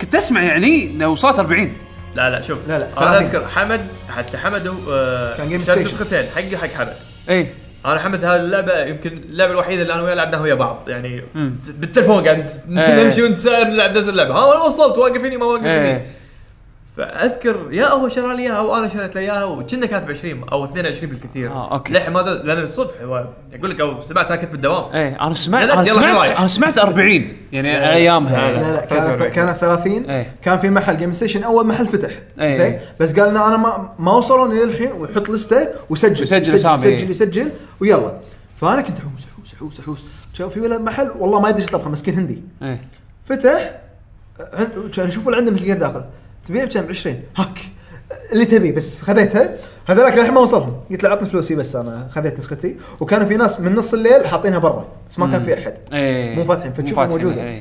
[0.00, 1.72] كنت أسمع يعني انه وصلت 40
[2.14, 3.26] لا لا شوف لا، لا، أنا 30.
[3.26, 3.86] أذكر حمد
[4.16, 5.80] حتى حمد آه، كان Game Station.
[5.80, 6.94] نسختين حقي حق حمد
[7.30, 7.46] اي
[7.86, 11.22] أنا حمد هذه اللعبة يمكن اللعبة الوحيدة اللي أنا وياه لعبناها ويا بعض يعني.
[11.68, 12.46] بالتلفون قاعد
[12.78, 12.94] إيه.
[13.04, 16.06] نمشي ونتساءل نلعب نفس اللعبة ها وين وصلت واقفيني ما واقفيني إيه
[16.96, 20.48] فأذكر يا هو شرى لي إياها أو أنا شريت له إياها وكنا كانت ب 20
[20.52, 21.92] أو 22 بالكثير آه، أوكي.
[21.92, 25.84] للحين ما لأن الصبح هو يقول لك أو سمعتها كنت بالدوام إيه أنا سمعت أنا
[25.84, 26.30] سمعت.
[26.30, 28.90] أنا سمعت 40 يعني أيامها لا، لا لا كانت
[29.20, 29.30] 43.
[29.32, 30.34] كانت 30 إيه.
[30.42, 32.10] كان في محل Game Station أول محل فتح
[32.40, 32.54] إيه.
[32.54, 36.74] زين بس قال لنا أنا ما ما وصلوني للحين ويحط لسته ويسجل يسجل أسامي.
[36.94, 37.50] يسجل يسجل
[37.80, 38.18] ويلا
[38.60, 40.04] فأنا كنت احوس احوس احوس احوس
[40.34, 42.80] شوف في ولا محل والله ما يدري إيش طبخة مسكين هندي إيه
[43.26, 43.70] فتح
[44.52, 46.04] عند- كان يشوف اللي عنده مثل داخل
[46.48, 47.58] تبيع بكم 20 هاك.
[48.32, 49.02] اللي تبي بس.
[49.02, 49.56] خذيتها.
[49.86, 52.76] هذاك للحين ما وصلهم قلت له عطني فلوسي بس أنا خذيت نسختي.
[53.00, 55.74] وكانوا في ناس من نص الليل حاطينها برا بس ما كان في أحد.
[55.92, 56.34] إيه.
[56.34, 57.60] مو فاتحين، فتشوفها فاتحين، موجودة.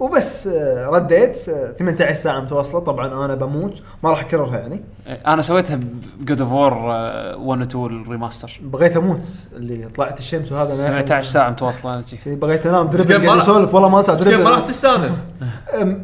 [0.00, 0.06] إيه.
[0.06, 2.80] وبس آه، رديت آه، 18 ساعة متواصلة.
[2.80, 3.82] طبعا أنا بموت.
[4.04, 4.82] ما راح أكررها يعني.
[5.06, 5.20] إيه.
[5.26, 5.80] أنا سويتها
[6.20, 9.20] ب God of War 1 و 2 ال remaster بغيت أموت.
[9.56, 12.16] اللي طلعت الشمس وهذا أنا- 18 ساعة متواصلة شي.
[12.16, 12.88] شي بغيت أنام.
[12.88, 15.24] دربل قاعد يسولف والله ما اسع كيف ما راح دربل تستانس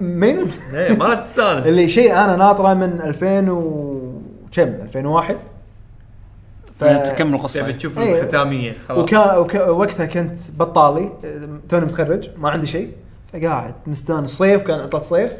[0.00, 1.66] مين؟ إيه، ما راح تستانس.
[1.66, 3.96] اللي شيء أنا ناطره من 2000 و
[4.52, 5.36] كم؟ 2001
[6.78, 7.60] ف تكمل القصة.
[7.60, 7.76] تبي إيه.
[7.78, 8.20] تشوف إيه.
[8.22, 8.76] الختامية.
[8.88, 8.98] خلاص.
[9.02, 11.12] وكا وكا وقتها كنت بطالي.
[11.68, 12.28] توني متخرج.
[12.38, 12.90] ما عندي شيء.
[13.36, 14.30] فقاعد مستانس.
[14.30, 15.32] صيف كان عطلة صيف.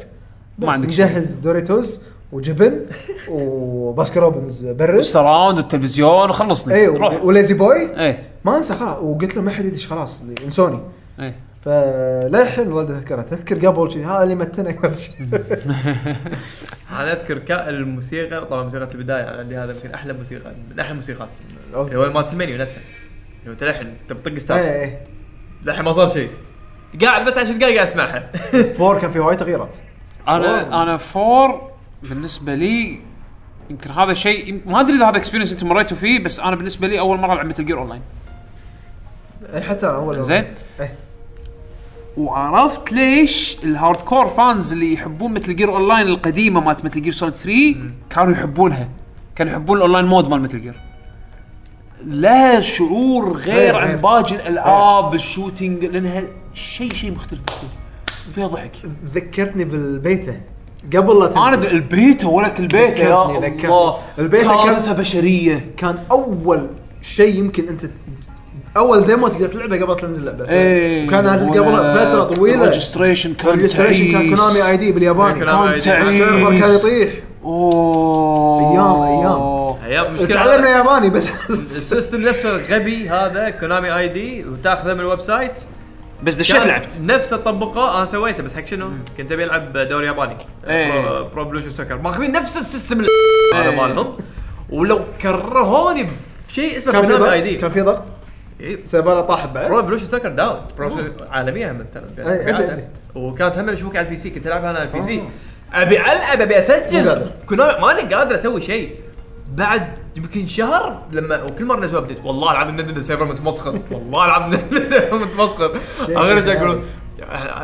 [0.59, 1.05] ما عندك شيء.
[1.05, 2.01] مجهز Doritos
[2.31, 2.81] وجبن
[3.29, 6.73] و Baskin Robbins برد وال surround والتلفزيون وخلصني.
[6.73, 7.23] اي روح.
[7.23, 7.99] و La-Z-Boy.
[7.99, 8.23] إيه.
[8.45, 8.97] ما أنسى خلاص.
[8.97, 10.79] وقلت له ما حد يدش خلاص إنسوني.
[11.19, 11.35] إيه.
[11.65, 15.15] فللحين ولد اذكرها تذكر قبل شيء هذا اللي متنا قبل شيء
[16.91, 18.45] أنا أذكر كا الموسيقى.
[18.45, 21.29] طبعا موسيقى البداية عندي هذا يمكن أحلى موسيقى من أحلى الموسيقات.
[21.73, 22.77] اللي هو مالت المنيو نفسه.
[22.77, 24.99] اللي هو انت للحين تبي تطق start إيه إيه.
[25.65, 26.29] للحين ما صار شيء
[27.01, 28.31] قاعد بس عشر دقائق قاعد اسمعها.
[28.77, 29.75] four كان في وايد تغييرات.
[30.27, 31.71] أنا أنا four
[32.03, 32.99] بالنسبة لي
[33.69, 36.99] يمكن هذا شيء ما أدري إذا هذا experience أنتم مريتوا فيه بس أنا بالنسبة لي
[36.99, 38.01] أول مرة ألعب مثل جير اونلاين
[39.53, 40.45] اي حتى أول زين.
[40.79, 40.91] إيه.
[42.17, 47.35] وعرفت ليش ال hardcore fans اللي يحبون Metal Gear Online القديمة مالت Metal Gear Solid
[47.35, 47.75] 3
[48.09, 48.89] كانوا يحبونها.
[49.35, 50.75] كانوا يحبون ال online mode مال Metal Gear
[52.05, 53.97] لها شعور غير غير- عن غير.
[53.97, 57.39] باقي الألعاب ال shooting لانها شيء شيء مختلف
[58.31, 58.71] وفيها ضحك
[59.15, 60.35] ذكرتني بالبيتا
[60.95, 61.39] قبل لا تنزل.
[61.41, 63.67] أنا البيتا ولك البيتا يا ذكرتني- ذكرتني.
[63.67, 66.67] الله البيتا كان- كارثه بشرية كان أول
[67.01, 67.81] شيء يمكن أنت
[68.77, 73.33] أول demo تقدر تلعبه قبل تنزل اللعبة إيه وكان نازل قبل فترة طويلة ال registration
[73.33, 74.35] كان registration كان.
[74.35, 75.71] Konami ID بالياباني كان ID.
[75.73, 77.09] ال server كان يطيح
[77.43, 79.56] أوه أيام- أيام.
[80.01, 81.49] أيام مشكلة تعلمنا ياباني بس.
[81.49, 85.53] ال system نفسه الغبي هذا Konami ID وتاخذه من ال website.
[86.23, 86.99] بس دشيت لعبت.
[87.01, 90.37] نفسه طبقه أنا سويته بس حق شنو؟ كنت أبي ألعب دوري ياباني.
[90.67, 91.21] إيه.
[91.21, 93.09] Pro- Evolution Soccer ماخذين نفس ال system اللي
[93.55, 93.75] هذا إيه.
[93.75, 94.17] مالهم.
[94.69, 96.09] ولو كرهوني
[96.49, 97.55] بشيء اسمه Konami ID.
[97.55, 98.03] كان في ضغط؟
[98.61, 98.85] إيه.
[98.85, 100.97] server طاحت بعد؟ Pro Evolution Soccer down Pro
[101.31, 102.03] عالمية هم ترى.
[102.49, 102.87] أدري.
[103.15, 105.23] وكانت هم مشبوكه على ال PC كنت العبها أنا على ال PC.
[105.73, 107.31] أبي ألعب أبي أسجل.
[107.49, 108.95] Konami ماني قادر أسوي شيء.
[109.57, 113.81] بعد يمكن شهر لما وكل مرة نزلوا update والله العظيم نزل ال server متمسخر.
[113.91, 115.79] والله العظيم نزل ال server متمسخر.
[116.01, 116.83] اخر شيء يقولون؟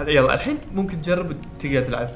[0.07, 2.09] يلا الحين ممكن تجرب تقدر تلعب.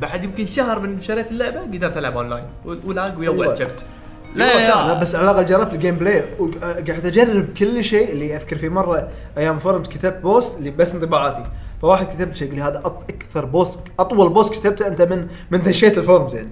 [0.00, 3.54] بعد يمكن شهر من شريت اللعبة قدرت ألعب online و lag ويا.
[3.54, 3.86] شبت
[4.34, 4.86] لا، لا،.
[4.86, 9.08] لا بس على الأقل جربت ال gameplay وقعدت أجرب كل شيء اللي أذكر في مرة
[9.38, 11.44] أيام forums كتبت post اللي بس انطباعاتي.
[11.82, 15.62] فواحد كتب شيء يقول لي هذا أط- أكثر post أطول post كتبته أنت من من
[15.62, 16.50] دشيت ال forums يعني.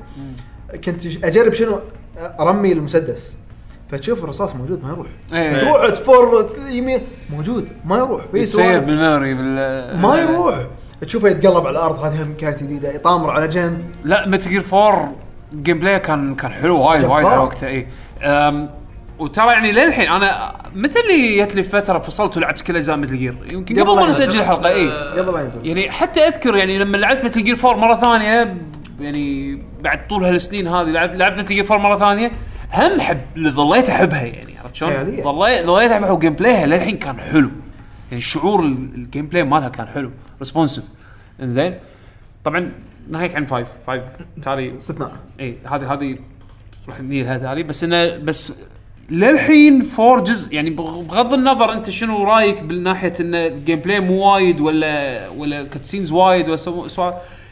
[0.85, 1.78] كنت أجرب شنو؟
[2.41, 3.37] ارمي المسدس.
[3.91, 5.07] فتشوف الرصاص موجود ما يروح.
[5.33, 5.61] إيه.
[5.61, 7.01] تروح تفر يمين.
[7.31, 8.23] موجود ما يروح.
[8.35, 8.85] يتسير سوالف.
[8.85, 10.55] بال memory بال ما يروح.
[11.01, 12.93] تشوفه يتقلب على الأرض هذه كانت جديدة.
[12.93, 13.85] يطامر على جنب.
[14.05, 15.13] لا Metal Gear 4
[15.55, 17.27] gameplay كان كان حلو وايد وايد.
[17.27, 17.87] على وقته اي
[19.19, 23.35] وترى يعني للحين أنا متى اللي جت لي فترة فصلت ولعبت كل أجزاء Metal Gear
[23.53, 24.41] يمكن قبل ما نسجل.
[24.41, 25.67] الحلقة اي قبل لا ينزل.
[25.67, 28.57] يعني حتى أذكر يعني لما لعبت Metal Gear 4 مرة ثانية
[29.05, 32.33] يعني بعد طول هالسنين هذه لعبت Metal Gear 4 مرة ثانية
[32.74, 34.93] هم حب ظليت أحبها يعني عرفت شلون؟
[35.23, 37.51] ظليت ظليت أحبها و gameplay ها للحين كان حلو.
[38.11, 40.11] يعني شعور ال- ال gameplay مالها كان حلو
[40.41, 40.85] responsive
[41.43, 41.74] إنزين؟
[42.45, 42.73] طبعا
[43.11, 44.03] ناهيك عن five five
[44.43, 44.66] تالي.
[44.77, 46.19] استثناء إي هذه هذه
[46.89, 48.53] راح نيلها تالي بس انه بس
[49.11, 54.61] للحين فورجز يعني بغ- بغض النظر أنت شنو رأيك بالناحية إن ال gameplay مو وايد
[54.61, 56.89] ولا ولا cutscenes وايد ولا سو-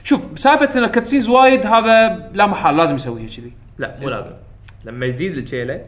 [0.05, 3.53] شوف سالفة إن cutscenes وايد هذا لا محال لازم يسويها كذي.
[3.79, 4.31] لا مو لازم.
[4.85, 5.81] لما يزيد الشيله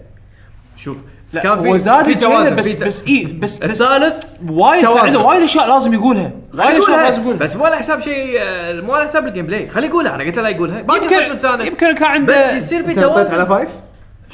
[0.77, 1.03] شوف
[1.33, 5.07] لا كان هو زاد توازن، بس بس اي بس بس الثالث وايد توازن.
[5.07, 6.33] عنده وايد أشياء لازم يقولها.
[6.55, 7.39] وايد أشياء لازم يقولها.
[7.39, 10.37] بس مو على حساب شيء آه، مو على حساب ال gameplay خليه يقولها أنا قلت
[10.37, 10.83] له لا يقولها.
[10.83, 13.69] صفر يمكن لسانه يمكن كان عنده بس يصير في نطيت على توازن five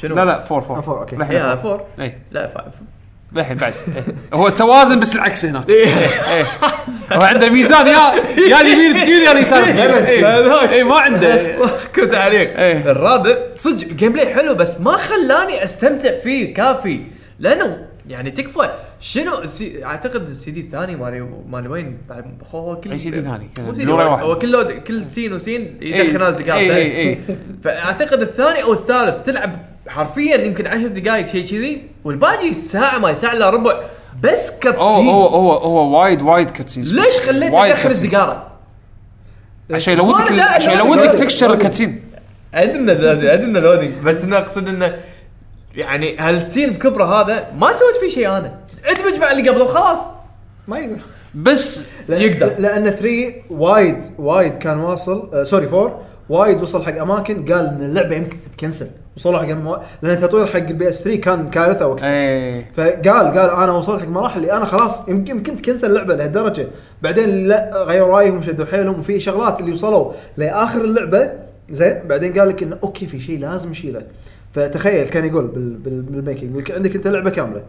[0.01, 1.77] شنو؟ لا لا four four four، يا four.
[1.77, 2.73] four اي لا five
[3.33, 4.03] للحين بعد إيه.
[4.33, 5.87] هو توازن بس العكس هناك إيه.
[7.13, 8.13] هو عنده الميزان يا
[8.49, 11.55] يا اليمين ثقيل يا اليسار ثقيل اي إيه، ما عنده
[11.95, 12.91] كنت عليك إيه.
[12.91, 17.01] الرابع صدق ال gameplay حلو بس ما خلاني استمتع فيه كافي
[17.39, 18.69] لأنه يعني تكفى
[18.99, 19.85] شنو سي...
[19.85, 21.97] أعتقد السي دي الثاني مالي مالي وين
[22.53, 24.23] هو كل ثاني؟ مو سي دي واحد واحد.
[24.23, 25.95] هو كل load كل scene و scene إيه.
[25.95, 27.19] يدخل ناس دقائق إيه، إيه، إيه.
[27.63, 29.59] فأعتقد الثاني أو الثالث تلعب
[29.89, 33.79] حرفيا يمكن 10 دقائق شيء كذي والباقي ساعة ما ساعه إلا ربع.
[34.23, 37.89] بس cutscene هو هو هو هو وايد وايد cutscenes ليش خليته يدخل.
[37.89, 38.47] السيجارة؟
[39.71, 42.03] عشان ي load لك عشان ي load لك texture ال cutscene
[42.53, 42.91] عندنا
[43.31, 44.97] عندنا loading بس أنا أقصد إنه
[45.75, 48.59] يعني هال scene بكبره هذا ما سويت فيه شيء أنا.
[48.85, 50.07] ادمج مع اللي قبله وخلاص
[50.67, 50.99] ما يقدر.
[51.35, 52.53] بس يقدر.
[52.57, 57.81] لأن 3 وايد وايد كان واصل آه sorry 4 وايد وصل حق أماكن قال إن
[57.81, 58.87] اللعبة يمكن تت cancel.
[59.19, 59.77] وصلوا حق المو...
[60.01, 62.09] لأن التطوير حق ال PS 3 كان كارثة وقتها.
[62.09, 62.71] إيه.
[62.73, 66.67] فقال قال أنا وصلت حق مراحل اللي أنا خلاص يمكن يمكن ت cancel اللعبة لهالدرجة.
[67.01, 71.31] بعدين لا غيروا رأيهم وشدوا حيلهم وفي شغلات اللي وصلوا لآخر اللعبة
[71.69, 71.99] زين.
[72.07, 74.01] بعدين قال لك إنه okay في شيء لازم نشيله
[74.53, 77.61] فتخيل كان يقول بال بال بال making يقول عندك أنت لعبة كاملة.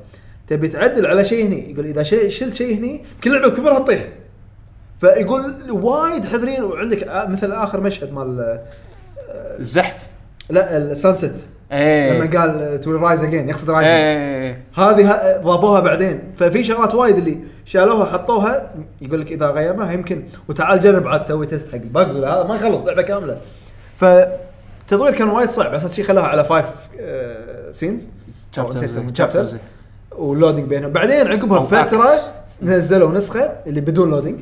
[0.49, 4.09] تبي تعدل على شيء هني؟ يقول إذا شيء شلت شيء هني كل لعبة بكبرها تطيح
[5.01, 8.61] فيقول وايد حذرين وعندك مثل آخر مشهد مال
[9.61, 10.10] الزحف.
[10.51, 16.21] لا ال sunset إيه لما قال to rise again يقصد rise إيه هذه ضافوها بعدين.
[16.37, 18.71] ففي شغلات وايد اللي شالوها حطوها
[19.01, 20.23] يقول لك إذا غيرناها يمكن.
[20.49, 23.37] وتعال جرب عاد تسوي test حق ال bugs ولا هذا ما يخلص لعبة كاملة.
[23.97, 26.67] فالتطوير كان وايد صعب أساس شيء خلاها على five
[27.71, 28.09] scenes
[29.15, 29.57] chapters
[30.13, 30.93] وال loading بينهم.
[30.93, 32.07] بعدين عقبها بفترة.
[32.63, 34.41] نزلوا نسخة اللي بدون loading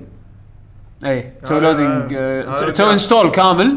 [1.04, 1.32] إيه.
[1.42, 2.92] تسوي آه، لودينج آه، تسوي آه.
[2.92, 3.76] انستول كامل.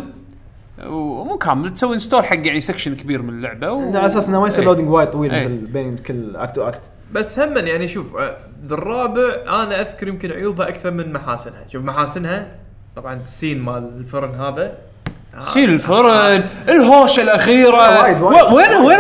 [0.88, 3.80] ومو كامل تسوي انستول حق يعني سكشن كبير من اللعبة و...
[3.80, 4.66] على أساس إنه ما يصير.
[4.66, 5.32] لودينج وايد طويل.
[5.32, 6.82] مثل بين كل اكت واكت
[7.14, 11.86] بس هم يعني شوف آه، ذا الرابع أنا أذكر يمكن عيوبها أكثر من محاسنها شوف
[11.86, 12.56] محاسنها
[12.96, 14.78] طبعا السين مال الفرن هذا
[15.40, 18.44] سين الفرن الهوشه الأخيرة وايد- وايد.
[18.44, 19.00] و- وين وين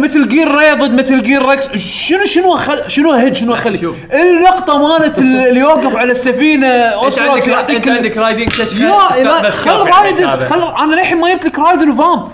[0.00, 3.96] مثل جير ري ضد مثل جير ريكس شنو شنو أخل شنو اهد شنو شوف.
[4.12, 9.70] اللقطة مالت ال- اللي يوقف على السفينة اوسلوت يعطيك انت عندك رايدنج تشكيل يا خل
[9.76, 10.38] رايدن.
[10.46, 12.28] خل أنا للحين ما جبت لك رايدن وفامب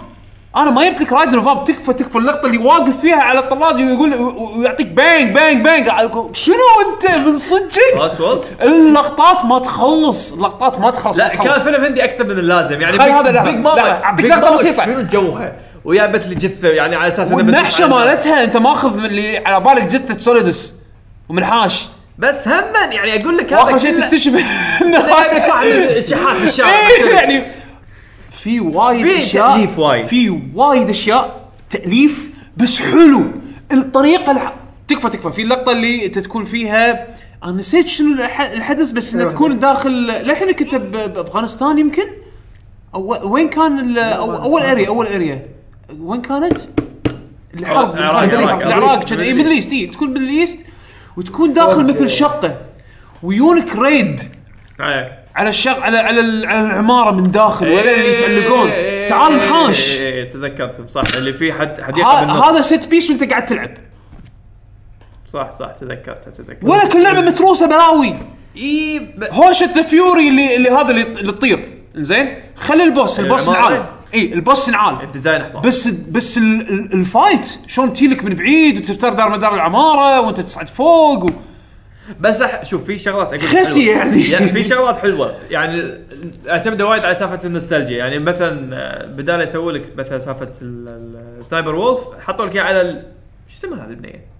[0.56, 3.74] أنا ما جبت لك Raiden و Vamp تكفى تكفى اللقطة اللي واقف فيها على الطراد
[3.76, 4.14] ويقول
[4.58, 5.88] ويعطيك bang bang bang
[6.32, 6.54] شنو
[6.86, 11.48] أنت من صدقك اللقطات ما تخلص اللقطات ما تخلص لا ما تخلص.
[11.48, 13.42] كان فيلم هندي أكثر من اللازم يعني خلي هذا.
[13.42, 14.84] Big Mama لقطة Mama بسيطة.
[14.84, 15.52] شنو جوها
[15.84, 17.80] وجابت لي جثة يعني على أساس الناس.
[17.80, 20.74] مالتها أنت ماخذ من اللي على بالك جثة Solidus
[21.28, 21.84] ومنحاش
[22.18, 24.32] بس هم يعني أقول لك واخر هذا شيء كله- تكتشف
[24.82, 27.42] إنه جايب لك واحد من الشحات في الشارع إيه، يعني
[28.44, 30.06] في وايد في أشياء تأليف وايد.
[30.06, 33.22] في وايد أشياء تأليف بس حلو.
[33.72, 34.54] الطريقة الح...
[34.88, 35.32] تكفى تكفى.
[35.32, 37.06] في اللقطه اللي انت تكون فيها
[37.44, 39.32] أنا نسيت شنو الح- الحدث بس انه أيوة.
[39.34, 42.02] تكون داخل للحين كنت ب- بأفغانستان يمكن؟
[42.94, 45.46] أو وين كان ال- أو أول area أول area
[46.00, 46.58] وين كانت؟
[47.54, 48.22] الحرب العراق،
[48.62, 50.66] العراق كان اي East إي، تكون Middle East
[51.16, 52.56] وتكون داخل مثل شقة.
[53.22, 54.20] ويونك ريد.
[54.80, 55.23] إيه.
[55.36, 58.68] على الشق على على ال- على العمارة من داخل ولا اللي يتعلقون.
[58.68, 61.02] إيه، تعال إيه، نحاش إيه، إيه، تذكرتهم صح.
[61.16, 62.36] اللي فيه حد حديقه ه- بالنص.
[62.44, 63.70] هذا ست بيس وانت قاعد تلعب.
[65.26, 68.14] صح صح تذكرت تذكرت ولا كل لعبة متروسة بلاوي.
[68.56, 69.24] اي ب...
[69.30, 73.72] هوشه ذا فيوري اللي, اللي هذا اللي, اللي تطير زين؟ خلي البوس البوس العمارة.
[73.74, 79.12] نعال اي البوس نعال الديزاين بس بس ال- ال- الفايت شلون تجيلك من بعيد وتفتر
[79.12, 81.30] دار مدار العمارة وانت تصعد فوق و...
[82.20, 82.64] بس أح...
[82.64, 83.90] شوف في شغلات أقول خسي.
[83.90, 84.30] يعني.
[84.30, 85.90] يعني في شغلات حلوة يعني
[86.48, 91.40] أعتمد وايد على سالفة النوستالجيا يعني مثلا آه، بدال يسوي لك مثلا سالفة ال- ال-
[91.40, 93.02] ال Sniper Wolf حطوا لك على ال...
[93.48, 94.34] شو اسمها هذه البنية؟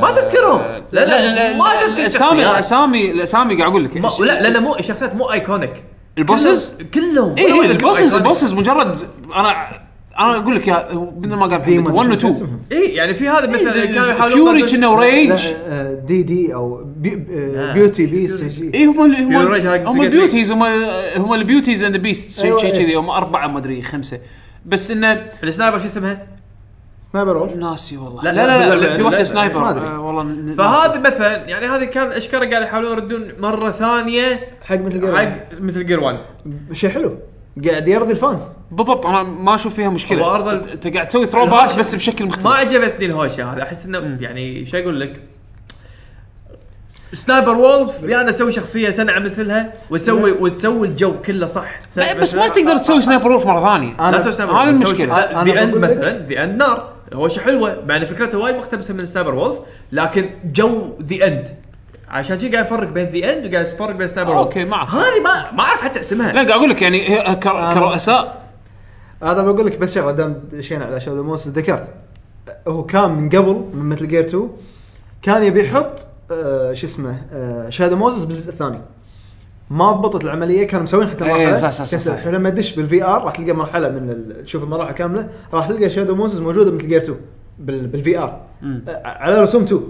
[0.00, 0.62] ما تذكرهم.
[0.92, 2.54] لا، لا، ما تذكر الاسامي الشخصيات.
[2.54, 4.08] الاسامي الاسامي قاعد أقول لك ما...
[4.20, 5.82] لا لأن مو الشخصيات مو iconic
[6.18, 8.14] ال bosses كلهم اي البوسز.
[8.14, 8.96] ال bosses مجرد
[9.34, 9.66] أنا
[10.20, 10.88] أنا أقول لك يا
[11.20, 13.94] مثل ما قال ديمون 1 و شو 2 اسمهم؟ اي يعني في هذا مثلا إيه،
[13.94, 17.26] كانوا يحاولون فيوري كنا وريج لا، دي دي أو بي.
[17.74, 19.36] بيوتي بيست شيء اي هم هم
[19.86, 20.62] هم البيوتيز هم
[21.16, 22.78] هم البيوتيز اند بيست شيء أيوة، شيء إيه.
[22.84, 24.20] كذي هم أربعة ما أدري خمسة
[24.66, 26.26] بس انه السنايبر شو اسمها؟
[27.12, 29.94] سنايبر وولف ناسي والله لا، لا لا, لا, باللعبة- لا في واحدة لا، سنايبر ما.
[29.94, 30.98] آه، والله فهذا.
[31.00, 35.86] مثلا يعني هذه كان اشكره قاعد يحاولون يردون مرة ثانية حق مثل جير حق مثل
[35.86, 36.16] جير 1
[36.72, 37.16] شيء حلو
[37.68, 38.48] قاعد يرضي ال fans.
[38.70, 40.22] بالضبط أنا ما أشوف فيها مشكلة.
[40.24, 43.62] هو أرض ال- أنت أنت قاعد تسوي throwback بس بشكل ما مختلف عجبتني الهوشة هذه.
[43.62, 45.20] أحس إنه يعني شو أقول لك؟
[47.12, 51.80] Sniper Wolf يا أنا أسوي شخصية سنعة مثلها وتسوي وتسوي الجو كله صح.
[51.96, 54.10] لا، بس ما تقدر تسوي Sniper Wolf مرة ثانية.
[54.10, 55.14] لا تسوي Sniper هذه Wolf، المشكلة.
[55.18, 56.92] أنا The End بقول لك- مثلا The End نار.
[57.14, 59.58] هوشة حلوة مع إن فكرته وايد مقتبسة من Sniper Wolf
[59.92, 61.48] لكن جو The End
[62.10, 64.88] عشان شي قاعد يفرق بين The End وقاعد يفرق بين Sniper أوكي، معك.
[64.88, 66.32] هذه ما ما أعرف حتى اسمها.
[66.32, 68.40] لا قاعد أقول لك يعني هي- كر- كرؤساء.
[69.22, 71.90] هذا بقول لك بس شغله دام دشينا على Shadow Moses ذكرت.
[72.68, 74.48] هو كان من قبل من Metal Gear 2
[75.22, 78.80] كان يبي يحط آه شو اسمه آه Shadow Moses بالجزء الثاني.
[79.70, 82.26] ما ضبطت العملية كانوا مسوين حتى إيه، مرحله صح، صح، صح، كان صح.
[82.26, 86.14] لما تدش بال VR راح تلقى مرحلة من ال- تشوف المراحل كاملة راح تلقى Shadow
[86.14, 87.16] Moses موجودة Metal Gear 2
[87.58, 88.40] بال بالفي ار
[88.88, 89.82] آه على رسوم 2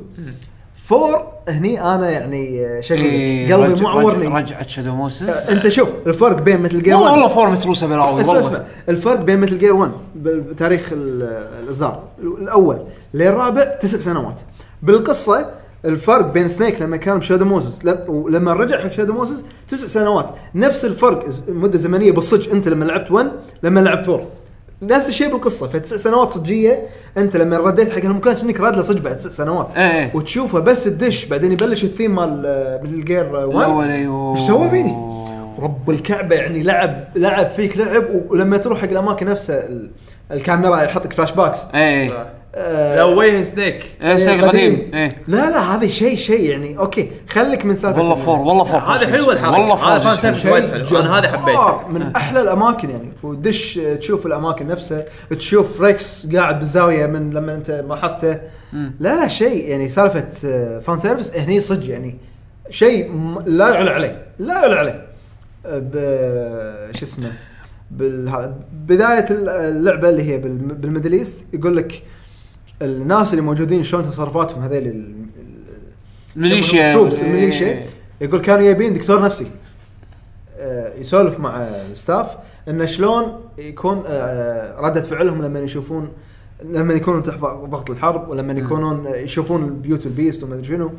[0.91, 5.89] فور هني أنا يعني أقول إيه، قلبي معورني رج- رجعت شادو موسس آه، أنت شوف
[6.07, 8.60] الفرق بين مثل جير والله 1 والله فور متروسة بلاوي اسمع اسمع.
[8.89, 12.02] الفرق بين مثل جير 1 بتاريخ ال- الإصدار.
[12.23, 12.78] الأول
[13.15, 14.41] للرابع تسع سنوات.
[14.83, 15.51] بالقصة
[15.85, 20.27] الفرق بين سنيك لما كان بشادو موسس لم- ولما رجع حق شادو موسس تسع سنوات.
[20.55, 23.31] نفس الفرق مدة زمنية بالصج أنت لما لعبت 1
[23.62, 24.27] لما لعبت 4
[24.83, 25.68] نفس الشيء بالقصة.
[25.68, 26.83] فتسع سنوات صجية
[27.18, 29.76] أنت لما رديت حق المكان كأنك راد له صج بعد تسع سنوات.
[29.76, 30.10] إيه، إيه.
[30.15, 34.70] وتشوفه بس تدش بعدين يبلش الثيم مال آه، Metal Gear 1 الأول أيوه إيش سوى
[34.70, 34.97] فيني؟
[35.59, 39.91] رب الكعبة يعني لعب لعب فيك لعب ولما تروح حق الأماكن نفسها ال-
[40.33, 41.60] الكاميرا يحطك flashbacks.
[41.75, 42.26] إيه آه
[42.97, 47.65] لو وجه Snake إيه Snake قديم إيه لا لا هذا شيء شيء يعني أوكي خليك
[47.65, 49.12] من سالفة والله ال- four وال four هذا four.
[49.12, 49.53] حلوة الحركة.
[49.59, 50.43] والله هذا four fan شيء.
[50.43, 50.47] service.
[50.70, 51.01] وايد حلو.
[51.01, 51.89] أنا هذا حبيته.
[51.89, 57.55] من أحلى الأماكن يعني ودش آه، تشوف الأماكن نفسها تشوف Rex قاعد بالزاوية من لما
[57.55, 58.41] أنت ما حطه
[58.73, 62.17] لا لا شيء يعني سالفة آه، fan service هني صدق يعني
[62.70, 63.12] شيء
[63.47, 65.07] لا يعلى عليه لا يعلى عليه
[65.67, 65.93] آه، ب
[66.97, 67.33] شو اسمه
[68.73, 72.03] بداية اللعبة اللي هي بالم- بال Middle East يقول لك
[72.83, 75.15] الناس اللي موجودين شلون تصرفاتهم هذيل ال-
[76.36, 76.92] ال- ميليشيا.
[76.94, 77.28] troops إيه.
[77.31, 77.86] الميليشيا
[78.20, 79.47] يقول كانوا يبين دكتور نفسي
[80.59, 81.57] آه، يسولف مع
[81.91, 82.36] ال staff
[82.68, 86.09] إنه شلون يكون آه، ردة فعلهم لما يشوفون
[86.65, 90.91] لما يكونون تحت ضغط الحرب ولما يكونون يشوفون ال beauty ال beast وما أدري شنو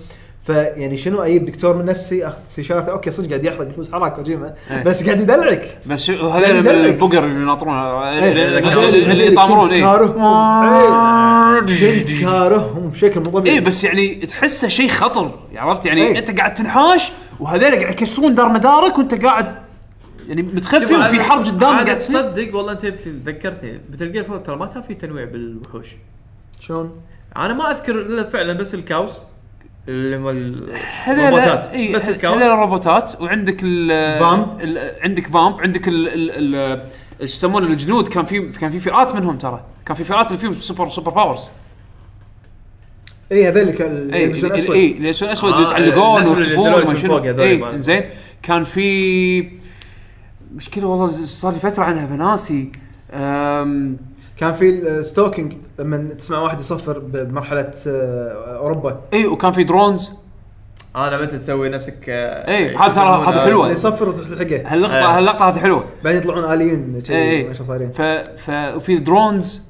[0.44, 4.54] فيعني شنو أجيب دكتور من نفسي أخذ استشارته أوكي صدق قاعد يحرق فلوس حراك كوجيما
[4.72, 4.84] إيه.
[4.84, 5.78] بس قاعد يدلعك.
[5.86, 6.68] بس شو- هذول.
[6.86, 9.82] البقر اللي يناطرون إيه، اللي- اللي هذول يطامرون إيه.
[9.82, 10.24] كارههم.
[10.64, 11.60] إيه.
[11.60, 13.58] كنت كارههم بشكل مو طبيعي.
[13.58, 16.20] إيه بس يعني تحسه شيء خطر عرفت؟ يعني إيه.
[16.20, 19.56] أنت قاعد تنحاش وهذول قاعد يكسرون دار مدارك وأنت قاعد
[20.28, 22.86] يعني متخفي وفي حرب قدامك قاعد تصدق؟ والله أنت
[23.26, 23.82] ذكرتني.
[24.20, 25.88] 4 ترى ما كان في تنويع بالوحوش.
[26.60, 26.92] شلون؟
[27.38, 29.12] أنا ما أذكر إلا فعلا بس ال cows.
[29.88, 30.70] اللي هم ال-
[31.04, 31.66] هذول الروبوتات.
[31.74, 34.62] إي بس ال cows هذول الروبوتات وعندك ال Vamp.
[34.62, 36.82] ال- عندك Vamp عندك ال ال ال
[37.22, 38.08] إيش يسمونه الجنود.
[38.08, 39.64] كان في كان في فئات منهم ترى.
[39.86, 41.50] كان في فئات اللي فيهم super super powers
[43.32, 44.76] إي هذول اللي كان اللي إي يلبسون أسود.
[44.76, 47.18] إي اللي يلبسون أسود آه، يتعلقون الناس اللي ويختفون ينزلون وما من شنو.
[47.18, 48.04] فوق هذول إي مال- زين.
[48.44, 49.50] كان في
[50.56, 52.72] مشكله والله صار لي فترة عنها بناسي.
[53.14, 53.98] أم،
[54.42, 59.02] كان في ال stalking لما تسمع واحد يصفر بمرحلة آه، أوروبا.
[59.14, 60.12] اي وكان في drones.
[60.96, 63.64] آه لما انت تسوي نفسك آه، إيه، شو هذا ترى-؟ هذا حلوة.
[63.64, 64.74] اللي يصفر تلحقه.
[64.74, 65.18] هاللقطه إيه.
[65.18, 65.86] هاللقطة هذه حلوة.
[66.04, 67.92] بعدين يطلعون اليين اي اي صايرين.
[67.92, 68.02] ف
[68.38, 69.62] ف وفي ال drones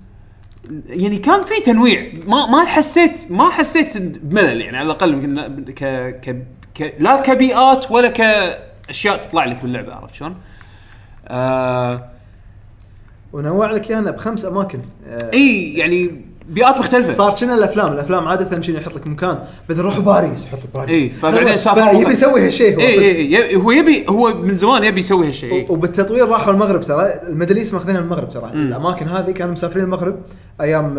[0.85, 2.13] يعني كان في تنويع.
[2.25, 4.61] ما ما حسيت ما حسيت بملل.
[4.61, 5.83] يعني على الأقل يمكن ك
[6.21, 10.35] ك ك لا كبيئات ولا كأشياء تطلع لك باللعبة عرفت شلون؟
[11.27, 12.11] آه
[13.33, 14.79] ونوع لك إياها بخمس أماكن.
[15.07, 17.13] آه، إي يعني بيئات مختلفة.
[17.13, 20.89] صار كنا الأفلام الأفلام عادة شنو يحط لك مكان؟ بعدين روح باريس يحط لك باريس.
[20.91, 22.11] إي، فبعدين سافر يبي.
[22.11, 22.87] يسوي هالشيء هو إي.
[22.87, 25.53] إي إي هو يبي هو من زمان يبي يسوي هالشيء.
[25.53, 25.65] إي.
[25.69, 27.13] وبالتطوير راحوا المغرب ترى.
[27.27, 28.51] ال Middle East ماخذينها من المغرب ترى.
[28.53, 30.19] الأماكن هذه كانوا مسافرين المغرب
[30.61, 30.95] أيام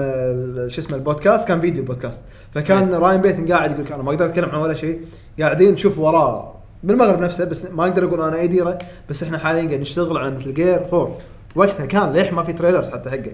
[0.68, 2.22] شو اسمه البودكاست كان فيديو بودكاست.
[2.54, 5.00] فكان Ryan Payton قاعد يقول أنا ما أقدر أتكلم عن ولا شيء.
[5.40, 8.78] قاعدين نشوف وراه بالمغرب نفسه بس ما أقدر أقول أنا أي ديرة
[9.10, 11.16] بس إحنا حاليا قاعد نشتغل على Metal Gear 4
[11.54, 13.32] وقتها كان ليش ما في trailers حتى حقه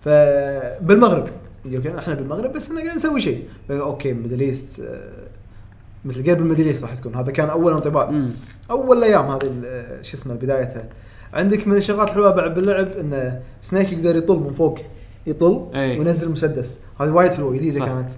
[0.00, 1.28] فبالمغرب
[1.64, 5.10] يقول كان إحنا بالمغرب بس إحنا قاعد نسوي شيء أوكي Middle East آه،
[6.04, 8.12] مثل جير بالميدل ايست راح تكون هذا كان أول انطباع.
[8.70, 10.88] أول أيام هذه ال- شو اسمه بدايتها
[11.34, 14.78] عندك من الشغلات الحلوة بعد باللعب إن سنيك يقدر يطل من فوق
[15.26, 15.98] يطل إي.
[15.98, 17.84] وينزل مسدس هذه وايد حلوة جديدة.
[17.86, 18.10] كانت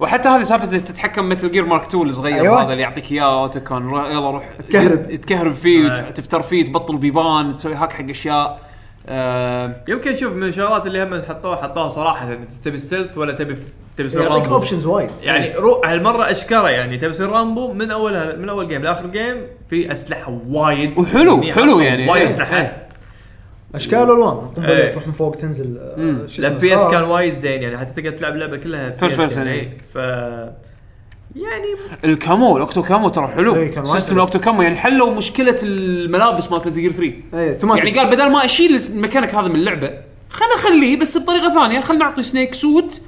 [0.00, 2.62] وحتى هذه سالفه اللي تتحكم Metal Gear Mark 2 الصغير أيوة.
[2.62, 5.14] هذا اللي يعطيك اياه Otacon رو- يلا روح تكهرب.
[5.14, 6.10] تكهرب فيه أيوة.
[6.10, 8.60] تفتر فيه تبطل بيبان تسوي هاك حق أشياء
[9.08, 13.56] آه يمكن شوف من الشغلات اللي هم حطوها حطوها صراحة تبي stealth ولا تبي
[13.96, 17.90] تبي تصير يعطيك رامبو options وايد يعني رو هالمرة إشكرة يعني تبي تصير رامبو من
[17.90, 19.36] أول من أول game لآخر game
[19.70, 22.86] في أسلحة وايد وحلو يعني حلو يعني وايد إيه، أسلحة إيه.
[23.74, 24.92] أشكال والوان إيه.
[24.92, 26.90] تروح من فوق تنزل اسمه؟ ال FPS.
[26.90, 29.76] كان وايد زين يعني حتى تقدر تلعب اللعبة كلها person، يعني إيه.
[29.94, 29.98] ف
[31.36, 31.68] يعني
[32.04, 33.54] ال camo ال OctoCamo ترى حلو.
[33.54, 34.16] إيه، كان وايد system حلو.
[34.16, 37.84] ال OctoCamo يعني حلوا مشكلة الملابس مالت Metal Gear 3 إيه توماتيك.
[37.84, 39.90] يعني قال بدل ما أشيل الميكانيك هذا من اللعبة
[40.30, 43.00] خلنا اخليه بس بطريقة ثانية خلنا نعطي سنيك suit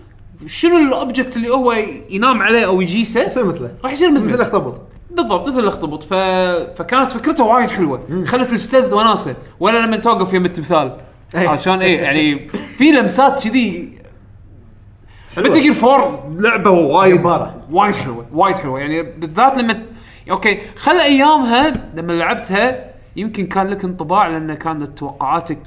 [0.46, 1.76] شنو ال object اللي هو
[2.10, 3.70] ينام عليه أو يجيسه؟ يصير مثله.
[3.84, 4.80] راح يصير مثل مثله الاخطبوط.
[5.10, 6.02] بالضبط مثل الاخطبوط.
[6.04, 6.14] ف...
[6.78, 8.24] فكانت فكرته وايد حلوة.
[8.26, 9.34] خلت ال stealth وناسة.
[9.60, 10.96] ولا لما توقف يم التمثال.
[11.34, 11.46] أي.
[11.46, 12.48] عشان إيه يعني
[12.78, 13.95] في لمسات كذي
[15.38, 17.54] Metal Gear 4 لعبة وايد جبارة.
[17.70, 18.80] وايد حلوة وايد حلوة.
[18.80, 19.82] يعني بالذات لما
[20.30, 25.58] okay خل أيامها لما لعبتها يمكن كان لك انطباع لأن كانت توقعاتك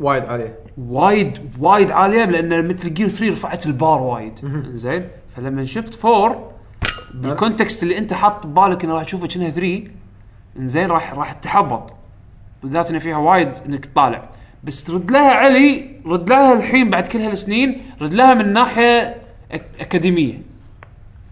[0.00, 4.38] وايد عليه وايد وايد عالية لأن مثل جير 3 رفعت البار وايد.
[4.74, 6.50] زين فلما شفت 4
[7.14, 9.82] بال context اللي أنت حاط ببالك إنه راح تشوفه كأنها 3
[10.56, 11.94] زين راح راح تحبط.
[12.62, 14.29] بالذات ان فيها وايد إنك تطالع.
[14.64, 19.16] بس ترد لها علي رد لها الحين بعد كل هالسنين رد لها من ناحية
[19.80, 20.42] أكاديمية.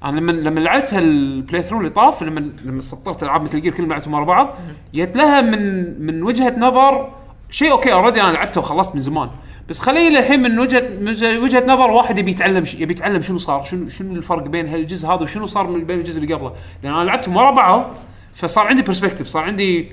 [0.04, 3.90] أنا لما لما لعبت هال playthrough اللي طاف لما لما سطرت ألعاب Metal Gear كلهم
[3.90, 4.54] لعبتهم ورا بعض
[4.94, 7.14] جت لها من من وجهة نظر
[7.50, 9.30] شيء okay already أنا لعبته وخلصت من زمان.
[9.68, 13.62] بس خليني الحين من وجهه من وجهة نظر واحد يبي يتعلم يبي يتعلم شنو صار
[13.62, 16.52] شنو شنو الفرق بين هالجزء هذا وشنو صار من بين الجزء اللي قبله.
[16.82, 17.96] لأن أنا لعبتهم ورا بعض
[18.34, 19.92] فصار عندي perspective صار عندي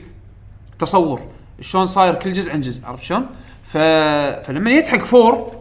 [0.80, 1.22] تصور.
[1.61, 3.25] شلون صاير كل جزء عن جزء عرفت شلون؟
[3.66, 3.77] ف...
[4.48, 5.51] فلما جيت حق four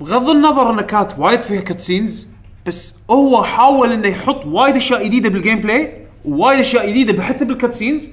[0.00, 2.28] بغض النظر انها كانت وايد فيها cutscenes
[2.66, 5.92] بس هو حاول إنه يحط وايد أشياء جديدة بال gameplay
[6.24, 8.08] ووايد أشياء جديدة حتى بال cutscenes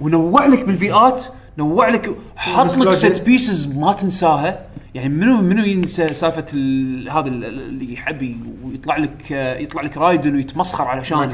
[0.00, 1.24] ونوع لك بالبيئات
[1.58, 2.90] نوع لك حط لك.
[2.94, 8.96] set pieces ما تنساها يعني منو منو ينسى سالفة ال- هذا ال- اللي يحبي ويطلع
[8.96, 11.30] لك يطلع لك رايدن ويتمسخر علشانك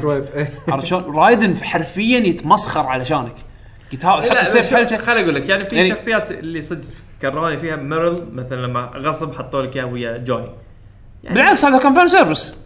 [0.67, 3.35] عرفت شلون؟ رايدن حرفيا يتمسخر علشانك
[3.93, 6.85] لا يحط لا السيف حلجه خليني أقول لك يعني في يعني- شخصيات اللي صدق
[7.21, 10.49] كرهوني فيها ميرل مثلا لما غصب حطوا لك إياه ويا جوني
[11.23, 12.57] يعني بالعكس هذا كان fan service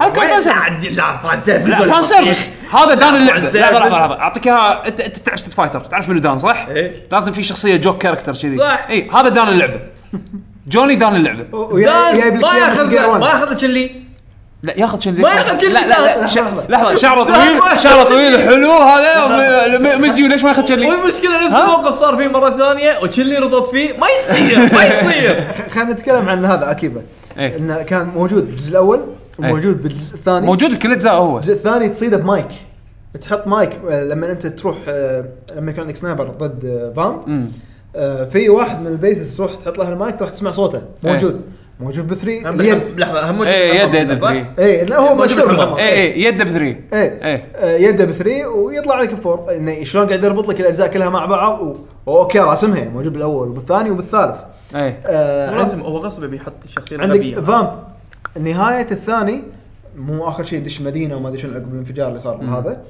[0.00, 3.40] هذا كان فان سيرفس لا فان لا ولا فان سيرفس هذا دان اللعبة.
[3.40, 7.06] لحظه لحظه أعطيك إياها انت أنت تعرف ستيت فايتر تعرف منو دان صح؟ إيه.
[7.12, 8.56] لازم في شخصية جوك كاركتر كذي.
[8.56, 8.86] صح.
[8.90, 9.80] اي هذا دان اللعبة.
[10.68, 11.42] جوني دان اللعبة.
[11.82, 13.18] دان ما ياخذ.
[13.18, 14.01] ما ياخذ لك اللي
[14.62, 15.58] لا ياخذ شن ما ياخذ.
[15.58, 16.66] شن لا لا لا لحظة.
[16.68, 21.94] لحظة شعره طويل شعره طويل حلو هذا مزيو ليش ما ياخذ شن والمشكلة نفس؟ الموقف
[21.94, 23.92] صار فيه مرة ثانية وتشيلي رضت فيه.
[23.98, 25.52] ما يصير ما يصير.
[25.70, 27.02] خلينا نتكلم عن هذا اكيبا
[27.38, 27.56] إيه.
[27.56, 29.00] انه كان موجود بالجزء الأول
[29.38, 30.46] وموجود بالجزء الثاني.
[30.46, 31.36] موجود بكل أجزاء هو.
[31.36, 32.48] الجزء الثاني تصيده بمايك.
[33.20, 35.24] تحط مايك آه، لما أنت تروح آه،
[35.56, 37.50] لما عندك sniper ضد آه، فامب.
[38.26, 40.82] في واحد من ال bases تروح تحط له المايك راح تسمع صوته.
[41.04, 41.42] موجود.
[41.80, 42.48] موجود ب three.
[42.48, 44.46] اليد لحظة هم إيه يد بالحمام، يد صح؟ ب three.
[44.58, 46.80] إيه لا هو مشهور إيه يده ب three.
[46.92, 47.42] إيه إيه.
[47.56, 51.26] آه، يده ب three ويطلع لك four انه شلون قاعد يربط لك الأجزاء كلها مع
[51.26, 51.76] بعض؟ و...
[52.08, 52.84] okay راسمها.
[52.84, 54.36] موجود بالأول وبالثاني وبالثالث.
[54.74, 55.00] إيه.
[55.06, 57.70] آه مو لازم هو غصب يبي يحط الشخصيه عندك الغبيه فامب.
[58.40, 59.42] نهاية الثاني
[59.96, 62.80] مو آخر شيء دش مدينة وما أدري شنو عقب الانفجار اللي صار هذا.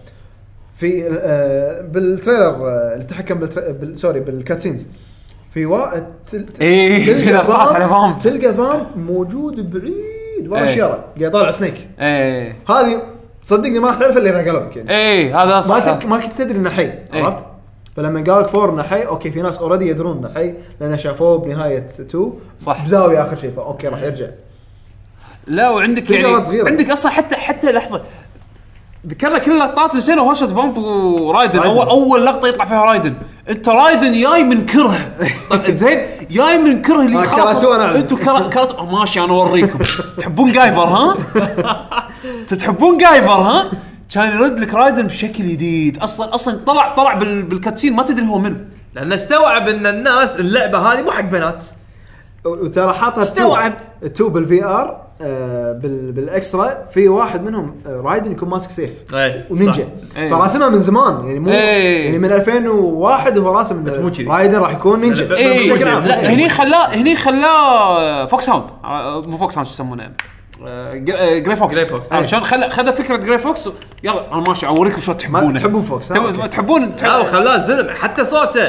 [0.74, 3.72] في آه بال trailer آه اللي تحكم بالتر...
[3.72, 3.98] بال...
[3.98, 4.86] sorry بال cutscenes.
[5.54, 6.46] في واحد تل...
[6.60, 8.22] إيه، تلقى لقطات على فامب.
[8.22, 10.64] تلقى فامب موجود بعيد ورا إيه.
[10.64, 13.02] الشارع قاعد يطالع سنيك إيه هذه
[13.44, 16.06] صدقني ما تعرف إلا اذا قلبك يعني إيه هذا ما صح تك...
[16.06, 17.24] ما كنت تدري إنه حي إيه.
[17.24, 17.46] عرفت؟
[17.96, 21.38] فلما قال لك four إنه حي okay في ناس already يدرون إنه حي لأن شافوه
[21.38, 22.84] بنهاية 2 صح.
[22.84, 24.26] بزاوية آخر شيء ف okay راح يرجع
[25.46, 26.68] لا وعندك يعني صغيرة.
[26.68, 28.02] عندك أصلا حتى حتى لحظة
[29.06, 31.76] ذكرنا كل اللقطات نسينا هوشه فامب ورايدن رايدن.
[31.76, 33.14] اول أول لقطة يطلع فيها رايدن
[33.50, 34.94] أنت رايدن جاي من كره
[35.50, 37.96] طيب زين جاي من كره اللي آه، خلاص كرهتوه أنا.
[37.96, 39.78] أنتم كره كرهت آه، ماشي أنا أوريكم
[40.18, 41.16] تحبون جايفر ها؟
[42.40, 43.70] أنتوا تحبون جايفر ها؟
[44.14, 48.26] كان يرد لك رايدن بشكل جديد أصلا أصلا طلع طلع بال- بال cutscene ما تدري
[48.26, 48.56] هو منو
[48.94, 51.64] لأنه استوعب إن الناس اللعبة هذه مو حق بنات
[52.44, 53.74] وترى حاطها استوعب.
[54.02, 58.70] ال two بال VR آه بال بال extra في واحد منهم آه رايدن يكون ماسك
[58.70, 60.28] سيف إيه ونينجا إيه.
[60.30, 62.04] فراسمها من زمان يعني مو إيه.
[62.04, 63.84] يعني من 2001 وهو راسم.
[64.28, 66.48] رايدن راح يكون نينجا لا، لا، بشكل عام، لا بشكل هني.
[66.48, 70.10] خلاه هني خلاه فوكس هاوند آه، مو فوكس هاوند شو يسمونه
[70.94, 72.12] ج- جراي فوكس جراي فوكس.
[72.12, 72.28] عرفت.
[72.28, 73.72] شلون؟ خذ خذ فكرة جراي فوكس و-
[74.04, 76.08] يلا أنا ماشي اوريكم شلون تحبونه تحبون فوكس،.
[76.08, 78.68] تحبون لا تحب- وخلاه زلم حتى صوته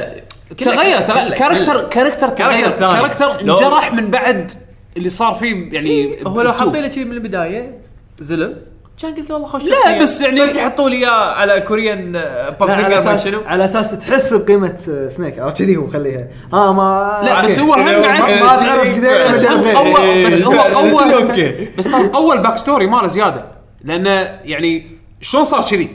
[0.57, 2.93] تغير تغير كاركتر كاركتر تغير ثاني.
[2.93, 4.51] كاركتر انجرح من بعد
[4.97, 6.53] اللي صار فيه يعني هو لو.
[6.53, 7.77] حاطين له شيء من البداية
[8.19, 8.55] زلم
[9.01, 10.01] كان قلت والله خوش لا،.
[10.01, 12.73] بس يعني- بس يحطوا لي إياه على كوريان باب لا
[13.09, 17.45] على شنو على أساس تحس بقيمة آه، سنيك عرفت كذي هو مخليها ها ما لا
[17.45, 17.59] بس.
[17.59, 19.77] هو هم ما- بعد ما تعرف قديش بس هو.
[19.77, 21.67] قوى بس هو قوى أوكي.
[21.77, 23.45] بس ترى قوى ال back story ماله زيادة
[23.83, 24.11] لأنه
[24.43, 25.89] يعني شلون صار كذي؟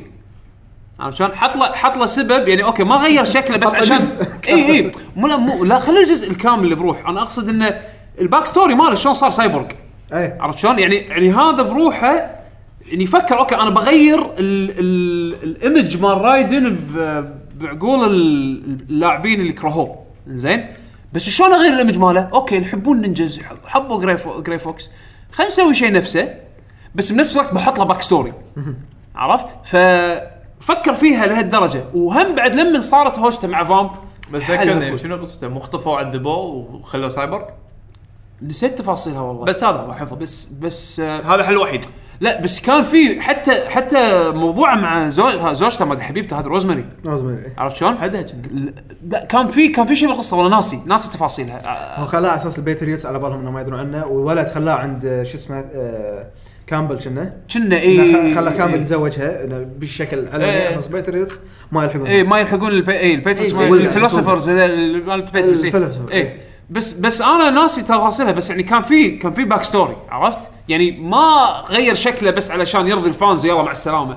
[1.01, 3.99] عرفت شلون؟ حط له حط له سبب يعني okay ما غير شكله بس عشان.
[4.49, 7.81] إي إي مو لا مو لا خلي الجزء الكامل اللي بروح أنا أقصد إنه
[8.21, 9.67] ال back story ماله شلون صار سايبورغ
[10.15, 12.13] إي عرفت شلون؟ يعني يعني هذا بروحه
[12.91, 16.79] يعني يفكر okay أنا بغير ال ال ال image مال رايدن
[17.55, 20.67] بعقول ال- اللاعبين اللي كرهوه زين
[21.13, 24.91] بس شلون أغير ال image ماله؟ okay يحبون ninjas يحب- حبوا جراي, فو جراي فوكس
[25.33, 26.35] خلينا نسوي شيء نفسه
[26.95, 28.33] بس بنفس الوقت بحط له back story
[29.17, 29.57] عرفت؟
[30.61, 31.85] ففكر فيها لهالدرجة.
[31.95, 33.91] وهم بعد لما صارت هوشته مع فامب
[34.33, 34.99] بس ذكرني.
[34.99, 36.37] شنو قصته؟ مختفوا عذبوه
[36.73, 37.47] وخلوه سايبر
[38.43, 39.45] نسيت تفاصيلها والله.
[39.45, 40.15] بس هذا هو حفظ.
[40.17, 41.85] بس بس آه، هذا الحل الوحيد
[42.21, 47.53] لا بس كان في حتى حتى موضوعه مع زو- زوجته ما حبيبته هذه روزماري روزماري.
[47.59, 48.75] عرفت شلون؟ ل-
[49.09, 51.59] لا كان في كان في شيء بالقصة والله ناسي ناسي تفاصيلها.
[51.67, 54.73] آه، هو خلاه على أساس ال Patriots على بالهم إنهم ما يدرون عنه والولد خلاه
[54.75, 56.27] عند آه، شو اسمه آه،
[56.69, 57.31] كامبل كنا.
[57.55, 60.67] كنا اي خلى كامبل يتزوجها إنه بشكل علني إيه.
[60.67, 61.41] على أساس Patriots
[61.73, 62.07] ما يلحقون.
[62.07, 62.99] اي ما يلحقون البي...
[62.99, 66.37] اي ال Patriots إيه، ال philosophers مال ال Patriots الفلسفة، اي إيه.
[66.71, 70.91] بس بس أنا ناسي تفاصيلها بس يعني كان في كان في back story عرفت؟ يعني
[70.91, 74.17] ما غير شكله بس علشان يرضي ال fans يلا مع السلامة.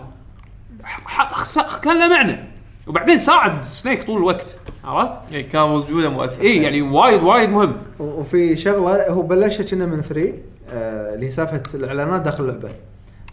[1.84, 2.40] كان له معنى
[2.88, 7.74] وبعدين ساعد سنيك طول الوقت عرفت؟ يعني كان وجوده مؤثر اي يعني وايد وايد مهم.
[8.00, 10.34] و- وفي شغلة هو بلشها كنا من 3 آه،
[10.72, 12.70] اللي هي سالفه الإعلانات داخل اللعبة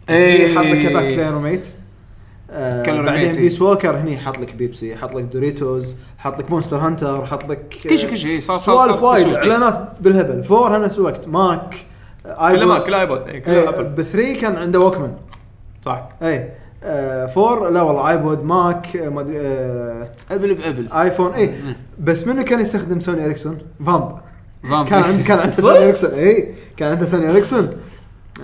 [0.08, 0.54] إيه.
[0.54, 1.66] حاط لك هذاك كليروميت
[2.50, 3.32] آه كليروميت، بعدين.
[3.32, 7.74] بيس ووكر هني حط لك بيبسي حط لك دوريتوز حط لك مونستر هانتر حط لك
[7.88, 9.34] كل شيء كل شيء صار صار سوالف وايد.
[9.34, 11.74] إعلانات بالهبل فور نفس الوقت ماك
[12.26, 15.12] آه، ايبود كله ايبود إيه، كله ابل ب 3 كان عنده ووكمان
[15.84, 16.50] صح إي
[16.84, 21.54] آه فور لا والله ايبود ماك آه، ما أدري آه ابل بابل ايفون إي
[21.98, 24.12] بس منو كان يستخدم سوني اريكسون؟ فامب.
[24.62, 26.10] كان عنده كان عنده سوني إريكسون.
[26.14, 27.76] اي كان عنده سوني إريكسون.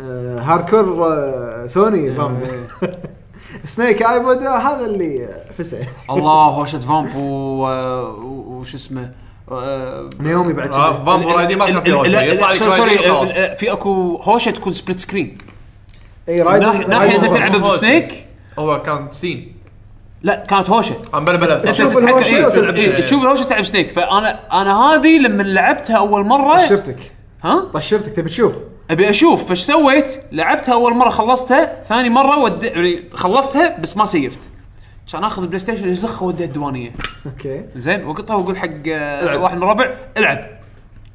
[0.00, 2.14] آه هاردكور آه سوني.
[2.14, 2.38] فامب
[3.64, 5.78] سنيك ايبود آه هذا اللي آه، فسع.
[6.10, 9.10] الله هوشة فامب و- وش اسمه
[9.50, 11.04] آه، نيومي بعد آه،.
[11.04, 15.38] فامب رايدي ما يطلع لك سوري رايدي في أكو هوشه تكون سبليت سكرين
[16.28, 17.18] اي رايدن ناحيه.
[17.18, 17.60] تلعب.
[17.62, 18.26] بسنيك؟
[18.58, 19.53] هو كان scene.
[20.24, 20.94] لا كانت هوشة.
[21.14, 21.72] عم بلا بلا.
[21.72, 22.36] تشوف الهوشة.
[22.36, 23.04] إيه، وتلعب إيه، سنيك.
[23.04, 23.90] تشوف الهوشة تلعب سنيك.
[23.90, 27.12] فأنا أنا هذه لما لعبتها أول مره طشرتك.
[27.42, 28.52] ها؟ طشرتك تبي تشوف؟
[28.90, 29.44] أبي أشوف.
[29.44, 31.82] فايش سويت؟ لعبتها أول مرة خلصتها.
[31.88, 32.62] ثاني مرة ود...
[32.62, 34.38] يعني خلصتها بس ما save ت.
[35.06, 36.90] عشان آخذ ال PlayStation يزخه ودي الديوانية.
[37.26, 37.64] okay.
[37.76, 39.36] زين وقطها واقول حق آه،.
[39.36, 40.63] واحد من الربع العب.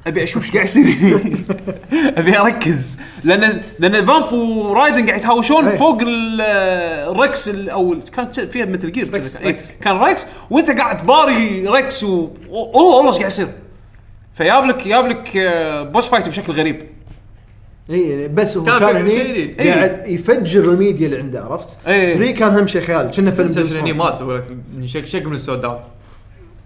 [0.06, 0.96] أبي أشوف إيش قاعد يصير.
[2.18, 5.78] أبي أركز لأن لأن فامب ورايدن قاعد يتهاوشون أي.
[5.78, 6.40] فوق ال-
[7.10, 9.36] الركس ال- أو ال- كانت فيها مثل جير ركس،.
[9.36, 9.62] إي، ركس.
[9.82, 13.48] كان ركس وأنت قاعد تباري ركس و والله والله إيش قاعد يصير
[14.34, 16.82] فياب لك ياب لك آه، بوس فايت بشكل غريب
[17.90, 19.60] اي يعني بس هو كان كان هني جديد.
[19.60, 22.14] قاعد يفجر الميديا اللي عنده عرفت؟ إيه.
[22.14, 24.02] 3 كان هم شيء خيال كنا فيلم جيمس ستيشن هني بوند.
[24.22, 24.44] مات لك
[24.84, 25.78] شك شك من السود داون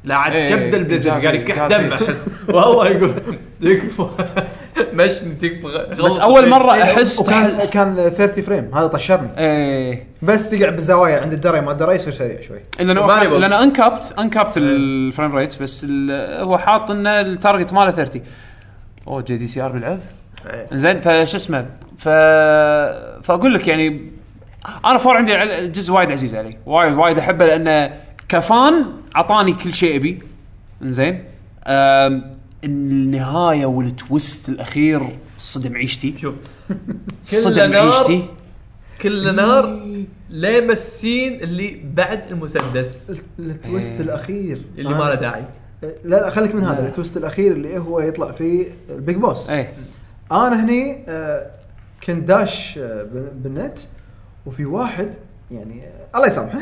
[0.05, 1.67] لا عاد إيه، جبد البلاي ستيشن قاعد يكح.
[1.67, 3.13] دمه احس والله يقول
[3.61, 4.09] يكفو
[4.95, 7.65] مش تبغى بس أول مرة إيه، أحس وكان تحل...
[7.69, 9.29] كان 30 فريم هذا طشرني.
[9.39, 10.07] إيه.
[10.23, 12.59] بس تقعد بالزوايا عند الدري ما الدري يصير سريع شوي.
[12.81, 13.33] لأنه Variable.
[13.33, 18.23] لأنه انكابت انكابت الفريم ريت بس ال- هو حاط إنه التارجت ماله 30
[19.09, 19.99] أوه جي دي سي ار بيلعب.
[20.73, 21.67] زين فش اسمه؟
[21.99, 22.09] ف
[23.27, 24.11] فأقول لك يعني
[24.85, 25.37] أنا فور عندي
[25.69, 26.57] جزء وايد عزيز علي.
[26.67, 28.85] وايد وايد أحبه لأنه كفان
[29.17, 30.23] أعطاني كل شيء أبي.
[30.83, 31.25] زين
[32.65, 36.15] النهاية وال twist الأخير صدم عيشتي.
[36.19, 36.35] شوف.
[37.25, 37.87] صدم نار.
[37.93, 38.29] عيشتي.
[39.03, 39.79] كل نار.
[40.31, 43.13] لين ال scene اللي بعد المسدس.
[43.39, 44.01] ال twist إيه.
[44.01, 44.59] الأخير.
[44.79, 45.45] اللي ما له داعي.
[45.83, 46.87] لا لا خليك من هذا.
[46.87, 49.51] ال twist الأخير اللي هو يطلع فيه ال Big Boss.
[49.51, 49.73] إيه.
[50.33, 51.51] أنا هني آه،
[52.07, 53.79] كنت داش آه، بال- بالنت
[54.47, 55.15] وفي واحد
[55.51, 56.61] يعني آه، الله يسامحه.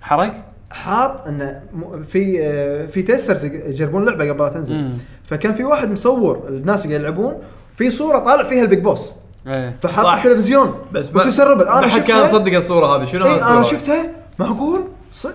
[0.00, 1.62] حرق؟ حاط إنه
[2.08, 4.74] في آه، في testers يجربون لعبة قبل لا تنزل.
[4.74, 4.98] مم.
[5.24, 7.34] فكان في واحد مصور الناس اللي يلعبون
[7.76, 9.14] في صورة طالع فيها ال Big Boss.
[9.46, 9.76] إيه.
[9.82, 10.06] فحاط.
[10.06, 10.74] التلفزيون.
[10.92, 12.24] بس وتسربت أنا ما حد كان شفتها.
[12.24, 13.04] مصدق الصورة هذه.
[13.04, 14.10] شنو اي أنا؟ شفتها.
[14.38, 14.80] معقول؟
[15.12, 15.34] صدق.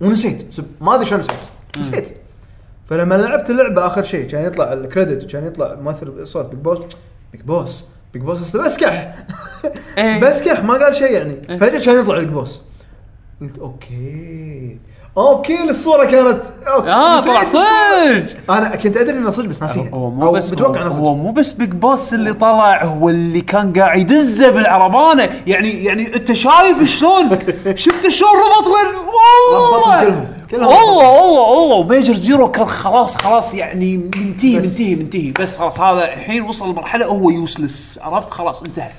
[0.00, 0.60] ونسيت.
[0.80, 1.34] ما أدري شلون نسيت.
[1.78, 2.16] نسيت.
[2.90, 6.78] فلما لعبت اللعبة آخر شيء كان يطلع ال credit وكان يطلع ممثل صوت Big Boss.
[7.32, 7.86] Big Boss.
[8.12, 9.14] Big Boss بسكح
[9.98, 10.20] إيه.
[10.20, 11.58] بسكح ما قال شيء يعني.
[11.58, 12.62] فجأة كان يطلع Big Boss.
[13.40, 14.76] قلت okay.
[15.16, 16.90] okay الصورة كانت okay.
[16.90, 17.42] آه طلع.
[17.42, 18.36] صدق.
[18.50, 21.52] أنا كنت أدري إنه صدق بس ناسيها هو مو بس متوقع إنه هو مو بس
[21.52, 25.30] Big Boss اللي طلع هو اللي كان قاعد يدزه بالعربانة.
[25.46, 27.38] يعني يعني أنت شايف شلون؟
[27.74, 30.26] شفت شلون ربط وين؟ والله.
[30.52, 31.76] والله والله والله.
[31.76, 35.30] و Major Zero كان خلاص خلاص يعني منتهي منتهي منتهي.
[35.40, 38.90] بس خلاص هذا الحين وصل لمرحلة هو useless عرفت؟ خلاص انتهى.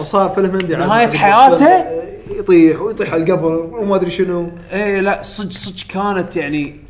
[0.00, 1.84] وصار فيلم هندي عن- نهاية حياته؟
[2.30, 4.50] يطيح ويطيح على القبر وما أدري شنو.
[4.72, 6.80] إيه لا صدق صدق كانت يعني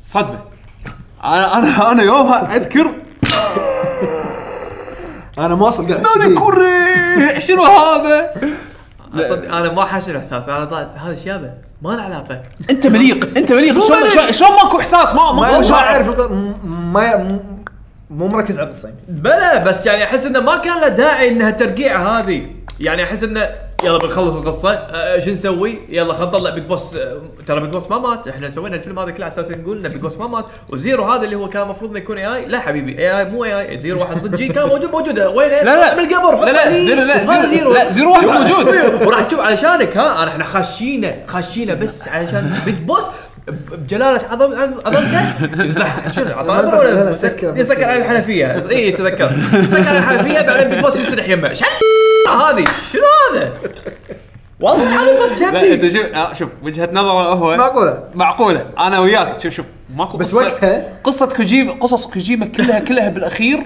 [0.00, 0.38] صدمة.
[1.24, 2.90] أنا أنا أنا يومها أذكر.
[5.38, 7.40] أنا ما واصل قاعد أنا كوري.
[7.40, 8.32] شنو هذا؟
[9.58, 11.50] أنا ما حاشني الاحساس أنا طلعت هذا شيابه
[11.82, 12.42] ما له علاقة.
[12.70, 13.72] أنت مليق أنت مليق.
[13.72, 16.20] شلون شلون- ماكو إحساس؟ ما ما أعرف
[16.64, 17.38] ما
[18.10, 18.90] مو مركز على القصة.
[19.08, 22.46] بلا بس يعني أحس إنه ما كان له داعي إنها ترقيعه هذه.
[22.80, 23.50] يعني أحس إنه
[23.84, 24.72] يلا بنخلص القصة.
[24.72, 28.28] أه شو نسوي؟ يلا خلينا نطلع Big Boss أه ترى Big Boss ما مات.
[28.28, 30.44] إحنا سوينا الفيلم هذا كله على أساس نقول ان Big Boss ما مات.
[30.68, 33.24] و Zero هذا اللي هو كان المفروض إنه يكون اي اي لا حبيبي اي اي
[33.24, 35.18] مو اي اي Zero واحد صدقي كان موجود موجود.
[35.20, 35.94] وين لا لا.
[35.96, 38.66] بالقبر لا لا Zero لا هذا Zero لا Zero واحد موجود.
[39.06, 40.22] وراح تشوف علشانك ها.
[40.22, 43.04] أنا إحنا خاشينه خاشينه بس علشان Big Boss
[43.48, 44.54] بجلالة عظم
[44.86, 47.56] عظمته؟ يذبح شنو؟ أمر ولا لا، لا، سكر.
[47.56, 48.64] يسكر على الحنفية.
[48.70, 49.30] إي تذكر.
[49.52, 51.52] يسكر على الحنفية بعدين بيج بوس يسرح يمه.
[51.52, 51.64] شل
[52.28, 53.02] هذه؟ شنو
[53.32, 53.52] هذا؟
[54.60, 58.66] والله العظيم ما لا أنت تشبي شوف آه، شوف وجهة نظره هو معقولة؟ معقولة.
[58.78, 59.40] أنا وياك.
[59.40, 59.66] شوف شوف
[59.96, 63.58] ماكو بس قصة- وقتها- قصة كوجيما قصص كوجيما كلها كلها بالأخير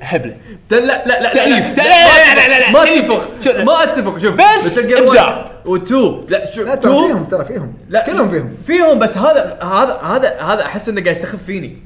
[0.00, 0.36] هبله
[0.70, 1.78] لا لا لا لا تأليف.
[1.78, 2.70] لا، لا، لا، لا، لا، لا.
[2.70, 2.82] ما.
[2.82, 3.60] اتفق.
[3.64, 4.18] ما أتفق.
[4.18, 4.78] شوف بس.
[4.78, 5.92] 1 و2
[6.30, 7.74] لا شوف لا ترى 2 فيهم ترى فيهم.
[7.88, 8.50] لا كلهم فيهم.
[8.66, 11.78] فيهم بس هذا هذا هذا هذا أحس إنه قاعد يستخف فيني.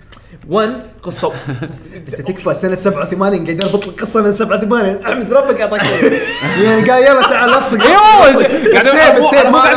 [0.48, 1.32] 1 قصة.
[1.96, 5.82] أنت تكفى سنة 87 قاعد يربط لك قصة من 87 أحمد ربك اعطاك
[6.64, 7.92] يعني قال يلا تعال لصق اي
[8.26, 8.86] والله قاعد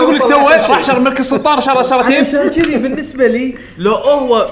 [0.01, 0.47] أقول لك تو.
[0.47, 4.47] راح شر ملك السلطان شر شرتين عشان كذي بالنسبة لي لو هو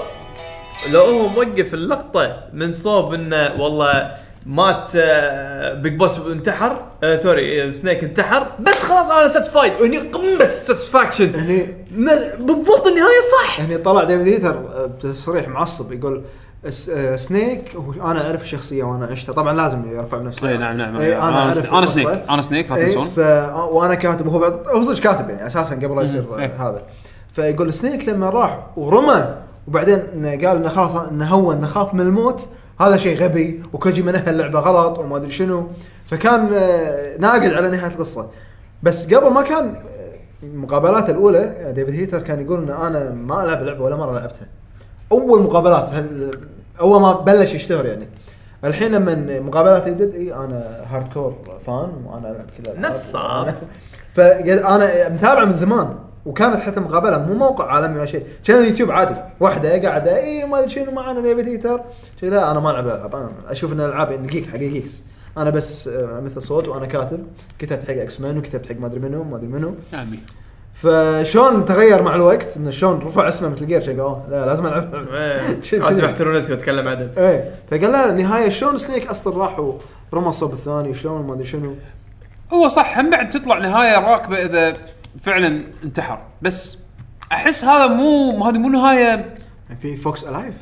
[0.92, 4.10] لو هو موقف اللقطة من صوب إنه والله
[4.46, 9.98] مات آه، Big Boss انتحر آه sorry آه، Snake انتحر بس خلاص أنا satisfied وهني
[9.98, 11.66] قمة satisfaction هني
[12.38, 13.60] بالضبط النهاية صح.
[13.60, 14.56] هني طلع ديفيد هيتر
[14.86, 16.22] بتصريح معصب يقول
[16.68, 19.32] س- آه، سنيك هو أنا أعرف الشخصيه وأنا عشتها.
[19.32, 21.94] طبعا لازم يرفع بنفسه إي نعم نعم إيه، أنا أعرف أنا القصة.
[21.94, 23.06] سنيك أنا سنيك لا إيه، تنسون.
[23.06, 23.18] ف
[23.70, 26.44] وأنا كاتب وهو بعد- هو صدق كاتب يعني أساسا قبل لا يصير إيه.
[26.44, 26.82] آه، هذا.
[27.32, 29.34] فيقول سنيك لما راح ورمى
[29.68, 32.48] وبعدين قال إنه خلاص إنه هو إنه خاف من الموت.
[32.80, 35.66] هذا شيء غبي وكوجيما نهى اللعبة غلط وما أدري شنو.
[36.06, 38.30] فكان آه، ناقد على نهاية القصة.
[38.82, 43.44] بس قبل ما كان آه، مقابلاته الأولى آه، ديفيد هيتر كان يقول ان أنا ما
[43.44, 44.46] ألعب اللعبه ولا مرة لعبتها.
[45.12, 45.90] أول مقابلات
[46.80, 48.08] أول ما بلش يشتهر يعني.
[48.64, 51.34] الحين لما مقابلات جدد إي أنا hardcore
[51.66, 52.92] fan وأنا ألعب الألعاب.
[52.92, 53.54] نصاب.
[54.14, 55.94] فانا متابعه من زمان.
[56.26, 58.26] وكانت حتى مقابلة مو موقع عالمي ولا شيء.
[58.44, 59.14] كان اليوتيوب عادي.
[59.40, 61.80] واحدة قاعدة إي ما أدري شنو معنا هيتر
[62.20, 65.02] شي لا أنا ما ألعب الالعاب أنا أشوف إن الألعاب يعني جيك حق جيكس
[65.38, 67.26] أنا بس آه، مثل صوت وأنا كاتب.
[67.58, 69.74] كتبت حق X-Men وكتبت حق ما أدري منو ما أدري منو.
[69.92, 70.16] نعم
[70.74, 75.04] فشلون تغير مع الوقت انه شلون رفع اسمه Metal Gear شي أوه لا لازم ألعب.
[75.62, 75.78] شي.
[75.80, 77.50] محترم نفسي وأتكلم عدل إيه.
[77.70, 79.60] فقال لا النهايه شلون سنيك أصلا راح
[80.12, 81.74] ورمى الصوب الثاني شلون ما أدري شنو.
[82.52, 84.72] هو صح هم بعد تطلع نهاية راكبة إذا
[85.22, 86.18] فعلا انتحر.
[86.42, 86.78] بس
[87.32, 89.34] أحس هذا مو هذه مو نهاية.
[89.68, 90.54] يعني في فوكس لايف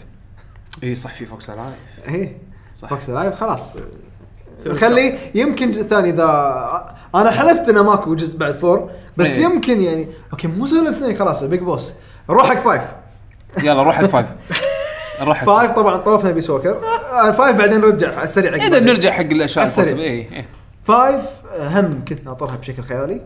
[0.82, 1.74] إي صح في فوكس لايف
[2.08, 2.38] إيه
[2.78, 2.88] صح.
[2.88, 3.76] فوكس الايف خلاص.
[4.70, 9.44] خليه يمكن جزء ثاني اذا أنا حلفت إنه ماكو جزء بعد four بس إيه.
[9.44, 11.94] يمكن يعني أوكي مو Solid Snake خلاص ال Big Boss
[12.30, 12.82] نروح حق five
[13.62, 14.26] يلا روح حق five
[15.20, 16.80] نروح حق five طبعا طوفنا Peace Walker
[17.12, 19.96] آه، five بعدين نرجع على السريع إذا بنرجع حق الأشياء السريع.
[19.96, 20.44] إي إي.
[20.84, 21.22] five
[21.56, 23.14] آه، هم كنت ناطرها بشكل خيالي.
[23.14, 23.20] آه،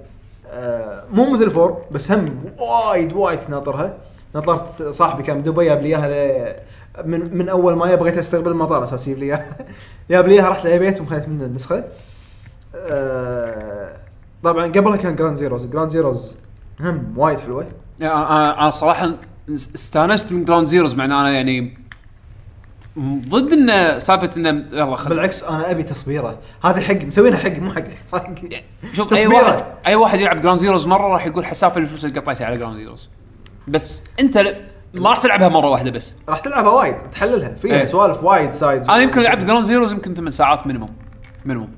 [1.13, 2.27] مو مثل four بس هم
[2.59, 3.97] وايد وايد ناطرها.
[4.35, 6.57] نطرت صاحبي كان بدبي جاب لي إياها
[7.05, 9.57] من من أول ما بغيت أستقبل المطار أساس يجيب لي إياها.
[10.11, 11.85] جاب لي إياها رحت للبيت وخذت منه النسخة.
[12.75, 13.97] آه،
[14.43, 16.35] طبعا قبلها كان Ground Zeroes Ground Zeroes
[16.81, 17.67] هم وايد حلوة.
[18.03, 19.15] أنا أنا صراحة
[19.55, 21.79] استانست من Ground Zeroes مع ان أنا يعني
[23.29, 26.39] ضد إنه سالفة انه يلا خل بالعكس أنا أبي تصبيره.
[26.65, 27.83] هذه حق مسوينها حق مو حق.
[28.13, 28.35] حق
[28.97, 29.27] شوف أي.
[29.27, 32.77] واحد أي واحد يلعب Ground Zeroes مرة راح يقول حسافة الفلوس اللي قطيتها على Ground
[32.77, 33.09] Zeroes
[33.69, 34.57] بس أنت ل-
[34.95, 36.15] ما راح تلعبها مرة واحدة بس.
[36.29, 37.49] راح تلعبها وايد تحللها.
[37.55, 37.85] فيها إيه.
[37.85, 40.91] سوالف وايد sides أنا يمكن لعبت Ground Zeroes يمكن ثمان ساعات minimum
[41.45, 41.71] minimum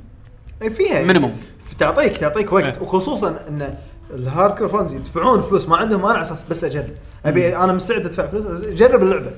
[0.63, 1.03] اي فيها.
[1.05, 1.37] minimum.
[1.79, 2.65] تعطيك تعطيك وقت.
[2.65, 2.83] إيه.
[2.83, 3.75] وخصوصا إن
[4.15, 6.85] ال hardcore fans يدفعون فلوس ما عندهم مانع على أساس بس أجرب.
[7.27, 9.31] ابي أنا مستعد أدفع فلوس أجرب اللعبة.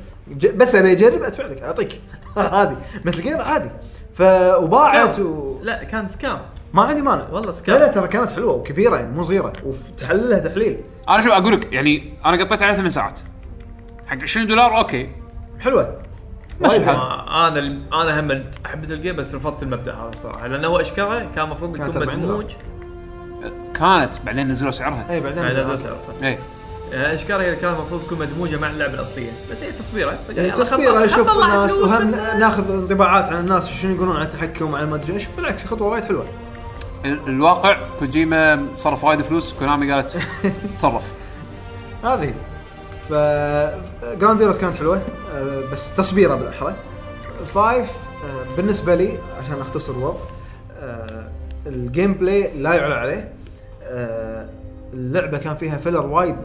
[0.54, 2.00] بس ابي أجرب أدفع لك أعطيك.
[2.36, 2.76] هذه.
[3.04, 3.70] Metal Gear عادي.
[4.14, 4.22] ف
[4.58, 5.58] وباعت و...
[5.62, 6.40] لا كان scam
[6.72, 7.24] ما عندي مانع.
[7.24, 9.52] والله لا scam لا ترى كانت حلوة وكبيرة يعني مو صغيرة.
[9.64, 10.80] وتحللها تحليل.
[11.08, 13.20] أنا شوف أقول لك يعني أنا قطيت عليها ثمان ساعات.
[14.06, 15.10] حق 20 دولار أوكي.
[15.60, 16.00] حلوة.
[16.64, 21.28] آه، أنا أنا هم احب Metal Gear بس رفضت المبدأ هذا الصراحه لأنه هو اشكره
[21.34, 22.52] كان المفروض يكون 40 مدموج
[23.74, 25.06] كانت بعدين نزلوا سعرها.
[25.10, 26.24] اي بعدين بعد هذا سعر صح.
[26.26, 26.38] اي
[26.92, 29.30] آه، اشكره هي كان المفروض تكون مدموجة مع اللعبة الأصلية.
[29.52, 34.22] بس هي تصبيره يعني تصبيره أشوف الناس وهم ناخذ انطباعات عن الناس شنو يقولون عن
[34.22, 35.32] التحكم وعن ما أدري شنو.
[35.36, 36.24] بالعكس خطوة وايد حلوة.
[37.04, 40.16] ال- الواقع كوجيما صرف وايد فلوس كونامي قالت
[40.78, 41.02] تصرف
[42.04, 42.24] هذه.
[42.24, 42.34] هي.
[43.08, 43.12] ف
[44.20, 45.02] Ground Zeroes كانت حلوة
[45.34, 46.74] آه، بس تصبيرة بالأحرى.
[47.54, 47.86] five
[48.24, 50.18] آه، بالنسبة لي عشان أختصر الوضع
[51.66, 53.32] ال gameplay لا يعلى عليه.
[54.94, 56.36] اللعبة كان فيها filler وايد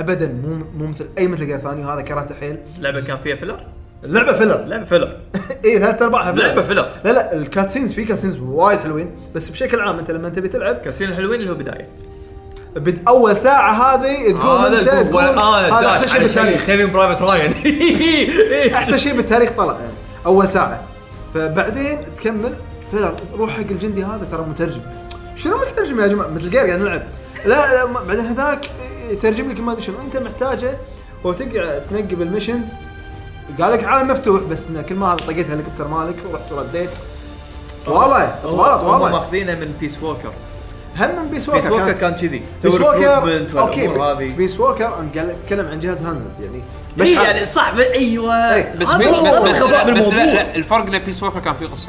[0.00, 2.58] ابدا مو مو مثل أي Metal Gear ثاني وهذا كرهته حيل.
[2.78, 3.60] لعبة كان فيها فيلر
[4.04, 5.16] اللعبه فيلر لعبة filler
[5.64, 9.48] اي ثلاث أرباعها filler لعبة filler لا لا ال cutscenes في cutscenes وايد حلوين بس
[9.48, 11.88] بشكل عام أنت لما تبي تلعب cutscene الحلوين اللي هو بداية.
[12.76, 16.62] بد أول ساعة هذه تقوم أنت تقول هذا أحسن شيء بالتاريخ.
[16.62, 17.52] Saving Private Ryan
[18.74, 19.92] أحسن شيء بالتاريخ طلع يعني.
[20.26, 20.82] أول ساعة.
[21.34, 22.52] فبعدين تكمل.
[22.90, 24.80] filler روح حق الجندي هذا ترى مترجم.
[25.36, 27.02] شنو مترجم يا جماعة؟ Metal Gear قاعد نلعب.
[27.46, 28.70] لا, لا بعدين هذاك
[29.10, 29.96] يترجم لك ما أدري شنو.
[30.06, 30.70] أنت محتاجه
[31.24, 32.66] وتقعد تنقي بال missions
[33.60, 36.90] قال لك عالم مفتوح بس إنه كل ما هذا طقيت الهليكوبتر مالك ورحت ورديت
[37.86, 40.32] طواله طواله هم طواله ماخذينه من Peace Walker
[40.98, 42.42] هم من Peace Walker Peace Walker كانت- كان كذي.
[42.64, 44.36] Peace Walker أوكي هذه.
[44.36, 46.56] Peace Walker أتكلم عن جهاز hand يعني.
[46.56, 47.24] اي مشعل.
[47.24, 48.54] يعني صح أيوه.
[48.54, 48.74] إيه.
[48.78, 48.94] بس بس
[49.48, 51.88] بس, لا بس لا, الفرق إن Peace Walker كان فيه قصة.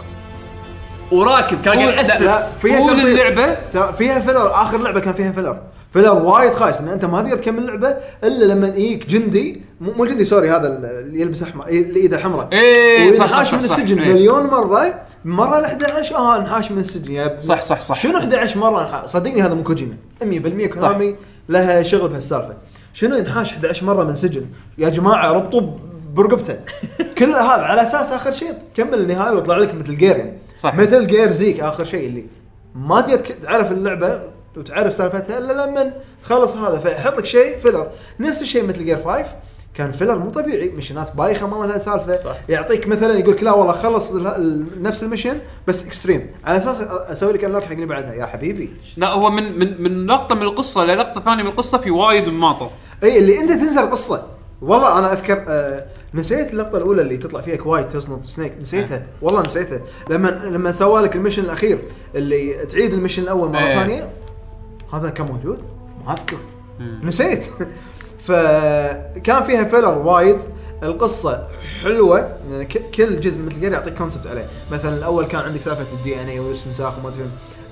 [1.12, 2.60] وراكب كان قاعد لا يأسس.
[2.60, 3.56] فيها.
[3.74, 5.58] ترى فيها filler آخر لعبة كان فيها filler
[5.92, 10.26] filler وايد خايس ان أنت ما تقدر تكمل اللعبه إلا لما يجيك جندي مو جندي
[10.26, 12.50] sorry هذا اللي يلبس أحمر اللي إيده حمراء.
[12.52, 14.14] إيه، صح، صح، صح، من صح، السجن إيه.
[14.14, 17.40] مليون مرة مرة ال 11 آه انحاش من السجن يا.
[17.40, 17.96] صح، صح، صح.
[17.96, 19.94] شنو 11 مرة انحاش صدقني هذا مو كوجيما.
[20.24, 21.16] 100% كونامي
[21.50, 22.54] لها شغل بهالسالفة.
[22.94, 24.46] شنو ينحاش 11 مرة من سجن
[24.78, 25.62] يا جماعة ربطوا
[26.14, 26.56] برقبته.
[27.18, 30.38] كل هذا على أساس آخر شيء تكمل النهاية ويطلع لك Metal Gear يعني.
[30.60, 30.76] صح.
[30.76, 32.26] Metal Gear زيك آخر شيء اللي
[32.76, 34.22] ما تقدر تعرف اللعبة
[34.58, 37.88] وتعرف سالفتها الا لما تخلص هذا فيحط لك شيء filler
[38.20, 39.26] نفس الشيء Metal Gear 5
[39.74, 40.70] كان filler مو طبيعي.
[40.70, 42.18] mission ات بايخة ما لها سالفة.
[42.18, 42.36] صح.
[42.50, 44.12] يعطيك مثلا يقول لك لا والله خلص
[44.82, 48.14] نفس ال mission بس extreme على أساس أسوي لك unlock حق اللي بعدها.
[48.14, 48.70] يا حبيبي.
[48.98, 52.68] لا هو من من من لقطه من القصة للقطه ثانية من القصة في وايد مماطل
[53.04, 54.28] إي اللي أنت تنسى القصة.
[54.62, 59.06] والله أنا أذكر آه نسيت اللقطة الأولى اللي تطلع فيها Quiet تصنط Snake نسيتها.
[59.22, 59.82] والله نسيتها.
[60.10, 61.80] لما لما سوى لك ال mission الأخير
[62.16, 63.76] اللي تعيد ال mission الأول مرة إيه.
[63.76, 64.10] ثانية
[64.94, 65.62] هذا كان موجود؟
[66.06, 66.38] ما أذكر.
[67.04, 67.46] نسيت.
[68.28, 70.38] فكان فيها filler وايد.
[70.84, 71.48] القصة
[71.84, 72.30] حلوة.
[72.52, 74.46] يعني ك- كل جزء Metal Gear يعطيك concept عليه.
[74.72, 77.24] مثلا الأول كان عندك سالفة ال DNA والاستنساخ وما أدري.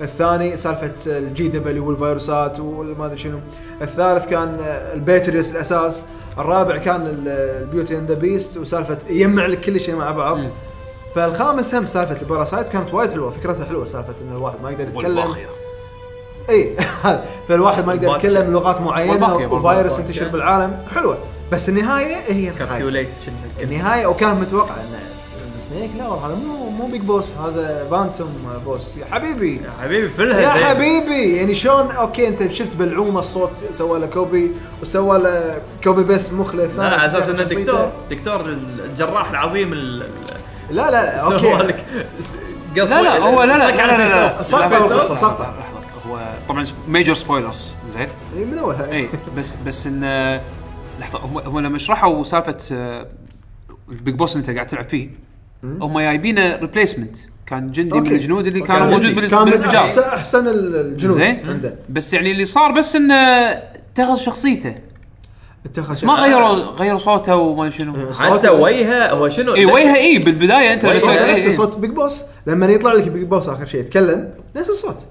[0.02, 3.38] الثاني سالفة ال GW والفيروسات وما أدري شنو.
[3.82, 4.56] الثالث كان
[4.94, 6.04] ال Patriots الأساس.
[6.38, 7.28] الرابع كان ال-
[7.62, 10.38] ال Beauty and the Beast وسالفة يجمع لك كل شيء مع بعض.
[11.14, 13.30] فالخامس هم سالفة ال parasite كانت وايد حلوة.
[13.30, 15.04] فكرتها حلوة سالفة إن الواحد ما يقدر يتكلم.
[15.18, 15.46] والباخية.
[16.50, 16.76] اي
[17.48, 18.16] فالواحد ما يقدر.
[18.16, 19.98] يتكلم لغات معينة وفيروس.
[19.98, 20.78] ينتشر بالعالم.
[20.94, 21.18] حلوة.
[21.52, 23.06] بس النهاية هي الخايسة.
[23.62, 24.98] النهاية وكان متوقع إن
[25.70, 28.28] Snake لا والله هذا مو مو Big Boss هذا Phantom
[28.64, 29.54] Boss يا حبيبي.
[29.56, 30.48] يا حبيبي فلها يا.
[30.48, 31.36] حبيبي.
[31.36, 34.50] يعني شلون أوكي أنت شلت بلعومه الصوت سوى له copy
[34.82, 36.76] وسوى له copy بس مخلف.
[36.78, 37.60] لا لا على أساس إنه شخصيته.
[37.62, 38.42] دكتور دكتور
[38.90, 40.06] الجراح العظيم ال-
[40.70, 41.74] لا لا أوكي.
[42.76, 44.42] لا لا هو لا لا لا لا لا
[46.48, 48.92] طبعا major spoilers زين؟ إي، من أولها.
[48.92, 50.00] اي بس بس إن
[51.00, 53.06] لحظة هم هم لما شرحوا سالفة آه،
[53.88, 55.08] ال Big Boss اللي انت قاعد تلعب فيه
[55.64, 58.14] هم جايبينه replacement كان جندي من أوكي.
[58.14, 59.14] الجنود اللي كان موجود.
[59.14, 64.16] بالس- كان من بالانفجار أحسن الجنود زين؟ عنده بس يعني اللي صار بس انه اتخذ
[64.16, 64.74] شخصيته.
[65.66, 68.12] اتخذ ما غيروا غيروا صوته وما شنو.
[68.12, 69.10] حتى وجهه.
[69.12, 71.56] هو شنو؟ اي وجهه اي بالبداية أنت إيه، نفس.
[71.56, 75.06] صوت Big Boss لما يطلع لك Big Boss آخر شيء يتكلم نفس الصوت.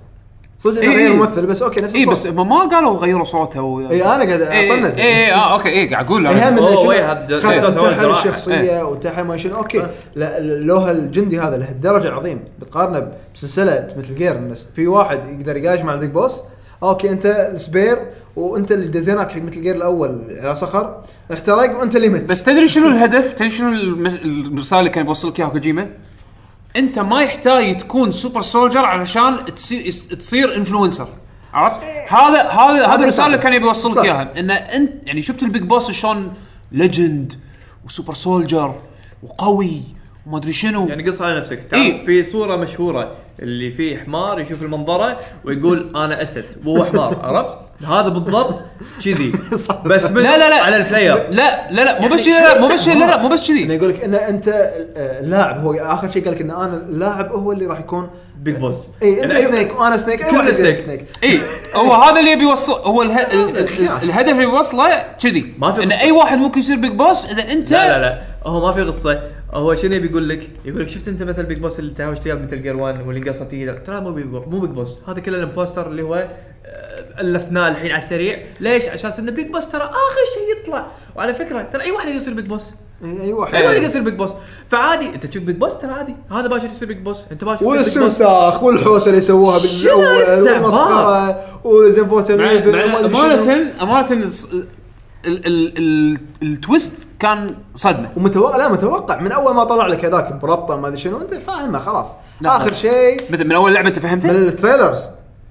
[0.60, 1.18] صدق إنه إي، غير إي.
[1.18, 3.80] ممثل بس أوكي نفس اي الصوت بس هم ما قالوا غيروا صوته و...
[3.80, 8.20] اي أنا قاعد اي أطنز اي اي آه أوكي اي قاعد أقول اي انتحل الجراحة.
[8.20, 14.68] الشخصية وانتحل ما شنو أوكي لو الجندي هذا لهالدرجة عظيم بتقارنه بسلسلة Metal Gear الناس
[14.76, 16.44] في واحد يقدر يقايش مع ال Big Boss
[16.84, 17.26] أوكي أنت
[17.56, 17.98] ال spare
[18.36, 21.02] وأنت اللي دزيناك حق Metal Gear الأول على صخر
[21.34, 24.16] احترق وأنت اللي مت بس تدري شنو الهدف؟ تدري شنو المس...
[24.26, 25.90] الرساله اللي كان بيوصلك إياها كوجيما؟
[26.76, 31.08] أنت ما يحتاج تكون super soldier علشان تصير تصير influencer
[31.54, 34.06] عرفت؟ هذا هذا هذا الرسالة اللي كان يبي يوصلك.
[34.06, 34.40] إياها.
[34.40, 36.34] إن انت يعني شفت ال Big Boss شلون
[36.72, 37.34] legend
[37.86, 38.76] و super soldier
[39.24, 39.82] وقوي
[40.26, 40.88] ما ادري شنو.
[40.88, 41.64] يعني قص على نفسك.
[41.64, 42.06] تعرف إيه.
[42.06, 48.10] في صورة مشهورة اللي فيه حمار يشوف المنظرة ويقول أنا أسد وهو حمار عرفت؟ هذا
[48.10, 48.64] بالضبط
[49.06, 49.32] كذي.
[49.86, 50.64] بس من لا لا لا.
[50.64, 52.02] على ال player لا لا لا.
[52.02, 53.76] مو يعني بس كذي لا مو بس كذي لا لا مو بس انه كذي.
[53.76, 57.52] يقول لك إن أنت آه، اللاعب هو آخر شيء قال لك إن أنا اللاعب هو
[57.52, 60.52] اللي راح يكون Big Boss اي أنت يعني أي- Snake وأنا Snake أي كلنا واحد
[60.52, 60.78] Snake.
[60.78, 61.40] Snake اي
[61.76, 63.22] هو هذا اللي يبي يوصل هو اله...
[63.60, 64.04] الخياس.
[64.04, 65.54] الهدف اللي يوصله كذي.
[65.60, 65.92] ما في إن.
[65.92, 68.22] أي واحد ممكن يصير Big Boss إذا أنت لا لا لا.
[68.46, 69.22] هو ما في قصة.
[69.54, 72.36] هو شنو يبي يقول لك؟ يقول لك شفت أنت مثل Big Boss اللي تهاوشت وياه
[72.36, 75.38] Metal Gear 1 واللي قصت ايده ترى مو Big Boss مو Big Boss هذا كله
[75.38, 76.28] ال imposter اللي هو آه،
[77.20, 78.40] ألفناه الحين على السريع.
[78.60, 80.86] ليش؟ عشان إنه Big Boss ترى آخر شيء يطلع.
[81.16, 82.72] وعلى فكرة ترى أي واحد يقدر يصير Big Boss
[83.06, 83.56] اي أي واحد.
[83.56, 84.32] أي واحد يقدر يصير Big Boss
[84.72, 86.16] فعادي أنت تشوف Big Boss ترى عادي.
[86.32, 89.60] هذا باشر يصير Big Boss أنت باشر يصير Big Boss والاستنساخ والحوسة اللي سووها؟
[89.96, 92.32] والمسخرة وزنفوت.
[92.32, 94.54] أمانة أمانة الص-
[95.26, 98.10] ال- ال- ال- ال twist كان صدمة.
[98.18, 99.22] ومتوقع لا متوقع.
[99.22, 102.16] من أول ما طلع لك هذاك بربطة ما أدري شنو أنت فاهمه خلاص.
[102.42, 102.74] لا، آخر.
[102.74, 105.06] شيء مثل من أول لعبة أنت من فهمتها؟ ال trailers.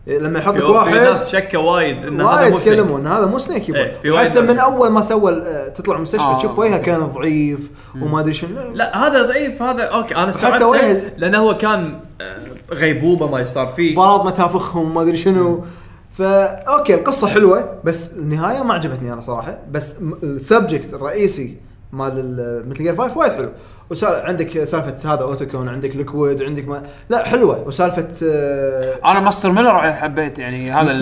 [0.09, 2.97] لما يحط لك في في واحد ناس شكة وايد إن هذا وايد مو.
[2.99, 4.41] ان هذا مو Snake إيه، يبا حتى.
[4.41, 6.39] من أول ما سوى ال- تطلع من المستشفى آه.
[6.39, 7.71] تشوف وجهه كان ضعيف
[8.03, 8.49] وما أدري شنو.
[8.75, 12.37] لا هذا ضعيف هذا أوكي أنا استوعبته وجه- لأنه هو كان آه،
[12.73, 13.93] غيبوبة ما صار فيه.
[13.93, 15.65] مباراة متافخهم ما أدري شنو.
[16.13, 19.59] فا أوكي القصة حلوة بس النهاية ما عجبتني أنا صراحة.
[19.71, 21.57] بس ال subject الرئيسي
[21.93, 23.51] مال Metal Gear 5 وايد حلو.
[23.91, 27.63] وسال عندك سالفة هذا Otacon عندك Liquid عندك ما لا حلوة.
[27.67, 30.93] وسالفة آه، أنا Master Miller حبيت يعني هذا؟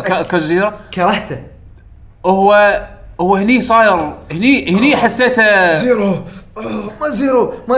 [0.00, 0.26] ك-
[0.94, 1.38] كرهته.
[2.26, 2.80] هو
[3.20, 6.08] هو هني صاير هني هني حسيته زيرو.
[6.56, 7.52] آه، ما زيرو.
[7.68, 7.76] ما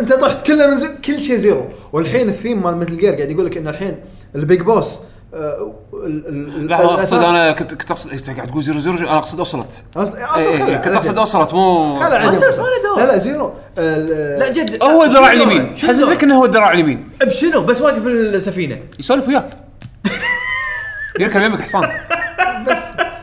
[0.00, 0.88] أنت طحت كله من زي...
[1.04, 1.64] كل شيء زيرو.
[1.92, 3.96] والحين الثيم مال Metal Gear قاعد يقول لك إن الحين
[4.34, 5.00] ال Big Boss
[5.34, 9.82] الأساس- اقصد أنا كنت كنت اقصد انت قاعد تقول زيرو زيرو أنا أقصد أوصلت.
[9.96, 11.94] أصلا إيه، إيه، كنت أقصد أوصلت مو.
[11.94, 12.40] ما له
[12.82, 12.98] دور.
[12.98, 13.52] لا لا زيرو.
[14.38, 14.84] لا جد.
[14.84, 15.76] هو الذراع؟ اليمين.
[15.76, 17.08] شنو حسسك؟ انه هو الذراع اليمين.
[17.20, 19.48] بشنو بس واقف بالسفينه يسولف وياك.
[21.20, 21.88] يركب يمك حصان.
[22.68, 22.78] بس.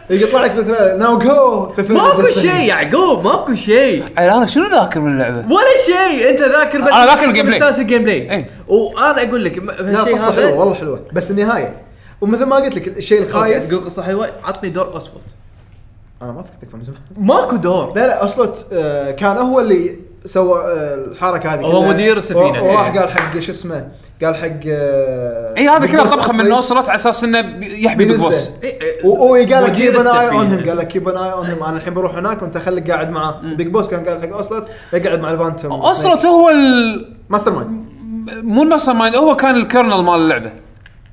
[0.10, 2.26] يطلع لك مثلا ناو جو في فيلم ماكو.
[2.26, 4.04] شيء يعقوب ماكو شيء.
[4.18, 6.30] أنا شنو ذاكر من اللعبة؟ ولا شيء.
[6.30, 7.70] أنت ذاكر بس أنا ذاكر الجيم بلاي.
[7.70, 8.46] الجيم بلاي إيه.
[8.68, 11.00] وأنا أقول لك لا هالشيء قصة هذا- حلوة والله حلوة.
[11.14, 11.74] بس النهاية.
[12.22, 15.22] ومثل ما قلت لك الشيء الخايس قصه حلوة عطني دور اسود
[16.22, 20.60] أنا ما فكرتك من زمان ماكو دور لا لا اصلت آه، كان هو اللي سوى
[20.60, 21.82] آه، الحركة هذه هو.
[21.86, 22.64] مدير السفينة.
[22.64, 23.00] و- وراح إيه.
[23.00, 23.88] قال حق شو اسمه
[24.24, 26.52] قال حق آه، اي هذا كله طبخة من.
[26.52, 28.18] اوصلت على أساس إنه يحمي Big.
[28.18, 30.68] Boss إيه، إيه، وهو قال لك keep an eye on السفينة.
[30.70, 33.68] قال لك keep an eye on أنا الحين بروح هناك وأنت خليك قاعد مع Big
[33.68, 37.16] Boss كان قال حق اوسلت يقعد مع ال Phantom Ocelot هو ال...
[37.30, 37.86] mastermind
[38.44, 40.52] مو ال mastermind هو كان الكيرنل مال اللعبة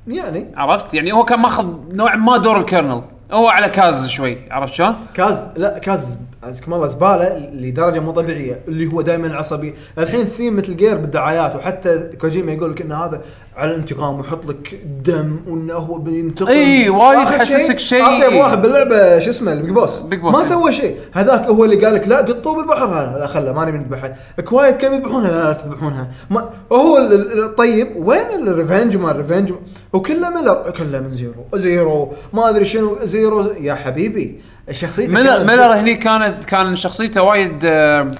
[0.07, 0.51] يعني.
[0.55, 3.01] عرفت؟ يعني هو كان ماخذ نوعا ما دور الكيرنل.
[3.31, 8.59] هو على Kaz شوي عرفت شلون؟ Kaz لا Kaz عزكم الله زبالة لدرجة مو طبيعية
[8.67, 9.73] اللي هو دائما عصبي.
[9.97, 13.21] الحين theme Metal Gear بالدعايات وحتى كوجيما يقول لك إن هذا
[13.55, 16.47] على الانتقام ويحط لك دم وإنه هو بينتقم.
[16.47, 18.03] إي، وايد آخر يحسسك شيء.
[18.03, 19.99] اطيب واحد باللعبة شو اسمه ال Big Boss.
[19.99, 20.43] Big Boss، ما.
[20.43, 20.97] سوى شيء.
[21.11, 23.17] هذاك هو اللي قال لك لا قطوه بالبحر.
[23.19, 26.07] لا, خله ماني بنذبحها Quiet كم يذبحونها؟ لا لا تذبحونها.
[26.29, 29.53] ما هو ال- ال- الطيب وين ال revenge؟ ما ال revenge؟
[29.93, 31.45] وكله Miller كله من Zero.
[31.53, 32.13] Zero.
[32.33, 34.41] ما أدري شنو Zero يا حبيبي.
[34.71, 35.73] شخصيته Miller كانت Miller.
[35.73, 37.65] هني كانت كان شخصيته وايد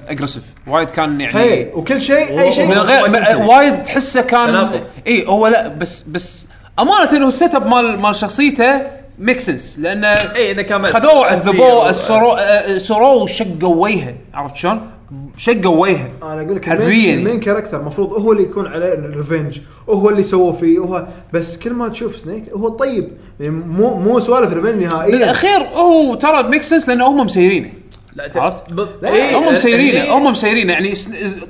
[0.08, 4.80] aggressive وايد كان يعني حيل وكل شيء أي شيء من غير وايد تحسه كان.
[5.06, 6.46] إي هو لا بس بس
[6.80, 8.82] أمانة إنه ال setup مال مال شخصيته
[9.18, 11.90] make sense لأنه إي إنه كان خذوه عذبوه أسير.
[11.90, 14.90] السرو آه، سروه وشقوا وجهه عرفت شلون؟
[15.36, 16.84] شقوا وجهه أنا أقول لك حرفياً.
[16.86, 17.18] ال main.
[17.18, 20.78] ال main character المفروض هو اللي يكون عليه ال revenge وهو اللي سووه فيه.
[20.78, 23.08] هو بس كل ما تشوف Snake هو طيب.
[23.40, 25.10] يعني مو مو سوالف revenge نهائيا.
[25.16, 27.70] بالأخير هو ترى make sense لأنه هم مسيرينه.
[28.14, 30.72] لا عرفت؟ ب- لا، إيه، هم مسيرينه هم مسيرينه.
[30.72, 30.92] يعني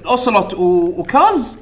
[0.06, 1.58] اوسلوت و Kaz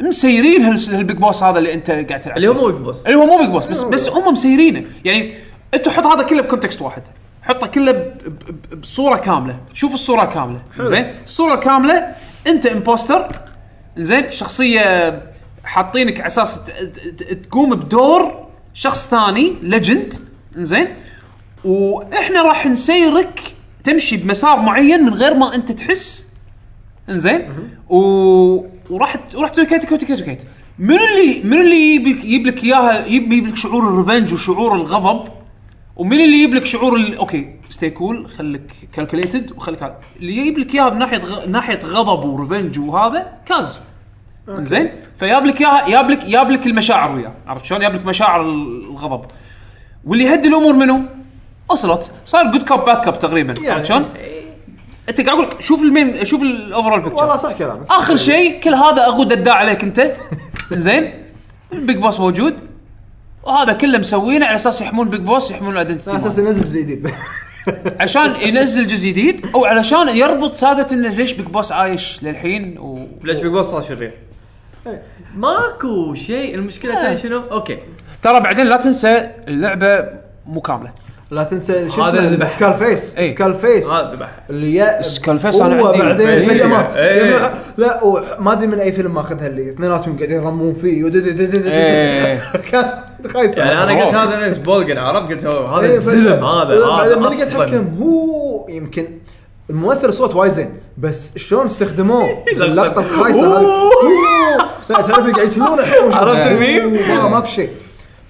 [0.00, 2.54] مسيرين هال- هال Big Boss هذا اللي أنت قاعد تلعب اللي هو.
[2.54, 4.84] مو Big Boss اللي هو مو Big Boss بس بس هم مسيرينه.
[5.04, 5.32] يعني
[5.74, 7.02] أنت حط هذا كله ب context واحد.
[7.42, 8.12] حطه كله ب-
[8.72, 9.56] ب- بصورة كاملة.
[9.74, 10.62] شوف الصورة كاملة.
[10.80, 12.06] زين؟ الصورة كاملة.
[12.46, 13.40] انت imposter
[13.96, 15.22] زين؟ شخصية
[15.64, 20.14] حاطينك على أساس ت- ت- ت- تقوم بدور شخص ثاني legend
[20.56, 20.88] زين؟
[21.64, 23.40] وإحنا راح نسيرك
[23.84, 26.26] تمشي بمسار معين من غير ما أنت تحس.
[27.08, 27.48] انزين
[27.88, 27.96] و...
[28.90, 30.42] وراح وراح تسوي كيت كيت كيت كيت
[30.78, 34.32] من اللي من اللي يجيب لك يجيب لك إياها؟ يجيب يجيب لك شعور ال revenge
[34.32, 35.28] وشعور الغضب؟
[35.96, 37.16] ومن اللي يجيب لك شعور ال...
[37.16, 41.48] okay stay cool خليك calculated وخليك هذا اللي يجيب لك إياها من ناحيه غ...
[41.48, 43.82] ناحية غضب و revenge وهذا Kaz.
[44.48, 47.32] زين فياب لك إياها ياب لك ياب لك المشاعر وياه.
[47.46, 49.24] عرفت شلون؟ ياب لك مشاعر الغضب.
[50.04, 51.00] واللي يهدي الأمور منو؟
[51.70, 52.10] أوسلوت.
[52.24, 53.54] صار good cop bad cop تقريبا.
[53.54, 53.70] يعني.
[53.70, 54.08] عرفت شلون؟
[55.08, 57.90] أنت قاعد أقول لك شوف ال main شوف ال overall والله picture صح كلامك.
[57.90, 60.12] آخر شيء كل هذا أغود اداء عليك أنت.
[60.72, 61.12] زين
[61.72, 62.71] ال Big Boss موجود.
[63.42, 67.10] وهذا كله مسوينه على أساس يحمون Big Boss يحمون على أساس ينزل جزء جديد
[68.00, 73.06] عشان ينزل جزء جديد أو علشان يربط سالفة انه ليش Big Boss عايش للحين و
[73.24, 74.12] ليش Big Boss صار شرير؟
[75.36, 77.02] ماكو شيء المشكلة إيه.
[77.02, 77.78] تعرف شنو؟ okay
[78.22, 80.08] ترى بعدين لا تنسى اللعبة
[80.46, 80.92] مو كاملة
[81.32, 83.30] لا تنسى شو هذا اسمه اللي بح- Skull Face إيه.
[83.30, 85.98] Skull Face هذا ذبح اللي يا Skull Face أنا هو عندي.
[85.98, 86.48] بعدين إيه.
[86.48, 87.52] فجأة مات إيه.
[87.76, 91.50] لا وح- ما أدري من أي فيلم ماخذها اللي اثنيناتهم قاعدين يرمون فيه ودد- دد-
[91.50, 92.38] دد- دد-.
[92.70, 92.94] كانت
[93.34, 94.04] خايسه يعني أنا.
[94.04, 96.44] قلت هذا نفس Volgin عرفت قلت هو هذا إيه، الزلم.
[96.44, 99.06] هذا بعدين هذا قاعد أصلا يتحكم هو يمكن
[99.70, 103.90] الممثل الصوت وايد زين بس شلون استخدموه اللقطة الخايسة هذه أوه.
[104.90, 105.78] لا تعرف اللي قاعد يفلون
[106.18, 107.68] عرفت الميم؟ ما ماكو شيء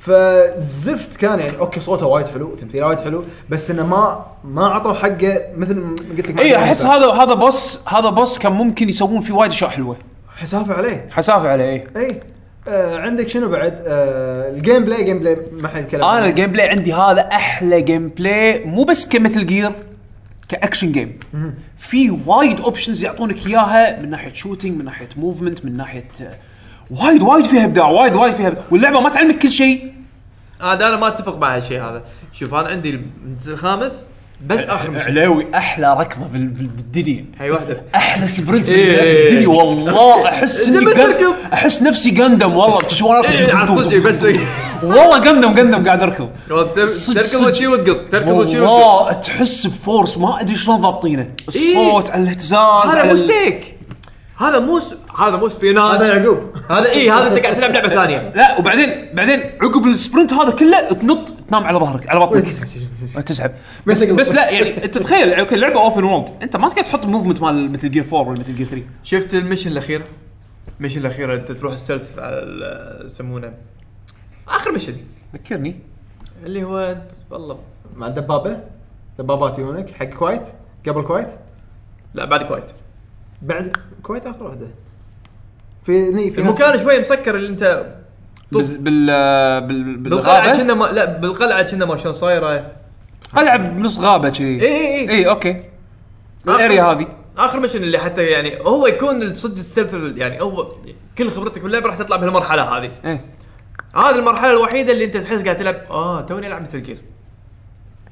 [0.03, 4.93] فزفت كان يعني okay صوته وايد حلو تمثيله وايد حلو بس إنه ما ما عطوا
[4.93, 9.23] حقه مثل ما قلت لك اي أحس هذا هذا boss هذا boss كان ممكن يسوون
[9.23, 9.97] فيه وايد أشياء حلوة.
[10.37, 11.09] حسافة عليه.
[11.13, 12.21] حسافة عليه اي اي
[12.69, 16.27] آه عندك شنو بعد؟ آه ال gameplay gameplay ما حد يتكلم أنا.
[16.27, 19.71] ال gameplay عندي هذا أحلى gameplay مو بس ك Metal Gear
[20.49, 21.19] ك action game
[21.77, 26.31] في وايد options يعطونك إياها من ناحية shooting من ناحية movement من ناحية آه،
[27.01, 28.63] وايد وايد فيها إبداع وايد وايد فيها إبداع.
[28.71, 29.93] واللعبة ما تعلمك كل شيء.
[30.63, 32.03] هذا أنا ما أتفق مع هالشيء هذا.
[32.33, 34.05] شوف أنا عندي الجزء الخامس
[34.47, 37.25] بس آخر مشهد علاوي أحلى ركضة بال- بال- بالدنيا.
[37.41, 37.83] هي واحدة.
[37.95, 39.25] أحلى sprint إيه.
[39.27, 41.35] بالدنيا والله أحس بس تركض.
[41.53, 42.79] أحس نفسي Gundam والله.
[42.79, 44.23] تشوف وأنا إيه، على أركض؟ بس
[44.83, 46.29] والله Gundam Gundam قاعد أركض.
[46.49, 47.49] صدق- تركض صدق.
[47.49, 48.73] وشي وتقط تركض وشي وتقط.
[48.73, 51.29] والله تحس ب force ما أدري شلون ضابطينه.
[51.49, 52.53] الصوت على الاهتزاز
[52.91, 53.77] هذا على مو ال- stealth
[54.37, 56.39] هذا مو س- هذا مو espionage هذا يعقوب
[56.71, 58.33] هذا اي هذا انت قاعد تلعب لعبة ثانية.
[58.37, 62.43] لا وبعدين بعدين عقب ال sprint هذا كله تنط تنام على ظهرك على بطنك.
[63.27, 63.51] تسحب؟
[63.87, 67.05] بس مثل- بس لا يعني انت تخيل okay اللعبة open world انت ما تقدر تحط
[67.05, 70.05] ال movement مال Metal Gear 4 ولا Metal Gear 3 شفت ال mission الأخيرة؟
[70.81, 73.53] ال mission الأخيرة انت تروح stealth على يسمونه.
[74.49, 74.97] آخر mission.
[75.35, 75.77] ذكرني.
[76.47, 76.97] اللي هو
[77.31, 77.59] والله.
[77.97, 78.61] مع الدبابه
[79.19, 80.49] دبابات يونك حق Quiet
[80.89, 81.29] قبل Quiet
[82.15, 82.65] لا بعد Quiet
[83.43, 84.67] بعد Quiet آخر واحدة.
[85.87, 87.87] في ني في المكان شوي مسكر اللي انت
[88.53, 89.07] بال بال
[89.61, 92.73] بال بالقلعة بالغابه كنا ما لا بالقلعة كنا ما شلون صايرة.
[93.37, 95.11] قلعة بنص غابة كذي إي إي إي.
[95.11, 95.63] إي okay.
[96.49, 97.07] ال area هذه.
[97.39, 100.73] آخر mission اللي حتى يعني هو يكون صدق ال stealth يعني هو
[101.19, 102.91] كل خبرتك باللعبة راح تطلع بهالمرحلة هذه.
[103.05, 103.25] إيه
[103.97, 106.99] هذه المرحلة الوحيدة اللي أنت تحس قاعد تلعب آه توني العب Metal Gear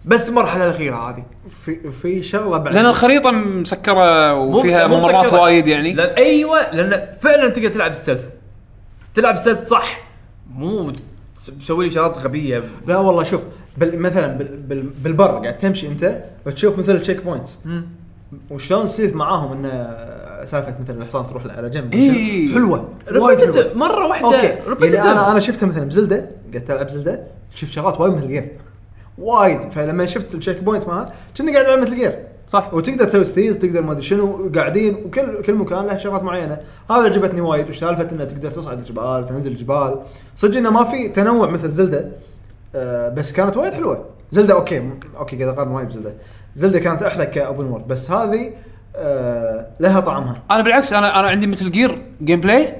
[0.04, 1.24] بس المرحلة الأخيرة هذه.
[1.48, 2.74] في في شغلة بعد.
[2.74, 5.32] لأن الخريطة مسكرة وفيها مو ممرات.
[5.32, 5.92] وايد يعني.
[5.94, 8.30] لأن أيوه لأن فعلا تقدر تلعب ال stealth
[9.14, 10.00] تلعب ال stealth صح.
[10.54, 10.92] مو
[11.60, 12.62] تسوي لي شغلات غبية.
[12.86, 13.40] لا والله شوف
[13.78, 17.58] بال مثلا بال بال بالبر قاعد تمشي أنت وتشوف مثل ال checkpoints
[18.50, 19.96] وشلون تصير معاهم؟ إنه
[20.44, 21.92] سالفة مثلا الحصان تروح على جنب.
[21.94, 22.54] إيه.
[22.54, 23.70] حلوة وايد حلوة.
[23.74, 24.86] مرة واحدة okay.
[24.86, 25.10] يعني.
[25.10, 28.48] أنا أنا شفتها مثلا ب Zelda قاعد ألعب Zelda شفت شغلات وايد Metal Gear
[29.20, 29.70] وايد.
[29.70, 32.18] فلما شفت ال checkpoints مالها كني قاعد ألعب Metal Gear
[32.48, 32.74] صح.
[32.74, 36.58] وتقدر تسوي stealth تقدر ما أدري شنو قاعدين وكل كل مكان له شغلات معينة.
[36.90, 40.00] هذا عجبتني وايد وسالفة إنه تقدر تصعد الجبال تنزل الجبال.
[40.36, 42.08] صدق إنه ما في تنوع مثل Zelda
[42.74, 44.04] آه بس كانت وايد حلوة.
[44.30, 46.14] Zelda okay okay قاعد أقارن وايد ب Zelda.
[46.54, 48.50] Zelda كانت أحلى ك open world بس هذه
[48.96, 50.42] آه لها طعمها.
[50.50, 52.79] أنا بالعكس أنا أنا عندي Metal Gear gameplay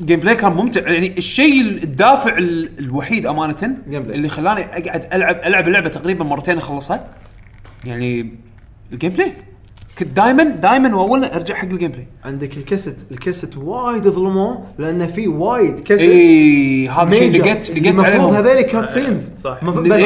[0.00, 0.80] gameplay كان ممتع.
[0.92, 3.76] يعني الشيء الدافع ال- الوحيد أمانة.
[3.88, 7.10] اللي خلاني أقعد العب ألعب اللعبة تقريبا مرتين اخلصها
[7.84, 8.34] يعني
[8.92, 9.32] ال gameplay
[9.98, 14.64] كنت دائما دائما وأول أرجع حق ال gameplay عندك ال cassette ال cassette وايد ظلموه
[14.78, 17.44] لأن في وايد كست إي هذا شيء major.
[17.44, 19.62] لقيت لقيت المفروض هذول cutscenes صح.
[19.62, 20.02] مف- بس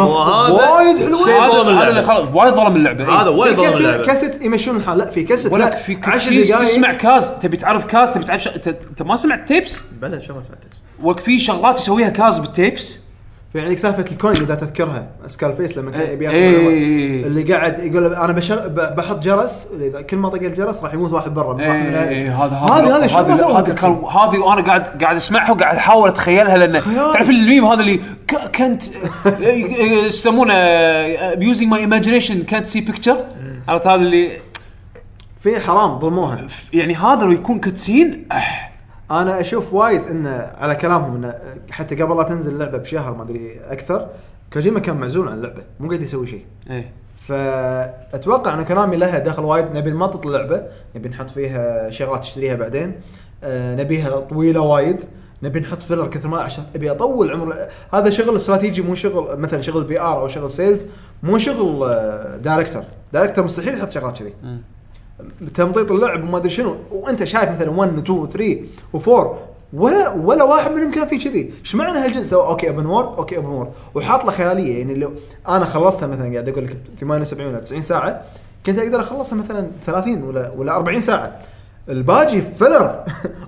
[0.00, 1.36] وهذا وايد حلوين.
[1.36, 2.02] هذا اللي.
[2.02, 3.22] خلاص وايد ظلم اللعبة.
[3.22, 4.04] هذا وايد ظلم اللعبة.
[4.04, 4.98] كست يمشون الحال.
[4.98, 5.76] لا في كست ولك لا.
[5.76, 8.48] في 10 كاتشيز دقائق تسمع كاز تبي تعرف كاز تبي تعرف ش...
[8.48, 10.64] انت ما سمعت تيبس بلا شو ما سمعت
[11.02, 12.98] وك في شغلات يسويها كاز بالتيبس
[13.52, 16.50] في عندك سالفة الكوين إذا تذكرها سكال فيس لما كان يبي ياخذ إيه.
[16.52, 17.26] معلومات.
[17.26, 18.66] اللي قاعد يقول أنا بشغ...
[18.68, 22.08] بحط جرس إذا كل ما طق الجرس راح يموت واحد برا إيه.
[22.08, 26.82] إيه هذا هذا كان هذه وأنا قاعد قاعد أسمعها وقاعد أحاول أتخيلها لأن.
[27.12, 27.96] تعرف الميم هذا اللي
[28.28, 28.82] ك- كانت
[29.42, 30.54] إيش يسمونه
[31.44, 33.24] using my imagination كانت see picture
[33.68, 34.30] عرفت هذا اللي
[35.40, 38.71] في حرام ظلموها يعني هذا لو يكون cutscene أح
[39.10, 41.34] أنا أشوف وايد انه على كلامهم انه
[41.70, 44.08] حتى قبل لا تنزل اللعبة بشهر ما أدري أكثر
[44.52, 46.44] كوجيما كان معزول عن اللعبة مو قاعد يسوي شيء.
[46.70, 46.90] إيه.
[47.28, 50.62] فأتوقع إن Konami لها دخل وايد نبي نمطط اللعبة
[50.96, 53.00] نبي نحط فيها شغلات تشتريها بعدين
[53.44, 55.04] آه نبيها طويلة وايد
[55.42, 57.56] نبي نحط filler كثر ما عشان أبي أطول عمر.
[57.94, 60.86] هذا شغل استراتيجي مو شغل مثلا شغل PR أو شغل sales
[61.22, 64.34] مو شغل آه، director director مستحيل يحط شغلات كذي.
[65.54, 66.76] تمطيط اللعب وما أدري شنو.
[66.90, 68.56] وأنت شايف مثلا 1 و 2 و 3
[68.92, 69.38] و 4
[69.72, 73.36] ولا ولا واحد منهم كان فيه كذي، إيش معنى هالجزء سوى okay open world okay
[73.36, 75.12] open world وحاط له خيالية يعني لو
[75.48, 78.22] أنا خلصتها مثلا قاعد أقول لك 78 ولا 90 ساعة
[78.66, 81.40] كنت أقدر أخلصها مثلا 30 ولا ولا 40 ساعة.
[81.88, 83.04] الباجي filler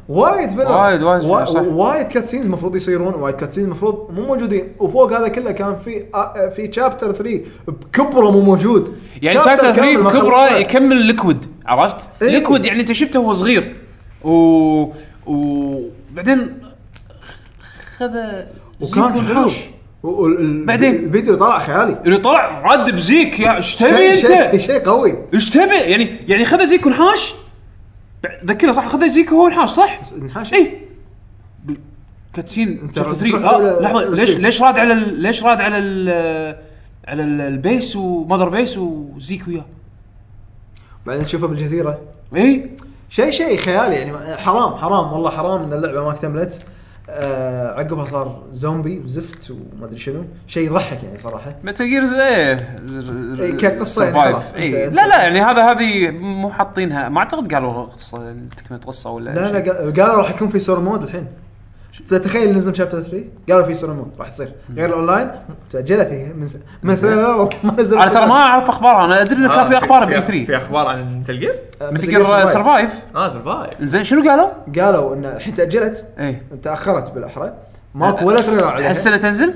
[0.08, 1.60] وايد filler وايد- وايد filler، صح.
[1.60, 6.48] وايد cutscenes المفروض يصيرون وايد cutscenes المفروض مو موجودين وفوق هذا كله كان في آه،
[6.48, 10.56] في chapter 3 بكبره مو موجود يعني Chapter chapter 3 كامل ما بكبره.
[10.56, 12.28] يكمل Liquid عرفت؟ إيه.
[12.28, 13.76] Liquid يعني انت شفته وهو صغير
[14.24, 14.86] و
[15.26, 16.52] وبعدين
[17.98, 18.10] خذ
[18.80, 19.50] وكان حلو.
[20.02, 24.56] وال- بعدين؟ الفيديو طلع خيالي اللي طلع رد ب Zeke يا إيش تبي شيء انت؟
[24.56, 27.43] شيء قوي إيش تبي؟ يعني يعني خذ Zeke ونحاش بع-
[28.44, 30.78] ذكرنا صح؟ خذ Zeke وهو نحاش صح؟ نحاش اي
[32.34, 34.30] cutscene أنت chapter تروح 3 تسوي آه لحظة ليش.
[34.36, 36.08] ليش راد على ال- ليش راد على ال
[37.08, 39.64] على ال- ال base و Mother Base و Zeke وياه؟
[41.06, 41.98] بعدين تشوفه بالجزيرة.
[42.36, 42.70] اي
[43.08, 46.62] شيء شيء خيالي يعني حرام حرام والله حرام إن اللعبة ما اكتملت.
[47.08, 52.76] آه عقبها صار زومبي وزفت وما أدري شنو شيء يضحك يعني صراحة Metal Gears إيه
[53.40, 54.32] إيه، كقصة يعني.
[54.32, 54.54] خلاص.
[54.54, 54.88] إيه.
[54.88, 59.52] لا لا يعني هذا هذه مو حاطينها ما أعتقد قالوا قصة تكمله قصة ولا لا
[59.58, 61.26] لا قالوا راح يكون في story mode الحين
[62.10, 64.52] تخيل نزل chapter 3 قالوا في story mode راح تصير.
[64.76, 65.30] غير الاونلاين
[65.70, 66.58] تأجلت هي من س...
[66.82, 68.00] مثلا لا ما نزلت.
[68.00, 70.86] أنا ترى ما أعرف أخبارها أنا أدري إنه كان في أخبار بي في 3 أخبار
[70.86, 74.48] عن Metal Gear؟ Metal Gear Survive آه Survive زين شنو قالوا؟
[74.80, 76.42] قالوا إن الحين تأجلت إيه.
[76.62, 77.52] تأخرت بالأحرى.
[77.94, 78.90] ماكو ولا trailer عليها.
[78.90, 79.54] هالسنة تنزل؟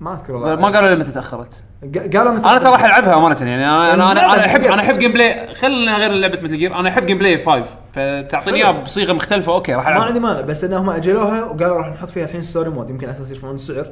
[0.00, 0.54] ما أذكر والله.
[0.56, 1.52] ما قالوا لي متى تأخرت.
[1.94, 4.62] ق- قالوا متى أنا ترى راح ألعبها امانه يعني أنا أنا احب.
[4.62, 7.64] أنا أحب gameplay خلينا غير لعبة Metal Gear أنا أحب gameplay 5
[7.94, 9.52] فتعطيني اياه بصيغة مختلفة.
[9.52, 12.90] okay راح ما عندي مانع بس إنهم أجلوها وقالوا راح نحط فيها الحين story mode
[12.90, 13.86] يمكن على أساس يرفعون السعر.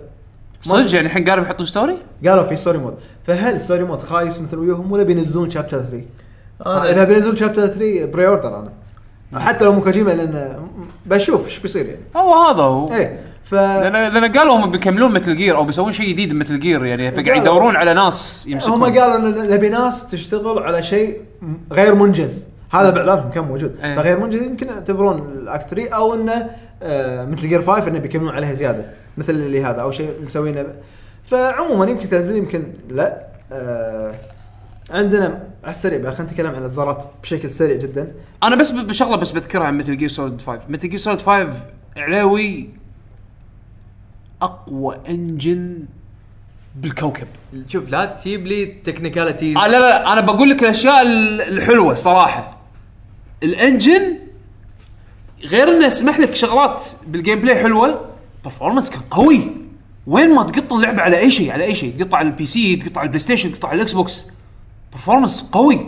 [0.60, 1.96] صدق؟ يعني الحين قالوا بيحطون story؟
[2.26, 2.94] قالوا في story mode
[3.26, 6.02] فهل ال story mode خايس مثل وياهم ولا بينزلون chapter 3
[6.64, 8.58] أنا- إذا بينزلون chapter 3 pre-order
[9.32, 10.56] أنا حتى لو مو كوجيما لأن
[11.06, 12.00] بشوف إيش بيصير يعني.
[12.16, 12.92] هو هذا هو.
[12.94, 16.60] إيه ف لأن لأن قالوا هم بيكملون Metal Gear أو بيسوون شيء جديد ب Metal
[16.60, 17.42] Gear يعني فقاعد قالوا.
[17.42, 21.20] يدورون على ناس هم يمسكون قالوا إن نبي ناس تشتغل على شيء
[21.72, 22.51] غير منجز.
[22.72, 23.76] هذا باعلانهم كان موجود.
[23.84, 23.96] إيه.
[23.96, 26.50] فغير منجز يمكن يعتبرون ال act 3 أو إنه
[26.82, 28.86] آه Metal Gear 5 إنه بيكملون عليها زيادة
[29.16, 30.66] مثل اللي هذا أو شيء مسوينه.
[31.24, 33.22] فعموما يمكن تنزل يمكن لا.
[33.52, 34.14] آه
[34.90, 35.26] عندنا
[35.64, 38.12] على السريع بقى خلينا نتكلم عن الاصدارات بشكل سريع جدا.
[38.42, 41.48] أنا بس بشغلة بس بذكرها عن Metal Gear Solid 5 Metal Gear Solid 5
[41.96, 42.68] علاوي
[44.42, 45.78] أقوى engine
[46.76, 47.26] بالكوكب.
[47.68, 52.61] شوف لا تجيب لي technicalities آه لا لا أنا بقول لك الأشياء ال- الحلوة صراحة.
[53.42, 54.18] ال engine
[55.44, 58.10] غير إنه يسمح لك شغلات بال gameplay حلوة
[58.44, 59.52] performance كان قوي.
[60.06, 63.00] وين ما تقط اللعبة على أي شيء على أي شيء تقطها على ال PC تقطها
[63.00, 64.26] على ال PlayStation تقطها على ال Xbox
[64.92, 65.86] performance قوي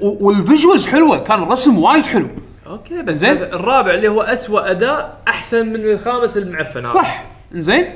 [0.00, 2.28] وال visuals حلوة كان الرسم وايد حلو.
[2.66, 3.32] okay بس زين.
[3.32, 6.84] الرابع اللي هو أسوأ أداء أحسن من الخامس المعفن.
[6.84, 7.24] صح.
[7.54, 7.86] زين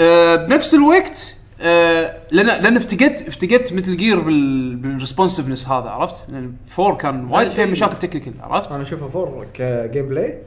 [0.00, 6.24] آه بنفس الوقت آه لأن لأن افتقدت افتقدت Metal Gear بال بال responsiveness هذا عرفت؟
[6.30, 10.38] لأن four كان وايد شيء- مشاكل technical عرفت؟ أنا اشوفه four ك gameplay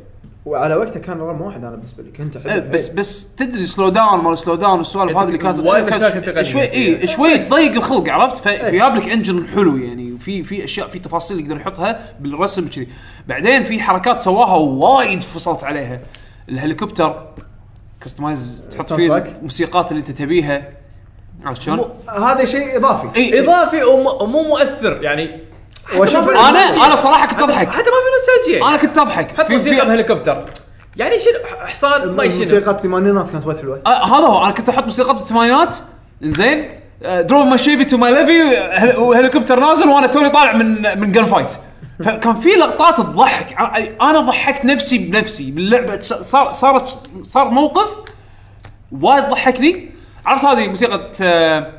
[0.46, 3.90] وعلى وقته كان رقم واحد أنا بالنسبة لي كنت احبه إيه، بس بس تدري slow
[3.90, 6.62] down مال slow down والسوالف هذه اللي كانت تصير مشاكل كانت شوي.
[6.62, 8.72] اي شوي تضيق الخلق عرفت؟ إيه.
[8.72, 12.88] فجاب لك engine حلو يعني وفي في اشياء في تفاصيل يقدر يحطها بالرسم كذي
[13.28, 16.00] بعدين في حركات سواها وايد فصلت عليها
[16.50, 17.28] الهليكوبتر
[18.02, 19.18] customize تحط فيه.
[19.18, 20.68] الموسيقات اللي أنت تبيها
[21.46, 23.08] عرفت شلون؟ هذا شيء إضافي.
[23.16, 25.40] إي إضافي وم- ومو مؤثر يعني
[25.98, 27.68] واشوف أنا أنا صراحة كنت أضحك.
[27.68, 29.32] حتى ما في نوستالجيا أنا كنت أضحك.
[29.38, 30.46] حتى في موسيقى في بهليكوبتر.
[30.96, 31.34] يعني شنو؟
[31.66, 32.40] حصان ما يشنو.
[32.40, 33.82] موسيقى الثمانينات كانت وايد حلوة.
[33.86, 34.44] آه هذا هو.
[34.44, 35.76] أنا كنت أحط موسيقى الثمانينات.
[36.22, 36.70] زين
[37.02, 41.52] drove my Chevy to my levee وهليكوبتر نازل وأنا توني طالع من من gun fight
[42.06, 43.54] فكان في لقطات تضحك.
[43.58, 43.78] ع-
[44.10, 45.52] أنا ضحكت نفسي بنفسي.
[45.52, 47.90] باللعبه صار صارت صار موقف
[49.02, 49.97] وايد ضحكني.
[50.28, 51.74] عرفت هذه موسيقى آه،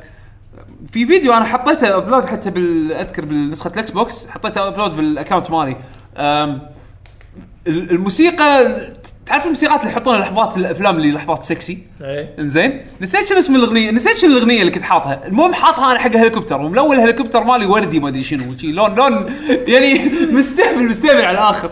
[0.92, 5.50] في فيديو أنا حطيته upload حتى بال أذكر بالنسخة ال Xbox حطيته upload بال account
[5.50, 5.76] مالي.
[7.66, 8.76] الموسيقى
[9.26, 12.34] تعرف الموسيقات اللي يحطونها لحظات الأفلام اللي لحظات سكسي إيه.
[12.38, 15.26] إنزين؟ نسيت شنو اسم الأغنية نسيت شنو الأغنية اللي كنت حاطها.
[15.26, 16.60] المهم حاطها أنا حق هليكوبتر.
[16.60, 21.70] وملون الهليكوبتر مالي وردي ما أدري شنو لون لون يعني مستهبل مستهبل على الآخر.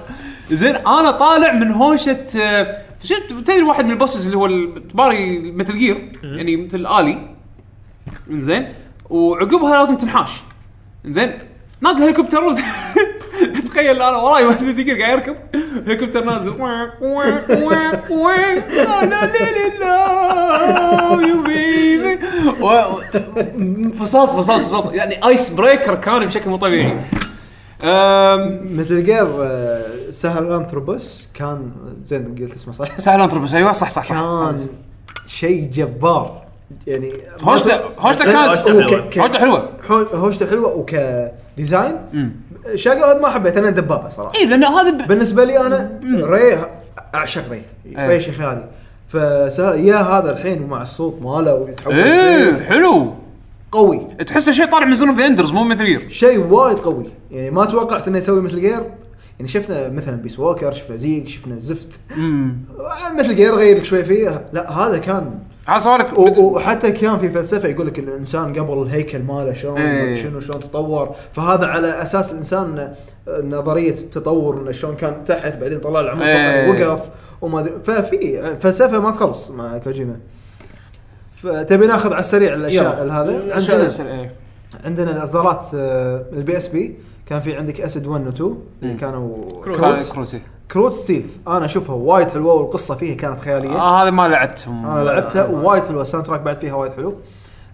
[0.51, 5.53] زين أنا طالع من هوشه آه، شفت تدري واحد من ال bosses اللي هو الباري
[5.53, 7.19] Metal Gear يعني مثل آلي.
[8.31, 8.69] إنزين.
[9.11, 10.31] وعقبها لازم تنحاش.
[11.07, 11.39] إنزين.
[11.81, 12.55] نادي الهليكوبتر و-
[13.69, 15.37] تخيل أنا وراي واحد دقيقه قاعد يركض.
[15.87, 16.51] هليكوبتر نازل.
[18.71, 19.27] لا لا
[19.81, 22.19] لا yo baby
[23.93, 26.97] فصلت فصلت فصلت يعني ice breaker كان بشكل مو طبيعي.
[27.83, 31.71] Metal Gear آه، Sahelanthropus كان
[32.05, 34.15] زين قلت اسمه صح؟ Sahelanthropus أيوه صح صح صح.
[34.15, 34.67] كان
[35.27, 36.43] شيء جبار.
[36.87, 38.37] يعني هوشته هوشته كانت
[39.19, 39.69] هوشته حلوة.
[40.15, 40.75] هوشته حلوة.
[40.77, 41.97] وك design.
[42.75, 44.33] Shagohod ما حبيت أنا دبابة صراحة.
[44.37, 46.59] اي لأن هذا ب- بالنسبة لي أنا Ray
[47.15, 47.63] أعشق Ray.
[47.99, 48.69] Ray شيء خيالي
[49.09, 53.15] فيا هذا الحين مع الصوت ماله ويتحول إيه حلو.
[53.77, 54.01] قوي.
[54.27, 57.05] تحسه شيء طالع من Zone of Enders مو Metal Gear شيء وايد قوي.
[57.31, 58.83] يعني ما توقعت إنه يسوي Metal Gear
[59.39, 62.01] يعني شفنا مثلا Peace Walker شفنا ZEKE شفنا زفت
[63.19, 65.39] Metal Gear غير شوي فيه لا هذا كان
[65.69, 70.15] هذا سؤالك وحتى كان في فلسفة يقول لك الإنسان قبل الهيكل ماله شلون إيه.
[70.15, 71.15] شنو شلون تطور.
[71.33, 72.95] فهذا على أساس الإنسان
[73.29, 76.71] نظرية التطور إنه شلون كان تحت بعدين طلع العمود إيه.
[76.71, 77.09] وقف
[77.41, 80.17] وما ففي فلسفة ما تخلص مع كوجيما.
[81.37, 83.05] فتبي ناخذ على السريع الأشياء.
[83.05, 84.33] هذا عندنا الأسئلة، إيه.
[84.85, 86.97] عندنا الاصدارات آه، ال PSP.
[87.27, 88.95] كان في عندك Acid 1 و 2 اللي.
[88.95, 89.79] كانوا كروت.
[90.13, 90.37] كروت.
[90.73, 93.77] كروت stealth أنا أشوفها وايد حلوة والقصة فيها كانت خيالية.
[93.79, 94.87] آه هذا ما لعبتهم.
[94.87, 96.03] أنا لعبتها وايد حلوة.
[96.03, 97.15] ال soundtrack بعد فيها وايد حلو.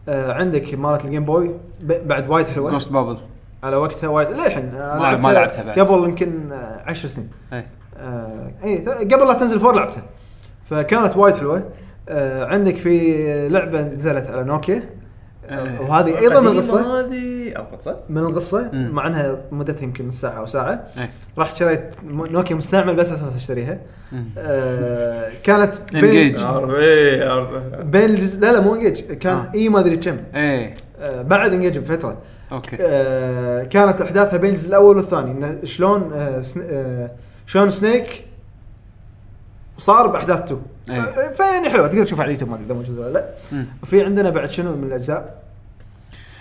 [0.08, 1.50] آه عندك مالت ال Game Boy
[1.82, 2.70] بعد وايد حلوة.
[2.70, 3.16] Ghost Babel
[3.62, 4.28] على وقتها وايد.
[4.28, 5.78] للحين آه، ما- لعبتها بعد.
[5.78, 7.30] قبل يمكن آه، عشر سنين.
[7.52, 7.66] إيه.
[7.98, 10.02] آه اي قبل لا تنزل Four لعبتها.
[10.70, 11.62] فكانت وايد حلوة.
[12.08, 14.82] آه عندك في لعبة نزلت على نوكيا.
[15.48, 15.80] آه إيه.
[15.80, 17.00] وهذه أيضا من القصة.
[17.00, 18.70] هذه صح؟ من القصة.
[18.72, 20.84] مع إنها مدتها يمكن نص ساعة أو ساعة.
[20.98, 21.10] إيه.
[21.38, 23.78] رحت شريت نوكيا مستعمل بس أساس أشتريها.
[24.38, 27.48] آه كانت إيه عارف.
[27.84, 29.50] بين الجزء لا لا مو N-Gage كان آه.
[29.54, 30.16] إي ما أدري كم.
[30.34, 30.74] إيه.
[31.00, 32.18] آه بعد N-Gage بفترة.
[32.52, 32.76] okay.
[32.80, 35.30] آه كانت أحداثها بين الجزء الأول والثاني.
[35.30, 37.10] انه شلون آه سن آه
[37.46, 38.24] شلون Snake
[39.82, 41.00] صار باحداث 2 إيه.
[41.00, 43.24] آه فيعني حلوة تقدر تشوفها على اليوتيوب ما أدري إذا موجود ولا لا.
[43.82, 45.42] وفي عندنا بعد شنو من الأجزاء؟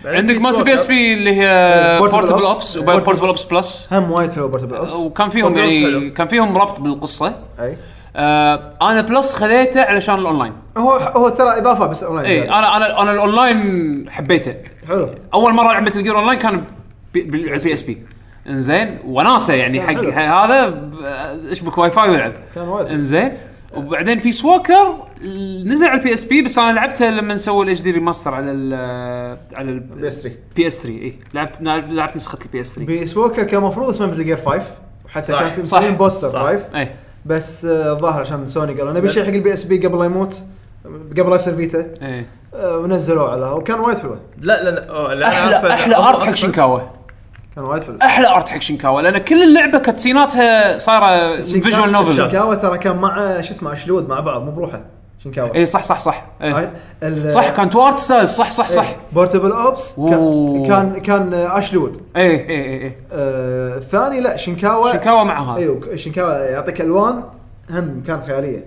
[0.06, 2.44] عندك مالتي PSP اللي هي Portable.
[2.44, 6.14] Ops Portable Ops Plus هم وايد حلوة Portable Ops وكان فيهم يعني حلو.
[6.14, 7.36] كان فيهم ربط بالقصة.
[7.60, 7.78] أي.
[8.16, 10.54] آه أنا Plus خذيته علشان الأونلاين.
[10.78, 12.26] هو هو ترى إضافة بس أونلاين.
[12.26, 12.50] اي.
[12.50, 14.56] أنا أنا أنا الأونلاين حبيته.
[14.88, 15.10] حلو.
[15.34, 16.64] أول مرة لعبت ال Gear online كان
[17.14, 18.04] بال PSP
[18.48, 20.82] إنزين وناسة يعني حق هذا
[21.52, 22.88] اشبك واي فاي والعب كان وايد.
[22.88, 22.96] حلو.
[22.96, 23.32] إنزين
[23.76, 24.94] وبعدين Peace Walker
[25.66, 28.74] نزل على ال PSP بس أنا لعبته لما سووا ال HD remaster على ال
[29.56, 31.14] على PS 3 ال PS 3 إي.
[31.34, 34.62] لعبت لعبت نسخة ال PS 3 Peace Walker كان المفروض اسمه Metal Gear 5
[35.06, 35.40] وحتى صح.
[35.40, 35.78] كان في صح.
[35.78, 36.42] مسويين poster صح.
[36.44, 36.88] 5 إي.
[37.26, 40.44] بس آه، الظاهر عشان سوني قالوا نبي شيء حق ال PSP قبل لا يموت
[41.18, 42.26] قبل لا يصير Vita إي.
[42.56, 46.80] آه، ونزلوه على وكان وايد حلوة لا لا لا لا أحلى أحلى art حق شينكاوا
[47.56, 47.98] كان وايد حلو.
[48.02, 52.96] أحلى art حق شينكاوا لأن كل اللعبة cutscene اتها صايرة visual novel شينكاوا ترى كان
[52.98, 54.82] مع شو اسمه Ashley Wood مع بعض مو بروحه
[55.24, 55.56] شينكاوا.
[55.56, 56.26] اي صح صح صح.
[57.04, 58.96] ال- صح كان two art style صح صح صح.
[59.14, 59.96] Portable Ops.
[60.68, 62.02] كان كان آه، Ashley Wood.
[62.16, 65.58] اي اي اي اي آه، الثاني لا شينكاوا شينكاوا مع هذا.
[65.60, 67.24] أيوه شينكاوا يعطيك ألوان
[67.70, 68.66] هم كانت خيالية.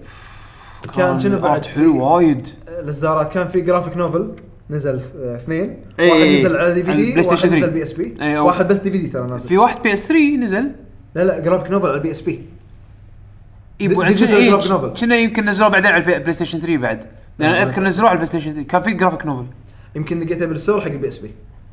[0.97, 2.49] كان شنو بعد؟ حلو وايد.
[2.69, 4.31] الإصدارات كان في graphic novel
[4.71, 5.77] نزل اثنين.
[6.01, 6.41] إي واحد إي.
[6.41, 7.67] نزل على DVD واحد نزل 3.
[7.67, 8.15] PSP.
[8.19, 9.49] أو- واحد بس DVD ترى نازل.
[9.49, 10.71] في واحد PS 3 نزل؟
[11.15, 12.43] لا لا graphic novel على ال PSP.
[13.95, 14.91] كنا- إيه،.
[15.01, 17.05] كنا يمكن نزلوه بعدين على ال Play PlayStation 3 بعد
[17.39, 17.51] لأن.
[17.69, 19.47] أذكر نزلوه على ال PlayStation 3 كان في graphic novel
[19.97, 21.31] يمكن لقيته بال store حق ال PSP.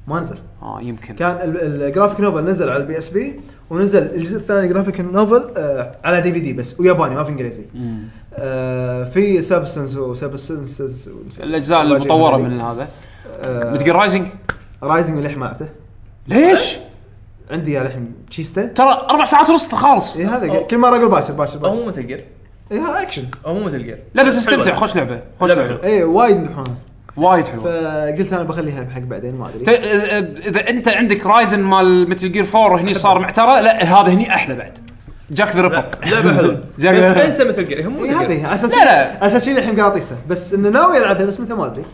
[0.08, 0.38] ما نزل.
[0.62, 1.16] آه يمكن.
[1.16, 3.40] كان ال- ال graphic novel نزل على ال PSP
[3.70, 7.66] ونزل الجزء الثاني graphic novel آه على DVD بس وياباني ما في إنجليزي.
[8.36, 12.88] آه في Substance و Subsistence الأجزاء المطورة من هذا.
[13.46, 14.28] مثل Rising
[14.84, 15.68] Rising اللي ما لعبته
[16.28, 16.78] ليش؟
[17.52, 20.18] عندي يا الحين تشيستا ترى أربع ساعات ونص خالص.
[20.18, 21.76] اي هذا كل مرة أقول باكر باكر هو باكر.
[21.76, 22.26] مو Metal Gear
[22.72, 24.74] اي هذا اكشن هو مو Metal Gear لا بس استمتع.
[24.76, 25.84] خوش لعبة خوش لعبة لعبة.
[25.84, 26.76] اي وايد يمدحونها
[27.22, 27.64] وايد حلوة.
[27.64, 29.78] فقلت أنا بخليها حق بعدين ما ت- ادري
[30.50, 34.56] إذا أنت عندك رايدن مال Metal Gear 4 هني صار معترى لا هذا هني أحلى
[34.56, 34.80] بعد.
[35.32, 36.62] Jack the Ripper لعبة حلوة.
[36.80, 39.12] Jack بس انسى Metal Gear هم هذه على أساس لا، لا.
[39.12, 40.16] على أساس شي الحين قراطيسة.
[40.30, 41.86] بس انه ناوي ألعبها بس متى ما أدري.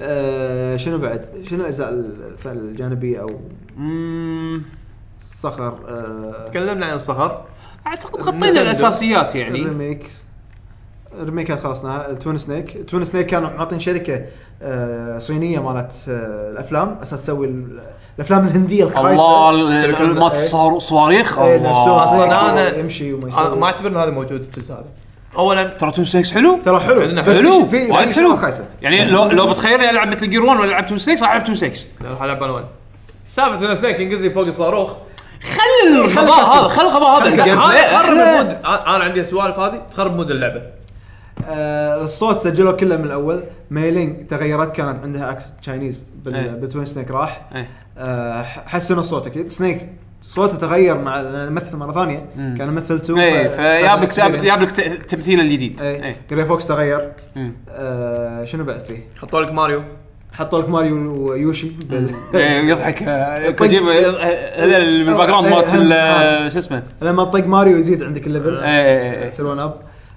[0.00, 3.30] آه شنو بعد؟ شنو الأجزاء ال- الجانبية أو
[5.20, 7.44] الصخر آه تكلمنا عن الصخر.
[7.86, 9.62] أعتقد غطينا الأساسيات يعني.
[9.62, 10.06] ال remake
[11.20, 14.22] ال remake ات خلصناها ال Twin Snake ال Twin Snake كانوا معطين شركه
[14.62, 17.80] آه صينيه مالت آه الافلام أساس تسوي ال-
[18.18, 19.70] الافلام الهنديه الخايسه الله
[20.06, 20.42] مالت إيه.
[20.44, 21.72] الصوار- صواريخ إيه، إنه
[22.06, 24.84] ستون الله يمشي ما اعتبر ان هذا موجود الجزء هذا
[25.36, 29.04] اولا ترى تون 6 حلو ترى حلو عندنا بس حلو في وايد حلو خايسه يعني
[29.04, 31.70] لو لو بتخيرني العب مثل جير 1 ولا العب تون 6 راح العب تون 6
[32.04, 32.64] راح العب الوان
[33.28, 34.92] سالفه ان سنيك ينقز لي فوق الصاروخ
[35.54, 37.28] خل الغباء هذا خل الغباء هذا.
[38.08, 40.73] المود أنا عندي سوالف هذه تخرب مود اللعبه آه
[41.48, 43.42] الصوت سجلوه كله من الأول.
[43.70, 46.50] Mei Ling تغيرت كانت عندها accent Chinese إيه.
[46.50, 47.46] بال Twin Snake راح.
[47.54, 47.68] إيه.
[47.98, 49.88] آه حسنوا الصوت أكيد Snake
[50.22, 52.26] صوته تغير مع مثل مرة ثانية.
[52.36, 52.54] مم.
[52.58, 54.80] كان مثل 2 إيه فيابلك يابلك ت-
[55.10, 55.82] تمثيل الجديد.
[55.82, 56.16] اي إيه.
[56.30, 57.12] Gray Fox تغير.
[57.70, 59.82] آه شنو بعد فيه؟ حطوا لك ماريو.
[60.32, 61.68] حطوا لك Mario و Yoshi.
[61.68, 62.10] بال...
[62.34, 63.02] إيه، يضحك.
[63.02, 66.52] آه، كوجيما آه، هذا اللي بال background إيه، مالت.
[66.52, 68.56] شو اسمه؟ لما تطق ماريو يزيد عندك ال level.
[68.56, 69.64] إيه، إيه، إيه.
[69.64, 69.74] up.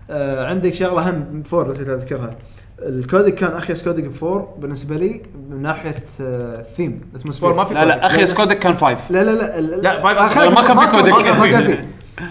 [0.10, 2.36] آه عندك شغلة هم four نسيت اذكرها
[2.80, 7.02] ال codec كان اخيس codec ب four بالنسبة لي من ناحية آه ثيم
[7.40, 10.50] four ما في لا لا أخيس codec كان five لا لا لا لا، five آه،
[10.50, 11.12] ما كان في codec.
[11.14, 11.22] ما
[11.52, 11.78] كان- في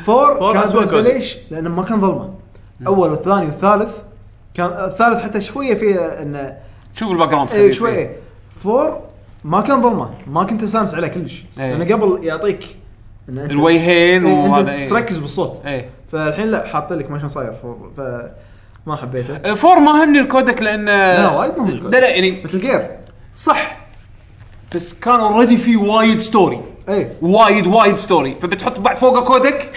[0.05, 1.15] four four كان بالنسبة codec.
[1.14, 2.34] ليش؟ لأنه ما كان ظلمة.
[2.86, 3.96] أول والثاني والثالث
[4.55, 6.56] كان آه، الثالث حتى شوية فيه انه
[6.94, 7.74] شوف ال background اي.
[7.74, 8.16] شوية.
[8.62, 9.00] four
[9.44, 10.10] ما كان ظلمة.
[10.26, 11.44] ما كنت أستانس عليه كلش.
[11.60, 11.74] إيه.
[11.76, 12.76] لأنه قبل يعطيك
[13.28, 14.88] الوجهين إيه، وهذا انت إيه.
[14.88, 15.62] تركز بالصوت.
[15.66, 15.88] إيه.
[16.12, 19.36] فالحين لا حاط لك ما شلون صاير four فما حبيته.
[19.36, 21.94] آه، four ما همني ال codec لأن لا، وايد مهم الكودك.
[21.94, 22.90] لا يعني Metal Gear
[23.35, 23.76] صح.
[24.75, 29.73] بس كان already في وايد story اي وايد وايد story فبتحط بعد فوقه codec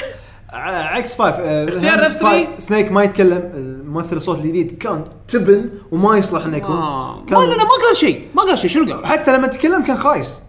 [0.53, 2.25] عكس five آه، اختيار نفس.
[2.57, 6.75] Snake ما يتكلم الممثل الصوت الجديد كان تبن وما يصلح إنه يكون.
[6.75, 7.16] آه.
[7.19, 8.69] ما كان لا لا ما قال شيء ما قال شيء.
[8.69, 10.43] شنو قال؟ حتى لما تكلم كان خايس.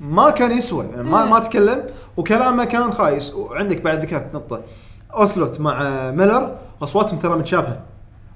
[0.00, 1.84] ما كان يسوى يعني ما ما تكلم
[2.16, 3.34] وكلامه كان خايس.
[3.34, 4.62] وعندك بعد ذكرت نقطة.
[5.16, 7.80] أوسلوت مع Miller أصواتهم ترى متشابهة.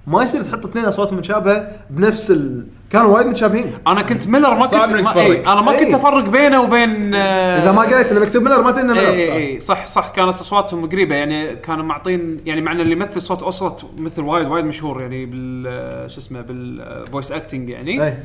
[0.06, 2.66] ما يصير تحط اثنين أصواتهم متشابهة بنفس ال...
[2.90, 3.72] كانوا وايد متشابهين.
[3.86, 5.16] أنا كنت Miller ما كنت ما.
[5.16, 5.96] إيه أنا ما كنت إيه.
[5.96, 9.08] أفرق بينه وبين آه، إذا ما قريت انه مكتوب Miller ما تدري إنه Miller.
[9.08, 11.14] اي اي صح صح كانت أصواتهم قريبة.
[11.14, 15.26] يعني كانوا معطين يعني مع إن اللي يمثل صوت أوسلوت مثل وايد وايد مشهور يعني
[15.26, 18.04] بال آه، شو اسمه بال voice acting يعني.
[18.04, 18.16] اي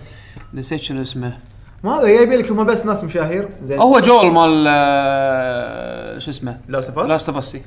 [0.53, 1.37] نسيت شنو اسمه.
[1.83, 3.49] ما هذا يبي لك هم بس ناس مشاهير.
[3.63, 3.79] زين.
[3.79, 7.57] هو جول مال آه، شو اسمه؟ Last of Us Last of Us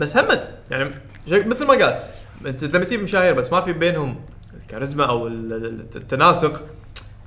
[0.00, 0.26] بس هم
[0.70, 0.90] يعني
[1.28, 1.98] مثل ما قال
[2.46, 4.16] انت لما تجيب مشاهير بس ما في بينهم
[4.62, 6.62] الكاريزما أو ال- ال- التناسق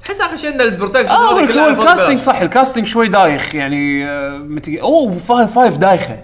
[0.06, 1.40] تحس آخر شيء إن ال production آه هو
[1.70, 2.18] ال casting.
[2.20, 6.18] صح ال casting شوي دايخ يعني آه، متى أوه five five دايخة.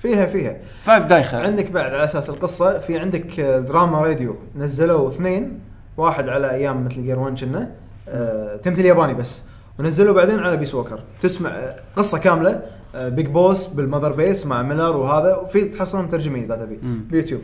[0.00, 0.56] فيها فيها.
[0.82, 1.38] five دايخة.
[1.42, 5.60] عندك بعد على أساس القصة في عندك آه، دراما راديو نزلوا اثنين
[5.96, 7.70] واحد على أيام Metal Gear 1 كنا
[8.08, 9.44] آه تمثيل ياباني بس
[9.78, 11.56] ونزلوا بعدين على Peace Walker تسمع
[11.96, 12.62] قصة كاملة.
[12.96, 17.42] Big Boss بال Mother Base مع Miller وهذا وفي تحصلهم مترجمين إذا تبي بيوتيوب.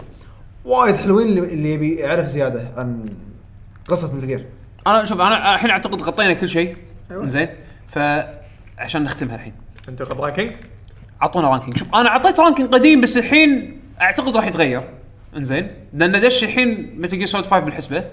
[0.64, 3.04] وايد حلوين اللي, اللي يبي يعرف زيادة عن
[3.88, 4.46] قصة Metal Gear
[4.86, 6.76] أنا شوف أنا الحين أعتقد غطينا كل شيء.
[7.10, 7.28] أيوة.
[7.28, 7.48] زين
[7.88, 9.52] فعشان نختمها الحين.
[9.88, 10.52] أنت ranking
[11.22, 14.88] أعطونا ranking شوف أنا أعطيت ranking قديم بس الحين أعتقد راح يتغير.
[15.36, 15.70] إنزين.
[15.94, 18.04] لأن دش الحين متل جير سولد 5 بالحسبة.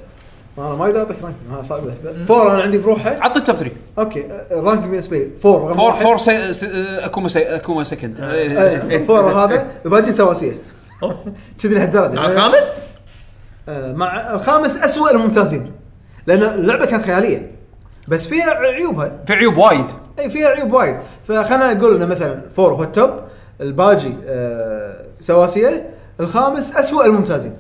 [0.57, 1.93] أنا ما أقدر أعطيك رانكينج ها صعبه
[2.27, 5.91] فور أنا عندي بروحه عطيت توب 3 أوكي آه، الرانكينج بالنسبة لي فور فور.
[5.91, 6.67] فور سي سي
[7.05, 10.57] اكوما سي اكوما سكند آه، فور هذا الباقيين سواسيه
[11.63, 12.65] كذي لهالدرجه على الخامس؟
[13.69, 15.71] آه، مع الخامس اسوء الممتازين.
[16.27, 17.51] لأن اللعبة كانت خيالية.
[18.07, 19.11] بس فيها عيوبها.
[19.27, 19.85] في عيوب وايد.
[20.19, 20.97] إي فيها عيوب وايد.
[21.27, 23.09] فخلنا نقول إنه مثلا فور هو التوب
[23.61, 25.89] الباجي آه سواسية.
[26.19, 27.53] الخامس اسوء الممتازين.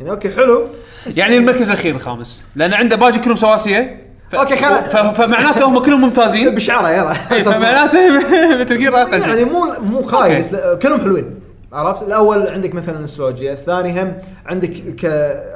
[0.00, 0.66] يعني okay حلو.
[1.16, 2.44] يعني المركز الأخير الخامس.
[2.56, 4.10] لأن عنده باجي كلهم سواسية.
[4.30, 4.34] ف...
[4.34, 4.96] okay، خلا- ف...
[5.20, 6.50] فمعناته هم كلهم ممتازين.
[6.54, 7.12] بشعرة يلا.
[7.32, 8.18] إيه، فمعناته
[8.60, 11.34] Metal Gear أقل يعني مو مو خايس كلهم حلوين.
[11.72, 14.12] عرفت؟ الأول عندك مثلا نوستالجيا الثاني هم
[14.46, 15.06] عندك ك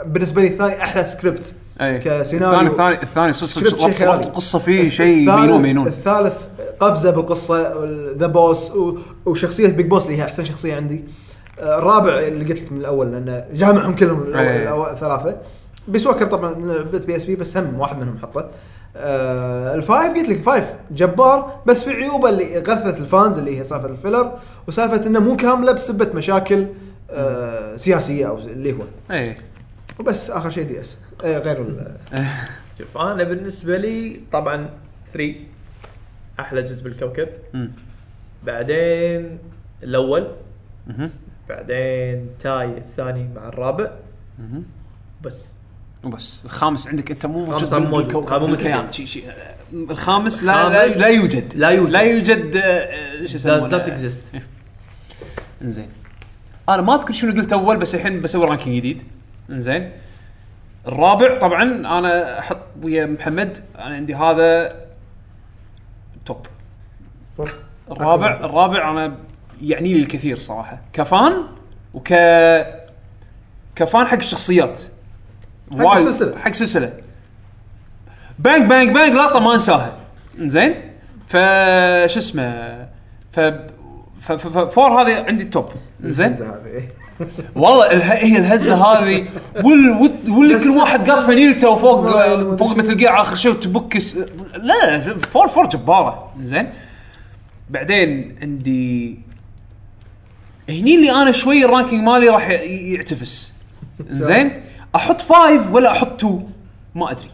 [0.07, 1.99] بالنسبة لي الثاني أحلى سكريبت أي.
[1.99, 2.71] كسيناريو.
[2.73, 5.87] الثاني الثاني الثاني صدق القصة فيه شيء مينون مينون.
[5.87, 6.35] الثالث
[6.81, 7.73] قفزة بالقصة
[8.17, 8.73] The Boss
[9.27, 11.05] وشخصية Big Boss اللي هي أحسن شخصية عندي.
[11.59, 14.69] الرابع اللي قلت لك من الأول لأنه جامعهم كلهم الأول- أي.
[14.69, 15.37] الأول- الثلاثة.
[15.89, 18.51] Peace Walker طبعا لعبه PSP بس هم واحد منهم حطه.
[18.97, 23.59] آه ال five قلت لك five جبار بس في عيوبه اللي غثت ال fans اللي
[23.61, 26.67] هي سالفة ال filler وسالفة إنه مو كاملة بسبة مشاكل
[27.11, 28.83] آه سياسية أو اللي هو.
[29.11, 29.37] اي
[30.01, 30.99] وبس آخر شيء DS.
[31.25, 31.97] آه غير ال-
[32.79, 34.71] شوف أنا بالنسبة لي طبعا
[35.13, 35.35] 3
[36.41, 37.29] أحلى جزء بالكوكب.
[38.45, 39.39] بعدين
[39.83, 40.29] الأول.
[41.49, 43.91] بعدين تاي الثاني مع الرابع.
[45.23, 45.51] بس.
[46.05, 46.43] وبس.
[46.45, 48.41] الخامس عندك أنت مو الخامس موجود مو موجود.
[48.41, 48.85] مو بالكيان.
[48.85, 49.23] مثل شي شي
[49.73, 51.57] الخامس لا لا, لا يوجد.
[51.57, 51.91] لا يوجد.
[51.91, 54.37] لا يوجد آه، آه، شو does يسمونه not exist.
[55.63, 55.89] إنزين.
[56.69, 59.03] أنا ما أذكر شنو قلت أول بس الحين بسوي ranking جديد.
[59.51, 59.91] إنزين.
[60.87, 64.77] الرابع طبعا أنا أحط ويا محمد أنا عندي هذا
[66.27, 66.47] top
[67.91, 69.17] الرابع الرابع أنا
[69.63, 70.79] يعني لي الكثير صراحة.
[70.93, 71.33] ك fan
[71.95, 72.09] وك
[73.77, 74.81] ك fan حق الشخصيات.
[75.79, 76.39] حق وايد- السلسلة.
[76.39, 76.93] حق سلسله
[78.39, 79.97] bang bang bang لقطة ما انساها.
[80.39, 80.75] زين؟
[81.29, 82.75] فش اسمه؟
[83.33, 83.41] ف
[84.21, 85.69] ف- ف- ف- four هذه عندي ال top.
[86.01, 86.37] زين.
[87.55, 88.13] والله اله...
[88.13, 89.27] هي الهزة هذه.
[89.57, 92.01] وال وال- واللي كل واحد قاط فانيلته وفوق
[92.57, 94.17] فوق Metal Gear آخر شيء وتبكس.
[94.57, 96.33] لا four four جبارة.
[96.43, 96.71] زين؟
[97.71, 99.19] بعدين عندي
[100.69, 103.55] هني اللي أنا شوي ال ranking مالي راح يعتفس.
[104.29, 104.63] زين؟
[104.97, 106.41] أحط five ولا أحط two
[106.95, 107.31] ما أدري.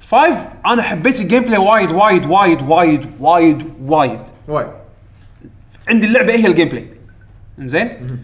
[0.00, 0.36] five
[0.66, 4.20] أنا حبيت ال gameplay وايد وايد وايد وايد وايد وايد.
[4.48, 4.68] وايد.
[5.88, 6.88] عندي اللعبة هي ال gameplay
[7.58, 8.18] زين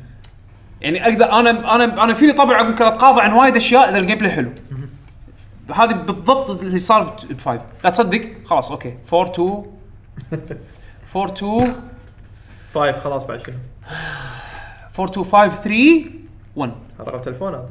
[0.80, 4.30] يعني أقدر أنا أنا أنا فيني طبع ممكن أتقاضى عن وايد أشياء إذا ال gameplay
[4.32, 4.50] حلو
[5.74, 8.94] هذه بالضبط اللي صار ب five لا تصدق؟ خلاص أوكي.
[9.12, 9.64] 4 2
[11.16, 11.74] 4 2
[12.74, 13.54] five خلاص بعد شنو؟
[14.98, 16.04] 4 2 5 3
[16.56, 17.68] 1 رقم تلفون هذا.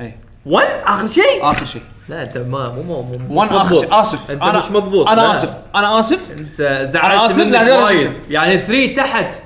[0.00, 0.16] إيه.
[0.46, 1.82] 1 آخر شيء؟ آخر شيء.
[2.08, 3.80] لا أنت ما مو مو مو 1 مش آخر.
[3.80, 4.00] شيء.
[4.00, 4.30] آسف.
[4.30, 5.08] أنت أنا مش مضبوط.
[5.08, 5.30] أنا لا.
[5.32, 5.54] آسف.
[5.74, 6.30] أنا آسف.
[6.30, 8.12] أنت أنا زعلت آسف، منك لا، لا، لا، وايد.
[8.30, 9.42] يعني 3 تحت.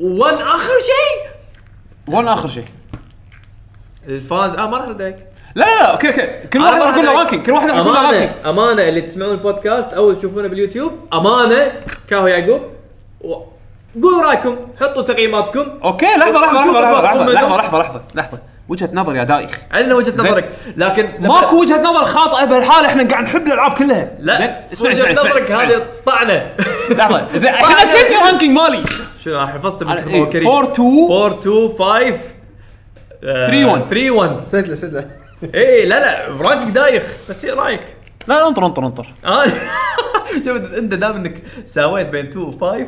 [0.00, 1.30] 1 آخر شيء؟
[2.14, 2.64] 1 آخر شيء.
[4.08, 5.16] الفاز آه ما راح ارد عليك
[5.54, 6.46] لا لا لا أوكي أوكي.
[6.48, 9.00] كل واحد راح يقول له ranking كل واحد راح يقول له ranking أمانة امانه اللي
[9.00, 11.72] تسمعون البودكاست أو تشوفونه باليوتيوب أمانة.
[12.08, 12.60] كاهو يعقوب.
[13.20, 13.42] و-
[14.02, 15.66] قولوا رأيكم حطوا تقييماتكم.
[15.84, 17.56] أوكي لحظة لحظة لحظة لحظة لحظة.
[17.56, 18.38] لحظة لحظة لحظة.
[18.68, 19.50] وجهة نظر يا دايخ.
[19.72, 24.10] عندنا وجهة نظرك لكن ماكو وجهة نظر خاطئة بهالحاله إحنا قاعد نحب الألعاب كلها.
[24.18, 26.52] لا اسمع وجهة نظرك هذه طعنة.
[26.90, 27.26] لحظة.
[27.38, 28.84] زين الحين نسيت ال ranking مالي.
[29.24, 32.18] شنو حفظت أنا- من إيه، كريم 4 2 4 2 5
[33.22, 33.82] 3 1.
[33.90, 35.04] 3 1 سجله سجله.
[35.54, 37.96] اي لا لا rank دايخ بس إيه رأيك؟
[38.26, 39.06] لا لا انطر انطر انطر.
[39.24, 39.44] آه.
[40.44, 41.34] شوف أنت دام إنك
[41.66, 42.86] ساويت بين 2 و 5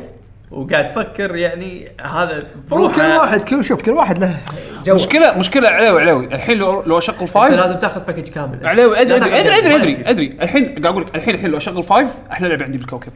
[0.51, 4.37] وقاعد تفكر يعني هذا هو بروحه- كل واحد كل شوف كل واحد له
[4.85, 4.95] جو.
[4.95, 8.67] مشكلة مشكلة علاوي علاوي الحين لو لو أشغل أنت five لازم تاخذ package كامل.
[8.67, 10.03] علاوي أدري لا أدري أدري أدري ادري.
[10.09, 10.37] أدري.
[10.41, 13.11] الحين قاعد أقول لك الحين الحين لو أشغل five أحلى لعبة عندي بالكوكب.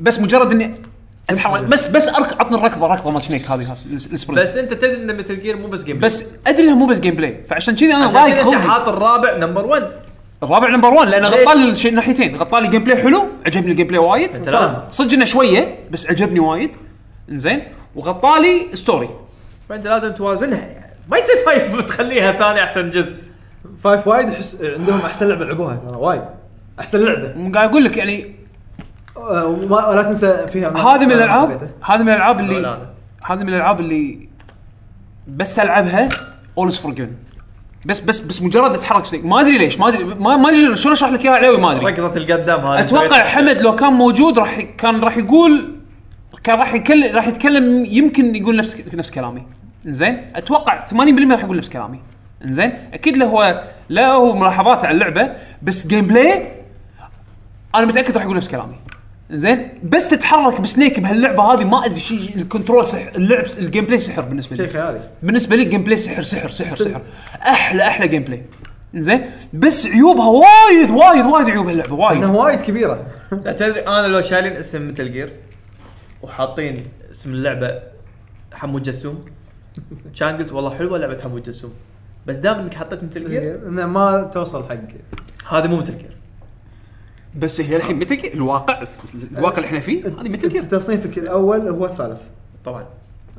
[0.00, 0.74] بس مجرد إني
[1.30, 4.94] اتحرك بس بس أرك- عطني الركضة ركضة مال Snake هذه ال sprint بس أنت تدري
[5.02, 6.06] ان Metal Gear مو بس gameplay.
[6.08, 8.62] بس أدري إنها مو بس جيم بلاي فعشان كذي أنا ضايق أنت خلقي.
[8.62, 9.90] حاط الرابع number 1
[10.46, 13.98] الرابع number 1 لأنه؟ غطى لي الشيء الناحيتين غطى لي gameplay حلو عجبني ال gameplay
[13.98, 14.50] وايد
[14.88, 16.76] صدق إنه شوية بس عجبني وايد.
[17.30, 17.62] إنزين.
[17.96, 19.08] وغطى لي story
[19.68, 20.92] فانت لازم توازنها يعني.
[21.10, 23.16] ما يصير five تخليها ثاني أحسن جزء.
[23.84, 26.22] five وايد يحس عندهم أحسن لعبة لعبوها ترى وايد.
[26.80, 27.52] أحسن لعبة.
[27.54, 28.34] قاعد أقول لك يعني
[29.16, 31.70] آه، وما ولا تنسى فيها هذه من الالعاب.
[31.84, 32.86] هذه من الألعاب لا، اللي.
[33.24, 34.28] هذه من الألعاب اللي
[35.28, 36.08] بس ألعبها
[36.58, 37.10] all's forgiven
[37.86, 41.10] بس بس بس مجرد اتحرك ما أدري ليش ما أدري ما ما أدري شلون أشرح
[41.10, 41.86] لك إياها علاوي ما أدري.
[41.86, 42.80] ركضه القدام هذه.
[42.80, 45.74] أتوقع حمد لو كان موجود راح كان راح يقول
[46.44, 49.42] كان راح يكلم راح يتكلم يمكن يقول نفس نفس كلامي.
[49.86, 50.92] زين أتوقع 80%
[51.32, 52.00] راح يقول نفس كلامي.
[52.42, 55.32] زين أكيد له هو لا هو ملاحظاته على اللعبة
[55.62, 56.52] بس gameplay
[57.74, 58.76] أنا متأكد راح يقول نفس كلامي.
[59.30, 63.84] زين؟ بس تتحرك ب Snake بهاللعبة هذه ما أدري شيء ال control سحر اللعب ال
[63.84, 66.76] gameplay سحر بالنسبة شيء لي خيالي بالنسبة لي ال gameplay سحر سحر سحر.
[66.76, 67.02] سحر.
[67.42, 68.42] أحلى أحلى gameplay
[68.94, 72.22] زين؟ بس عيوبها وايد وايد وايد عيوب هاللعبة وايد.
[72.22, 73.06] إنها وايد كبيرة.
[73.44, 75.32] لا تدري أنا لو شايلين اسم Metal Gear
[76.22, 76.76] وحاطين
[77.12, 77.82] اسم اللعبة
[78.52, 79.24] حمود جسوم
[80.18, 81.72] كان قلت والله حلوة لعبة حمود جسوم.
[82.26, 84.76] بس دام إنك حطيت Metal Gear ما توصل حق
[85.56, 86.16] هذه مو Metal Gear
[87.38, 88.82] بس هي الحين Metal Gea- الواقع
[89.32, 90.62] الواقع اللي إحنا فيه هذه Metal Gear.
[90.62, 92.18] أنت تصنيفك الأول هو الثالث.
[92.64, 92.84] طبعا.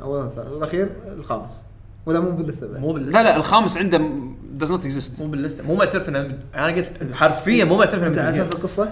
[0.01, 1.51] أول والثالث الأخير الخامس.
[2.06, 3.22] ولا مو باللستة بعد؟ مو باللستة.
[3.22, 3.98] لا لا الخامس عنده
[4.59, 5.19] does not exist.
[5.22, 5.64] مو باللستة.
[5.64, 8.90] مو معترف إنه أنا قلت حرفيا مو معترف إنه على Gear أساس القصة؟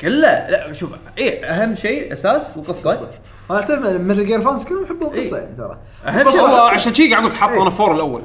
[0.00, 0.48] كله.
[0.48, 3.08] لا شوف إيه أهم شيء أساس القصة.
[3.50, 5.42] أنا أعترف Metal Gear fans كلهم يحبون القصة إيه.
[5.42, 5.78] يعني ترى.
[6.06, 6.44] أهم شيء.
[6.44, 7.62] عشان شي قاعد أقول لك حاط إيه.
[7.62, 8.22] أنا four الأول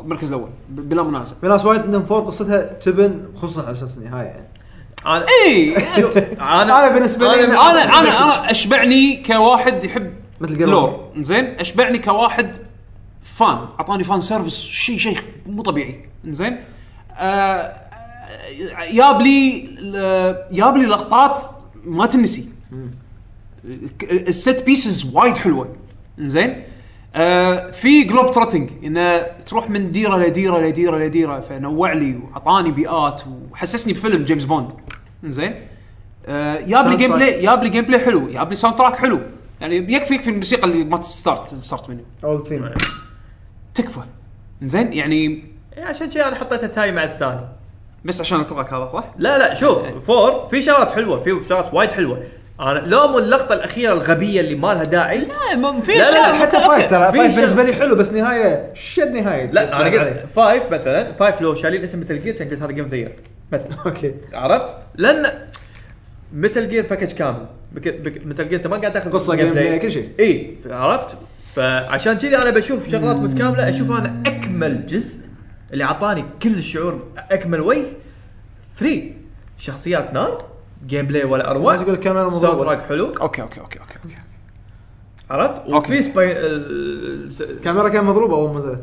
[0.00, 1.34] المركز الأول بلا منازع.
[1.40, 4.46] في ناس وايد عندهم four قصتها تبن خصوصا على أساس النهاية يعني.
[5.06, 11.08] أنا اي أنا أنا بالنسبة لي أنا أنا أنا أشبعني كواحد يحب مثل lore.
[11.18, 12.58] زين؟ أشبعني كواحد
[13.22, 13.58] fan.
[13.80, 14.60] أعطاني fan service.
[14.60, 16.04] شيء شيء مو طبيعي.
[16.24, 16.60] زين؟
[17.12, 17.76] آه
[18.92, 21.42] جاب لي آه، جاب لي لقطات
[21.84, 22.48] ما تنسي.
[24.04, 25.76] ال set pieces وايد حلوة.
[26.18, 26.62] زين؟
[27.16, 33.22] آه في globe trotting انه تروح من ديرة لديرة لديرة لديرة فنوع لي وأعطاني بيئات
[33.52, 34.72] وحسسني بفيلم جيمس بوند.
[35.24, 35.54] زين
[36.26, 37.12] آه جاب لي game.
[37.12, 39.20] play جاب لي gameplay حلو جاب لي soundtrack حلو.
[39.60, 42.70] يعني يكفي يكفي الموسيقى اللي ما start start منه اول ثيم
[43.74, 44.00] تكفى.
[44.62, 45.44] زين يعني
[45.76, 47.40] إيه، عشان كذا أنا حطيتها tie مع الثاني.
[48.04, 51.74] بس عشان ال track هذا صح؟ لا لا شوف four في شغلات حلوة في شغلات
[51.74, 52.22] وايد حلوة.
[52.60, 55.18] أنا لو مو اللقطة الأخيرة الغبية اللي ما لها داعي.
[55.18, 59.08] لا ما في لا، لا، حتى five ترى five بالنسبة لي حلو بس نهاية شد
[59.08, 59.50] نهاية.
[59.50, 60.26] لا أنا قلت.
[60.34, 63.08] five مثلا five لو شايلين اسم Metal Gear كان قلت هذا game ذا
[63.52, 63.66] مثلا.
[63.86, 64.14] أوكي.
[64.32, 65.32] عرفت؟ لأن
[66.32, 67.46] Metal Gear package كامل.
[68.24, 70.08] Metal Gear أنت ما قاعد تاخذ قصة، gameplay، كل شيء.
[70.20, 71.16] إي عرفت؟
[71.54, 75.20] فعشان كذي أنا بشوف شغلات متكاملة أشوف أنا أكمل جزء
[75.72, 77.84] اللي أعطاني كل الشعور أكمل وجه.
[78.78, 79.02] 3
[79.58, 80.51] شخصيات نار.
[80.86, 83.06] gameplay ولا اروع الناس يقول الكاميرا soundtrack حلو.
[83.06, 84.16] okay okay okay okay, okay.
[85.30, 85.62] عرفت.
[85.72, 86.32] وفي سباي
[87.40, 88.82] الكاميرا كان مضروبة أول ما نزلت.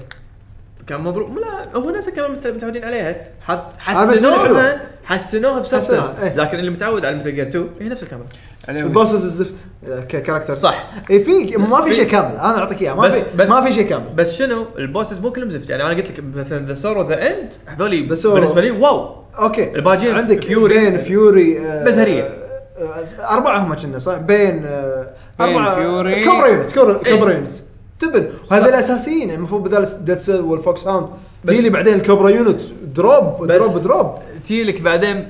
[0.88, 3.16] كان مضروب لا هو نفس الكلام مت- متعودين عليها.
[3.42, 4.82] حط حسنوها.
[5.04, 6.36] حسنوها حسنوها، إيه.
[6.36, 8.28] لكن اللي متعود على Metal Gear 2 هي نفس الكاميرا.
[8.70, 9.56] ال bosses الزفت
[9.88, 10.90] آه، ك character صح.
[11.12, 12.36] اي في ما في شيء كامل.
[12.36, 12.94] أنا أعطيك إياه.
[12.94, 14.10] ما بس- في بس- ما في شيء كامل.
[14.16, 15.70] بس شنو؟ ال bosses مو كلهم زفت.
[15.70, 18.28] يعني أنا قلت لك مثلا The Sorrow The End Sorrow.
[18.28, 19.24] بالنسبة لي wow.
[19.42, 19.76] Okay.
[19.76, 20.80] ال Pain عندك Fury.
[20.80, 22.24] Pain Fury آه، بزهرية.
[22.24, 25.08] آه، أربعة هم كنا صح؟ Pain آه،
[25.42, 26.24] أربعة Fury.
[26.26, 27.20] Cobra Unit Cobra إيه.
[27.20, 27.52] Unit.
[28.00, 28.30] تبن.
[28.52, 31.08] وهذول الأساسيين المفروض بدال Dead Cell وال Foxhound
[31.48, 32.62] تجي لي بعدين ال Cobra Unit.
[32.96, 34.16] drop drop drop.
[34.44, 35.28] تجي لك بعدين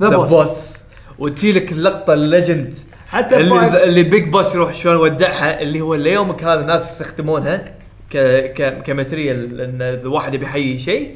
[0.00, 0.84] The Boss
[1.18, 2.74] وتجي لك اللقطة ال legend
[3.08, 7.64] حتى اللي اللي Big Boss يروح شلون ودعها اللي هو ليومك هذا الناس يستخدمونها
[8.10, 8.16] ك
[8.56, 11.14] ك ك material إن الواحد يبي يحيي شيء.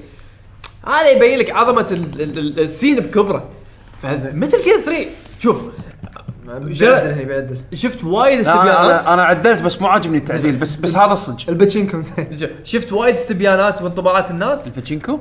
[0.86, 3.44] هذا يبين لك عظمة ال- ال- ال- ال scene بكبره.
[4.34, 5.06] مثل كذا 3
[5.40, 5.56] شوف.
[6.48, 10.74] بيعدل هني بيعدل شفت وايد لا، استبيانات؟ أنا أنا عدلت بس مو عاجبني التعديل بس
[10.76, 12.26] بس هذا الصج الباتشينكو زين.
[12.64, 15.18] شفت وايد استبيانات وانطباعات الناس؟ الباتشينكو؟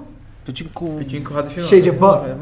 [0.47, 2.37] باتشينكو باتشينكو هذا شنو؟ شيء جبار.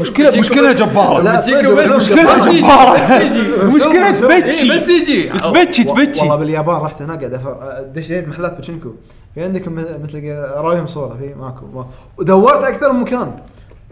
[0.00, 1.22] مشكله مشكلة جبارة.
[1.22, 2.52] لا صدق بس بس مشكلة جبار.
[2.56, 3.64] جبارة.
[3.64, 5.22] مشكلة شوف- إيه تبكي بس يجي.
[5.28, 8.90] تبكي والله تبكي باليابان رحت هناك قاعد أفر- دشيت محلات باتشينكو.
[9.34, 10.20] في عندك مثل
[10.56, 11.86] اراويهم صورة في ماكو ما.
[12.18, 13.32] ودورت أكثر من مكان.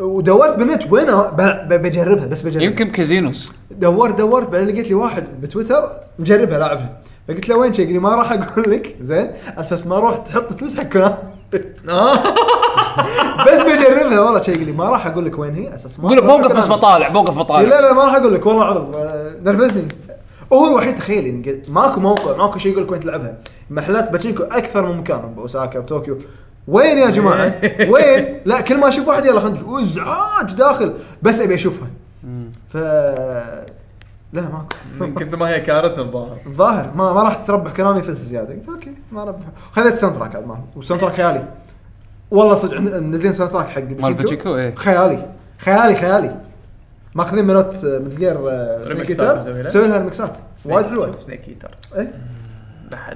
[0.00, 2.62] ودورت بالنت ب- بجربها بس بجربها.
[2.66, 3.52] يمكن casinos.
[3.70, 8.08] دورت دورت بعدين لقيت لي واحد بتويتر مجربها لاعبها فقلت له وين شيء؟ لي ما
[8.08, 8.96] راح أقول لك.
[9.00, 9.26] زين.
[9.46, 11.14] على أساس ما أروح تحط فلوس حق كونامي
[13.52, 16.56] بس بجربها والله شيء لي ما راح أقول لك وين هي أساس ما قول بوقف
[16.56, 16.66] بس.
[16.66, 18.90] بطالع بوقف بطالع لا لا ما راح أقول لك والله العظيم.
[18.96, 19.88] آه، نرفزني.
[20.52, 23.36] هو الوحيد تخيل يعني ماكو موقع ماكو شيء يقول لك وين تلعبها.
[23.70, 26.18] محلات باتشينكو أكثر من مكان باوساكا بطوكيو
[26.68, 27.54] وين يا جماعة؟
[27.92, 29.68] وين؟ لا كل ما أشوف واحد يلا خلينا نشوف.
[29.68, 30.92] وازعاج داخل.
[31.22, 31.88] بس أبي أشوفها.
[32.68, 32.76] ف
[34.32, 34.76] لا ماكو.
[35.00, 38.54] من كثر ما هي كارثة الظاهر الظاهر ما ما راح تربح كلامي فلس زيادة.
[38.54, 39.44] قلت okay ما ربح.
[39.72, 41.48] خذيت ال soundtrack عاد مال وال soundtrack خيالي.
[42.30, 44.74] والله صدق منزلين soundtrack حق مال باتشينكو إيه.
[44.74, 45.26] خيالي.
[45.58, 46.40] خيالي خيالي.
[47.14, 48.36] ماخذين منوت Metal Gear
[48.84, 49.20] Snake.
[49.66, 51.20] مسوي لها ريمكسات وايد حلوة.
[51.20, 51.70] Snake Eater.
[51.96, 52.12] إيه.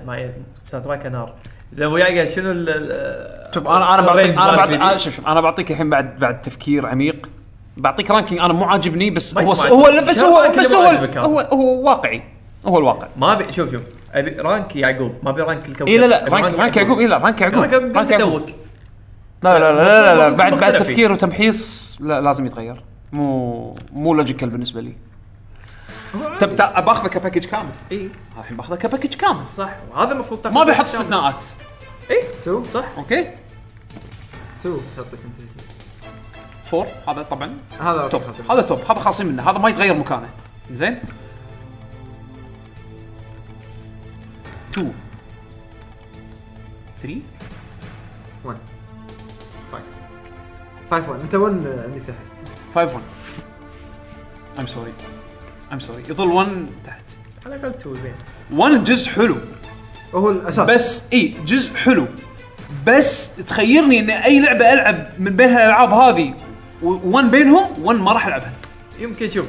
[0.07, 0.31] ما
[0.65, 1.33] soundtrack نار.
[1.73, 5.41] زين ابو يعقوب شنو ال- شوف أنا أنا بعطيك أنا بعطيك 3D؟ أنا- شوف أنا
[5.41, 7.28] بعطيك الحين بعد بعد تفكير عميق.
[7.76, 9.52] بعطيك ranking أنا مو عاجبني بس ما هو هو.
[10.09, 12.23] بس هو بس هو ما؟ هو هو واقعي.
[12.67, 13.07] هو الواقع.
[13.17, 13.83] ما ابي شوف شوف.
[14.15, 15.89] أبي rank يعقوب ما أبي rank الكوكب.
[15.89, 16.99] اي لا لا rank rank يعقوب.
[16.99, 17.65] اي لا rank يعقوب.
[17.97, 18.42] rank يعقوب.
[19.42, 20.76] لا لا لا لا لا, بعد بعد.
[20.76, 22.83] تفكير وتمحيص لا لازم يتغير.
[23.12, 24.92] مو مو logical بالنسبة لي.
[26.41, 27.70] تع- باخذه ك package كامل.
[27.92, 28.10] إي.
[28.39, 29.44] الحين باخذه ك package كامل.
[29.57, 29.70] صح.
[29.91, 30.84] وهذا المفروض تاخذ ما بيحط.
[30.84, 31.42] استثناءات.
[32.44, 32.65] two.
[32.65, 32.84] صح.
[32.99, 33.31] okay.
[34.62, 34.76] two.
[34.97, 35.50] تحطك انت
[36.65, 36.86] four.
[37.08, 37.58] هذا طبعا.
[37.81, 38.23] هذا top.
[38.23, 38.41] خلاص.
[38.50, 38.78] هذا top.
[38.91, 39.50] هذا خاصين منه.
[39.50, 40.28] هذا ما يتغير مكانه.
[40.73, 40.99] زين.
[44.73, 44.92] 2
[47.02, 47.20] 3
[48.44, 48.57] 1
[50.91, 51.52] 5 1 انت 1
[51.84, 52.16] عندك تحت.
[52.74, 53.00] 5 1
[54.59, 54.92] I'm sorry
[55.73, 57.02] I'm sorry يظل 1 تحت.
[57.47, 58.15] على الأقل two زين.
[58.52, 59.36] 1 جزء حلو.
[60.15, 60.70] هو الأساس.
[60.70, 62.07] بس إي جزء حلو.
[62.86, 66.34] بس تخيرني ان أي لعبة ألعب من بين هالألعاب هذه
[66.83, 68.52] و1 بينهم 1 ما راح ألعبها.
[68.99, 69.47] يمكن شوف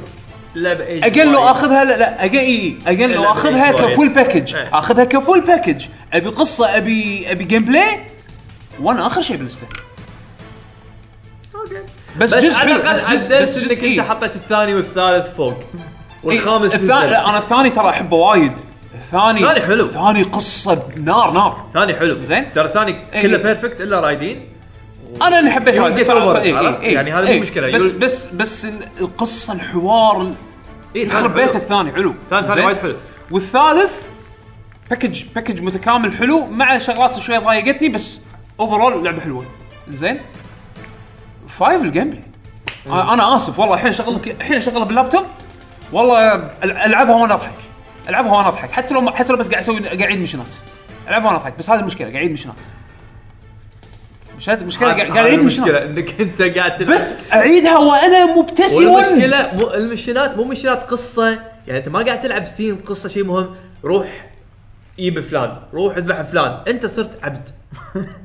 [0.56, 4.54] اللعبة أجل لو أخذها لا لا أجل إي أجل لو لا، أخذها ك full package
[4.54, 4.78] إيه.
[4.78, 8.00] أخذها ك full package أبي قصة أبي أبي gameplay
[8.80, 9.66] وأنا آخر شيء باللسته
[11.54, 11.74] okay.
[12.16, 14.00] بس, بس جزء على الأقل عدلت إنك إيه.
[14.00, 15.58] أنت حطيت الثاني والثالث فوق.
[15.58, 15.93] إيه،
[16.24, 18.52] والخامس الثاني أنا الثاني ترى أحبه وايد
[18.94, 19.84] الثاني الثاني حلو.
[19.84, 22.52] الثاني قصة نار نار ثاني حلو زين.
[22.52, 23.22] ترى الثاني إيه.
[23.22, 24.48] كله perfect إلا Raiden
[25.22, 27.40] أنا اللي حبيت هذا إيه،؟ إيه، يعني هذه مو إيه.
[27.40, 27.72] مشكلة.
[27.72, 30.30] بس بس بس ال- القصة الحوار
[30.96, 32.14] إيه، يخرب الثاني حلو.
[32.32, 32.94] الثاني؟ وايد حلو.
[33.30, 33.92] والثالث
[34.90, 38.20] package package متكامل حلو مع شغلات شوية ضايقتني بس
[38.60, 39.44] overall لعبة حلوة
[39.90, 40.20] زين
[41.48, 42.22] Five ال gameplay
[43.02, 45.24] أنا آسف والله الحين اشغل الحين اشغلها باللابتوب
[45.92, 47.52] والله ألعبها وأنا أضحك.
[48.08, 48.70] ألعبها وأنا أضحك.
[48.70, 50.54] حتى لو حتى لو بس قاعد أسوي قاعد اعيد مشنات
[51.08, 51.58] ألعبها وأنا أضحك.
[51.58, 52.54] بس هذه المشكلة قاعد اعيد مشنات
[54.36, 56.94] مشكلة المشكلة قاعد قاعد اعيد المشكلة إنك أنت قاعد تلعب.
[56.94, 58.88] بس أعيدها وأنا مبتسم.
[58.88, 61.28] والمشكلة مو المشينات مو مشينات قصة.
[61.66, 63.56] يعني أنت ما قاعد تلعب scene قصة شيء مهم.
[63.84, 64.26] روح
[64.98, 65.56] جيب فلان.
[65.74, 66.58] روح اذبح فلان.
[66.68, 67.48] أنت صرت عبد.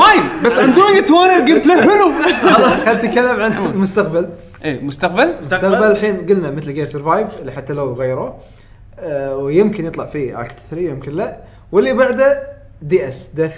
[0.00, 4.28] Fine بس I'm doing it وأنا ال gameplay حلو خلينا نتكلم عن المستقبل
[4.64, 5.84] إيه مستقبل؟ مستقبل.
[5.84, 8.36] الحين قلنا Metal Gear Survive اللي حتى لو غيروه
[8.98, 11.36] آه ويمكن يطلع فيه act 3 يمكن لا.
[11.72, 12.42] واللي بعده
[12.82, 13.52] DS Death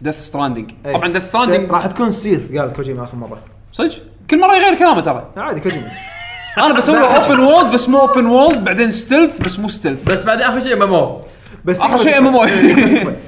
[0.00, 0.70] Death Stranding.
[0.84, 3.38] طبعا Death Stranding راح تكون سيث قال كوجيما آخر مرة.
[3.72, 3.92] صدق؟
[4.30, 5.30] كل مرة يغير كلامه ترى.
[5.36, 5.88] عادي كوجيما
[6.58, 10.40] أنا بسوي open world بس مو open world بعدين stealth بس مو stealth بس بعد
[10.40, 11.20] آخر شيء ام ام أو
[11.64, 12.48] بس آخر تكفى- شيء MMO.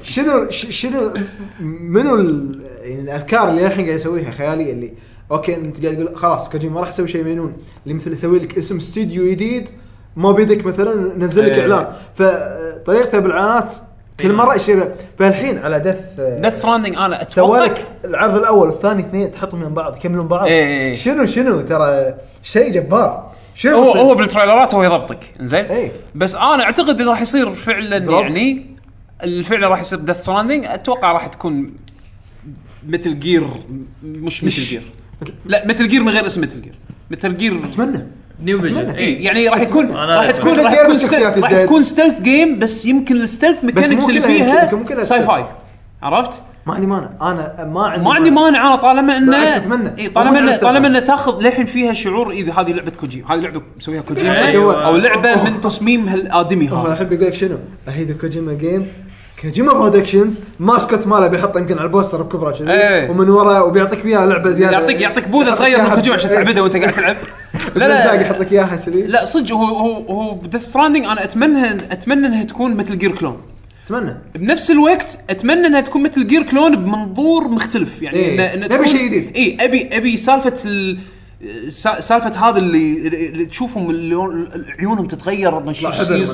[0.12, 1.14] شنو ش- شنو
[1.60, 4.92] منو ال- يعني الأفكار اللي الحين قاعد يسويها خياليه اللي
[5.30, 8.58] أوكي انت قاعد تقول خلاص كوجيما ما راح يسوي شيء مجنون اللي مثل يسوي لك
[8.58, 9.68] اسم استوديو جديد
[10.16, 11.60] ما بيدك مثلا نزل لك إيه.
[11.60, 13.72] إعلان فطريقته بالإعلانات
[14.20, 19.02] كل مرة شيء فالحين على Death Death Stranding أنا سوى أتوقع لك العرض الأول والثاني
[19.02, 20.96] اثنين تحطهم من بعض يكملون بعض إيه، إيه.
[20.96, 25.92] شنو شنو ترى شيء جبار شنو هو؟ هو بالتريلرات هو يضبطك إنزين إيه.
[26.14, 27.96] بس أنا أعتقد إنه راح يصير فعلا.
[27.96, 28.66] يعني
[29.22, 31.74] الفعل اللي راح يصير Death Stranding أتوقع راح تكون
[32.88, 33.44] Metal Gear
[34.02, 34.82] مش Metal؟ Gear
[35.46, 36.74] لا Metal Gear من غير اسم Metal Gear
[37.10, 38.06] Metal Gear أتمنى
[38.42, 38.90] new vision.
[38.90, 41.52] اي يعني راح يكون راح تكون مثل راح تكون stealth- راح.
[41.62, 45.22] تكون stealth game بس يمكن ال stealth mechanics اللي فيها sci.
[45.22, 45.44] fi
[46.02, 49.90] عرفت؟ ما عندي مانع أنا ما عندي ما عندي مانع أنا طالما انه أتمنى.
[49.98, 50.56] اي طالما انه.
[50.56, 54.86] طالما إنه تاخذ للحين فيها شعور إذا هذه لعبة كوجيما هذه لعبة مسويها كوجيما أيوة.
[54.86, 58.86] أو لعبة من تصميم هالآدمي هذا أحب يقول لك شنو Hideo Kojima game
[59.42, 63.10] Kojima Productions mascot ماله بيحطه يمكن على البوستر بكبره كذي إيه.
[63.10, 64.72] ومن ورا وبيعطيك فيها لعبة زيادة.
[64.78, 67.16] يعطيك يعطيك بوذه يعطيك صغير من كوجيما عشان ب- تعبده وأنت قاعد تلعب.
[67.76, 69.02] لا لا يحط لك إياها كذي.
[69.02, 73.36] لا صدق هو هو هو Death Stranding أنا أتمنى أتمنى إنها تكون Metal Gear clone
[73.86, 74.14] أتمنى.
[74.34, 78.52] بنفس الوقت أتمنى إنها تكون Metal Gear clone بمنظور مختلف يعني إيه.
[78.68, 79.36] إن- نبي شيء جديد.
[79.36, 80.98] اي ابي أبي سالفة ال
[81.68, 84.14] سالفة هذا اللي, اللي تشوفهم اللي
[84.78, 85.82] عيونهم تتغير مش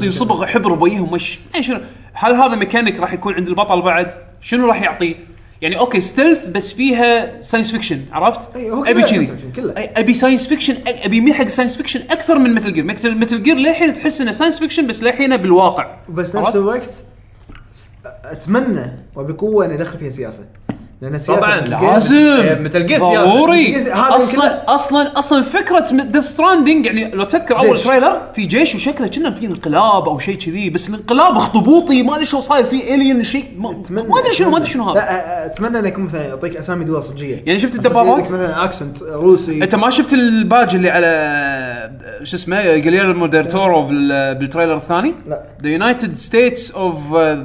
[0.03, 1.81] يصبغ حبر بوجههم مش إيه شنو.
[2.13, 5.15] هل هذا ميكانيك راح يكون عند البطل بعد؟ شنو راح يعطيه
[5.63, 9.33] يعني أوكي stealth بس فيها science fiction عرفت؟ إيه، أبي كذي.
[9.77, 13.57] أبي science fiction أبي يميل حق science fiction أكثر من Metal Gear Metal Metal Gear
[13.57, 15.97] للحين تحس إنه science fiction بس للحين بالواقع.
[16.09, 17.05] بس؟ نفس الوقت
[18.25, 20.45] أتمنى وبقوة إنه يدخل فيها سياسة.
[21.05, 23.25] لأن طبعاً، لازم Metal Gear سياسة.
[23.25, 27.79] ضروري أصلا أصلا أصلا فكرة Death Stranding يعني لو تذكر أول.
[27.81, 32.27] trailer في جيش وشكله كنا في انقلاب أو شيء كذي بس الانقلاب أخطبوطي ما أدري
[32.27, 33.71] شو صاير في alien شيء ما
[34.21, 37.43] أدري شنو ما أدري شنو هذا لا أتمنى انه يكون مثلا يعطيك أسامي دول صجية
[37.47, 41.91] يعني شفت الدبابات؟ مثلا accent روسي أنت ما شفت الباج اللي على
[42.23, 45.43] شو اسمه جليرمو ديل تورو بال- بال trailer الثاني؟ لا.
[45.63, 46.97] the United States of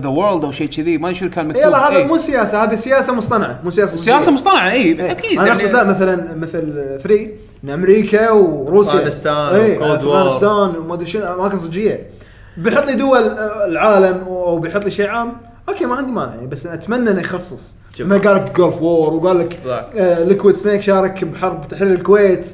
[0.02, 2.06] the world أو شيء كذي ما أدري شو كان مكتوب يلا هذا إيه.
[2.08, 4.32] مو سياسة هذه سياسة مصطنعة مو سياسة سياسة.
[4.32, 5.12] مصطنعه إي إيه.
[5.12, 7.28] أكيد أنا أقصد لا مثلا Metal 3
[7.64, 12.10] ان أمريكا وروسيا أفغانستان اي وكولد أفغانستان وما أدري شنو اماكن صجيه
[12.58, 15.38] بيحط لي دول آه، العالم وبيحط لي شيء عام
[15.70, 17.76] أوكي ما عندي مانع يعني بس أتمنى إنه يخصص.
[18.00, 19.58] ما قال لك Gulf War وقال لك.
[19.98, 22.48] آه Liquid Snake شارك بحرب تحرير الكويت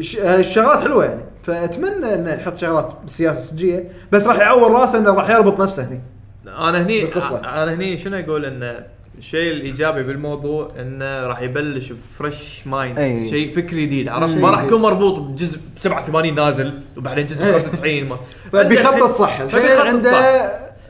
[0.00, 4.98] ش- آه، الشغلات حلوة يعني فأتمنى إنه يحط شغلات بالسياسة الصجيه بس راح يعور راسه
[4.98, 6.00] إنه راح يربط نفسه هني
[6.46, 7.38] أنا هني بالقصة.
[7.38, 8.78] أنا هني شنو أقول إنه
[9.18, 13.28] الشيء الإيجابي بالموضوع إنه راح يبلش ب fresh mind أي.
[13.30, 14.62] شيء فكري جديد عرفت ما راح.
[14.62, 17.52] يكون مربوط بجزء ب 87 نازل وبعدين جزء أي.
[17.52, 18.18] 95 ما
[18.52, 20.10] فبيخطط صح الحين عنده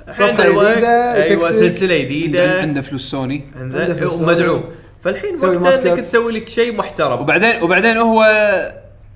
[0.09, 1.53] عنده الوقت، جديدة أيوه.
[1.53, 4.21] سلسلة جديدة عنده فلوس سوني عنده فلوس.
[4.21, 4.65] ومدعوم
[5.01, 6.01] فالحين وقته إنك.
[6.01, 8.25] تسوي لك شيء محترم وبعدين وبعدين هو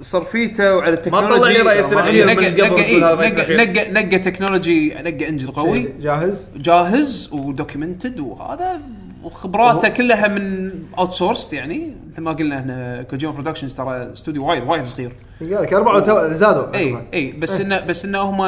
[0.03, 5.83] صرفيته وعلى ال technology طلع لي رئيس نقى نقى إيه، نقى technology نقى engine قوي.
[5.83, 6.51] شيء جاهز.
[6.57, 8.81] جاهز و documented وهذا
[9.23, 11.97] وخبراته كلها من outsourced يعني.
[12.13, 15.13] مثل ما قلنا إحنا Kojima Productions ترى استوديو وايد وايد صغير.
[15.41, 18.41] قال لك أربعة تو- زادوا اي اي بس انه بس انه هم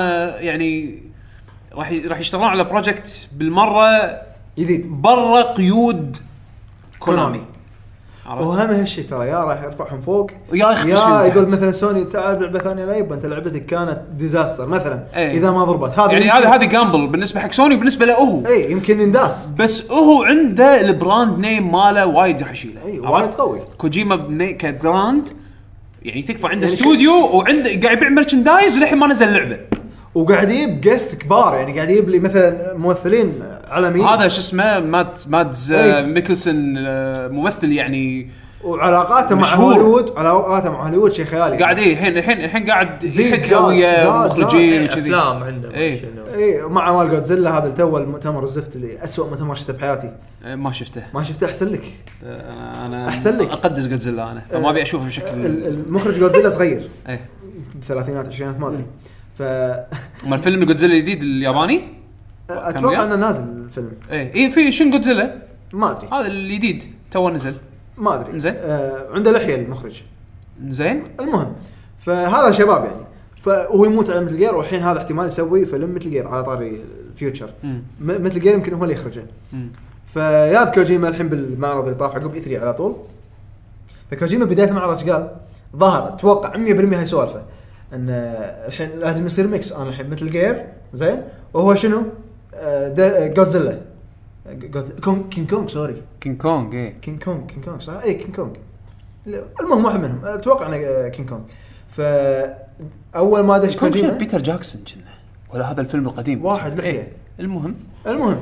[0.44, 1.02] يعني
[1.72, 3.88] راح راح يشتغلون على project بالمرة
[4.58, 4.86] جديد.
[5.02, 6.16] برا قيود
[6.98, 7.40] كونامي؟
[8.26, 11.42] وهم هالشيء ترى يا راح يرفعهم فوق يا يا يقول.
[11.42, 15.30] مثلا سوني تعال لعبة ثانية لا يبا أنت لعبتك كانت disaster مثلا إيه.
[15.30, 15.98] إذا ما ضربت.
[15.98, 18.46] هذا يعني هذا هذه gamble بالنسبة حق سوني وبالنسبة له هو.
[18.46, 19.46] اي يمكن ينداس.
[19.46, 22.80] بس هو عنده ال brand name ماله وايد راح يشيله.
[22.86, 23.60] اي؟ وايد قوي.
[23.78, 24.16] كوجيما
[24.52, 25.28] ك brand
[26.02, 29.58] يعني تكفى عنده يعني استوديو وعنده قاعد يبيع merchandise وللحين ما نزل لعبة.
[30.14, 33.32] وقاعد يجيب guests كبار يعني قاعد يجيب لي مثلا ممثلين
[33.68, 36.06] عالميين هذا شو اسمه مات مادس آه، إي.
[36.06, 38.30] ميكلسون آه، ممثل يعني
[38.64, 39.72] وعلاقاته مع مشهور.
[39.74, 43.62] هوليوود علاقاته مع هوليوود شيء خيالي قاعد إيه الحين الحين الحين قاعد زيد يحكى زاد-
[43.62, 44.92] ويا زاد- مخرجين زاد.
[44.92, 46.00] وكذي أفلام عنده ما إيه.
[46.00, 46.34] شنو.
[46.38, 50.12] اي مع مال جودزيلا هذا تو المؤتمر الزفت اللي اسوء مؤتمر شفته بحياتي
[50.44, 51.84] آه، ما شفته ما شفته أحسن لك
[52.24, 53.50] آه، أنا أحسن لك.
[53.50, 57.20] أقدس جودزيلا أنا فما أبي أشوفه ال- بشكل المخرج جودزيلا صغير إيه
[57.74, 58.84] بالثلاثينات عشرينات ما أدري
[59.38, 59.42] ف
[60.26, 61.80] اما الفيلم جودزيلا الجديد الياباني
[62.50, 63.92] أتوقع كم إنه نازل الفيلم.
[64.10, 65.42] إيه إيه في شن جودزيلا؟
[65.72, 66.08] ما أدري.
[66.12, 67.54] هذا الجديد تو نزل.
[67.98, 68.40] ما أدري.
[68.40, 68.54] زين.
[68.56, 70.02] آه عنده لحية المخرج.
[70.68, 71.04] زين.
[71.20, 71.52] المهم
[71.98, 73.04] فهذا شباب يعني.
[73.42, 76.80] فهو يموت على مثل جير والحين هذا احتمال يسوي فيلم مثل جير على طاري
[77.12, 77.50] الفيوتشر.
[78.00, 79.24] مثل جير يمكن هو اللي يخرجه.
[80.06, 82.96] فياب كوجيما الحين بالمعرض اللي طاف عقب اي 3 على طول.
[84.10, 85.30] فكوجيما بداية المعرض قال؟
[85.76, 87.42] ظهر أتوقع 100% هاي سوالفه.
[87.92, 88.06] إن
[88.66, 91.22] الحين لازم يصير ميكس أنا الحين مثل جير زين.
[91.54, 92.02] وهو شنو؟
[93.36, 93.78] جودزيلا
[95.30, 98.50] كينج كونغ سوري كينج كونج إيه كينج كونغ كينج كونغ صح؟ اي كينج كونغ
[99.26, 100.20] لا، المهم واحد منهم.
[100.24, 101.40] أتوقع إنه كينج كونغ
[101.90, 105.04] فاول ما دش كونج شنو؟ كوجيما بيتر جاكسون كنا.
[105.54, 106.44] ولا هذا الفيلم القديم.
[106.44, 106.90] واحد لحية.
[106.90, 107.08] إيه.
[107.40, 107.74] المهم.
[108.06, 108.38] المهم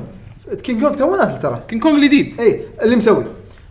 [0.63, 1.63] كينج كونغ تو نازل ترى.
[1.67, 2.39] كينج كونج الجديد.
[2.39, 3.25] اي اللي مسوي.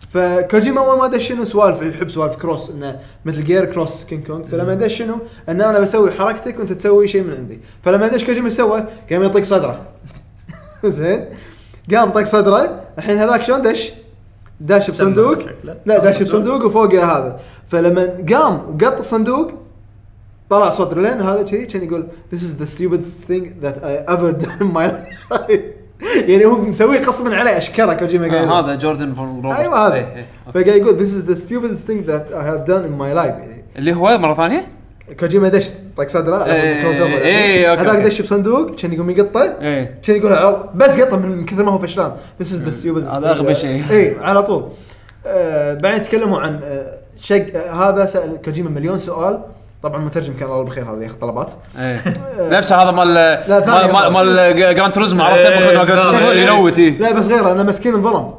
[0.09, 4.45] فكوجيما أول ما دش شنو؟ سوالف يحب سوالف كروس إنه مثل جير كروس كينج كونج
[4.45, 5.15] فلما دش شنو؟
[5.49, 7.59] ان أنا بسوي حركتك وأنت تسوي شيء من عندي.
[7.83, 9.85] فلما دش كوجيما سوى قام يطق صدره.
[10.99, 11.25] زين.
[11.91, 12.81] قام طق صدره.
[12.97, 13.91] الحين هذاك شلون دش؟
[14.59, 15.37] داش بصندوق.
[15.85, 16.65] لا داش بصندوق.
[16.65, 17.39] وفوقه هذا.
[17.67, 19.51] فلما قام وقط الصندوق
[20.49, 24.31] طلع صوت ريلين هذا كذي كان يقول This is the stupidest thing that I ever
[24.43, 25.59] done in my life.
[26.29, 29.59] يعني هو مسوي قصبا عليه اشكره كوجيما قايل آه هذا جوردن فوت روبرتس.
[29.59, 29.93] أيوه هذا.
[29.95, 30.25] إيه، إيه.
[30.53, 33.39] فقاعد يقول this is the stupidest thing that I have done in my life.
[33.39, 34.67] يعني اللي هو مرة ثانية؟
[35.19, 37.13] كوجيما دش طق صدرة إيه، كروس أوفر.
[37.13, 38.03] إيه، إيه، هذاك.
[38.03, 39.45] دش بصندوق كان يقوم يقطه
[40.03, 42.11] كان يقول بس قطه من كثر ما هو فشلان.
[42.41, 43.51] This is the stupidest هذا thing.
[43.51, 43.83] شيء.
[43.91, 44.69] اي على طول.
[45.27, 49.39] آه بعدين تكلموا عن آه شق آه هذا سأل كوجيما مليون سؤال.
[49.83, 51.51] طبعا المترجم كان الله بالخير هذا ياخذ طلبات.
[51.79, 52.03] إيه.
[52.39, 53.39] نفس هذا مال
[53.93, 56.31] مال مال, جراند توريزمو عرفت؟ مخرج مال جراند توريزمو.
[56.31, 56.79] ينوت.
[56.79, 58.31] لا بس غير أنا مسكين انظلم.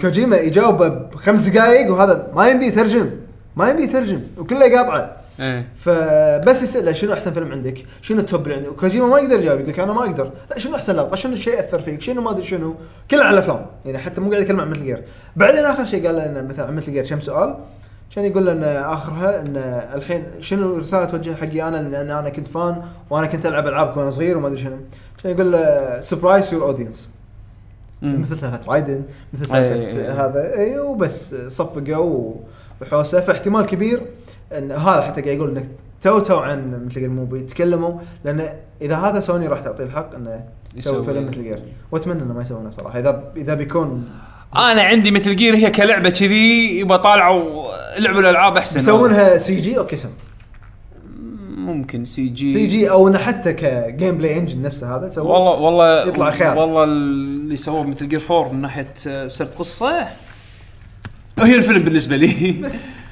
[0.00, 3.10] كوجيما يجاوب بخمس دقائق وهذا ما يمدي يترجم.
[3.56, 5.17] ما يمدي يترجم وكله يقاطعه.
[5.40, 9.40] إيه فبس يساله شنو أحسن فيلم عندك؟ شنو ال top اللي عندك؟ وكوجيما ما يقدر
[9.40, 12.22] يجاوب يقول لك أنا ما أقدر، لا شنو أحسن لقطة؟ شنو الشيء اثر فيك؟ شنو
[12.22, 12.74] ما أدري شنو؟
[13.10, 15.04] كله على الافلام، يعني حتى مو قاعد يتكلم عن Metal Gear.
[15.36, 17.54] بعدين آخر شيء قال لنا مثلا عن Metal Gear كم سؤال
[18.14, 19.56] كان يقول لنا آخرها إن
[19.94, 24.10] الحين شنو الرسالة توجه حقي أنا لأن أنا كنت fan وأنا كنت ألعب العابك وأنا
[24.10, 24.76] صغير وما أدري شنو.
[25.22, 25.56] كان يقول
[26.04, 27.10] surprise your audience.
[28.02, 29.02] مثل سالفة رايدن
[29.32, 30.08] مثل أي- سالفة أي.
[30.08, 32.34] هذا اي وبس صفقوا
[32.82, 34.02] وحوسة فاحتمال كبير
[34.52, 35.68] إن هذا حتى قاعد يقول إنك
[36.02, 37.92] تو تو عن مثل جير موفي تكلموا
[38.24, 38.48] لأن
[38.82, 40.44] إذا هذا سوني راح تعطيه الحق إنه
[40.76, 41.04] يسوي.
[41.04, 41.62] فيلم مثل جير
[41.92, 42.98] وأتمنى إنه ما يسوونه صراحة.
[42.98, 44.08] إذا إذا بيكون
[44.56, 48.80] أنا عندي مثل جير هي كلعبة كذي يبغى طالعوا لعبوا الألعاب أحسن.
[48.80, 50.10] يسوونها سي جي أوكي سم
[51.48, 55.60] ممكن سي جي سي جي أو إنه حتى كجيم بلاي انجن نفسه هذا سووا والله
[55.60, 56.58] والله يطلع خيار.
[56.58, 60.08] والله اللي سووه Metal Gear 4 من ناحية آه، سرد قصة.
[61.38, 62.54] هي الفيلم بالنسبة لي.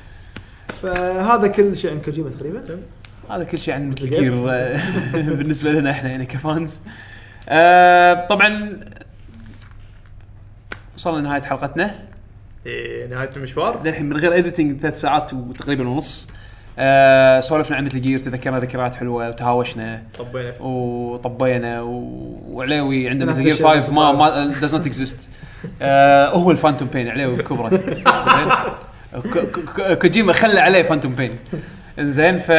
[0.82, 2.80] فهذا كل شيء عن كوجيما تقريبا.
[3.30, 4.80] هذا كل شيء عن جير آه،
[5.14, 6.82] بالنسبة لنا إحنا يعني ك fans.
[7.48, 8.80] آه، طبعا
[10.96, 11.94] وصلنا لنهاية حلقتنا.
[12.66, 13.82] إيه، نهاية المشوار.
[13.84, 16.28] للحين من غير editing ثلاث ساعات وتقريبا ونص.
[16.78, 20.02] آه سولفنا عن Metal Gear تذكرنا ذكريات حلوة وتهاوشنا.
[20.18, 20.52] طبينا.
[20.60, 21.90] وطبينا و...
[22.48, 25.16] وعليوي عنده مثل جير تشير 5 ما ما does not exist.
[25.82, 27.80] آه هو الفانتوم بين عليوي بكبره.
[30.02, 31.30] كوجيما خلى عليه فانتوم بين
[31.98, 32.50] زين ف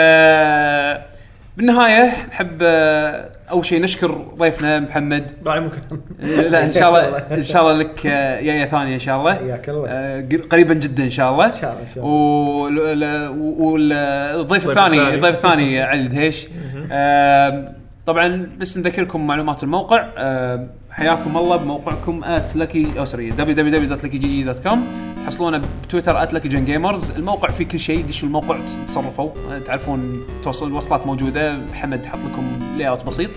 [1.57, 5.31] بالنهاية نحب آه، أول شيء نشكر ضيفنا محمد.
[5.47, 5.77] راعي ممكن.
[6.21, 9.33] لا إن شاء الله إن شاء الله لك آه، يايه ثانية إن شاء الله.
[9.35, 9.85] حياك الله.
[9.89, 11.45] آه، قر- قريبا جدا إن شاء الله.
[11.45, 13.31] إن شاء الله إن شاء الله.
[13.61, 15.15] والضيف الضيف الثاني.
[15.15, 16.47] الضيف الثاني علي الدهيش
[18.05, 20.07] طبعا بس نذكركم معلومات الموقع.
[20.91, 24.77] حياكم الله بموقعكم at Lucky أو sorry www.luckygg.com
[25.27, 28.57] تحصلونه بتويتر at Lucky Gen Gamers الموقع فيه كل شيء دشوا الموقع
[28.87, 29.29] تصرفوا.
[29.51, 31.57] آه، تعرفون توصل الوصلات موجودة.
[31.71, 32.43] محمد حط لكم
[32.77, 33.29] layout بسيط.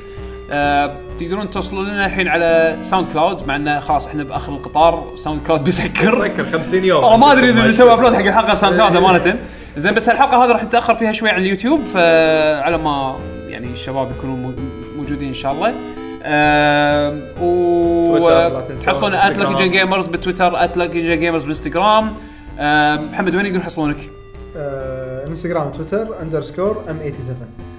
[0.51, 5.05] آه، تقدرون توصلون لنا الحين على ساوند كلاود مع إنه خلاص إحنا بآخر القطار.
[5.17, 7.05] ساوند كلاود بيسكر سكر 50 يوم.
[7.05, 9.36] والله ما أدري إذا بنسوي upload حق الحلقة بساوند كلاود أمانة.
[9.77, 13.17] زين بس الحلقة هذه راح نتأخر فيها شوي عن اليوتيوب فعلى ما
[13.49, 14.52] يعني الشباب يكونوا مو-
[14.99, 15.75] موجودين إن شاء الله.
[18.84, 19.55] تحصلون at Lucky انستغرام.
[19.57, 22.12] Gen Gamers بتويتر at Lucky Gen Gamers بالانستغرام
[23.12, 23.97] محمد وين يقدرون يحصلونك؟
[24.57, 27.36] آه، إنستغرام تويتر underscore M 87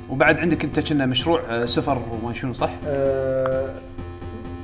[0.10, 3.70] وبعد عندك انت كنا مشروع آه، سفر وما شنو صح؟ آه،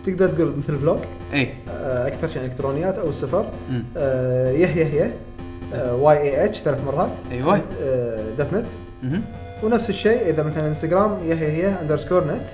[0.05, 0.99] تقدر تقول مثل vlog
[1.33, 3.45] اي أكثر شيء إلكترونيات أو السفر
[4.51, 5.13] يه يه يه
[5.91, 7.61] واي اي اتش ثلاث مرات أيوة.
[7.83, 8.65] آه، دوت نت.
[9.63, 12.47] ونفس الشيء إذا مثلا إنستغرام يه يه يه اندرسكور نت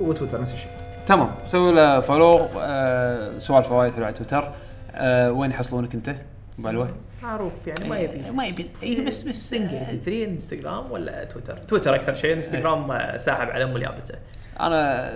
[0.00, 0.70] وتويتر نفس الشيء.
[1.06, 1.30] تمام.
[1.46, 4.52] سووا له فولو آه سؤال فوائد على تويتر.
[4.94, 6.14] آه وين يحصلونك أنت؟
[6.58, 6.86] بالو
[7.22, 8.30] معروف يعني ما إيه، يبي.
[8.30, 8.70] ما يبي.
[8.82, 9.50] اي بس بس.
[9.50, 12.98] 3 انستغرام ولا تويتر؟ تويتر أكثر شيء انستغرام إيه.
[12.98, 14.14] آه، ساحب على ام اليابته
[14.60, 15.10] أنا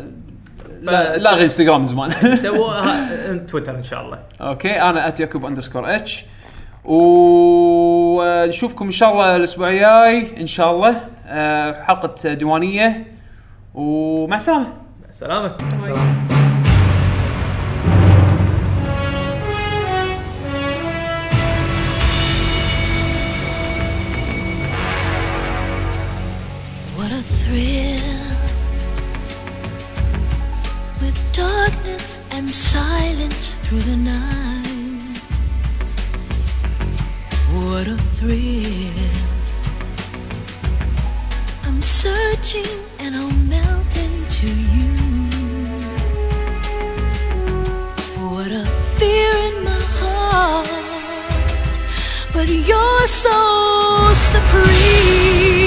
[0.81, 2.11] لا لاغي انستغرام زمان.
[2.47, 4.19] آه، تويتر إن شاء الله.
[4.41, 4.83] okay.
[4.83, 6.25] أنا at يكوب underscore H
[6.87, 10.41] آه، ونشوفكم إن شاء الله الأسبوع الجاي.
[10.41, 11.01] إن شاء الله.
[11.85, 13.07] حلقة ديوانية.
[13.75, 14.67] ومع السلامه
[15.03, 16.41] مع السلامه مع السلامه
[31.01, 35.19] with darkness and silence through the night.
[37.53, 39.20] What a thrill!
[41.91, 42.65] searching
[43.01, 44.93] and I'll melt into you.
[48.23, 48.65] What a
[48.97, 50.69] fear in my heart,
[52.33, 55.60] but you're so supreme.